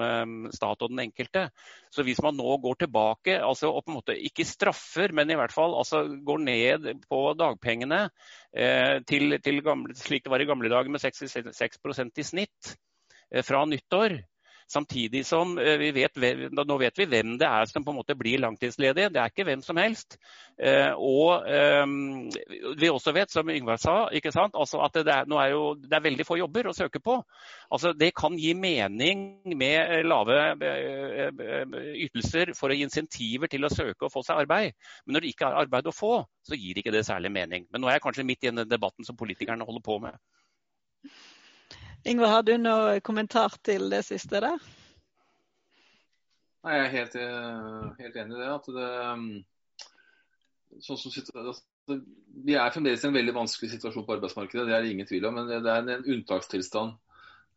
stat 0.56 0.86
og 0.86 0.94
den 0.94 1.04
enkelte. 1.08 1.48
Så 1.94 2.06
hvis 2.08 2.22
man 2.24 2.38
nå 2.40 2.58
går 2.64 2.82
tilbake, 2.86 3.38
altså 3.44 3.72
og 3.74 3.84
på 3.84 3.92
en 3.92 4.00
måte 4.00 4.18
ikke 4.30 4.46
straffer, 4.48 5.14
men 5.16 5.32
i 5.32 5.38
hvert 5.40 5.54
fall 5.56 5.76
altså 5.78 6.06
går 6.28 6.44
ned 6.44 6.90
på 7.10 7.22
dagpengene 7.38 8.08
eh, 8.56 8.98
til, 9.08 9.38
til 9.44 9.62
gamle, 9.66 9.96
slik 9.98 10.26
det 10.26 10.34
var 10.34 10.44
i 10.44 10.50
gamle 10.50 10.72
dager 10.72 10.92
med 10.94 11.04
66% 11.04 12.22
i 12.22 12.26
snitt 12.26 12.74
eh, 13.32 13.44
fra 13.46 13.66
nyttår, 13.70 14.20
Samtidig 14.68 15.26
som 15.26 15.58
eh, 15.58 15.78
vi 15.80 15.92
vet, 15.96 16.18
nå 16.52 16.76
vet 16.78 17.00
vi 17.00 17.06
hvem 17.08 17.38
det 17.40 17.48
er 17.48 17.70
som 17.70 17.86
på 17.86 17.94
en 17.94 18.00
måte 18.02 18.18
blir 18.20 18.42
langtidsledige. 18.44 19.14
Det 19.16 19.22
er 19.22 19.32
ikke 19.32 19.46
hvem 19.48 19.62
som 19.64 19.80
helst. 19.80 20.18
Eh, 20.60 20.92
og 20.92 21.48
ehm, 21.48 22.28
vi 22.76 22.90
også 22.92 23.14
vet, 23.16 23.32
som 23.32 23.48
Yngvar 23.48 23.80
sa, 23.80 23.96
altså 24.10 24.82
at 24.84 25.00
det 25.00 25.14
er, 25.14 25.24
er 25.24 25.54
jo, 25.54 25.62
det 25.80 25.96
er, 25.96 26.04
veldig 26.04 26.26
få 26.28 26.40
jobber 26.42 26.68
å 26.68 26.76
søke 26.76 27.00
på. 27.00 27.16
Altså 27.72 27.94
det 27.96 28.12
kan 28.20 28.36
gi 28.36 28.52
mening 28.60 29.24
med 29.56 30.04
lave 30.04 30.42
eh, 30.60 31.32
ytelser 32.04 32.52
for 32.58 32.68
å 32.68 32.76
gi 32.76 32.84
insentiver 32.84 33.48
til 33.48 33.64
å 33.64 33.72
søke 33.72 34.10
og 34.10 34.12
få 34.12 34.26
seg 34.28 34.44
arbeid. 34.44 34.76
Men 35.06 35.16
når 35.16 35.24
det 35.24 35.32
ikke 35.32 35.48
er 35.48 35.62
arbeid 35.64 35.88
å 35.88 35.96
få, 35.96 36.18
så 36.44 36.60
gir 36.60 36.82
ikke 36.82 36.92
det 36.92 37.06
særlig 37.08 37.32
mening. 37.32 37.72
Men 37.72 37.86
nå 37.86 37.88
er 37.88 38.02
jeg 38.02 38.10
kanskje 38.10 38.28
midt 38.28 38.44
i 38.44 38.52
den 38.52 38.68
debatten 38.68 39.08
som 39.08 39.16
politikerne 39.16 39.64
holder 39.64 39.88
på 39.88 40.02
med. 40.04 40.20
Ingvar, 42.06 42.28
har 42.28 42.44
du 42.44 42.54
noen 42.62 43.02
kommentar 43.02 43.56
til 43.66 43.90
det 43.92 44.04
siste 44.08 44.42
der? 44.44 44.60
Nei, 46.64 46.74
Jeg 46.76 46.86
er 46.86 46.94
helt, 46.94 47.16
eh, 47.16 47.84
helt 48.02 48.16
enig 48.16 48.36
i 48.36 48.40
det. 48.42 48.50
at 48.54 48.66
det 48.76 48.88
mm, 49.18 49.28
sånn 50.84 50.98
som, 51.00 51.12
altså, 51.36 52.02
Vi 52.46 52.54
er 52.54 52.74
fremdeles 52.74 53.04
i 53.04 53.08
en 53.08 53.16
veldig 53.16 53.36
vanskelig 53.36 53.72
situasjon 53.72 54.06
på 54.06 54.18
arbeidsmarkedet, 54.18 54.68
det 54.68 54.76
er 54.76 54.82
det 54.84 54.92
ingen 54.92 55.08
tvil 55.08 55.26
om. 55.30 55.34
Men 55.40 55.48
det 55.48 55.72
er 55.72 55.86
en 55.96 56.10
unntakstilstand. 56.16 56.98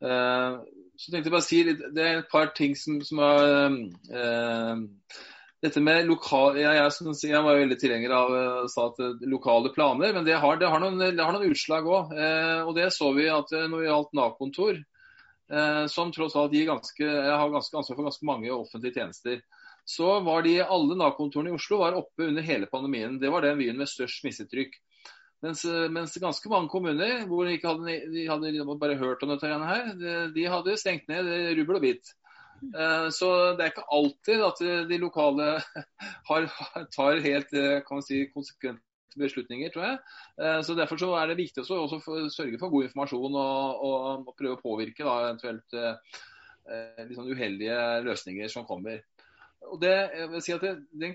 Eh, 0.01 0.61
så 0.97 1.11
tenkte 1.11 1.29
jeg 1.29 1.35
bare 1.35 1.43
å 1.45 1.49
si 1.49 1.63
litt, 1.65 1.83
Det 1.95 2.07
er 2.07 2.19
et 2.21 2.31
par 2.31 2.53
ting 2.57 2.77
som, 2.77 3.01
som 3.05 3.19
er 3.19 3.77
eh, 4.15 4.77
dette 5.61 5.81
med 5.85 6.07
lokal, 6.09 6.57
jeg, 6.57 6.73
jeg, 6.73 7.15
jeg, 7.29 7.45
var 7.45 7.59
veldig 7.59 7.77
tilhenger 7.81 8.15
av 8.17 8.31
uh, 8.33 8.85
at, 8.87 9.01
uh, 9.03 9.25
lokale 9.29 9.73
planer, 9.75 10.15
men 10.17 10.25
det 10.25 10.39
har, 10.41 10.57
det 10.61 10.71
har, 10.73 10.81
noen, 10.81 10.97
det 11.03 11.21
har 11.21 11.37
noen, 11.37 11.51
utslag 11.53 11.89
òg. 11.89 12.15
Eh, 12.17 12.71
det 12.79 12.89
så 12.97 13.11
vi 13.17 13.29
at 13.29 13.53
uh, 13.53 13.67
når 13.69 13.83
det 13.83 13.91
gjaldt 13.91 14.17
Nav-kontor, 14.21 14.81
som 15.91 16.13
tross 16.15 16.37
alt 16.39 16.53
ganske, 16.55 17.03
har 17.11 17.49
ganske 17.51 17.75
ansvar 17.75 17.97
for 17.99 18.07
ganske 18.07 18.27
mange 18.29 18.53
offentlige 18.55 19.01
tjenester, 19.01 19.41
så 19.83 20.21
var 20.23 20.45
de, 20.47 20.53
alle 20.63 20.95
Nav-kontorene 20.95 21.51
i 21.51 21.57
Oslo 21.57 21.81
var 21.81 21.97
oppe 21.99 22.29
under 22.29 22.45
hele 22.47 22.69
pandemien. 22.71 23.17
Det 23.19 23.33
var 23.35 23.43
den 23.43 23.59
byen 23.59 23.81
med 23.81 23.91
størst 23.91 24.21
smittetrykk. 24.23 24.77
Mens, 25.43 25.65
mens, 25.91 26.15
ganske 26.23 26.53
mange 26.53 26.71
kommuner 26.71 27.25
hvor 27.27 27.49
de 27.49 27.57
ikke 27.57 27.73
hadde, 27.73 27.97
de 28.15 28.29
hadde 28.31 28.79
bare 28.79 29.01
hørt 29.01 29.27
om 29.27 29.35
dette 29.35 29.51
her, 29.51 29.91
de, 29.99 30.15
de 30.37 30.47
hadde 30.55 30.79
stengt 30.79 31.11
ned 31.11 31.33
rubbel 31.59 31.81
og 31.81 31.87
bit. 31.89 32.15
Eh, 32.61 33.09
så 33.15 33.31
det 33.57 33.65
er 33.65 33.73
ikke 33.73 33.89
alltid 33.97 34.45
at 34.45 34.63
de 34.91 34.99
lokale 35.01 35.49
har, 36.31 36.49
tar 36.95 37.23
helt 37.25 37.53
eh, 37.57 38.01
si, 38.07 38.23
konsekvente 38.35 39.21
beslutninger, 39.21 39.73
tror 39.73 39.87
jeg. 39.87 40.01
Eh, 40.41 40.61
så 40.67 40.77
Derfor 40.79 41.01
så 41.01 41.11
er 41.19 41.31
det 41.31 41.41
viktig 41.41 41.65
å 41.65 41.89
sørge 41.89 42.61
for 42.61 42.73
god 42.73 42.91
informasjon 42.91 43.39
og, 43.43 43.87
og, 43.89 44.29
og 44.29 44.37
prøve 44.39 44.59
å 44.59 44.63
påvirke 44.63 45.07
da, 45.07 45.17
eventuelt 45.31 45.81
liksom 46.71 47.27
uheldige 47.33 47.77
løsninger 48.05 48.51
som 48.53 48.63
kommer. 48.69 49.01
Det, 49.81 49.95
si 50.45 50.55
det, 50.63 50.75
det, 50.95 51.09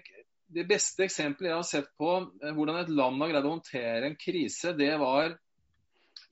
det 0.52 0.66
beste 0.68 1.06
eksempelet 1.06 1.48
jeg 1.48 1.56
har 1.56 1.68
sett 1.70 1.88
på 1.96 2.10
hvordan 2.42 2.82
et 2.82 2.92
land 2.92 3.22
har 3.24 3.32
greid 3.32 3.48
å 3.48 3.54
håndtere 3.54 4.10
en 4.10 4.18
krise, 4.20 4.74
det 4.76 4.90
var 5.00 5.38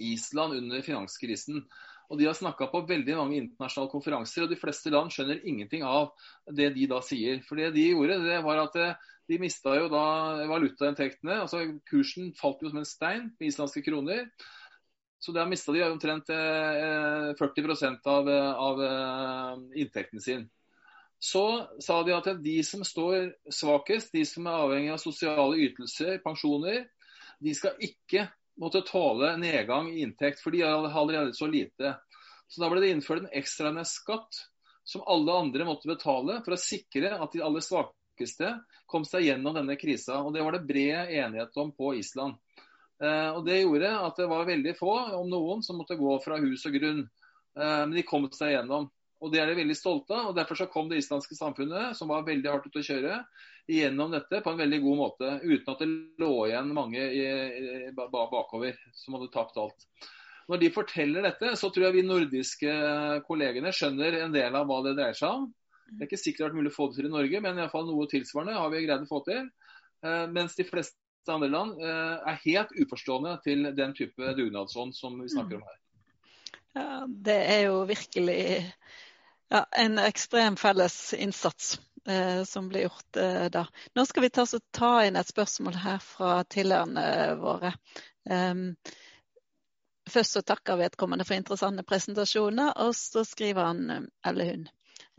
Island 0.04 0.58
under 0.58 0.84
finanskrisen. 0.84 1.64
Og 2.12 2.20
De 2.20 2.28
har 2.28 2.36
snakka 2.38 2.68
på 2.72 2.84
veldig 2.90 3.16
mange 3.18 3.38
internasjonale 3.40 3.92
konferanser, 3.92 4.46
og 4.46 4.52
de 4.52 4.60
fleste 4.60 4.92
land 4.94 5.12
skjønner 5.14 5.44
ingenting 5.48 5.86
av 5.88 6.12
det 6.52 6.74
de 6.76 6.88
da 6.92 7.00
sier. 7.06 7.40
For 7.48 7.60
det 7.60 7.72
de 7.76 7.88
gjorde, 7.92 8.20
det 8.26 8.42
var 8.46 8.66
at 8.66 8.76
eh, 8.82 8.98
de 9.32 9.40
mista 9.40 9.78
jo 9.80 9.88
da 9.92 10.04
valutainntektene. 10.50 11.40
altså 11.46 11.64
Kursen 11.90 12.34
falt 12.40 12.62
jo 12.62 12.74
som 12.74 12.82
en 12.82 12.90
stein 12.90 13.30
på 13.38 13.48
islandske 13.48 13.86
kroner. 13.86 14.28
Så 15.24 15.32
da 15.32 15.46
mista 15.48 15.72
de 15.72 15.86
omtrent 15.88 16.28
40 16.28 17.40
eh, 17.40 17.96
av, 18.12 18.30
av 18.68 18.84
eh, 18.84 19.82
inntekten 19.86 20.22
sin. 20.22 20.50
Så 21.24 21.46
sa 21.80 22.02
de 22.04 22.12
at 22.12 22.28
de 22.44 22.58
som 22.68 22.84
står 22.84 23.30
svakest, 23.48 24.12
de 24.12 24.26
som 24.28 24.48
er 24.52 24.66
avhengig 24.66 24.92
av 24.92 25.00
sosiale 25.00 25.56
ytelser, 25.70 26.18
pensjoner, 26.26 26.84
de 27.40 27.54
skal 27.56 27.80
ikke 27.80 28.26
måtte 28.60 28.84
tåle 28.86 29.36
nedgang 29.38 29.90
i 29.92 30.04
inntekt, 30.06 30.42
for 30.44 30.54
de 30.54 30.64
hadde 30.66 30.92
allerede 30.94 31.34
så 31.34 31.48
lite. 31.48 31.96
Så 32.48 32.62
Da 32.62 32.70
ble 32.70 32.84
det 32.84 32.92
innført 32.94 33.24
en 33.24 33.34
ekstraordinær 33.34 33.88
skatt 33.90 34.44
som 34.84 35.04
alle 35.08 35.34
andre 35.34 35.66
måtte 35.66 35.90
betale 35.90 36.42
for 36.46 36.56
å 36.56 36.60
sikre 36.60 37.16
at 37.16 37.32
de 37.34 37.42
aller 37.42 37.64
svakeste 37.64 38.52
kom 38.90 39.06
seg 39.08 39.28
gjennom 39.30 39.56
denne 39.58 39.78
krisa. 39.80 40.20
Og 40.22 40.34
Det 40.34 40.44
var 40.44 40.58
det 40.58 40.68
bred 40.68 41.14
enighet 41.14 41.58
om 41.58 41.72
på 41.72 41.96
Island. 41.98 42.36
Eh, 43.02 43.30
og 43.34 43.46
Det 43.46 43.62
gjorde 43.62 43.94
at 44.06 44.20
det 44.20 44.28
var 44.30 44.46
veldig 44.50 44.76
få, 44.78 44.94
om 45.18 45.30
noen, 45.30 45.64
som 45.64 45.80
måtte 45.80 45.98
gå 46.00 46.18
fra 46.24 46.38
hus 46.38 46.66
og 46.70 46.78
grunn. 46.78 47.08
Eh, 47.58 47.80
men 47.88 47.96
de 47.98 48.06
kom 48.06 48.30
seg 48.32 48.54
gjennom. 48.58 48.92
Og 49.24 49.32
Det 49.32 49.40
er 49.40 49.48
de 49.48 49.56
veldig 49.56 49.76
stolte 49.80 50.14
av. 50.14 50.30
og 50.30 50.36
Derfor 50.36 50.60
så 50.60 50.70
kom 50.70 50.90
det 50.90 51.00
islandske 51.00 51.36
samfunnet, 51.36 51.96
som 51.96 52.12
var 52.12 52.28
veldig 52.28 52.52
hardt 52.52 52.68
ute 52.68 52.84
å 52.84 52.88
kjøre, 52.92 53.24
gjennom 53.68 54.12
dette 54.12 54.42
på 54.44 54.52
en 54.52 54.60
veldig 54.60 54.80
god 54.84 54.98
måte. 55.00 55.30
Uten 55.44 55.74
at 55.74 55.84
det 55.84 55.90
lå 56.22 56.32
igjen 56.48 56.74
mange 56.76 57.00
i, 57.00 57.24
i, 57.24 57.92
bakover 57.96 58.78
som 58.98 59.18
hadde 59.18 59.32
tapt 59.34 59.60
alt. 59.62 59.86
Når 60.52 60.60
de 60.60 60.72
forteller 60.76 61.24
dette, 61.24 61.54
så 61.56 61.70
tror 61.72 61.88
jeg 61.88 61.98
vi 61.98 62.08
nordiske 62.08 62.74
kollegene 63.28 63.72
skjønner 63.76 64.20
en 64.20 64.34
del 64.36 64.56
av 64.60 64.68
hva 64.68 64.82
det 64.84 64.98
dreier 64.98 65.16
seg 65.16 65.38
om. 65.40 65.46
Det 65.94 66.04
er 66.04 66.10
ikke 66.10 66.20
sikkert 66.20 66.40
det 66.40 66.44
har 66.44 66.52
vært 66.52 66.60
mulig 66.60 66.74
å 66.74 66.76
få 66.76 66.90
det 66.90 66.98
til 66.98 67.08
i 67.08 67.14
Norge, 67.14 67.42
men 67.46 67.62
i 67.62 67.70
fall 67.72 67.88
noe 67.88 68.10
tilsvarende 68.12 68.58
har 68.60 68.74
vi 68.74 68.84
greid 68.84 69.06
å 69.06 69.10
få 69.12 69.22
til. 69.28 69.48
Eh, 70.04 70.26
mens 70.36 70.58
de 70.60 70.66
fleste 70.68 71.32
andre 71.32 71.50
land 71.54 71.80
eh, 71.80 72.28
er 72.34 72.42
helt 72.44 72.76
uforstående 72.76 73.38
til 73.46 73.70
den 73.78 73.96
type 73.96 74.36
dugnadsånd 74.36 74.96
som 74.98 75.16
vi 75.22 75.32
snakker 75.32 75.62
om 75.62 75.66
her. 75.70 75.80
Ja, 76.74 76.88
det 77.08 77.40
er 77.54 77.60
jo 77.70 77.84
virkelig 77.88 78.44
ja, 79.54 79.64
en 79.78 80.00
ekstrem 80.02 80.58
felles 80.60 80.98
innsats 81.14 81.78
som 82.46 82.68
ble 82.70 82.84
gjort 82.84 83.18
eh, 83.18 83.46
da. 83.54 83.66
Nå 83.96 84.06
skal 84.06 84.26
vi 84.26 84.30
ta, 84.30 84.46
ta, 84.72 84.92
inn 85.06 85.16
et 85.16 85.30
spørsmål 85.30 85.78
her 85.84 86.02
fra 86.04 86.44
tilhørende 86.44 87.06
våre. 87.40 87.74
Um, 88.30 88.74
først 90.10 90.38
så 90.38 90.42
takker 90.42 90.80
vedkommende 90.80 91.26
for 91.26 91.38
interessante 91.38 91.84
presentasjoner, 91.84 92.74
og 92.84 92.96
så 92.96 93.24
skriver 93.28 93.70
han 93.70 93.90
eh, 93.90 94.10
eller 94.28 94.52
hun. 94.52 94.68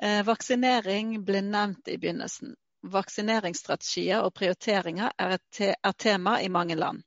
Eh, 0.02 0.20
vaksinering 0.26 1.16
ble 1.24 1.42
nevnt 1.46 1.88
i 1.88 1.98
begynnelsen. 1.98 2.54
Vaksineringsstrategier 2.84 4.26
og 4.26 4.34
prioriteringer 4.36 5.14
er, 5.16 5.38
te 5.56 5.72
er 5.72 5.96
tema 5.96 6.36
i 6.44 6.50
mange 6.52 6.76
land. 6.76 7.00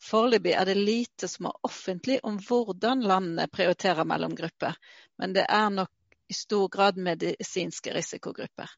Foreløpig 0.00 0.54
er 0.56 0.64
det 0.64 0.78
lite 0.78 1.28
som 1.28 1.50
er 1.50 1.66
offentlig 1.68 2.20
om 2.24 2.38
hvordan 2.40 3.02
landene 3.04 3.48
prioriterer 3.52 4.06
mellom 4.08 4.36
grupper, 4.38 4.78
men 5.18 5.34
det 5.36 5.44
er 5.44 5.68
nok 5.74 5.90
i 6.28 6.34
stor 6.34 6.68
grad 6.68 6.96
medisinske 6.96 7.92
risikogrupper. 7.94 8.70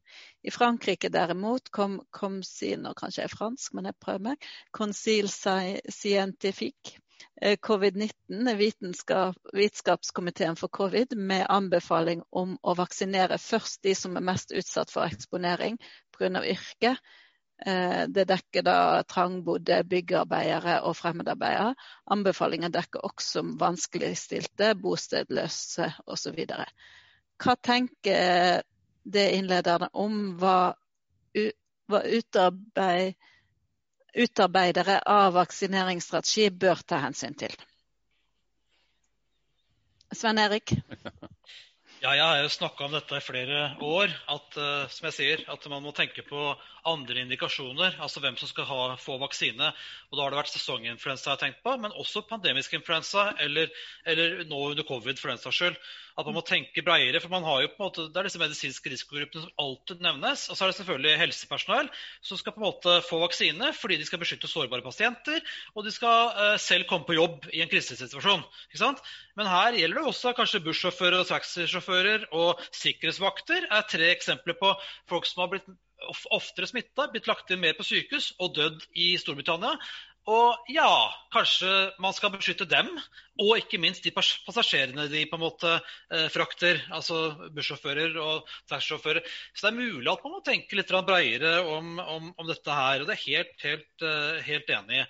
I 0.43 0.51
Frankrike 0.51 1.09
derimot 1.09 1.71
kom, 1.71 2.01
kom 2.11 2.41
nå 2.41 2.93
kanskje 2.95 3.23
jeg 3.23 3.29
er 3.31 3.37
fransk, 3.37 3.73
men 3.75 3.91
jeg 3.91 3.99
prøver 4.01 4.25
meg, 4.31 4.51
Consil 4.77 5.29
Scientifique, 5.29 6.99
eh, 7.43 7.57
covid-19, 7.57 8.53
vitenskap, 8.57 9.37
Vitenskapskomiteen 9.53 10.57
for 10.57 10.69
covid, 10.69 11.17
med 11.17 11.47
anbefaling 11.49 12.23
om 12.31 12.57
å 12.63 12.77
vaksinere 12.79 13.39
først 13.39 13.83
de 13.83 13.95
som 13.95 14.17
er 14.17 14.29
mest 14.33 14.53
utsatt 14.53 14.91
for 14.91 15.07
eksponering 15.07 15.79
pga. 16.17 16.45
yrke. 16.45 16.97
Eh, 17.67 18.07
det 18.09 18.25
dekker 18.25 18.65
da 18.65 19.03
trangbodde, 19.05 19.83
byggearbeidere 19.85 20.79
og 20.89 20.97
fremmedarbeidere. 20.97 21.75
Anbefalinger 22.07 22.73
dekker 22.73 23.05
også 23.05 23.43
vanskeligstilte, 23.61 24.73
bostedløse 24.81 25.91
osv. 26.07 26.41
Hva 27.41 27.57
tenker 27.57 28.63
det 29.03 29.27
innlederne 29.37 29.89
om 29.97 30.17
hva, 30.41 30.75
hva 31.89 32.01
utarbeid, 32.05 33.17
utarbeidere 34.15 34.99
av 35.09 35.33
vaksineringsstrategi 35.39 36.51
bør 36.51 36.85
ta 36.87 37.01
hensyn 37.07 37.37
til? 37.41 37.55
Sven 40.13 40.43
Erik? 40.43 40.75
Ja, 42.01 42.15
jeg 42.17 42.25
har 42.25 42.39
jo 42.41 42.49
snakka 42.49 42.87
om 42.87 42.95
dette 42.97 43.19
i 43.19 43.21
flere 43.21 43.59
år. 43.85 44.13
At, 44.33 44.55
uh, 44.57 44.87
som 44.89 45.11
jeg 45.11 45.17
sier, 45.19 45.43
at 45.53 45.67
man 45.69 45.83
må 45.85 45.91
tenke 45.93 46.23
på 46.25 46.47
andre 46.89 47.27
indikasjoner. 47.27 47.99
Altså 48.01 48.23
hvem 48.25 48.39
som 48.41 48.49
skal 48.49 48.65
ha, 48.71 48.79
få 48.97 49.19
vaksine. 49.21 49.69
Og 50.09 50.17
Da 50.17 50.23
har 50.25 50.33
det 50.33 50.39
vært 50.39 50.53
sesonginfluensa 50.55 51.29
jeg 51.29 51.35
har 51.35 51.43
tenkt 51.43 51.61
på, 51.67 51.75
men 51.77 51.93
også 51.93 52.25
pandemisk 52.31 52.79
influensa. 52.79 53.35
Eller, 53.45 53.69
eller 54.09 54.47
nå 54.49 54.63
under 54.71 54.89
covid 54.89 55.21
for 55.21 55.29
den 55.29 55.43
saks 55.45 55.61
skyld. 55.61 55.77
At 56.21 56.29
man 56.29 56.37
må 56.37 56.43
tenke 56.45 56.85
bredere. 56.85 57.21
For 57.23 57.33
man 57.33 57.47
har 57.47 57.63
jo 57.65 57.71
på 57.73 57.81
en 57.81 57.87
måte, 57.87 58.07
det 58.13 58.21
er 58.21 58.29
disse 58.29 58.41
medisinske 58.41 58.93
risikogruppene 58.93 59.47
som 59.47 59.65
alltid 59.65 60.05
nevnes. 60.05 60.47
Og 60.51 60.59
så 60.59 60.67
er 60.67 60.73
det 60.73 60.79
selvfølgelig 60.79 61.21
helsepersonell 61.23 61.91
som 62.29 62.41
skal 62.41 62.55
på 62.55 62.61
en 62.61 62.67
måte 62.67 62.97
få 63.09 63.23
vaksine 63.25 63.73
fordi 63.77 63.99
de 64.01 64.09
skal 64.09 64.23
beskytte 64.23 64.51
sårbare 64.51 64.85
pasienter. 64.85 65.41
Og 65.75 65.87
de 65.87 65.95
skal 65.95 66.33
uh, 66.37 66.55
selv 66.61 66.89
komme 66.91 67.09
på 67.09 67.17
jobb 67.17 67.51
i 67.55 67.65
en 67.65 67.73
krisesituasjon. 67.73 68.45
Ikke 68.69 68.83
sant? 68.85 69.05
Men 69.39 69.51
her 69.51 69.79
gjelder 69.79 70.03
det 70.03 70.09
også 70.13 70.35
kanskje 70.37 70.65
bussjåfører 70.67 71.23
og 71.23 71.31
taxisjåfører 71.31 72.31
og 72.37 72.61
sikkerhetsvakter. 72.71 73.71
er 73.71 73.87
tre 73.89 74.13
eksempler 74.13 74.59
på 74.61 74.75
folk 75.09 75.29
som 75.29 75.47
har 75.47 75.55
blitt 75.55 75.71
oftere 76.33 76.69
smitta, 76.69 77.09
blitt 77.13 77.29
lagt 77.29 77.51
inn 77.53 77.61
mer 77.63 77.77
på 77.77 77.85
sykehus 77.87 78.33
og 78.41 78.55
dødd 78.57 78.87
i 78.99 79.13
Storbritannia. 79.21 79.75
Og 80.29 80.69
ja, 80.69 80.91
kanskje 81.33 81.71
man 82.03 82.13
skal 82.13 82.33
beskytte 82.35 82.67
dem, 82.69 82.91
og 83.41 83.55
ikke 83.57 83.81
minst 83.81 84.05
de 84.05 84.13
passasjerene 84.13 85.07
de 85.09 85.25
på 85.27 85.39
en 85.39 85.43
måte 85.43 85.73
eh, 85.79 86.27
frakter. 86.33 86.83
Altså 86.93 87.49
bussjåfører 87.57 88.19
og 88.21 88.51
taxisjåfører. 88.69 89.25
Så 89.55 89.65
det 89.65 89.71
er 89.73 89.79
mulig 89.81 90.13
at 90.13 90.25
man 90.27 90.37
må 90.37 90.43
tenke 90.45 90.77
litt 90.77 90.93
bredere 91.09 91.65
om, 91.65 91.97
om, 91.99 92.31
om, 92.37 92.49
dette 92.51 92.77
her. 92.77 93.01
Og 93.01 93.09
det 93.09 93.17
er 93.17 93.25
helt, 93.25 93.57
helt, 93.65 94.05
uh, 94.05 94.37
helt 94.45 94.75
enig 94.77 95.01
i. 95.01 95.07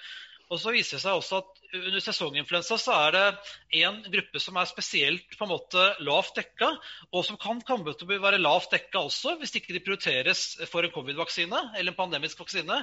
Og 0.51 0.59
så 0.59 0.73
viser 0.75 0.99
det 0.99 1.05
seg 1.05 1.15
også 1.15 1.39
at 1.41 1.61
under 1.79 2.03
sesonginfluensa 2.03 2.79
så 2.83 2.95
er 3.07 3.15
det 3.15 3.27
en 3.85 4.01
gruppe 4.11 4.41
som 4.43 4.57
er 4.59 4.67
spesielt 4.67 5.37
på 5.39 5.47
en 5.47 5.53
måte 5.53 5.85
lavt 6.03 6.41
dekka, 6.41 6.73
og 7.15 7.27
som 7.27 7.39
kan 7.39 7.61
komme 7.67 7.95
til 7.95 8.11
å 8.11 8.19
være 8.25 8.41
lavt 8.43 8.75
dekka 8.75 9.05
også 9.07 9.37
hvis 9.39 9.55
ikke 9.61 9.77
de 9.77 9.85
prioriteres 9.87 10.43
for 10.73 10.83
en 10.87 10.95
covid-vaksine 10.95 11.63
eller 11.77 11.93
en 11.93 12.01
pandemisk 12.01 12.43
vaksine. 12.43 12.81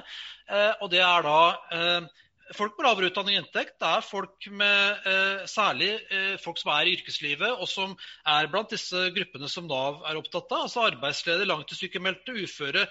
Eh, 0.48 0.72
og 0.80 0.88
det 0.94 1.04
er 1.04 1.28
da 1.28 1.42
eh, 1.76 2.24
folk 2.56 2.76
med 2.78 2.86
lavere 2.86 3.10
utdanning 3.10 3.36
og 3.36 3.44
inntekt. 3.44 3.76
Det 3.80 3.88
er 3.88 4.04
folk 4.06 4.48
med, 4.50 5.06
eh, 5.10 5.44
særlig 5.50 5.90
eh, 6.10 6.36
folk 6.42 6.60
som 6.60 6.72
er 6.74 6.88
i 6.88 6.94
yrkeslivet, 6.96 7.50
og 7.50 7.68
som 7.68 7.96
er 8.26 8.48
blant 8.52 8.70
disse 8.70 9.08
gruppene 9.16 9.50
som 9.52 9.68
Nav 9.68 10.02
er 10.08 10.20
opptatt 10.20 10.50
av. 10.52 10.64
Altså 10.66 10.86
arbeidsledige, 10.86 11.50
langtidssykemeldte, 11.50 12.36
uføre. 12.44 12.86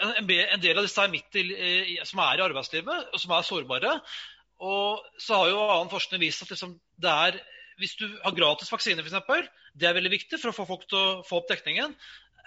En, 0.00 0.24
en, 0.24 0.64
del 0.64 0.78
av 0.78 0.86
disse 0.86 1.02
er 1.02 1.12
midt 1.12 1.38
i, 1.38 1.98
som 2.08 2.24
er 2.24 2.40
i 2.40 2.46
arbeidslivet, 2.48 3.12
og 3.12 3.22
som 3.22 3.36
er 3.36 3.46
sårbare. 3.46 3.98
Og 4.58 5.04
så 5.22 5.38
har 5.38 5.52
jo 5.52 5.62
annen 5.68 5.92
forskning 5.92 6.22
vist 6.22 6.42
at 6.42 6.54
liksom, 6.54 6.78
det 6.98 7.14
er 7.28 7.40
hvis 7.78 7.94
du 7.94 8.08
har 8.24 8.34
gratis 8.34 8.72
vaksine, 8.72 9.04
f.eks., 9.04 9.50
det 9.78 9.86
er 9.86 9.94
veldig 9.94 10.10
viktig 10.10 10.40
for 10.40 10.50
å 10.50 10.56
få 10.56 10.66
folk 10.66 10.88
til 10.90 10.98
å 10.98 11.20
få 11.26 11.38
opp 11.38 11.52
dekningen. 11.52 11.94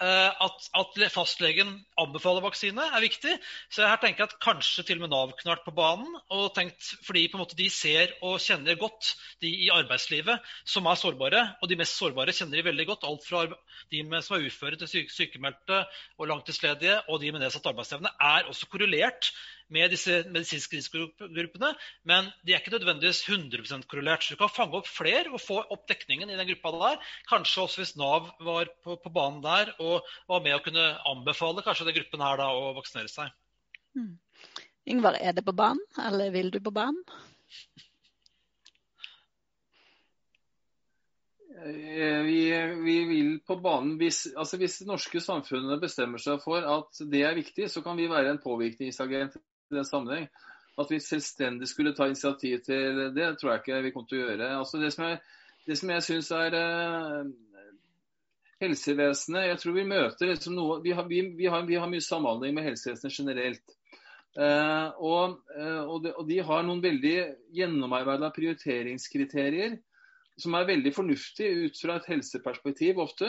Eh, 0.02 0.44
at, 0.46 0.64
at, 0.74 0.96
fastlegen 1.14 1.76
anbefaler 2.02 2.42
vaksine, 2.42 2.88
er 2.90 3.04
viktig. 3.04 3.36
Så 3.70 3.84
jeg 3.84 3.92
her 3.92 4.00
tenker 4.02 4.26
at 4.26 4.34
kanskje 4.42 4.86
til 4.88 4.98
og 4.98 5.04
med 5.06 5.14
Nav 5.14 5.36
knart 5.38 5.62
på 5.66 5.74
banen. 5.78 6.10
og 6.34 6.56
tenkt, 6.56 6.96
Fordi 7.06 7.28
måte 7.38 7.58
de 7.60 7.70
ser 7.70 8.16
og 8.26 8.40
kjenner 8.42 8.80
godt 8.82 9.14
de 9.46 9.52
i 9.68 9.70
arbeidslivet 9.70 10.42
som 10.66 10.90
er 10.90 10.98
sårbare. 10.98 11.44
Og 11.62 11.70
de 11.70 11.78
mest 11.78 12.00
sårbare 12.02 12.34
kjenner 12.34 12.58
de 12.58 12.68
veldig 12.72 12.88
godt. 12.90 13.06
Alt 13.06 13.28
fra 13.28 13.46
de 13.92 14.04
med, 14.04 14.26
som 14.26 14.40
er 14.40 14.50
uføre 14.50 14.82
til 14.82 14.90
syke, 14.90 15.14
sykemeldte 15.14 15.84
og 16.18 16.32
langtidsledige 16.34 16.98
og 17.08 17.22
de 17.22 17.32
med 17.32 17.46
nedsatt 17.46 17.70
arbeidsevne 17.70 18.10
er 18.18 18.50
også 18.50 18.72
korrelert 18.74 19.30
med 19.72 19.94
disse 19.94 20.22
medisinske 20.28 20.80
risikogruppene, 20.80 21.72
men 22.08 22.30
de 22.46 22.54
er 22.54 22.62
ikke 22.62 22.74
nødvendigvis 22.76 23.24
100% 23.28 23.88
korrelert. 23.92 24.26
Så 24.26 24.36
du 24.36 24.42
kan 24.42 24.52
fange 24.52 24.80
opp 24.80 24.90
flere 24.90 25.32
og 25.32 25.42
få 25.42 25.62
opp 25.62 25.88
dekningen 25.90 26.30
i 26.30 26.40
den 26.40 26.50
gruppa 26.52 26.74
der. 26.78 27.14
Kanskje 27.32 27.66
også 27.66 27.84
hvis 27.84 27.96
Nav 28.00 28.32
var 28.44 28.72
på, 28.84 28.98
på 29.02 29.14
banen 29.14 29.42
der 29.46 29.74
og 29.80 30.08
var 30.30 30.44
med 30.44 30.58
å 30.58 30.64
kunne 30.66 30.88
anbefale 31.14 31.64
kanskje 31.66 31.88
den 31.90 32.00
gruppen 32.02 32.26
her 32.26 32.42
da 32.42 32.52
å 32.56 32.74
vaksinere 32.78 33.12
seg. 33.12 33.32
Mm. 33.96 34.16
Ingvar, 34.92 35.18
er 35.22 35.36
det 35.38 35.46
på 35.46 35.54
banen, 35.54 35.84
eller 36.02 36.34
vil 36.34 36.50
du 36.52 36.60
på 36.64 36.74
banen? 36.74 37.04
Eh, 41.62 42.22
vi, 42.26 42.40
vi, 42.84 42.96
vil 43.06 43.40
på 43.46 43.56
banen 43.62 43.98
hvis, 44.00 44.24
altså 44.34 44.58
hvis 44.58 44.80
det 44.82 44.88
norske 44.90 45.22
samfunnet 45.22 45.82
bestemmer 45.84 46.22
seg 46.22 46.40
for 46.42 46.66
at 46.66 47.02
det 47.12 47.22
er 47.28 47.38
viktig, 47.38 47.68
så 47.70 47.84
kan 47.86 48.00
vi 48.00 48.10
være 48.10 48.34
en 48.34 48.42
påvirkningsagent 48.42 49.38
i 49.72 49.80
den 49.80 49.88
sammenheng. 49.88 50.28
At 50.80 50.92
vi 50.92 51.00
selvstendig 51.04 51.68
skulle 51.68 51.94
ta 51.96 52.08
initiativ 52.08 52.62
til 52.66 53.08
det, 53.16 53.36
tror 53.40 53.52
jeg 53.52 53.62
ikke 53.62 53.82
vi 53.86 53.94
kommer 53.94 54.10
til 54.10 54.22
å 54.22 54.28
gjøre. 54.28 54.52
Altså 54.58 54.80
det, 54.82 54.94
som 54.96 55.08
jeg, 55.10 55.20
jeg 55.68 56.06
syns 56.06 56.32
er 56.36 56.58
eh, 56.58 57.28
helsevesenet 58.62 59.50
Jeg 59.50 59.60
tror 59.62 59.78
vi 59.78 59.86
møter 59.90 60.32
liksom 60.32 60.58
noe 60.58 60.80
vi 60.86 60.96
har, 60.96 61.08
vi, 61.10 61.22
vi, 61.38 61.50
har, 61.52 61.68
vi 61.68 61.78
har, 61.82 61.92
mye 61.92 62.06
samhandling 62.06 62.56
med 62.56 62.70
helsevesenet 62.70 63.20
generelt. 63.20 63.78
Eh, 64.40 64.90
og, 65.04 65.42
uh, 65.58 65.84
og, 65.84 65.98
de, 66.06 66.14
og, 66.16 66.28
de, 66.30 66.38
har 66.48 66.64
noen 66.64 66.84
veldig 66.84 67.16
gjennomarbeida 67.58 68.30
prioriteringskriterier 68.32 69.76
som 70.40 70.56
er 70.56 70.70
veldig 70.70 70.94
fornuftig 70.96 71.50
ut 71.66 71.82
fra 71.84 71.98
et 72.00 72.08
helseperspektiv 72.10 73.02
ofte. 73.04 73.28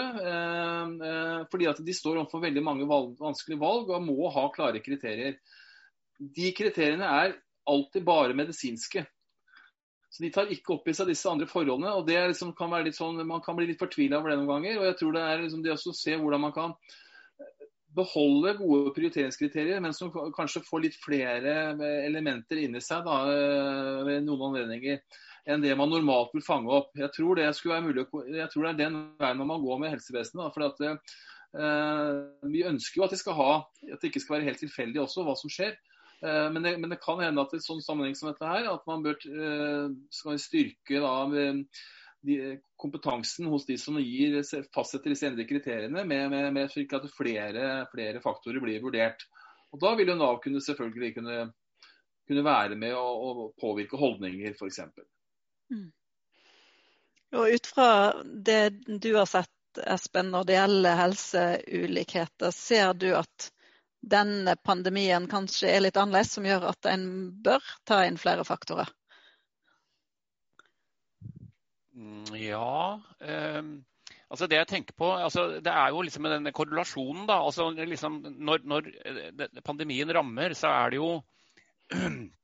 fordi 1.50 1.66
at 1.68 1.80
de 1.84 1.92
står 1.92 2.20
overfor 2.22 2.40
veldig 2.40 2.62
mange 2.64 2.86
valg, 2.88 3.10
vanskelige 3.20 3.60
valg 3.60 3.90
og 3.90 4.06
må 4.06 4.30
ha 4.32 4.46
klare 4.54 4.80
kriterier 4.80 5.34
de 6.36 6.52
kriteriene 6.56 7.08
er 7.22 7.36
alltid 7.68 8.04
bare 8.06 8.36
medisinske. 8.36 9.04
Så 10.12 10.22
De 10.22 10.30
tar 10.30 10.50
ikke 10.52 10.74
opp 10.74 10.88
i 10.90 10.94
seg 10.94 11.08
disse 11.08 11.28
andre 11.28 11.48
forholdene. 11.48 11.94
og 11.96 12.06
det 12.06 12.18
liksom 12.20 12.52
kan 12.56 12.70
være 12.70 12.90
litt 12.90 12.98
sånn, 12.98 13.26
Man 13.26 13.40
kan 13.40 13.56
bli 13.56 13.66
litt 13.66 13.80
fortvila 13.80 14.18
over 14.18 14.30
det 14.30 14.38
noen 14.38 14.50
ganger. 14.54 14.78
og 14.78 14.84
jeg 14.84 14.96
tror 14.98 15.12
Det 15.12 15.22
er 15.22 15.42
liksom 15.42 15.62
det 15.62 15.72
å 15.72 15.94
se 15.94 16.16
hvordan 16.16 16.40
man 16.40 16.52
kan 16.52 16.74
beholde 17.94 18.56
gode 18.56 18.94
prioriteringskriterier, 18.96 19.80
men 19.80 19.92
som 19.92 20.10
kanskje 20.10 20.64
får 20.64 20.80
litt 20.80 20.96
flere 20.96 21.76
elementer 22.06 22.56
inni 22.56 22.80
seg 22.80 23.04
da, 23.04 23.18
eh, 23.28 24.04
ved 24.06 24.24
noen 24.24 24.48
anledninger 24.48 25.02
enn 25.46 25.62
det 25.62 25.74
man 25.76 25.90
normalt 25.90 26.32
vil 26.34 26.44
fange 26.44 26.70
opp. 26.70 26.92
Jeg 26.96 27.10
tror 27.16 27.36
det, 27.36 27.50
mulig, 27.82 28.06
jeg 28.30 28.48
tror 28.52 28.62
det 28.64 28.70
er 28.70 28.80
den 28.84 28.98
veien 29.18 29.38
man 29.40 29.50
må 29.50 29.58
gå 29.58 29.78
med 29.78 29.90
helsevesenet. 29.90 30.54
for 30.54 30.62
at 30.68 30.80
uh, 31.58 32.48
Vi 32.48 32.62
ønsker 32.62 33.00
jo 33.00 33.04
at 33.04 33.10
det, 33.10 33.18
skal 33.18 33.34
ha, 33.34 33.52
at 33.90 34.00
det 34.00 34.12
ikke 34.12 34.22
skal 34.22 34.36
være 34.38 34.52
helt 34.52 34.62
tilfeldig 34.62 35.02
også 35.02 35.26
hva 35.26 35.34
som 35.34 35.50
skjer. 35.50 35.74
Eh, 36.24 36.52
men 36.52 36.62
det, 36.62 36.76
men 36.78 36.90
det, 36.90 37.00
kan 37.02 37.20
hende 37.22 37.42
at 37.42 37.54
i 37.56 37.62
sånn 37.62 37.82
sammenheng 37.82 38.14
som 38.18 38.30
dette 38.30 38.46
her, 38.46 38.68
at 38.70 38.86
man 38.86 39.02
bør 39.04 39.18
eh, 39.26 40.36
styrke 40.38 41.00
da, 41.02 41.14
de, 42.22 42.36
kompetansen 42.78 43.48
hos 43.50 43.66
de 43.66 43.78
som 43.80 43.98
gir, 43.98 44.38
fastsetter 44.74 45.12
disse 45.12 45.26
endre 45.26 45.46
kriteriene, 45.48 46.04
med, 46.04 46.28
med, 46.30 46.50
med 46.54 46.70
slik 46.70 46.94
at 46.94 47.08
flere, 47.16 47.72
flere, 47.90 48.22
faktorer 48.22 48.62
blir 48.62 48.84
vurdert. 48.84 49.26
Og 49.72 49.80
Da 49.82 49.94
vil 49.98 50.12
jo 50.12 50.18
Nav 50.20 50.38
kunne 50.44 50.62
selvfølgelig 50.62 51.16
kunne, 51.16 51.40
kunne 52.28 52.44
være 52.46 52.78
med 52.78 52.94
å, 52.94 53.02
å 53.02 53.48
påvirke 53.58 53.98
holdninger, 53.98 54.54
f.eks. 54.54 54.82
Mm. 55.72 55.88
Og 57.32 57.56
ut 57.56 57.66
fra 57.72 57.88
det 58.22 58.62
du 58.86 59.14
har 59.16 59.26
sett, 59.26 59.50
Espen, 59.88 60.28
når 60.34 60.44
det 60.44 60.56
gjelder 60.58 60.98
helseulikheter, 60.98 62.50
ser 62.52 62.90
du 62.92 63.06
at 63.16 63.46
denne 64.02 64.56
pandemien 64.66 65.28
kanskje 65.30 65.70
er 65.70 65.84
litt 65.84 65.98
annerledes, 66.00 66.34
som 66.34 66.46
gjør 66.46 66.68
at 66.72 66.90
en 66.90 67.06
bør 67.44 67.62
ta 67.88 68.02
inn 68.06 68.18
flere 68.20 68.44
faktorer? 68.46 68.90
Mm, 71.94 72.34
ja. 72.40 73.00
Eh, 73.22 73.62
altså 74.28 74.48
det 74.50 74.58
jeg 74.58 74.70
tenker 74.72 74.98
på, 74.98 75.12
altså 75.14 75.46
det 75.62 75.72
er 75.72 75.94
jo 75.94 76.02
liksom 76.02 76.28
denne 76.30 76.54
korrelasjonen. 76.56 77.26
da, 77.30 77.38
altså 77.46 77.70
liksom 77.76 78.22
når, 78.38 78.66
når, 78.66 78.92
eh, 79.06 79.62
pandemien 79.64 80.10
rammer, 80.14 80.56
så 80.58 80.72
er 80.72 80.94
det 80.94 81.02
jo 81.02 81.10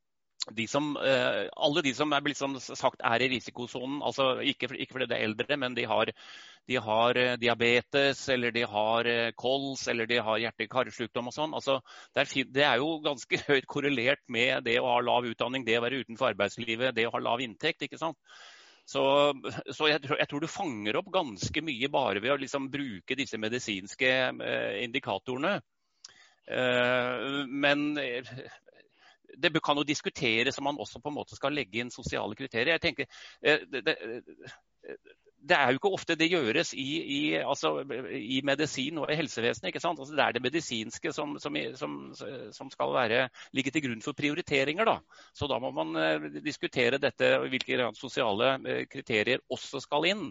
de 0.55 0.66
som, 0.69 0.97
eh, 0.97 1.49
alle 1.57 1.83
de 1.83 1.93
som 1.95 2.12
er 2.12 2.23
blitt 2.25 2.39
som 2.39 2.57
sagt 2.61 3.03
er 3.05 3.23
i 3.23 3.29
risikosonen, 3.33 4.01
altså 4.03 4.39
ikke, 4.41 4.70
ikke, 4.75 4.95
fordi 4.97 5.09
det 5.11 5.16
er 5.19 5.27
eldre, 5.29 5.57
men 5.61 5.75
de 5.77 5.85
har, 5.89 6.12
de 6.69 6.77
har 6.83 7.19
eh, 7.20 7.37
diabetes 7.41 8.23
eller 8.33 8.55
de 8.55 8.65
har 8.69 9.09
eh, 9.11 9.31
kols 9.37 9.87
eller 9.89 10.09
de 10.09 10.20
har 10.25 10.43
hjerte-karsykdom 10.45 11.31
og 11.31 11.37
sånn. 11.37 11.57
Altså, 11.59 11.79
det, 12.15 12.25
er, 12.25 12.53
det, 12.55 12.66
er, 12.66 12.77
jo 12.83 12.99
ganske 13.05 13.43
høyt 13.51 13.69
korrelert 13.70 14.25
med 14.29 14.65
det 14.69 14.79
å 14.81 14.89
ha 14.93 15.01
lav 15.05 15.29
utdanning, 15.29 15.66
det 15.66 15.79
å 15.81 15.85
være 15.87 16.05
utenfor 16.05 16.33
arbeidslivet, 16.33 16.95
det 16.97 17.09
å 17.09 17.15
ha 17.16 17.25
lav 17.25 17.45
inntekt. 17.45 17.85
ikke 17.87 18.01
sant? 18.01 18.19
Så, 18.89 19.03
så 19.77 19.91
jeg, 19.91 20.01
tror, 20.01 20.16
jeg, 20.16 20.29
tror, 20.31 20.41
du 20.41 20.49
fanger 20.49 20.97
opp 20.97 21.11
ganske 21.12 21.61
mye 21.61 21.91
bare 21.93 22.23
ved 22.25 22.33
å 22.33 22.39
liksom 22.41 22.70
bruke 22.73 23.19
disse 23.19 23.37
medisinske 23.37 24.12
indikatorene. 24.81 25.59
Men 26.49 27.83
det 29.43 29.62
kan 29.65 29.78
jo 29.78 29.86
diskuteres 29.86 30.59
om 30.59 30.69
man 30.69 30.81
også 30.81 31.01
på 31.02 31.12
en 31.12 31.19
måte 31.20 31.39
skal 31.39 31.55
legge 31.55 31.81
inn 31.82 31.93
sosiale 31.94 32.36
kriterier. 32.39 32.74
Jeg 32.77 32.85
tenker, 32.85 33.20
eh, 33.43 33.65
det, 33.70 33.85
det, 33.86 33.97
det 35.39 35.55
er 35.56 35.70
jo 35.70 35.78
ikke 35.78 35.90
ofte 35.94 36.16
det 36.19 36.28
gjøres 36.32 36.73
i, 36.74 36.86
i, 36.98 37.20
altså, 37.39 37.70
i 38.19 38.40
medisin 38.47 38.98
og 38.98 39.12
i 39.12 39.16
helsevesenet. 39.19 39.70
ikke 39.70 39.82
sant? 39.82 40.01
Altså, 40.01 40.16
det 40.16 40.24
er 40.24 40.35
det 40.35 40.43
medisinske 40.43 41.12
som, 41.15 41.36
som, 41.39 41.56
som, 41.77 42.70
skal 42.73 42.94
være, 42.94 43.20
ligge 43.55 43.73
til 43.74 43.85
grunn 43.86 44.02
for 44.02 44.19
prioriteringer. 44.19 44.89
da. 44.89 44.98
Så 45.36 45.47
da 45.51 45.60
må 45.62 45.70
man 45.74 45.94
uh, 45.94 46.28
diskutere 46.43 46.98
dette, 47.02 47.31
hvilke 47.47 47.90
sosiale 47.98 48.56
uh, 48.65 48.82
kriterier 48.90 49.43
også 49.48 49.82
skal 49.85 50.10
inn. 50.10 50.27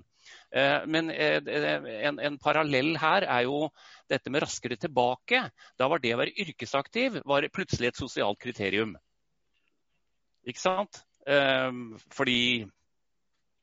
Uh, 0.52 0.84
men 0.92 1.10
en, 1.12 2.20
en, 2.20 2.40
parallell 2.44 2.98
her 3.00 3.24
er 3.24 3.48
jo 3.48 3.70
dette 4.12 4.34
med 4.34 4.44
raskere 4.44 4.76
tilbake. 4.76 5.46
Da 5.80 5.88
var 5.88 6.04
det 6.04 6.16
å 6.18 6.22
være 6.22 6.36
yrkesaktiv 6.44 7.22
var 7.26 7.48
plutselig 7.54 7.94
et 7.94 8.02
sosialt 8.04 8.42
kriterium. 8.44 8.98
Ikke 10.48 10.64
sant? 10.64 11.04
fordi 12.16 12.64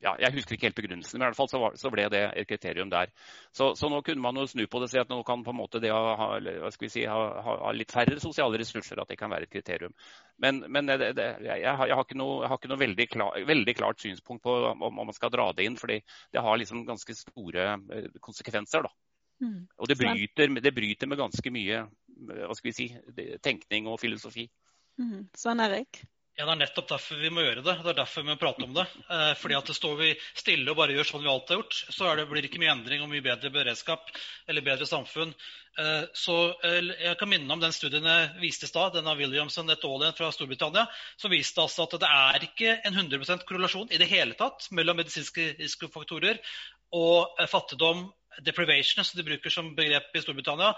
ja, 0.05 0.13
Jeg 0.21 0.35
husker 0.35 0.57
ikke 0.57 0.69
helt 0.69 0.79
begrunnelsen, 0.79 1.17
men 1.17 1.25
i 1.25 1.29
hvert 1.31 1.39
fall 1.39 1.49
så, 1.51 1.61
var, 1.63 1.77
så 1.81 1.91
ble 1.93 2.05
det 2.13 2.21
et 2.37 2.49
kriterium 2.49 2.91
der. 2.93 3.13
Så, 3.57 3.71
så, 3.79 3.89
nå 3.91 4.03
kunne 4.05 4.23
man 4.25 4.37
jo 4.37 4.47
snu 4.51 4.67
på 4.69 4.83
det 4.83 4.89
og 4.89 4.93
si 4.93 5.01
at 5.01 5.13
nå 5.13 5.21
kan 5.27 5.45
på 5.47 5.55
en 5.55 5.61
måte 5.63 5.81
det 5.83 5.93
å 5.95 6.03
ha, 6.21 6.29
si, 6.77 7.07
ha, 7.09 7.23
ha 7.47 7.73
litt 7.77 7.95
færre 7.95 8.19
sosiale 8.23 8.61
ressurser 8.61 9.01
at 9.01 9.11
det 9.11 9.19
kan 9.21 9.33
være 9.33 9.49
et 9.49 9.55
kriterium. 9.55 9.95
Men, 10.43 10.63
men 10.69 10.91
det, 10.91 11.15
det, 11.17 11.29
jeg, 11.47 11.65
jeg, 11.65 11.79
har, 11.81 12.05
ikke 12.05 12.19
noe, 12.21 12.45
har 12.51 12.61
ikke 12.61 12.73
noe 12.75 12.83
veldig, 12.85 13.09
klar, 13.17 13.41
veldig, 13.49 13.77
klart 13.81 14.05
synspunkt 14.05 14.45
på 14.45 14.59
om, 14.71 14.85
om, 14.91 15.03
man 15.05 15.17
skal 15.17 15.33
dra 15.33 15.49
det 15.57 15.69
inn, 15.69 15.81
fordi 15.81 16.01
det 16.35 16.45
har 16.45 16.61
liksom 16.61 16.85
ganske 16.89 17.17
store 17.19 17.69
eh, 17.97 18.11
konsekvenser. 18.25 18.87
da. 18.87 18.93
Mm. 19.43 19.61
Og 19.81 19.91
det 19.91 19.99
bryter, 19.99 20.59
det 20.61 20.75
bryter, 20.75 21.11
med 21.11 21.21
ganske 21.21 21.55
mye 21.55 21.85
hva 22.15 22.55
skal 22.55 22.71
vi 22.71 22.77
si, 22.77 22.91
tenkning 23.43 23.89
og 23.91 23.99
filosofi. 24.03 24.47
Mm. 25.01 25.25
Svein 25.35 25.63
Erik? 25.65 26.05
Ja, 26.35 26.48
Det 26.48 26.51
er 26.51 26.59
nettopp 26.65 26.89
derfor 26.90 27.20
vi 27.23 27.28
må 27.31 27.44
gjøre 27.44 27.62
det. 27.62 27.77
Det 27.85 27.90
er 27.93 27.98
derfor 28.01 28.24
vi 28.24 28.32
må 28.32 28.35
prate 28.40 28.65
om 28.66 28.73
det. 28.74 28.85
Eh, 29.06 29.35
fordi 29.39 29.55
at 29.55 29.69
det 29.70 29.77
står 29.78 29.93
vi 30.01 30.09
stille 30.35 30.73
og 30.73 30.81
bare 30.81 30.97
gjør 30.97 31.06
sånn 31.06 31.23
vi 31.23 31.31
alltid 31.31 31.55
har 31.55 31.61
gjort, 31.61 31.77
så 31.94 32.15
det, 32.19 32.24
blir 32.27 32.43
det 32.43 32.48
ikke 32.51 32.62
mye 32.62 32.73
endring 32.73 33.05
og 33.05 33.12
mye 33.12 33.23
bedre 33.23 33.52
beredskap 33.55 34.11
eller 34.51 34.66
bedre 34.66 34.89
samfunn. 34.90 35.31
Eh, 35.78 36.09
så 36.11 36.36
eh, 36.66 36.90
Jeg 36.90 37.20
kan 37.20 37.31
minne 37.31 37.55
om 37.55 37.62
den 37.62 37.77
studien 37.77 38.11
jeg 38.11 38.32
viste 38.43 38.66
i 38.66 38.73
stad, 38.73 38.97
den 38.98 39.06
av 39.11 39.23
Williamson 39.23 39.70
et 39.70 39.86
år 39.86 40.09
fra 40.19 40.32
Storbritannia, 40.35 40.89
som 41.23 41.31
viste 41.31 41.62
altså 41.62 41.86
at 41.86 41.97
det 42.02 42.11
er 42.11 42.48
ikke 42.48 42.77
en 42.82 42.98
100% 42.98 43.47
korrelasjon 43.47 43.94
i 43.94 44.02
det 44.02 44.11
hele 44.11 44.35
tatt 44.35 44.66
mellom 44.74 44.98
medisinske 44.98 45.52
risikofaktorer 45.62 46.43
og 46.98 47.39
eh, 47.39 47.47
fattigdom, 47.47 48.09
deprivation, 48.43 49.06
som 49.06 49.23
de 49.23 49.28
bruker 49.31 49.55
som 49.55 49.70
begrep 49.78 50.11
i 50.19 50.27
Storbritannia, 50.27 50.74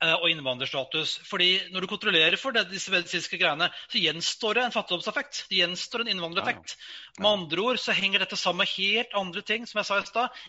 og 0.00 0.30
innvandrerstatus. 0.30 1.18
Fordi 1.28 1.50
Når 1.72 1.84
du 1.84 1.86
kontrollerer 1.90 2.36
for 2.40 2.56
det, 2.56 2.66
disse 2.70 2.92
medisinske 2.92 3.36
greiene, 3.40 3.68
så 3.92 4.00
gjenstår 4.00 4.56
det 4.56 4.64
en 4.64 4.74
fattigdomseffekt. 4.74 5.44
Det 5.50 5.60
gjenstår 5.60 6.04
en 6.04 6.12
innvandrereffekt. 6.14 6.76
Med 7.18 7.28
andre 7.30 7.66
ord 7.66 7.80
så 7.82 7.92
henger 7.96 8.24
dette 8.24 8.38
sammen 8.40 8.64
med 8.64 8.72
helt 8.76 9.14
andre 9.18 9.42
ting 9.44 9.66
som 9.68 9.80
jeg 9.82 9.90
sa 9.90 10.00
i 10.00 10.08
sted, 10.08 10.40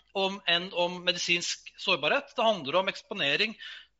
enn 0.48 0.70
om 0.72 1.02
medisinsk 1.04 1.72
sårbarhet. 1.80 2.32
Det 2.36 2.46
handler 2.46 2.80
om 2.80 2.88
eksponering 2.92 3.56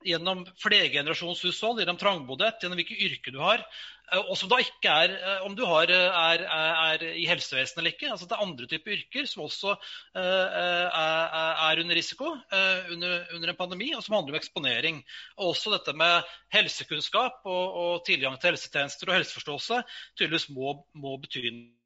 gjennom 0.06 0.44
flergenerasjonshushold, 0.62 1.82
gjennom 1.82 1.98
trangboddhet, 2.00 2.62
gjennom 2.62 2.80
hvilke 2.80 2.98
yrker 3.08 3.34
du 3.34 3.40
har. 3.42 3.64
Eh, 4.12 4.20
og 4.20 4.36
som 4.38 4.50
da 4.52 4.58
ikke 4.62 4.92
er 5.04 5.14
eh, 5.16 5.44
om 5.46 5.54
du 5.56 5.64
har, 5.68 5.90
eh, 5.92 6.20
er, 6.22 6.44
er, 6.44 7.04
i 7.16 7.26
helsevesenet 7.30 7.80
eller 7.80 7.94
ikke. 7.94 8.10
Altså 8.12 8.28
det 8.28 8.36
er 8.36 8.44
andre 8.44 8.68
typer 8.70 8.96
yrker 8.96 9.28
som 9.30 9.44
også 9.46 9.74
er, 10.18 10.88
er 10.92 11.82
under 11.82 11.96
risiko 11.96 12.32
under, 12.32 13.26
under, 13.34 13.50
en 13.50 13.58
pandemi, 13.58 13.92
og 13.96 14.04
som 14.04 14.16
handler 14.18 14.36
om 14.36 14.40
eksponering. 14.40 15.02
Og 15.38 15.52
også 15.52 15.74
dette 15.74 15.94
med 15.96 16.32
helsekunnskap 16.54 17.44
og, 17.44 17.78
og 17.84 18.02
tilgang 18.08 18.38
til 18.38 18.52
helsetjenester 18.52 19.10
og 19.10 19.20
helseforståelse 19.20 19.84
tydeligvis 20.18 20.50
må, 20.52 20.76
må 20.94 21.16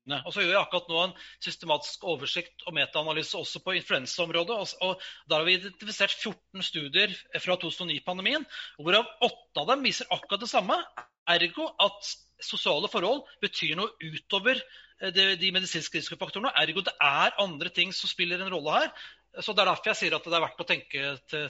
betyne 0.07 0.23
og 0.27 0.33
så 0.33 0.43
gjør 0.43 0.55
jeg 0.55 0.63
akkurat 0.63 0.89
nå 0.91 1.01
en 1.03 1.15
systematisk 1.43 2.05
oversikt 2.07 2.67
og 2.67 2.75
metaanalyse 2.75 3.37
også 3.39 3.63
på 3.65 3.77
influensaområdet. 3.81 4.57
Og, 4.57 4.69
og 4.83 5.03
Da 5.29 5.37
har 5.39 5.45
vi 5.45 5.59
identifisert 5.59 6.15
14 6.15 6.63
studier 6.63 7.13
fra 7.41 7.57
2009-pandemien, 7.57 8.47
hvorav 8.79 9.07
åtte 9.21 9.61
av 9.61 9.69
dem 9.73 9.85
viser 9.85 10.07
akkurat 10.11 10.41
det 10.41 10.51
samme. 10.51 10.79
Ergo 11.27 11.73
at 11.83 12.17
sosiale 12.43 12.89
forhold 12.89 13.25
betyr 13.43 13.77
noe 13.77 13.91
utover 13.99 14.61
eh, 14.61 15.11
de, 15.11 15.35
de 15.41 15.53
medisinske 15.53 15.99
risikofaktorene. 15.99 16.55
Ergo 16.55 16.85
det 16.87 16.95
er 17.03 17.39
andre 17.43 17.71
ting 17.71 17.93
som 17.93 18.11
spiller 18.11 18.41
en 18.41 18.53
rolle 18.53 18.81
her. 18.81 18.93
Så 19.37 19.53
Det 19.53 19.61
er 19.61 19.69
derfor 19.69 19.91
jeg 19.91 19.99
sier 19.99 20.15
at 20.17 20.25
det 20.25 20.33
er 20.33 20.41
verdt 20.41 20.61
å 20.63 20.65
tenke, 20.65 21.01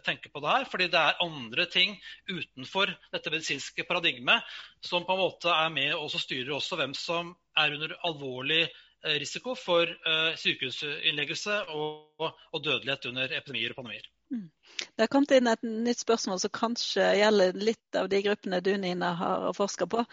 tenke, 0.03 0.31
på 0.33 0.41
det 0.43 0.51
her. 0.51 0.65
Fordi 0.67 0.89
det 0.91 0.99
er 0.99 1.21
andre 1.23 1.67
ting 1.71 1.93
utenfor 2.27 2.91
dette 3.13 3.31
medisinske 3.31 3.85
paradigmet 3.87 4.43
som 4.83 5.05
på 5.07 5.15
en 5.15 5.23
måte 5.23 5.53
er 5.53 5.71
med 5.71 5.93
og 5.95 6.11
styrer 6.11 6.57
også 6.57 6.81
hvem 6.81 6.97
som 6.99 7.37
er 7.63 7.77
under 7.77 7.95
alvorlig 8.09 8.63
eh, 8.65 9.17
risiko 9.23 9.55
for 9.59 9.89
uh, 9.89 10.33
sykehusinnleggelse 10.39 11.63
og, 11.75 12.27
og, 12.53 12.61
dødelighet 12.63 13.09
under 13.11 13.33
epidemier 13.39 13.73
og 13.73 13.81
pandemier. 13.81 14.09
Mm. 14.35 14.49
Det 14.97 15.05
har 15.05 15.13
kommet 15.13 15.37
inn 15.37 15.51
et 15.51 15.63
nytt 15.63 16.03
spørsmål 16.03 16.41
som 16.43 16.55
kanskje 16.55 17.13
gjelder 17.21 17.61
litt 17.61 17.99
av 17.99 18.11
de 18.13 18.21
gruppene 18.27 18.61
du 18.65 18.73
Nina 18.81 19.13
har 19.21 19.47
forska 19.57 19.87
på. 19.91 20.05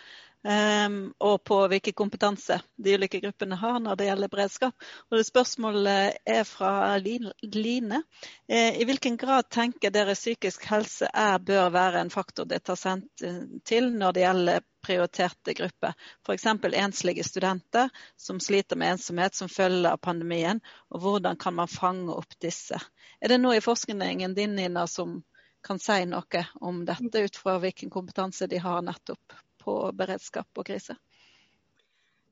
Um, 0.44 1.14
og 1.24 1.38
på 1.48 1.58
hvilken 1.72 1.96
kompetanse 1.96 2.58
de 2.76 2.98
ulike 2.98 3.22
gruppene 3.24 3.56
har 3.56 3.78
når 3.80 3.96
det 3.96 4.08
gjelder 4.10 4.32
beredskap. 4.32 4.88
Og 5.08 5.16
det 5.16 5.24
Spørsmålet 5.30 6.18
er 6.28 6.44
fra 6.44 6.98
Line. 7.00 8.02
Eh, 8.48 8.76
I 8.76 8.84
hvilken 8.84 9.16
grad 9.18 9.48
tenker 9.56 9.94
dere 9.96 10.18
psykisk 10.20 10.66
helse 10.68 11.08
er, 11.08 11.38
bør 11.40 11.70
være 11.72 12.02
en 12.04 12.12
faktor 12.12 12.50
det 12.50 12.60
tar 12.68 12.76
sendt 12.76 13.24
til 13.64 13.88
når 13.96 14.18
det 14.18 14.26
gjelder 14.26 14.66
prioriterte 14.84 15.56
grupper? 15.56 15.96
F.eks. 16.28 16.46
enslige 16.74 17.24
studenter 17.24 17.88
som 18.20 18.44
sliter 18.44 18.76
med 18.76 18.98
ensomhet 18.98 19.40
som 19.40 19.48
følge 19.48 19.96
av 19.96 20.04
pandemien. 20.04 20.60
Og 20.92 21.06
hvordan 21.06 21.40
kan 21.40 21.56
man 21.56 21.72
fange 21.72 22.12
opp 22.12 22.36
disse? 22.44 22.82
Er 23.22 23.32
det 23.32 23.40
noe 23.40 23.62
i 23.62 23.64
forskningen 23.64 24.36
din 24.36 24.60
Nina, 24.60 24.88
som 24.92 25.22
kan 25.64 25.80
si 25.80 26.04
noe 26.04 26.46
om 26.60 26.84
dette 26.84 27.24
ut 27.24 27.40
fra 27.40 27.56
hvilken 27.64 27.90
kompetanse 27.90 28.52
de 28.52 28.60
har 28.60 28.84
nettopp 28.84 29.40
på 29.64 29.78
beredskap 29.98 30.62
og 30.62 30.68
krise? 30.68 30.98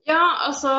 Ja, 0.06 0.22
altså 0.48 0.72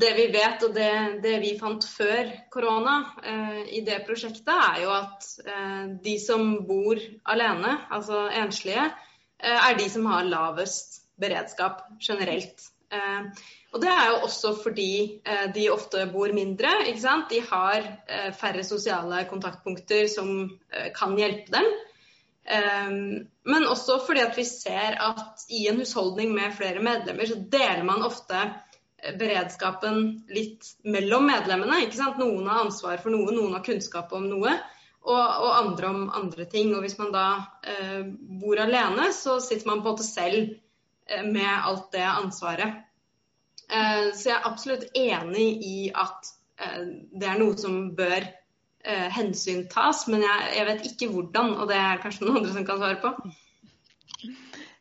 Det 0.00 0.12
vi 0.18 0.26
vet 0.34 0.64
og 0.66 0.74
det, 0.76 0.90
det 1.24 1.38
vi 1.40 1.54
fant 1.60 1.84
før 1.88 2.28
korona 2.52 2.96
eh, 3.24 3.62
i 3.78 3.80
det 3.86 4.02
prosjektet, 4.08 4.52
er 4.52 4.82
jo 4.82 4.92
at 4.92 5.28
eh, 5.48 5.84
de 6.04 6.16
som 6.20 6.58
bor 6.68 7.00
alene, 7.24 7.78
altså 7.90 8.26
enslige, 8.36 8.84
eh, 9.40 9.56
er 9.70 9.78
de 9.80 9.88
som 9.92 10.08
har 10.12 10.28
lavest 10.28 11.00
beredskap 11.20 11.86
generelt. 12.04 12.68
Eh, 12.92 13.46
og 13.72 13.80
Det 13.80 13.90
er 13.90 14.10
jo 14.10 14.20
også 14.28 14.52
fordi 14.62 15.22
eh, 15.24 15.48
de 15.54 15.70
ofte 15.72 16.04
bor 16.12 16.32
mindre. 16.36 16.74
ikke 16.86 17.00
sant? 17.00 17.30
De 17.32 17.40
har 17.40 17.80
eh, 17.80 18.32
færre 18.36 18.64
sosiale 18.64 19.24
kontaktpunkter 19.30 20.06
som 20.12 20.50
kan 20.94 21.16
hjelpe 21.16 21.52
dem. 21.52 21.72
Um, 22.46 23.26
men 23.42 23.66
også 23.66 23.98
fordi 24.06 24.22
at 24.22 24.36
vi 24.38 24.44
ser 24.46 24.94
at 25.02 25.42
i 25.50 25.64
en 25.66 25.80
husholdning 25.80 26.30
med 26.34 26.54
flere 26.54 26.82
medlemmer, 26.82 27.26
så 27.26 27.40
deler 27.50 27.82
man 27.86 28.04
ofte 28.06 28.38
eh, 28.38 29.16
beredskapen 29.18 29.98
litt 30.30 30.68
mellom 30.86 31.26
medlemmene. 31.26 31.80
ikke 31.84 31.98
sant? 31.98 32.20
Noen 32.22 32.46
har 32.46 32.62
ansvar 32.62 33.02
for 33.02 33.14
noe, 33.14 33.34
noen 33.34 33.56
har 33.56 33.66
kunnskap 33.66 34.14
om 34.14 34.28
noe, 34.30 34.54
og, 35.06 35.18
og 35.18 35.50
andre 35.56 35.90
om 35.90 36.06
andre 36.14 36.46
ting. 36.50 36.70
Og 36.76 36.86
hvis 36.86 36.98
man 37.00 37.10
da 37.14 37.26
uh, 37.66 38.06
bor 38.42 38.62
alene, 38.62 39.10
så 39.14 39.40
sitter 39.42 39.66
man 39.70 39.82
på 39.82 39.90
en 39.90 39.96
måte 39.96 40.06
selv 40.06 40.54
uh, 41.10 41.26
med 41.26 41.50
alt 41.50 41.90
det 41.94 42.06
ansvaret. 42.06 42.80
Uh, 43.66 44.14
så 44.14 44.30
jeg 44.30 44.36
er 44.38 44.50
absolutt 44.50 44.90
enig 44.94 45.50
i 45.66 45.78
at 45.94 46.34
det 46.56 47.26
er 47.28 47.36
noe 47.36 47.52
som 47.60 47.90
bør 47.92 48.24
eh, 48.86 49.08
hensyn 49.16 49.66
tas, 49.72 50.06
men 50.10 50.24
jeg, 50.24 50.52
jeg, 50.56 50.66
vet 50.70 50.86
ikke 50.90 51.10
hvordan, 51.14 51.56
og 51.60 51.68
det 51.70 51.80
er 51.80 52.02
kanskje 52.02 52.26
noen 52.26 52.40
andre 52.42 52.54
som 52.54 52.68
kan 52.68 52.80
svare 52.82 53.02
på. 53.02 53.14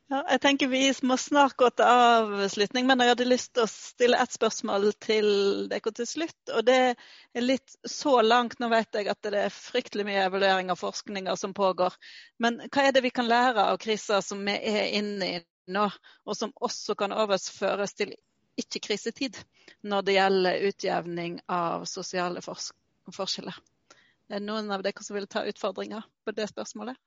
Ja, 0.06 0.20
jeg 0.30 0.42
tenker 0.44 0.70
Vi 0.70 0.84
må 1.10 1.16
snart 1.18 1.56
gå 1.58 1.66
til 1.74 1.88
avslutning, 1.90 2.86
men 2.86 3.02
jeg 3.02 3.10
hadde 3.16 3.26
lyst 3.26 3.56
til 3.56 3.64
å 3.64 3.72
stille 3.72 4.20
ett 4.22 4.36
spørsmål 4.36 4.92
til 5.02 5.30
dere 5.72 5.94
til 5.98 6.08
slutt. 6.08 6.52
og 6.54 6.68
Det 6.68 6.78
er 6.94 7.42
litt 7.42 7.74
så 7.90 8.20
langt. 8.22 8.60
Nå 8.62 8.70
vet 8.70 8.94
jeg 8.94 9.10
at 9.10 9.26
det 9.26 9.42
er 9.48 9.56
fryktelig 9.56 10.06
mye 10.06 10.28
evaluering 10.28 10.70
av 10.70 10.78
forskninger 10.78 11.42
som 11.42 11.58
pågår. 11.58 11.98
Men 12.38 12.62
hva 12.70 12.86
er 12.86 12.94
det 12.94 13.02
vi 13.08 13.14
kan 13.18 13.30
lære 13.30 13.66
av 13.66 13.82
kriser 13.82 14.22
som 14.22 14.46
vi 14.46 14.54
er 14.54 14.94
inne 15.00 15.32
i 15.32 15.44
nå, 15.74 15.90
og 16.30 16.38
som 16.38 16.54
også 16.62 16.94
kan 17.00 17.16
overføres 17.16 17.98
til 17.98 18.14
ikke-krisetid 18.62 19.42
når 19.90 20.06
det 20.06 20.20
gjelder 20.20 20.68
utjevning 20.70 21.40
av 21.50 21.90
sosiale 21.90 22.46
forskjeller? 22.46 23.58
Er 24.30 24.40
det 24.40 24.48
noen 24.48 24.72
av 24.74 24.82
dere 24.86 25.04
som 25.06 25.18
vil 25.18 25.28
ta 25.30 25.46
utfordringer 25.46 26.06
på 26.26 26.34
det 26.38 26.50
spørsmålet? 26.50 26.98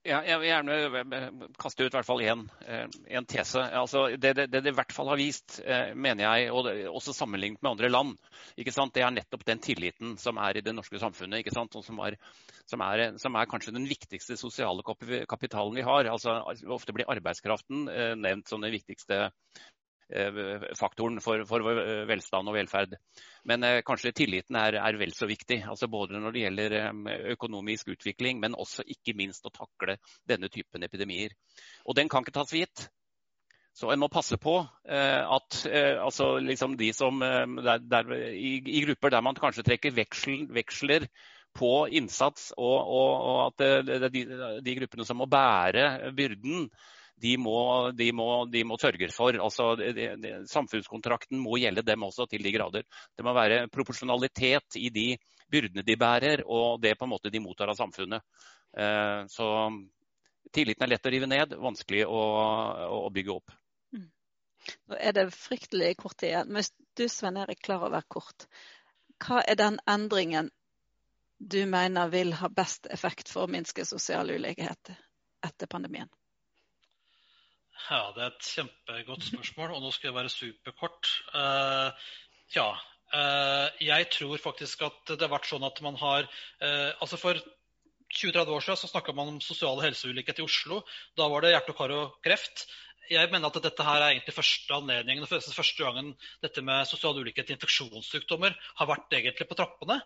Ja, 0.00 0.22
jeg 0.24 0.40
vil 0.40 0.48
gjerne 0.48 1.50
kaste 1.60 1.84
ut 1.84 1.92
i 1.92 1.96
hvert 1.98 2.06
fall 2.08 2.22
én 2.24 2.46
eh, 2.64 3.24
tese. 3.28 3.60
Altså, 3.76 4.06
det, 4.16 4.30
det, 4.38 4.46
det, 4.48 4.62
det 4.64 4.72
i 4.72 4.76
hvert 4.78 4.94
fall 4.96 5.10
har 5.12 5.20
vist, 5.20 5.58
eh, 5.60 5.92
mener 5.92 6.24
jeg, 6.24 6.46
og 6.56 6.70
også 6.96 7.12
sammenlignet 7.12 7.60
med 7.60 7.74
andre 7.74 7.90
land, 7.92 8.14
det 8.56 9.02
er 9.04 9.12
nettopp 9.12 9.44
den 9.44 9.60
tilliten 9.60 10.14
som 10.16 10.40
er 10.40 10.56
i 10.56 10.62
det 10.64 10.72
norske 10.72 10.96
samfunnet. 11.02 11.52
som 11.52 12.00
er, 12.00 12.16
som, 12.64 12.80
er, 12.80 13.18
som 13.20 13.36
er, 13.36 13.50
kanskje 13.52 13.76
den 13.76 13.84
viktigste 13.84 14.38
sosiale 14.40 14.80
kapitalen 15.28 15.76
vi 15.76 15.84
har. 15.84 16.08
Altså, 16.08 16.38
ofte 16.72 16.96
blir 16.96 17.10
arbeidskraften 17.12 17.88
eh, 17.92 18.16
nevnt 18.16 18.48
som 18.48 18.64
den 18.64 18.72
viktigste 18.72 19.28
faktoren 20.78 21.20
for, 21.22 21.44
for, 21.46 21.64
velstand 22.08 22.50
og 22.50 22.56
velferd. 22.56 22.96
Men 23.46 23.64
kanskje 23.86 24.12
tilliten 24.16 24.58
er, 24.58 24.78
er, 24.80 24.98
vel 25.00 25.14
så 25.16 25.28
viktig. 25.30 25.62
altså 25.70 25.88
Både 25.90 26.18
når 26.18 26.34
det 26.34 26.44
gjelder 26.44 26.76
økonomisk 27.34 27.92
utvikling, 27.94 28.40
men 28.42 28.58
også 28.58 28.86
ikke 28.86 29.14
minst 29.18 29.46
å 29.46 29.54
takle 29.54 30.00
denne 30.28 30.50
typen 30.52 30.82
epidemier. 30.86 31.36
Og 31.86 31.98
den 31.98 32.10
kan 32.10 32.26
ikke 32.26 32.34
tas 32.40 32.50
for 32.50 32.60
gitt. 32.60 32.88
Så 33.76 33.90
en 33.92 34.00
må 34.02 34.10
passe 34.12 34.36
på 34.40 34.56
eh, 34.90 35.22
at 35.22 35.60
eh, 35.70 35.96
altså 36.02 36.34
liksom 36.42 36.74
de 36.78 36.90
som 36.92 37.20
der, 37.22 37.78
der, 37.80 38.14
i, 38.34 38.58
i, 38.58 38.80
grupper 38.84 39.14
der 39.14 39.22
man 39.24 39.38
kanskje 39.38 39.64
trekker 39.66 39.94
veksel, 39.94 40.48
veksler 40.52 41.06
på 41.56 41.86
innsats, 41.98 42.50
og, 42.58 42.78
og, 42.78 43.12
og 43.30 43.38
at 43.48 44.10
de, 44.12 44.24
de, 44.62 44.74
gruppene 44.78 45.06
som 45.06 45.18
må 45.18 45.26
bære 45.30 46.12
byrden, 46.14 46.68
de 47.20 47.34
må, 47.40 47.90
de 47.96 48.10
må, 48.16 48.28
de 48.50 48.62
må 48.64 48.78
sørge 48.80 49.10
for. 49.12 49.36
Altså, 49.36 49.74
de, 49.80 50.32
samfunnskontrakten 50.50 51.40
må 51.40 51.58
gjelde 51.60 51.84
dem 51.86 52.06
også 52.06 52.26
til 52.30 52.44
de 52.44 52.52
grader. 52.54 52.86
Det 53.16 53.26
må 53.26 53.34
være 53.36 53.66
proporsjonalitet 53.72 54.78
i 54.80 54.88
de 54.94 55.06
byrdene 55.50 55.84
de 55.86 55.96
bærer, 56.00 56.44
og 56.46 56.80
det 56.82 56.96
på 56.98 57.06
en 57.06 57.12
måte 57.14 57.32
de 57.32 57.42
mottar 57.42 57.72
av 57.72 57.78
samfunnet. 57.78 58.24
Eh, 58.78 59.24
så 59.28 59.48
tilliten 60.54 60.86
er 60.86 60.94
lett 60.94 61.06
å 61.06 61.12
rive 61.12 61.28
ned, 61.30 61.56
vanskelig 61.60 62.06
å, 62.06 62.22
å 63.04 63.10
bygge 63.14 63.34
opp. 63.34 63.56
Mm. 63.96 64.06
Nå 64.90 65.00
er 65.00 65.16
det 65.16 65.26
fryktelig 65.34 65.96
kort 66.00 66.22
igjen. 66.26 66.54
Hvis 66.56 66.72
du 66.96 67.06
Sven 67.08 67.40
Erik 67.42 67.62
klarer 67.66 67.90
å 67.90 67.94
være 67.96 68.10
kort, 68.16 68.46
hva 69.20 69.42
er 69.44 69.58
den 69.60 69.76
endringen 69.90 70.50
du 71.40 71.60
mener 71.68 72.08
vil 72.12 72.34
ha 72.36 72.48
best 72.52 72.86
effekt 72.92 73.28
for 73.32 73.46
å 73.46 73.52
minske 73.52 73.84
sosial 73.88 74.32
ulikhet 74.32 74.92
etter 75.46 75.70
pandemien? 75.70 76.08
Ja, 77.88 78.12
Det 78.14 78.22
er 78.22 78.32
et 78.32 78.48
kjempegodt 78.54 79.24
spørsmål, 79.26 79.72
og 79.76 79.82
nå 79.82 79.92
skal 79.94 80.10
jeg 80.10 80.16
være 80.18 80.32
superkort. 80.32 81.12
Uh, 81.34 81.88
ja, 82.54 82.68
uh, 83.14 83.66
jeg 83.82 84.10
tror 84.14 84.36
faktisk 84.42 84.84
at 84.86 85.14
det 85.14 85.24
har 85.24 85.32
vært 85.32 85.48
sånn 85.50 85.66
at 85.66 85.80
man 85.86 85.98
har 86.00 86.28
uh, 86.28 86.90
altså 87.00 87.18
For 87.20 87.40
20-30 88.10 88.54
år 88.56 88.64
siden 88.66 88.78
så 88.80 88.90
snakka 88.90 89.14
man 89.14 89.36
om 89.36 89.42
sosiale 89.44 89.84
helseulikhet 89.86 90.42
i 90.42 90.46
Oslo. 90.46 90.80
Da 91.18 91.28
var 91.30 91.44
det 91.44 91.52
hjerte- 91.54 91.74
og 91.74 91.78
kar 91.78 91.92
og 91.94 92.16
kreft 92.26 92.66
jeg 93.10 93.30
mener 93.32 93.50
at 93.50 93.58
dette 93.64 93.84
her 93.84 94.00
er 94.00 94.12
egentlig 94.12 94.34
første 94.36 94.74
anledningen, 94.76 95.24
og 95.26 95.30
første 95.30 95.82
gangen 95.82 96.12
dette 96.44 96.62
med 96.62 96.86
sosial 96.86 97.18
ulikhet 97.18 97.50
i 97.50 97.56
infeksjonssykdommer 97.56 98.54
har 98.78 98.88
vært 98.90 99.16
egentlig 99.18 99.48
på 99.50 99.58
trappene. 99.58 99.98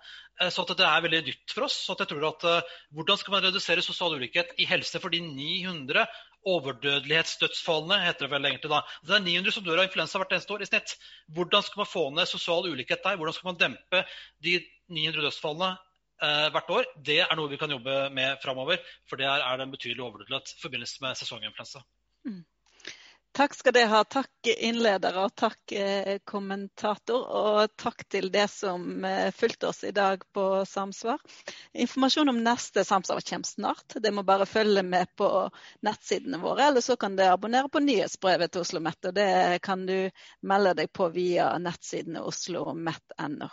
Så 0.49 0.65
så 0.65 0.77
det 0.79 0.87
er 0.89 1.03
veldig 1.05 1.21
nytt 1.27 1.53
for 1.53 1.67
oss. 1.67 1.77
så 1.85 1.97
jeg 1.99 2.09
tror 2.11 2.29
at 2.31 2.47
uh, 2.49 2.77
Hvordan 2.97 3.21
skal 3.21 3.37
man 3.37 3.45
redusere 3.45 3.85
sosial 3.85 4.17
ulikhet 4.17 4.55
i 4.57 4.69
helse 4.69 5.01
for 5.03 5.13
de 5.13 5.21
900 5.21 6.07
overdødelighetsdødsfallene, 6.49 8.01
heter 8.05 8.27
det 8.27 8.31
vel 8.33 8.49
egentlig 8.49 8.71
da. 8.73 8.81
Det 9.05 9.17
er 9.17 9.25
900 9.25 9.57
som 9.57 9.65
dør 9.65 9.81
av 9.81 9.89
influensa 9.89 10.21
hvert 10.21 10.35
eneste 10.37 10.57
år 10.57 10.65
i 10.65 10.69
snitt. 10.69 10.95
Hvordan 11.37 11.65
skal 11.65 11.81
man 11.83 11.91
få 11.91 12.05
ned 12.15 12.31
sosial 12.31 12.69
ulikhet 12.69 13.05
der? 13.05 13.17
Hvordan 13.21 13.37
skal 13.37 13.51
man 13.51 13.61
dempe 13.61 14.05
de 14.45 14.59
900 14.93 15.25
dødsfallene 15.29 15.71
uh, 15.77 16.49
hvert 16.57 16.75
år? 16.79 16.91
Det 17.05 17.21
er 17.25 17.37
noe 17.37 17.53
vi 17.53 17.61
kan 17.61 17.73
jobbe 17.73 18.01
med 18.17 18.41
framover, 18.45 18.81
for 19.09 19.21
det 19.21 19.29
er, 19.29 19.45
en 19.61 19.73
betydelig 19.77 20.05
overdødelighet 20.05 20.57
i 20.57 20.61
forbindelse 20.65 21.05
med 21.05 21.21
sesonginfluensa. 21.21 21.85
Mm. 22.29 22.43
Takk 23.35 23.55
skal 23.55 23.75
dere 23.75 23.91
ha. 23.91 24.01
Takk 24.07 24.47
innleder 24.47 25.17
og 25.19 25.33
takk 25.35 25.73
eh, 25.75 26.19
kommentator. 26.23 27.25
Og 27.35 27.73
takk 27.75 28.05
til 28.07 28.29
det 28.31 28.45
som 28.53 29.03
eh, 29.05 29.33
fulgte 29.35 29.73
oss 29.73 29.83
i 29.83 29.91
dag 29.91 30.23
på 30.33 30.45
Samsvar. 30.71 31.19
Informasjon 31.73 32.31
om 32.31 32.39
neste 32.45 32.85
Samsvar 32.87 33.25
kommer 33.27 33.49
snart. 33.49 33.97
Det 33.99 34.13
må 34.15 34.23
bare 34.23 34.47
følge 34.47 34.85
med 34.87 35.11
på 35.19 35.31
nettsidene 35.83 36.39
våre. 36.39 36.69
Eller 36.69 36.85
så 36.87 36.95
kan 36.97 37.17
du 37.19 37.25
abonnere 37.27 37.73
på 37.75 37.83
nyhetsbrevet 37.83 38.55
til 38.55 38.63
Oslo 38.63 38.79
OsloMet. 38.79 39.11
Og 39.11 39.19
det 39.19 39.59
kan 39.67 39.83
du 39.89 39.97
melde 40.47 40.77
deg 40.85 40.95
på 40.95 41.11
via 41.19 41.51
nettsidene 41.59 42.23
oslomet.no. 42.23 43.51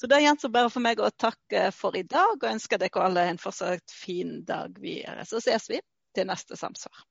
Så 0.00 0.08
det 0.08 0.22
gjenstår 0.24 0.56
bare 0.56 0.72
for 0.72 0.88
meg 0.88 1.04
å 1.04 1.12
takke 1.12 1.68
for 1.76 2.00
i 2.00 2.06
dag 2.08 2.38
og 2.40 2.48
ønske 2.54 2.80
dere 2.80 3.04
alle 3.04 3.28
en 3.28 3.44
fortsatt 3.44 3.92
fin 3.92 4.38
dag 4.48 4.80
videre. 4.80 5.28
Så 5.28 5.44
ses 5.44 5.68
vi 5.68 5.84
til 6.16 6.32
neste 6.32 6.56
Samsvar. 6.56 7.04